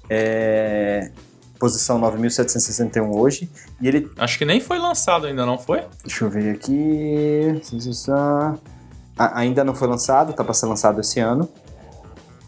É, 0.08 1.10
posição 1.58 1.98
9761 1.98 3.18
hoje. 3.18 3.50
E 3.82 3.88
ele. 3.88 4.12
Acho 4.16 4.38
que 4.38 4.46
nem 4.46 4.60
foi 4.60 4.78
lançado 4.78 5.26
ainda, 5.26 5.44
não 5.44 5.58
foi? 5.58 5.86
Deixa 6.06 6.26
eu 6.26 6.30
ver 6.30 6.54
aqui. 6.54 7.60
A, 9.18 9.40
ainda 9.40 9.64
não 9.64 9.74
foi 9.74 9.88
lançado, 9.88 10.34
tá 10.34 10.44
para 10.44 10.54
ser 10.54 10.68
lançado 10.68 11.02
esse 11.02 11.20
ano. 11.20 11.50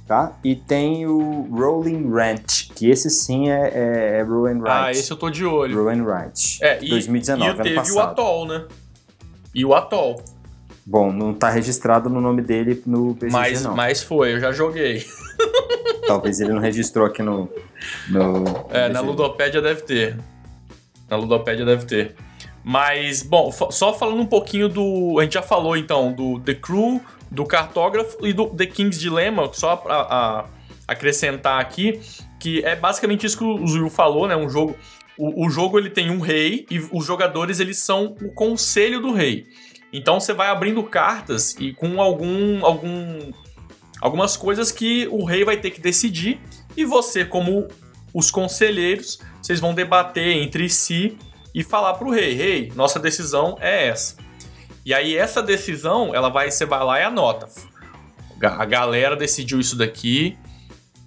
Tá? 0.05 0.33
E 0.43 0.55
tem 0.55 1.07
o 1.07 1.47
Rolling 1.51 2.07
Ranch, 2.11 2.69
que 2.75 2.91
esse 2.91 3.09
sim 3.09 3.49
é, 3.49 3.71
é, 3.73 4.17
é 4.19 4.21
Roll 4.21 4.45
and 4.45 4.59
Write. 4.59 4.69
Ah, 4.69 4.91
esse 4.91 5.09
eu 5.09 5.17
tô 5.17 5.31
de 5.31 5.43
olho. 5.43 5.75
Roll 5.75 5.89
and 5.89 6.03
Write. 6.03 6.63
É, 6.63 6.77
e, 6.83 6.89
2019, 6.89 7.43
e 7.43 7.51
ano 7.51 7.63
teve 7.63 7.75
passado. 7.77 7.95
o 7.95 7.99
Atoll, 8.01 8.47
né? 8.47 8.65
E 9.55 9.63
o 9.65 9.73
Atoll. 9.73 10.21
Bom, 10.85 11.11
não 11.11 11.33
tá 11.33 11.49
registrado 11.49 12.09
no 12.09 12.21
nome 12.21 12.41
dele 12.43 12.83
no 12.85 13.15
PGG, 13.15 13.31
Mas, 13.31 13.63
não. 13.63 13.75
mas 13.75 14.03
foi, 14.03 14.33
eu 14.33 14.39
já 14.39 14.51
joguei. 14.51 15.03
Talvez 16.05 16.39
ele 16.39 16.53
não 16.53 16.61
registrou 16.61 17.05
aqui 17.07 17.23
no. 17.23 17.49
no 18.09 18.43
É, 18.69 18.89
na. 18.89 18.99
Ludopédia 19.01 19.61
deve 19.61 19.81
ter. 19.81 20.17
Na 21.09 21.15
Ludopédia 21.17 21.65
deve 21.65 21.85
ter. 21.85 22.15
Mas, 22.63 23.23
bom, 23.23 23.51
só 23.71 23.93
falando 23.93 24.21
um 24.21 24.25
pouquinho 24.25 24.69
do. 24.69 25.17
A 25.19 25.23
gente 25.23 25.33
já 25.33 25.41
falou 25.41 25.75
então 25.75 26.11
do 26.13 26.39
The 26.41 26.53
Crew, 26.55 27.01
do 27.31 27.45
Cartógrafo 27.45 28.25
e 28.25 28.33
do 28.33 28.47
The 28.47 28.65
King's 28.67 28.99
Dilemma, 28.99 29.49
só 29.53 29.75
pra 29.75 29.95
a- 30.01 30.45
acrescentar 30.87 31.59
aqui, 31.59 31.99
que 32.39 32.63
é 32.63 32.75
basicamente 32.75 33.25
isso 33.25 33.37
que 33.37 33.43
o 33.43 33.65
Zuil 33.65 33.89
falou, 33.89 34.27
né? 34.27 34.35
Um 34.35 34.49
jogo. 34.49 34.75
O, 35.17 35.45
o 35.45 35.49
jogo 35.49 35.77
ele 35.79 35.89
tem 35.89 36.09
um 36.09 36.19
rei 36.19 36.65
e 36.69 36.79
os 36.91 37.05
jogadores 37.05 37.59
eles 37.59 37.79
são 37.79 38.15
o 38.21 38.33
conselho 38.33 38.99
do 39.01 39.13
rei. 39.13 39.47
Então 39.91 40.19
você 40.19 40.33
vai 40.33 40.49
abrindo 40.49 40.83
cartas 40.83 41.55
e 41.59 41.71
com 41.71 42.01
algum, 42.01 42.65
algum 42.65 43.31
algumas 44.01 44.35
coisas 44.35 44.71
que 44.71 45.07
o 45.07 45.23
rei 45.23 45.45
vai 45.45 45.57
ter 45.57 45.71
que 45.71 45.79
decidir 45.79 46.39
e 46.75 46.83
você 46.83 47.23
como 47.23 47.67
os 48.13 48.31
conselheiros, 48.31 49.19
vocês 49.41 49.59
vão 49.59 49.73
debater 49.73 50.37
entre 50.37 50.69
si 50.69 51.17
e 51.53 51.63
falar 51.63 51.93
pro 51.95 52.09
rei, 52.09 52.33
rei, 52.33 52.71
nossa 52.75 52.99
decisão 52.99 53.57
é 53.59 53.87
essa. 53.87 54.17
E 54.85 54.93
aí 54.93 55.17
essa 55.17 55.41
decisão, 55.41 56.13
ela 56.13 56.29
vai, 56.29 56.51
você 56.51 56.65
vai 56.65 56.83
lá 56.83 56.99
e 56.99 57.03
anota. 57.03 57.47
A 58.41 58.65
galera 58.65 59.15
decidiu 59.15 59.59
isso 59.59 59.75
daqui. 59.75 60.37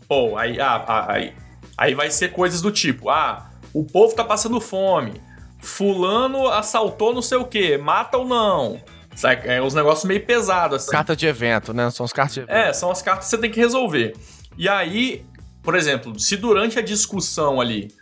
Pô, 0.09 0.37
aí, 0.37 0.61
ah, 0.61 0.85
ah, 0.87 1.13
aí, 1.13 1.35
aí 1.77 1.95
vai 1.95 2.11
ser 2.11 2.33
coisas 2.33 2.61
do 2.61 2.73
tipo, 2.73 3.11
ah, 3.11 3.48
o 3.79 3.85
povo 3.85 4.13
tá 4.13 4.25
passando 4.25 4.61
fome. 4.61 5.21
Fulano 5.61 6.49
assaltou 6.49 7.15
não 7.15 7.23
sei 7.23 7.39
o 7.39 7.45
que, 7.45 7.79
mata 7.79 8.19
ou 8.19 8.27
não. 8.27 8.81
Sabe? 9.15 9.49
É 9.49 9.63
uns 9.63 9.73
negócios 9.73 10.05
meio 10.05 10.25
pesados, 10.25 10.83
assim. 10.83 10.91
Carta 10.91 11.15
de 11.15 11.27
evento, 11.27 11.73
né? 11.73 11.89
São 11.91 12.05
as 12.05 12.13
cartas 12.13 12.35
de 12.35 12.41
evento. 12.41 12.57
É, 12.57 12.73
são 12.73 12.91
as 12.91 13.03
cartas 13.03 13.27
que 13.27 13.31
você 13.31 13.39
tem 13.39 13.51
que 13.51 13.61
resolver. 13.61 14.17
E 14.57 14.69
aí, 14.69 15.25
por 15.63 15.77
exemplo, 15.77 16.19
se 16.19 16.37
durante 16.37 16.77
a 16.79 16.83
discussão 16.83 17.61
ali, 17.61 17.93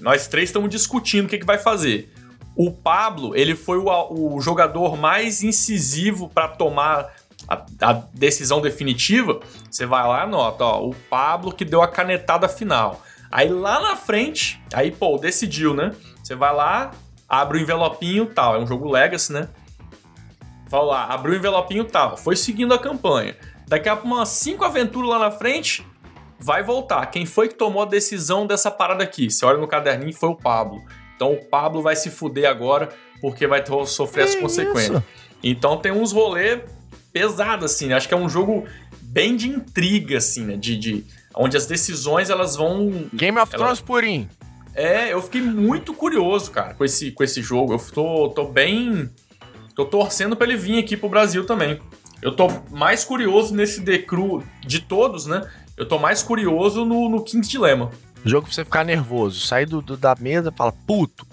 nós 0.00 0.26
três 0.26 0.48
estamos 0.48 0.70
discutindo 0.70 1.26
o 1.26 1.28
que, 1.28 1.38
que 1.38 1.46
vai 1.46 1.58
fazer. 1.58 2.12
O 2.56 2.72
Pablo, 2.72 3.36
ele 3.36 3.54
foi 3.54 3.78
o, 3.78 4.34
o 4.34 4.40
jogador 4.40 4.96
mais 4.96 5.44
incisivo 5.44 6.28
para 6.28 6.48
tomar 6.48 7.14
a, 7.48 7.64
a 7.80 7.92
decisão 8.12 8.60
definitiva. 8.60 9.40
Você 9.70 9.86
vai 9.86 10.02
lá 10.06 10.20
e 10.20 10.22
anota, 10.22 10.64
ó, 10.64 10.84
o 10.84 10.94
Pablo 11.08 11.52
que 11.52 11.64
deu 11.64 11.80
a 11.80 11.88
canetada 11.88 12.48
final. 12.48 13.02
Aí 13.30 13.48
lá 13.48 13.80
na 13.80 13.96
frente, 13.96 14.60
aí, 14.72 14.90
pô, 14.90 15.18
decidiu, 15.18 15.74
né? 15.74 15.92
Você 16.22 16.34
vai 16.34 16.54
lá, 16.54 16.92
abre 17.28 17.58
o 17.58 17.60
envelopinho 17.60 18.24
e 18.24 18.34
tal. 18.34 18.56
É 18.56 18.58
um 18.58 18.66
jogo 18.66 18.90
Legacy, 18.90 19.32
né? 19.32 19.48
Fala 20.68 20.84
lá, 20.86 21.04
abriu 21.06 21.34
o 21.34 21.36
envelopinho 21.36 21.82
e 21.82 21.86
tal. 21.86 22.16
Foi 22.16 22.34
seguindo 22.36 22.74
a 22.74 22.78
campanha. 22.78 23.36
Daqui 23.68 23.88
a 23.88 23.94
umas 23.94 24.28
cinco 24.30 24.64
aventuras 24.64 25.08
lá 25.10 25.18
na 25.18 25.30
frente, 25.30 25.86
vai 26.40 26.62
voltar. 26.62 27.06
Quem 27.06 27.24
foi 27.26 27.48
que 27.48 27.54
tomou 27.54 27.82
a 27.82 27.86
decisão 27.86 28.46
dessa 28.46 28.70
parada 28.70 29.02
aqui? 29.04 29.30
Você 29.30 29.44
olha 29.44 29.58
no 29.58 29.68
caderninho, 29.68 30.12
foi 30.12 30.28
o 30.28 30.34
Pablo. 30.36 30.82
Então 31.14 31.32
o 31.32 31.44
Pablo 31.44 31.82
vai 31.82 31.94
se 31.96 32.10
fuder 32.10 32.48
agora 32.50 32.88
porque 33.20 33.46
vai 33.46 33.64
sofrer 33.86 34.24
as 34.24 34.34
Que 34.34 34.40
consequências. 34.42 34.98
isso? 34.98 35.04
Então 35.42 35.76
tem 35.78 35.92
uns 35.92 36.12
rolê 36.12 36.60
pesados, 37.12 37.72
assim. 37.72 37.86
né? 37.86 37.94
Acho 37.94 38.08
que 38.08 38.14
é 38.14 38.16
um 38.16 38.28
jogo 38.28 38.66
bem 39.00 39.36
de 39.36 39.48
intriga, 39.48 40.18
assim, 40.18 40.44
né? 40.44 40.56
De, 40.56 40.76
de- 40.76 41.04
onde 41.36 41.56
as 41.56 41.66
decisões 41.66 42.30
elas 42.30 42.56
vão 42.56 43.08
Game 43.12 43.38
of 43.38 43.52
Thrones 43.52 43.80
purinho. 43.80 44.28
é, 44.74 45.12
eu 45.12 45.20
fiquei 45.22 45.42
muito 45.42 45.92
curioso, 45.94 46.50
cara, 46.50 46.74
com 46.74 46.84
esse, 46.84 47.10
com 47.12 47.22
esse 47.22 47.42
jogo. 47.42 47.74
Eu 47.74 47.78
tô, 47.92 48.28
tô 48.30 48.44
bem. 48.46 49.08
Tô 49.74 49.84
torcendo 49.84 50.34
pra 50.36 50.46
ele 50.46 50.56
vir 50.56 50.78
aqui 50.78 50.96
pro 50.96 51.08
Brasil 51.08 51.44
também. 51.44 51.78
Eu 52.22 52.34
tô 52.34 52.48
mais 52.70 53.04
curioso 53.04 53.54
nesse 53.54 53.82
The 53.84 53.98
Crew 53.98 54.42
de 54.66 54.80
todos, 54.80 55.26
né? 55.26 55.46
Eu 55.76 55.86
tô 55.86 55.98
mais 55.98 56.22
curioso 56.22 56.84
no, 56.86 57.08
no 57.10 57.22
King's 57.22 57.48
Dilemma. 57.48 57.90
Jogo 58.24 58.46
pra 58.46 58.54
você 58.54 58.64
ficar 58.64 58.84
nervoso. 58.84 59.38
Sair 59.40 59.66
do, 59.66 59.82
do- 59.82 59.96
da 59.98 60.16
mesa 60.18 60.50
e 60.52 60.56
fala, 60.56 60.72
puto. 60.72 61.26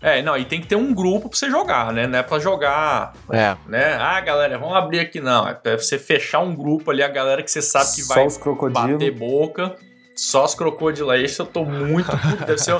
É, 0.00 0.22
não, 0.22 0.36
e 0.36 0.44
tem 0.44 0.60
que 0.60 0.66
ter 0.68 0.76
um 0.76 0.94
grupo 0.94 1.28
pra 1.28 1.36
você 1.36 1.50
jogar, 1.50 1.92
né? 1.92 2.06
Não 2.06 2.18
é 2.18 2.22
pra 2.22 2.38
jogar, 2.38 3.14
É. 3.32 3.56
né? 3.66 3.94
Ah, 3.94 4.20
galera, 4.20 4.56
vamos 4.56 4.76
abrir 4.76 5.00
aqui, 5.00 5.20
não. 5.20 5.48
É 5.48 5.54
pra 5.54 5.76
você 5.76 5.98
fechar 5.98 6.38
um 6.38 6.54
grupo 6.54 6.90
ali, 6.92 7.02
a 7.02 7.08
galera 7.08 7.42
que 7.42 7.50
você 7.50 7.60
sabe 7.60 7.86
que 7.96 8.02
Só 8.02 8.14
vai 8.14 8.26
os 8.26 8.36
crocodilos. 8.36 8.92
bater 8.92 9.10
boca. 9.10 9.74
Só 10.14 10.44
os 10.44 10.54
crocodilos. 10.54 11.14
Esse 11.16 11.40
eu 11.40 11.46
tô 11.46 11.64
muito 11.64 12.10
puto. 12.10 12.36
Deve 12.46 12.58
ser... 12.58 12.76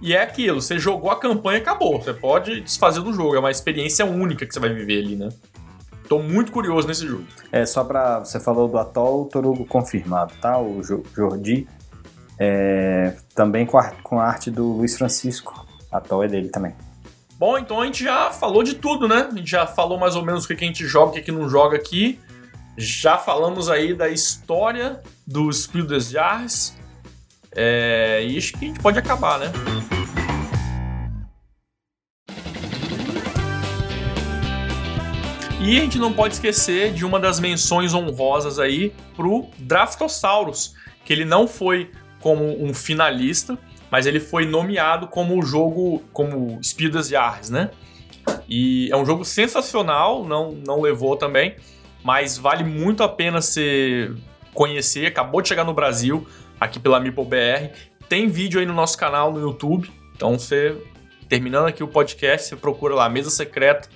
E 0.00 0.14
é 0.14 0.22
aquilo, 0.22 0.60
você 0.62 0.78
jogou 0.78 1.10
a 1.10 1.16
campanha 1.18 1.58
e 1.58 1.62
acabou. 1.62 2.00
Você 2.00 2.14
pode 2.14 2.60
desfazer 2.62 3.00
do 3.02 3.12
jogo. 3.12 3.36
É 3.36 3.38
uma 3.38 3.50
experiência 3.50 4.04
única 4.06 4.46
que 4.46 4.52
você 4.54 4.60
vai 4.60 4.70
viver 4.72 5.02
ali, 5.04 5.16
né? 5.16 5.28
Tô 6.08 6.18
muito 6.18 6.52
curioso 6.52 6.86
nesse 6.88 7.06
jogo. 7.06 7.24
É, 7.50 7.64
só 7.64 7.84
pra. 7.84 8.18
Você 8.20 8.38
falou 8.40 8.68
do 8.68 8.76
Atoll, 8.78 9.26
Torugo 9.26 9.64
confirmado, 9.66 10.34
tá? 10.40 10.58
O 10.58 10.82
Jo- 10.82 11.02
Jordi. 11.14 11.66
É, 12.38 13.14
também 13.34 13.64
com 13.64 13.78
a, 13.78 13.90
com 14.02 14.18
a 14.18 14.24
arte 14.26 14.50
do 14.50 14.72
Luiz 14.72 14.96
Francisco. 14.98 15.66
Atoll 15.92 16.24
é 16.24 16.28
dele 16.28 16.48
também. 16.48 16.74
Bom, 17.38 17.58
então 17.58 17.80
a 17.80 17.86
gente 17.86 18.04
já 18.04 18.30
falou 18.30 18.62
de 18.62 18.74
tudo, 18.74 19.08
né? 19.08 19.28
A 19.30 19.36
gente 19.36 19.50
já 19.50 19.66
falou 19.66 19.98
mais 19.98 20.14
ou 20.14 20.24
menos 20.24 20.44
o 20.44 20.48
que 20.48 20.54
a 20.54 20.66
gente 20.66 20.86
joga 20.86 21.18
o 21.18 21.22
que 21.22 21.32
não 21.32 21.48
joga 21.48 21.76
aqui. 21.76 22.18
Já 22.76 23.18
falamos 23.18 23.68
aí 23.68 23.94
da 23.94 24.08
história 24.08 25.00
do 25.26 25.52
Spiel 25.52 25.86
des. 25.86 26.76
É, 27.54 28.24
e 28.24 28.38
acho 28.38 28.52
que 28.52 28.64
a 28.64 28.68
gente 28.68 28.80
pode 28.80 28.98
acabar, 28.98 29.38
né? 29.38 29.52
E 35.64 35.78
a 35.78 35.80
gente 35.82 35.98
não 35.98 36.12
pode 36.12 36.34
esquecer 36.34 36.92
de 36.92 37.04
uma 37.04 37.20
das 37.20 37.38
menções 37.38 37.94
honrosas 37.94 38.58
aí 38.58 38.92
pro 39.14 39.46
Draftosaurus, 39.58 40.74
que 41.04 41.12
ele 41.12 41.24
não 41.24 41.46
foi 41.46 41.92
como 42.20 42.64
um 42.64 42.74
finalista, 42.74 43.56
mas 43.92 44.06
ele 44.06 44.18
foi 44.18 44.46
nomeado 44.46 45.06
como 45.06 45.38
o 45.38 45.42
jogo, 45.42 46.02
como 46.14 46.58
Spiel 46.64 46.90
des 46.90 47.08
Jahres, 47.08 47.50
né? 47.50 47.70
E 48.48 48.90
é 48.90 48.96
um 48.96 49.04
jogo 49.04 49.22
sensacional, 49.22 50.24
não, 50.24 50.52
não 50.52 50.80
levou 50.80 51.14
também, 51.14 51.56
mas 52.02 52.38
vale 52.38 52.64
muito 52.64 53.02
a 53.02 53.08
pena 53.08 53.42
você 53.42 54.10
conhecer. 54.54 55.04
Acabou 55.04 55.42
de 55.42 55.48
chegar 55.48 55.64
no 55.64 55.74
Brasil, 55.74 56.26
aqui 56.58 56.80
pela 56.80 56.98
Meeple 56.98 57.26
BR. 57.26 57.76
Tem 58.08 58.28
vídeo 58.28 58.60
aí 58.60 58.64
no 58.64 58.72
nosso 58.72 58.96
canal 58.96 59.30
no 59.30 59.38
YouTube, 59.38 59.92
então 60.16 60.38
você, 60.38 60.74
terminando 61.28 61.66
aqui 61.66 61.84
o 61.84 61.88
podcast, 61.88 62.48
você 62.48 62.56
procura 62.56 62.94
lá, 62.94 63.10
Mesa 63.10 63.28
Secreta, 63.28 63.90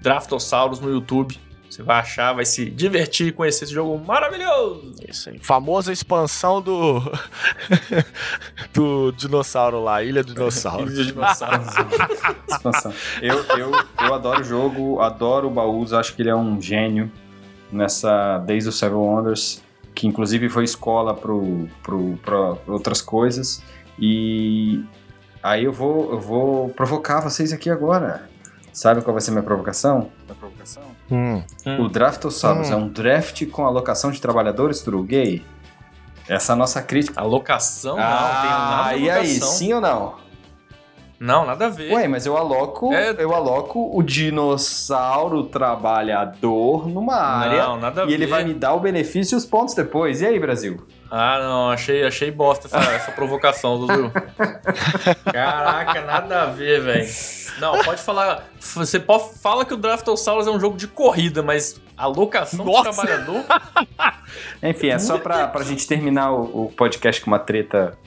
Draftosaurus 0.00 0.78
no 0.78 0.88
YouTube. 0.92 1.36
Você 1.70 1.84
vai 1.84 2.00
achar, 2.00 2.32
vai 2.32 2.44
se 2.44 2.68
divertir 2.68 3.28
e 3.28 3.32
conhecer 3.32 3.64
esse 3.64 3.72
jogo 3.72 3.96
maravilhoso. 4.04 4.92
Isso 5.08 5.30
aí. 5.30 5.38
Famosa 5.38 5.92
expansão 5.92 6.60
do. 6.60 7.00
do 8.74 9.12
dinossauro 9.12 9.80
lá, 9.80 10.02
Ilha 10.02 10.24
do 10.24 10.34
Dinossauro. 10.34 10.90
Ilha 10.90 11.04
de 11.04 11.12
dinossauros. 11.12 11.68
Expansão. 12.48 12.92
eu, 13.22 13.36
eu, 13.56 13.70
eu 14.02 14.14
adoro 14.14 14.40
o 14.40 14.44
jogo, 14.44 15.00
adoro 15.00 15.46
o 15.46 15.50
Baús, 15.50 15.92
acho 15.92 16.16
que 16.16 16.22
ele 16.22 16.30
é 16.30 16.34
um 16.34 16.60
gênio 16.60 17.10
nessa 17.70 18.38
Days 18.38 18.66
of 18.66 18.76
Seven 18.76 18.98
Wonders, 18.98 19.62
que 19.94 20.08
inclusive 20.08 20.48
foi 20.48 20.64
escola 20.64 21.14
pro, 21.14 21.68
pro, 21.84 22.18
pra 22.24 22.56
outras 22.66 23.00
coisas. 23.00 23.62
E 23.96 24.82
aí 25.40 25.64
eu 25.64 25.72
vou, 25.72 26.10
eu 26.10 26.18
vou 26.18 26.68
provocar 26.70 27.20
vocês 27.20 27.52
aqui 27.52 27.70
agora. 27.70 28.28
Sabe 28.72 29.02
qual 29.02 29.12
vai 29.12 29.20
ser 29.20 29.30
minha 29.32 29.42
provocação? 29.42 30.10
Minha 30.24 30.34
provocação? 30.38 30.82
Hum. 31.10 31.42
O 31.80 31.88
Draftosaurus 31.88 32.68
Hum. 32.70 32.72
é 32.72 32.76
um 32.76 32.88
draft 32.88 33.46
com 33.46 33.66
alocação 33.66 34.10
de 34.10 34.20
trabalhadores, 34.20 34.80
Turu 34.80 35.02
Gay? 35.02 35.44
Essa 36.28 36.52
é 36.52 36.54
a 36.54 36.56
nossa 36.56 36.80
crítica. 36.80 37.20
Alocação? 37.20 37.96
Não, 37.96 38.02
tem 38.02 38.50
nada 38.50 38.84
ah, 38.86 38.96
e 38.96 39.10
aí, 39.10 39.40
sim 39.40 39.72
ou 39.72 39.80
não? 39.80 40.14
Não, 41.20 41.44
nada 41.44 41.66
a 41.66 41.68
ver. 41.68 41.92
Ué, 41.92 42.08
mas 42.08 42.24
eu 42.24 42.34
aloco, 42.34 42.94
É- 42.94 43.14
eu 43.18 43.34
aloco 43.34 43.90
o 43.94 44.02
dinossauro 44.02 45.44
trabalhador 45.44 46.88
numa 46.88 47.14
área 47.16 47.62
não, 47.66 47.76
nada 47.78 48.00
a 48.00 48.04
e 48.04 48.08
ver. 48.08 48.14
ele 48.14 48.26
vai 48.26 48.42
me 48.42 48.54
dar 48.54 48.72
o 48.72 48.80
benefício 48.80 49.34
e 49.34 49.36
os 49.36 49.44
pontos 49.44 49.74
depois. 49.74 50.22
E 50.22 50.26
aí, 50.26 50.38
Brasil? 50.40 50.82
Ah, 51.10 51.38
não, 51.38 51.70
achei, 51.70 52.06
achei 52.06 52.30
bosta 52.30 52.68
essa, 52.68 52.78
essa 52.92 53.12
provocação, 53.12 53.78
Dudu. 53.78 54.10
Caraca, 55.30 56.00
nada 56.02 56.42
a 56.42 56.46
ver, 56.46 56.80
velho. 56.80 57.08
Não, 57.60 57.78
pode 57.84 58.00
falar. 58.00 58.44
Você 58.58 58.98
pode, 58.98 59.38
fala 59.42 59.64
que 59.66 59.74
o 59.74 59.76
Draftosaurus 59.76 60.46
é 60.46 60.50
um 60.50 60.58
jogo 60.60 60.76
de 60.78 60.86
corrida, 60.86 61.42
mas 61.42 61.78
Alocação 61.96 62.64
Nossa. 62.64 62.90
do 62.90 62.94
trabalhador? 62.94 63.44
Enfim, 64.62 64.88
é 64.88 64.98
só 64.98 65.18
pra, 65.18 65.46
pra 65.48 65.62
gente 65.64 65.86
terminar 65.86 66.32
o, 66.32 66.66
o 66.66 66.72
podcast 66.74 67.20
com 67.20 67.30
uma 67.30 67.38
treta 67.38 67.98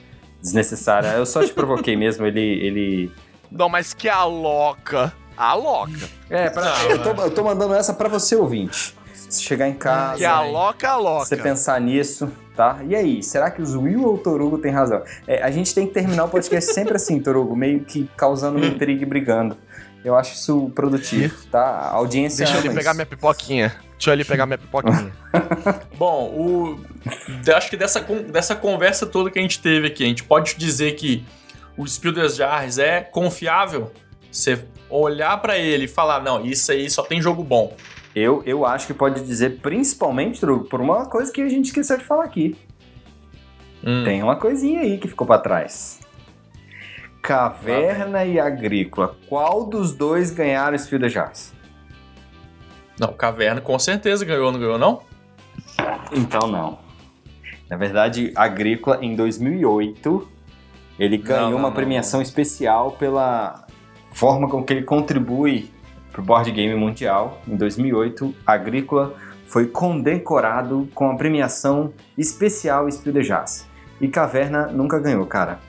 desnecessária. 0.44 1.08
Eu 1.14 1.26
só 1.26 1.42
te 1.44 1.54
provoquei 1.54 1.96
mesmo, 1.96 2.26
ele. 2.26 2.42
ele... 2.42 3.12
Não, 3.50 3.70
mas 3.70 3.94
que 3.94 4.10
aloca. 4.10 5.14
Aloca. 5.38 6.10
É, 6.30 6.50
pra, 6.50 6.64
Não, 6.64 6.82
eu, 6.92 7.02
tô, 7.02 7.22
eu 7.24 7.32
tô 7.32 7.44
mandando 7.44 7.74
essa 7.74 7.94
pra 7.94 8.10
você, 8.10 8.36
ouvinte. 8.36 8.94
Se 9.30 9.42
chegar 9.42 9.68
em 9.68 9.74
casa, 9.74 10.18
Que 10.18 10.26
aloca, 10.26 10.90
aloca. 10.90 11.26
você 11.26 11.38
pensar 11.38 11.82
nisso, 11.82 12.32
tá? 12.56 12.80
E 12.88 12.96
aí, 12.96 13.24
será 13.24 13.50
que 13.50 13.64
os 13.64 13.74
Will 13.76 14.04
ou 14.04 14.14
o 14.14 14.18
Torugo 14.20 14.60
tem 14.60 14.72
razão? 14.72 15.02
É, 15.28 15.42
a 15.42 15.50
gente 15.50 15.74
tem 15.74 15.88
que 15.88 15.94
terminar 15.94 16.26
o 16.26 16.30
podcast 16.30 16.72
sempre 16.72 16.96
assim, 16.96 17.20
Torugo, 17.20 17.56
meio 17.56 17.80
que 17.80 18.08
causando 18.16 18.58
uma 18.58 18.68
intriga 18.68 19.02
e 19.02 19.06
brigando. 19.08 19.58
Eu 20.04 20.16
acho 20.18 20.34
isso 20.36 20.70
produtivo, 20.76 21.34
tá? 21.50 21.62
A 21.62 21.90
audiência. 21.92 22.40
Deixa 22.46 22.54
eu 22.54 22.60
ama 22.60 22.70
ali 22.70 22.78
pegar 22.78 22.94
minha 22.94 23.06
pipoquinha. 23.06 23.70
Deixa 23.94 24.10
eu 24.10 24.14
ali 24.14 24.26
pegar 24.26 24.46
minha 24.46 24.58
pipoquinha. 24.58 25.14
Bom, 25.98 26.26
o, 26.30 26.80
eu 27.48 27.56
acho 27.56 27.70
que 27.70 27.78
dessa, 27.78 28.02
con- 28.02 28.24
dessa 28.24 28.54
conversa 28.56 29.06
toda 29.06 29.32
que 29.32 29.40
a 29.40 29.42
gente 29.42 29.62
teve 29.62 29.88
aqui, 29.88 30.04
a 30.04 30.08
gente 30.08 30.24
pode 30.24 30.56
dizer 30.58 30.94
que 30.96 31.24
o 31.78 31.88
Spiel 31.88 32.14
des 32.14 32.36
Jahres 32.36 32.78
é 32.78 33.00
confiável? 33.02 33.92
Você 34.30 34.66
olhar 34.90 35.38
pra 35.42 35.58
ele 35.58 35.86
e 35.86 35.88
falar, 35.88 36.22
não, 36.22 36.46
isso 36.46 36.72
aí 36.72 36.90
só 36.90 37.02
tem 37.04 37.22
jogo 37.22 37.44
bom. 37.44 37.76
Eu, 38.16 38.44
eu 38.46 38.66
acho 38.66 38.86
que 38.86 38.94
pode 38.94 39.22
dizer, 39.24 39.60
principalmente, 39.62 40.40
Torugo, 40.40 40.66
por 40.66 40.82
uma 40.82 41.06
coisa 41.06 41.32
que 41.32 41.42
a 41.42 41.50
gente 41.50 41.66
esqueceu 41.68 41.98
de 41.98 42.04
falar 42.04 42.26
aqui. 42.26 42.56
Hum. 43.84 44.04
Tem 44.04 44.22
uma 44.22 44.36
coisinha 44.36 44.82
aí 44.82 44.98
que 44.98 45.08
ficou 45.08 45.26
pra 45.26 45.38
trás. 45.40 46.00
Caverna 47.24 48.26
e 48.26 48.38
Agrícola. 48.38 49.16
Qual 49.30 49.66
dos 49.66 49.94
dois 49.94 50.30
ganharam 50.30 50.76
esse 50.76 51.00
de 51.00 51.08
Jars? 51.08 51.54
Não, 53.00 53.14
Caverna 53.14 53.62
com 53.62 53.80
certeza 53.80 54.26
ganhou, 54.26 54.52
não 54.52 54.60
ganhou, 54.60 54.78
não? 54.78 55.02
Então 56.12 56.50
não. 56.50 56.80
Na 57.70 57.78
verdade, 57.78 58.34
Agrícola, 58.36 59.00
em 59.02 59.16
2008, 59.16 60.28
ele 61.00 61.18
ganhou 61.18 61.52
não, 61.52 61.60
uma 61.60 61.70
não, 61.70 61.74
premiação 61.74 62.22
especial 62.22 62.92
pela 62.92 63.68
forma 64.12 64.50
com 64.50 64.62
que 64.62 64.74
ele 64.74 64.84
contribui 64.84 65.72
para 66.12 66.20
o 66.20 66.24
board 66.26 66.52
game 66.52 66.76
mundial. 66.76 67.42
Em 67.48 67.56
2008, 67.56 68.36
Agrícola 68.46 69.16
foi 69.48 69.68
condecorado 69.68 70.90
com 70.94 71.10
a 71.10 71.16
premiação 71.16 71.94
especial 72.18 72.92
Spiel 72.92 73.14
de 73.14 73.24
Jazz. 73.24 73.66
E 74.02 74.10
Caverna 74.10 74.68
nunca 74.68 75.00
ganhou, 75.00 75.26
cara. 75.26 75.60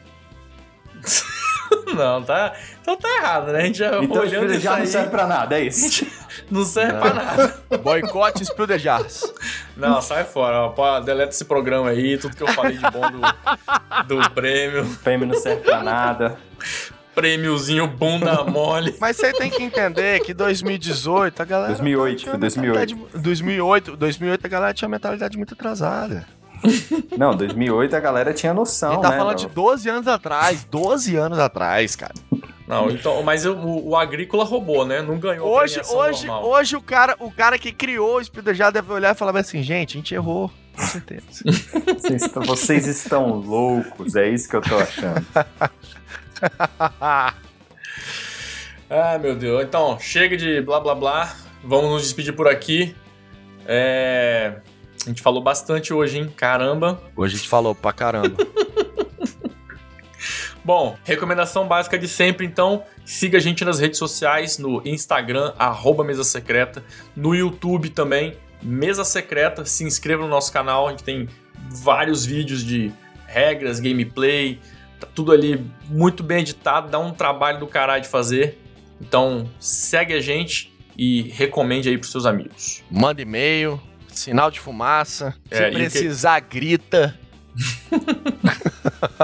Não, 1.94 2.22
tá. 2.22 2.52
Então 2.80 2.96
tá 2.96 3.08
errado, 3.16 3.52
né? 3.52 3.58
A 3.60 3.64
gente 3.66 3.78
já 3.78 4.02
Então, 4.02 4.22
olhando 4.22 4.48
de 4.48 4.52
isso 4.54 4.62
Jazz 4.62 4.64
não 4.76 4.82
aí, 4.82 4.86
serve 4.86 5.08
pra 5.10 5.26
nada, 5.26 5.58
é 5.58 5.62
isso. 5.64 6.06
não 6.50 6.64
serve 6.64 6.98
pra 6.98 7.14
nada. 7.14 7.54
Boicote 7.82 8.44
Spill 8.44 8.66
the 8.66 8.78
Jars. 8.78 9.32
Não, 9.76 10.00
sai 10.02 10.24
fora. 10.24 10.62
Ó, 10.62 10.68
pô, 10.70 11.00
deleta 11.00 11.30
esse 11.32 11.44
programa 11.44 11.90
aí, 11.90 12.18
tudo 12.18 12.36
que 12.36 12.42
eu 12.42 12.48
falei 12.48 12.76
de 12.76 12.82
bom 12.90 13.02
do, 13.10 14.16
do 14.20 14.30
prêmio. 14.30 14.82
O 14.84 14.96
prêmio 14.96 15.26
não 15.26 15.34
serve 15.34 15.62
pra 15.62 15.82
nada. 15.82 16.36
Prêmiozinho 17.14 17.86
bunda 17.86 18.42
mole. 18.42 18.96
Mas 19.00 19.16
você 19.16 19.32
tem 19.32 19.48
que 19.48 19.62
entender 19.62 20.20
que 20.20 20.34
2018 20.34 21.40
a 21.40 21.44
galera. 21.44 21.68
2008, 21.68 22.16
tinha 22.18 22.30
foi 22.30 22.34
uma 22.34 22.40
2008. 22.40 22.96
mentalidade- 22.96 23.22
2008, 23.22 23.96
2008 23.96 24.44
a 24.44 24.48
galera 24.48 24.74
tinha 24.74 24.88
uma 24.88 24.92
mentalidade 24.96 25.36
muito 25.36 25.54
atrasada. 25.54 26.26
Não, 27.18 27.36
2008 27.36 27.94
a 27.96 28.00
galera 28.00 28.32
tinha 28.32 28.54
noção, 28.54 28.92
gente 28.94 29.02
tá 29.02 29.10
né? 29.10 29.16
falando 29.18 29.36
do- 29.36 29.48
de 29.48 29.54
12 29.54 29.88
anos 29.88 30.08
atrás. 30.08 30.64
12 30.70 31.16
anos 31.16 31.38
atrás, 31.38 31.96
cara. 31.96 32.14
Não, 32.66 32.90
então, 32.90 33.22
mas 33.22 33.44
o, 33.44 33.54
o 33.56 33.96
Agrícola 33.96 34.42
roubou, 34.44 34.86
né? 34.86 35.02
Não 35.02 35.18
ganhou 35.18 35.46
a 35.46 35.62
Hoje, 35.62 35.80
hoje, 35.90 36.26
normal. 36.26 36.50
hoje 36.50 36.76
o 36.76 36.80
cara, 36.80 37.14
o 37.20 37.30
cara 37.30 37.58
que 37.58 37.72
criou 37.72 38.16
o 38.18 38.24
Speed 38.24 38.48
já 38.54 38.70
deve 38.70 38.90
olhar 38.90 39.14
e 39.14 39.18
falar 39.18 39.36
assim, 39.38 39.62
gente, 39.62 39.96
a 39.96 39.98
gente 39.98 40.14
errou. 40.14 40.50
Com 40.74 40.82
certeza. 40.82 41.26
Vocês, 41.98 42.22
estão- 42.22 42.42
vocês 42.42 42.86
estão 42.86 43.28
loucos, 43.34 44.16
é 44.16 44.28
isso 44.28 44.48
que 44.48 44.56
eu 44.56 44.62
tô 44.62 44.76
achando. 44.76 45.24
Ah, 48.90 49.18
meu 49.18 49.34
Deus. 49.34 49.62
Então, 49.64 49.98
chega 49.98 50.36
de 50.36 50.60
blá 50.60 50.80
blá 50.80 50.94
blá. 50.94 51.34
Vamos 51.62 51.90
nos 51.90 52.02
despedir 52.02 52.34
por 52.34 52.46
aqui. 52.48 52.94
É... 53.66 54.56
A 55.04 55.10
gente 55.10 55.20
falou 55.20 55.42
bastante 55.42 55.92
hoje, 55.92 56.18
hein? 56.18 56.32
Caramba. 56.34 57.00
Hoje 57.14 57.34
a 57.34 57.38
gente 57.38 57.48
falou 57.48 57.74
pra 57.74 57.92
caramba. 57.92 58.36
Bom, 60.64 60.96
recomendação 61.04 61.68
básica 61.68 61.98
de 61.98 62.08
sempre, 62.08 62.46
então, 62.46 62.84
siga 63.04 63.36
a 63.36 63.40
gente 63.40 63.62
nas 63.66 63.78
redes 63.78 63.98
sociais, 63.98 64.56
no 64.56 64.80
Instagram, 64.86 65.52
arroba 65.58 66.02
Mesa 66.02 66.24
Secreta, 66.24 66.82
no 67.14 67.34
YouTube 67.34 67.90
também, 67.90 68.34
Mesa 68.62 69.04
Secreta, 69.04 69.66
se 69.66 69.84
inscreva 69.84 70.22
no 70.22 70.28
nosso 70.28 70.50
canal, 70.50 70.88
a 70.88 70.90
gente 70.92 71.04
tem 71.04 71.28
vários 71.68 72.24
vídeos 72.24 72.64
de 72.64 72.90
regras, 73.26 73.78
gameplay, 73.78 74.58
tá 74.98 75.06
tudo 75.14 75.32
ali 75.32 75.62
muito 75.86 76.22
bem 76.22 76.38
editado, 76.38 76.88
dá 76.88 76.98
um 76.98 77.12
trabalho 77.12 77.60
do 77.60 77.66
caralho 77.66 78.02
de 78.02 78.08
fazer, 78.08 78.58
então 78.98 79.46
segue 79.60 80.14
a 80.14 80.20
gente 80.20 80.72
e 80.96 81.22
recomende 81.32 81.90
aí 81.90 81.98
pros 81.98 82.10
seus 82.10 82.24
amigos. 82.24 82.82
Manda 82.90 83.20
e-mail, 83.20 83.78
sinal 84.18 84.50
de 84.50 84.60
fumaça. 84.60 85.34
É, 85.50 85.56
se 85.56 85.62
o 85.62 85.70
que- 85.70 85.76
precisar, 85.76 86.40
grita. 86.40 87.18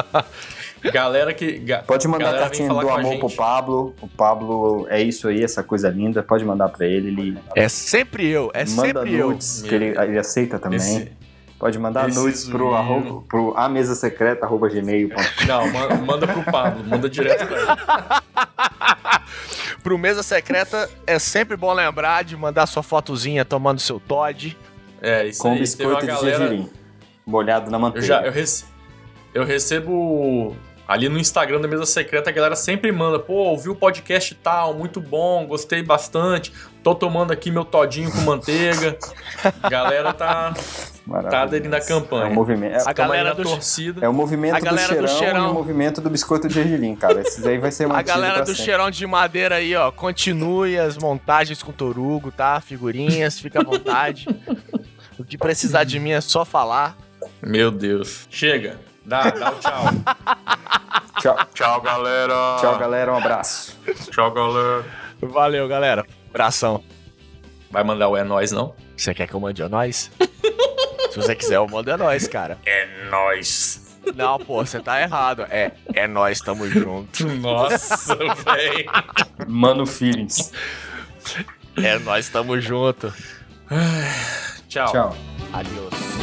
Galera 0.93 1.35
que... 1.35 1.59
ga- 1.59 1.83
Pode 1.83 2.09
mandar 2.09 2.25
Galera, 2.27 2.43
cartinha 2.45 2.69
do 2.69 2.89
a 2.89 2.95
amor 2.99 3.19
pro 3.19 3.31
Pablo. 3.31 3.95
O 4.01 4.09
Pablo 4.09 4.87
é 4.89 5.03
isso 5.03 5.29
aí, 5.29 5.45
essa 5.45 5.62
coisa 5.62 5.91
linda. 5.91 6.23
Pode 6.23 6.43
mandar 6.45 6.69
pra 6.71 6.87
ele. 6.87 7.09
Ele 7.09 7.39
É 7.55 7.69
sempre 7.69 8.27
eu, 8.27 8.51
é 8.55 8.65
manda 8.65 9.01
sempre 9.01 9.15
eu. 9.15 9.29
nudes, 9.29 9.62
que 9.62 9.75
ele, 9.75 9.87
ele 9.99 10.19
aceita 10.19 10.59
também. 10.59 10.79
Esse- 10.79 11.12
Pode 11.59 11.79
mandar 11.79 12.09
esse 12.09 12.19
nudes 12.19 12.49
pro, 12.49 12.75
arroba, 12.75 13.23
pro 13.29 13.53
a 13.55 13.69
mesa 13.69 13.95
secreta, 13.95 14.47
arroba 14.47 14.71
gmail.com. 14.71 15.21
Não, 15.47 15.71
ma- 15.71 15.95
manda 15.97 16.27
pro 16.27 16.43
Pablo, 16.45 16.83
manda 16.87 17.11
direto 17.11 17.47
pra 17.47 17.59
ele. 17.59 17.67
Pro 19.83 19.97
Mesa 19.97 20.23
Secreta, 20.23 20.91
é 21.07 21.19
sempre 21.19 21.57
bom 21.57 21.73
lembrar 21.73 22.23
de 22.23 22.37
mandar 22.37 22.67
sua 22.67 22.83
fotozinha 22.83 23.47
tomando 23.47 23.81
seu 23.81 23.99
Todd. 23.99 24.55
É, 25.02 25.27
isso 25.27 25.43
Com 25.43 25.52
aí. 25.52 25.59
Teve 25.64 25.85
uma 25.86 25.98
biscoito 25.98 26.01
de 26.01 26.06
galera... 26.06 26.39
gergelim. 26.39 26.70
Molhado 27.27 27.70
na 27.70 27.77
Eu 27.77 27.81
manteiga. 27.81 28.06
já 28.06 28.22
eu, 28.22 28.32
rece- 28.32 28.64
eu 29.32 29.44
recebo 29.44 30.56
ali 30.89 31.09
no 31.09 31.18
Instagram 31.18 31.60
da 31.60 31.68
mesa 31.68 31.86
secreta, 31.86 32.31
a 32.31 32.32
galera 32.32 32.56
sempre 32.56 32.90
manda, 32.90 33.16
pô, 33.20 33.35
ouvi 33.35 33.68
o 33.68 33.77
podcast 33.77 34.35
tal, 34.35 34.74
muito 34.74 35.01
bom, 35.01 35.47
gostei 35.47 35.81
bastante. 35.85 36.52
Tô 36.82 36.94
tomando 36.97 37.31
aqui 37.32 37.48
meu 37.52 37.64
todinho 37.64 38.10
com 38.10 38.18
manteiga. 38.22 38.98
galera 39.70 40.12
tá, 40.12 40.52
tá 41.31 41.43
aderindo 41.43 41.77
à 41.77 41.78
É 41.78 41.82
o 41.82 41.86
campanha. 41.86 42.35
movimento, 42.35 42.72
é, 42.74 42.81
A 42.81 42.93
Tamo 42.94 43.12
aí 43.12 43.18
galera 43.18 43.35
do- 43.36 43.43
torcida. 43.44 44.05
é 44.05 44.09
o 44.09 44.12
movimento 44.12 44.56
A 44.56 44.59
do, 44.59 44.64
galera 44.64 44.89
do 44.89 45.06
cheirão 45.06 45.18
cheirão. 45.18 45.47
e 45.47 45.51
o 45.51 45.55
movimento 45.55 46.01
do 46.01 46.10
biscoito 46.10 46.48
de 46.48 46.55
gergelim, 46.55 46.97
cara. 46.97 47.20
Esses 47.20 47.47
aí 47.47 47.59
vai 47.59 47.70
ser 47.70 47.85
A 47.85 47.89
mantido 47.89 48.09
galera 48.09 48.40
do 48.40 48.47
sempre. 48.48 48.62
cheirão 48.62 48.90
de 48.90 49.06
madeira 49.06 49.55
aí, 49.56 49.77
ó, 49.77 49.93
continue 49.93 50.77
as 50.77 50.97
montagens 50.98 51.62
com 51.62 51.70
Torugo, 51.70 52.32
tá? 52.32 52.60
Figurinhas, 52.60 53.39
fica 53.39 53.60
à 53.60 53.62
vontade. 53.64 54.27
o 55.20 55.24
que 55.24 55.36
precisar 55.36 55.84
de 55.84 56.01
mim 56.01 56.12
é 56.12 56.20
só 56.20 56.44
falar. 56.44 56.97
Meu 57.42 57.70
Deus. 57.70 58.26
Chega. 58.30 58.80
Dá, 59.05 59.30
dá 59.30 59.52
o 59.52 59.59
tchau. 59.59 59.84
Tchau. 61.20 61.36
tchau, 61.52 61.80
galera. 61.82 62.56
Tchau, 62.59 62.78
galera. 62.78 63.12
Um 63.12 63.16
abraço. 63.18 63.76
Tchau, 64.10 64.30
galera. 64.30 64.86
Valeu, 65.20 65.68
galera. 65.68 66.06
Abração. 66.30 66.82
Vai 67.70 67.84
mandar 67.84 68.09
o 68.09 68.16
é 68.16 68.24
nóis, 68.24 68.51
não? 68.52 68.74
Você 68.97 69.12
quer 69.12 69.26
que 69.26 69.34
eu 69.34 69.40
mande 69.40 69.62
a 69.62 69.68
nós? 69.68 70.10
Se 71.10 71.16
você 71.16 71.36
quiser, 71.36 71.56
eu 71.56 71.66
mando 71.68 71.92
a 71.92 71.98
nós, 71.98 72.26
cara. 72.26 72.59
É 72.64 73.10
nóis. 73.10 73.98
Não, 74.14 74.38
pô, 74.38 74.64
você 74.64 74.80
tá 74.80 74.98
errado. 75.02 75.42
É, 75.51 75.72
é 75.92 76.06
nós, 76.06 76.40
tamo 76.40 76.66
junto. 76.70 77.26
Nossa, 77.36 78.16
velho. 78.16 78.90
Mano 79.47 79.84
Feelings. 79.84 80.52
É 81.76 81.98
nós, 81.98 82.30
tamo 82.30 82.59
junto. 82.59 83.12
Tchau. 84.70 84.92
Tchau. 84.92 85.16
Adiós. 85.52 86.19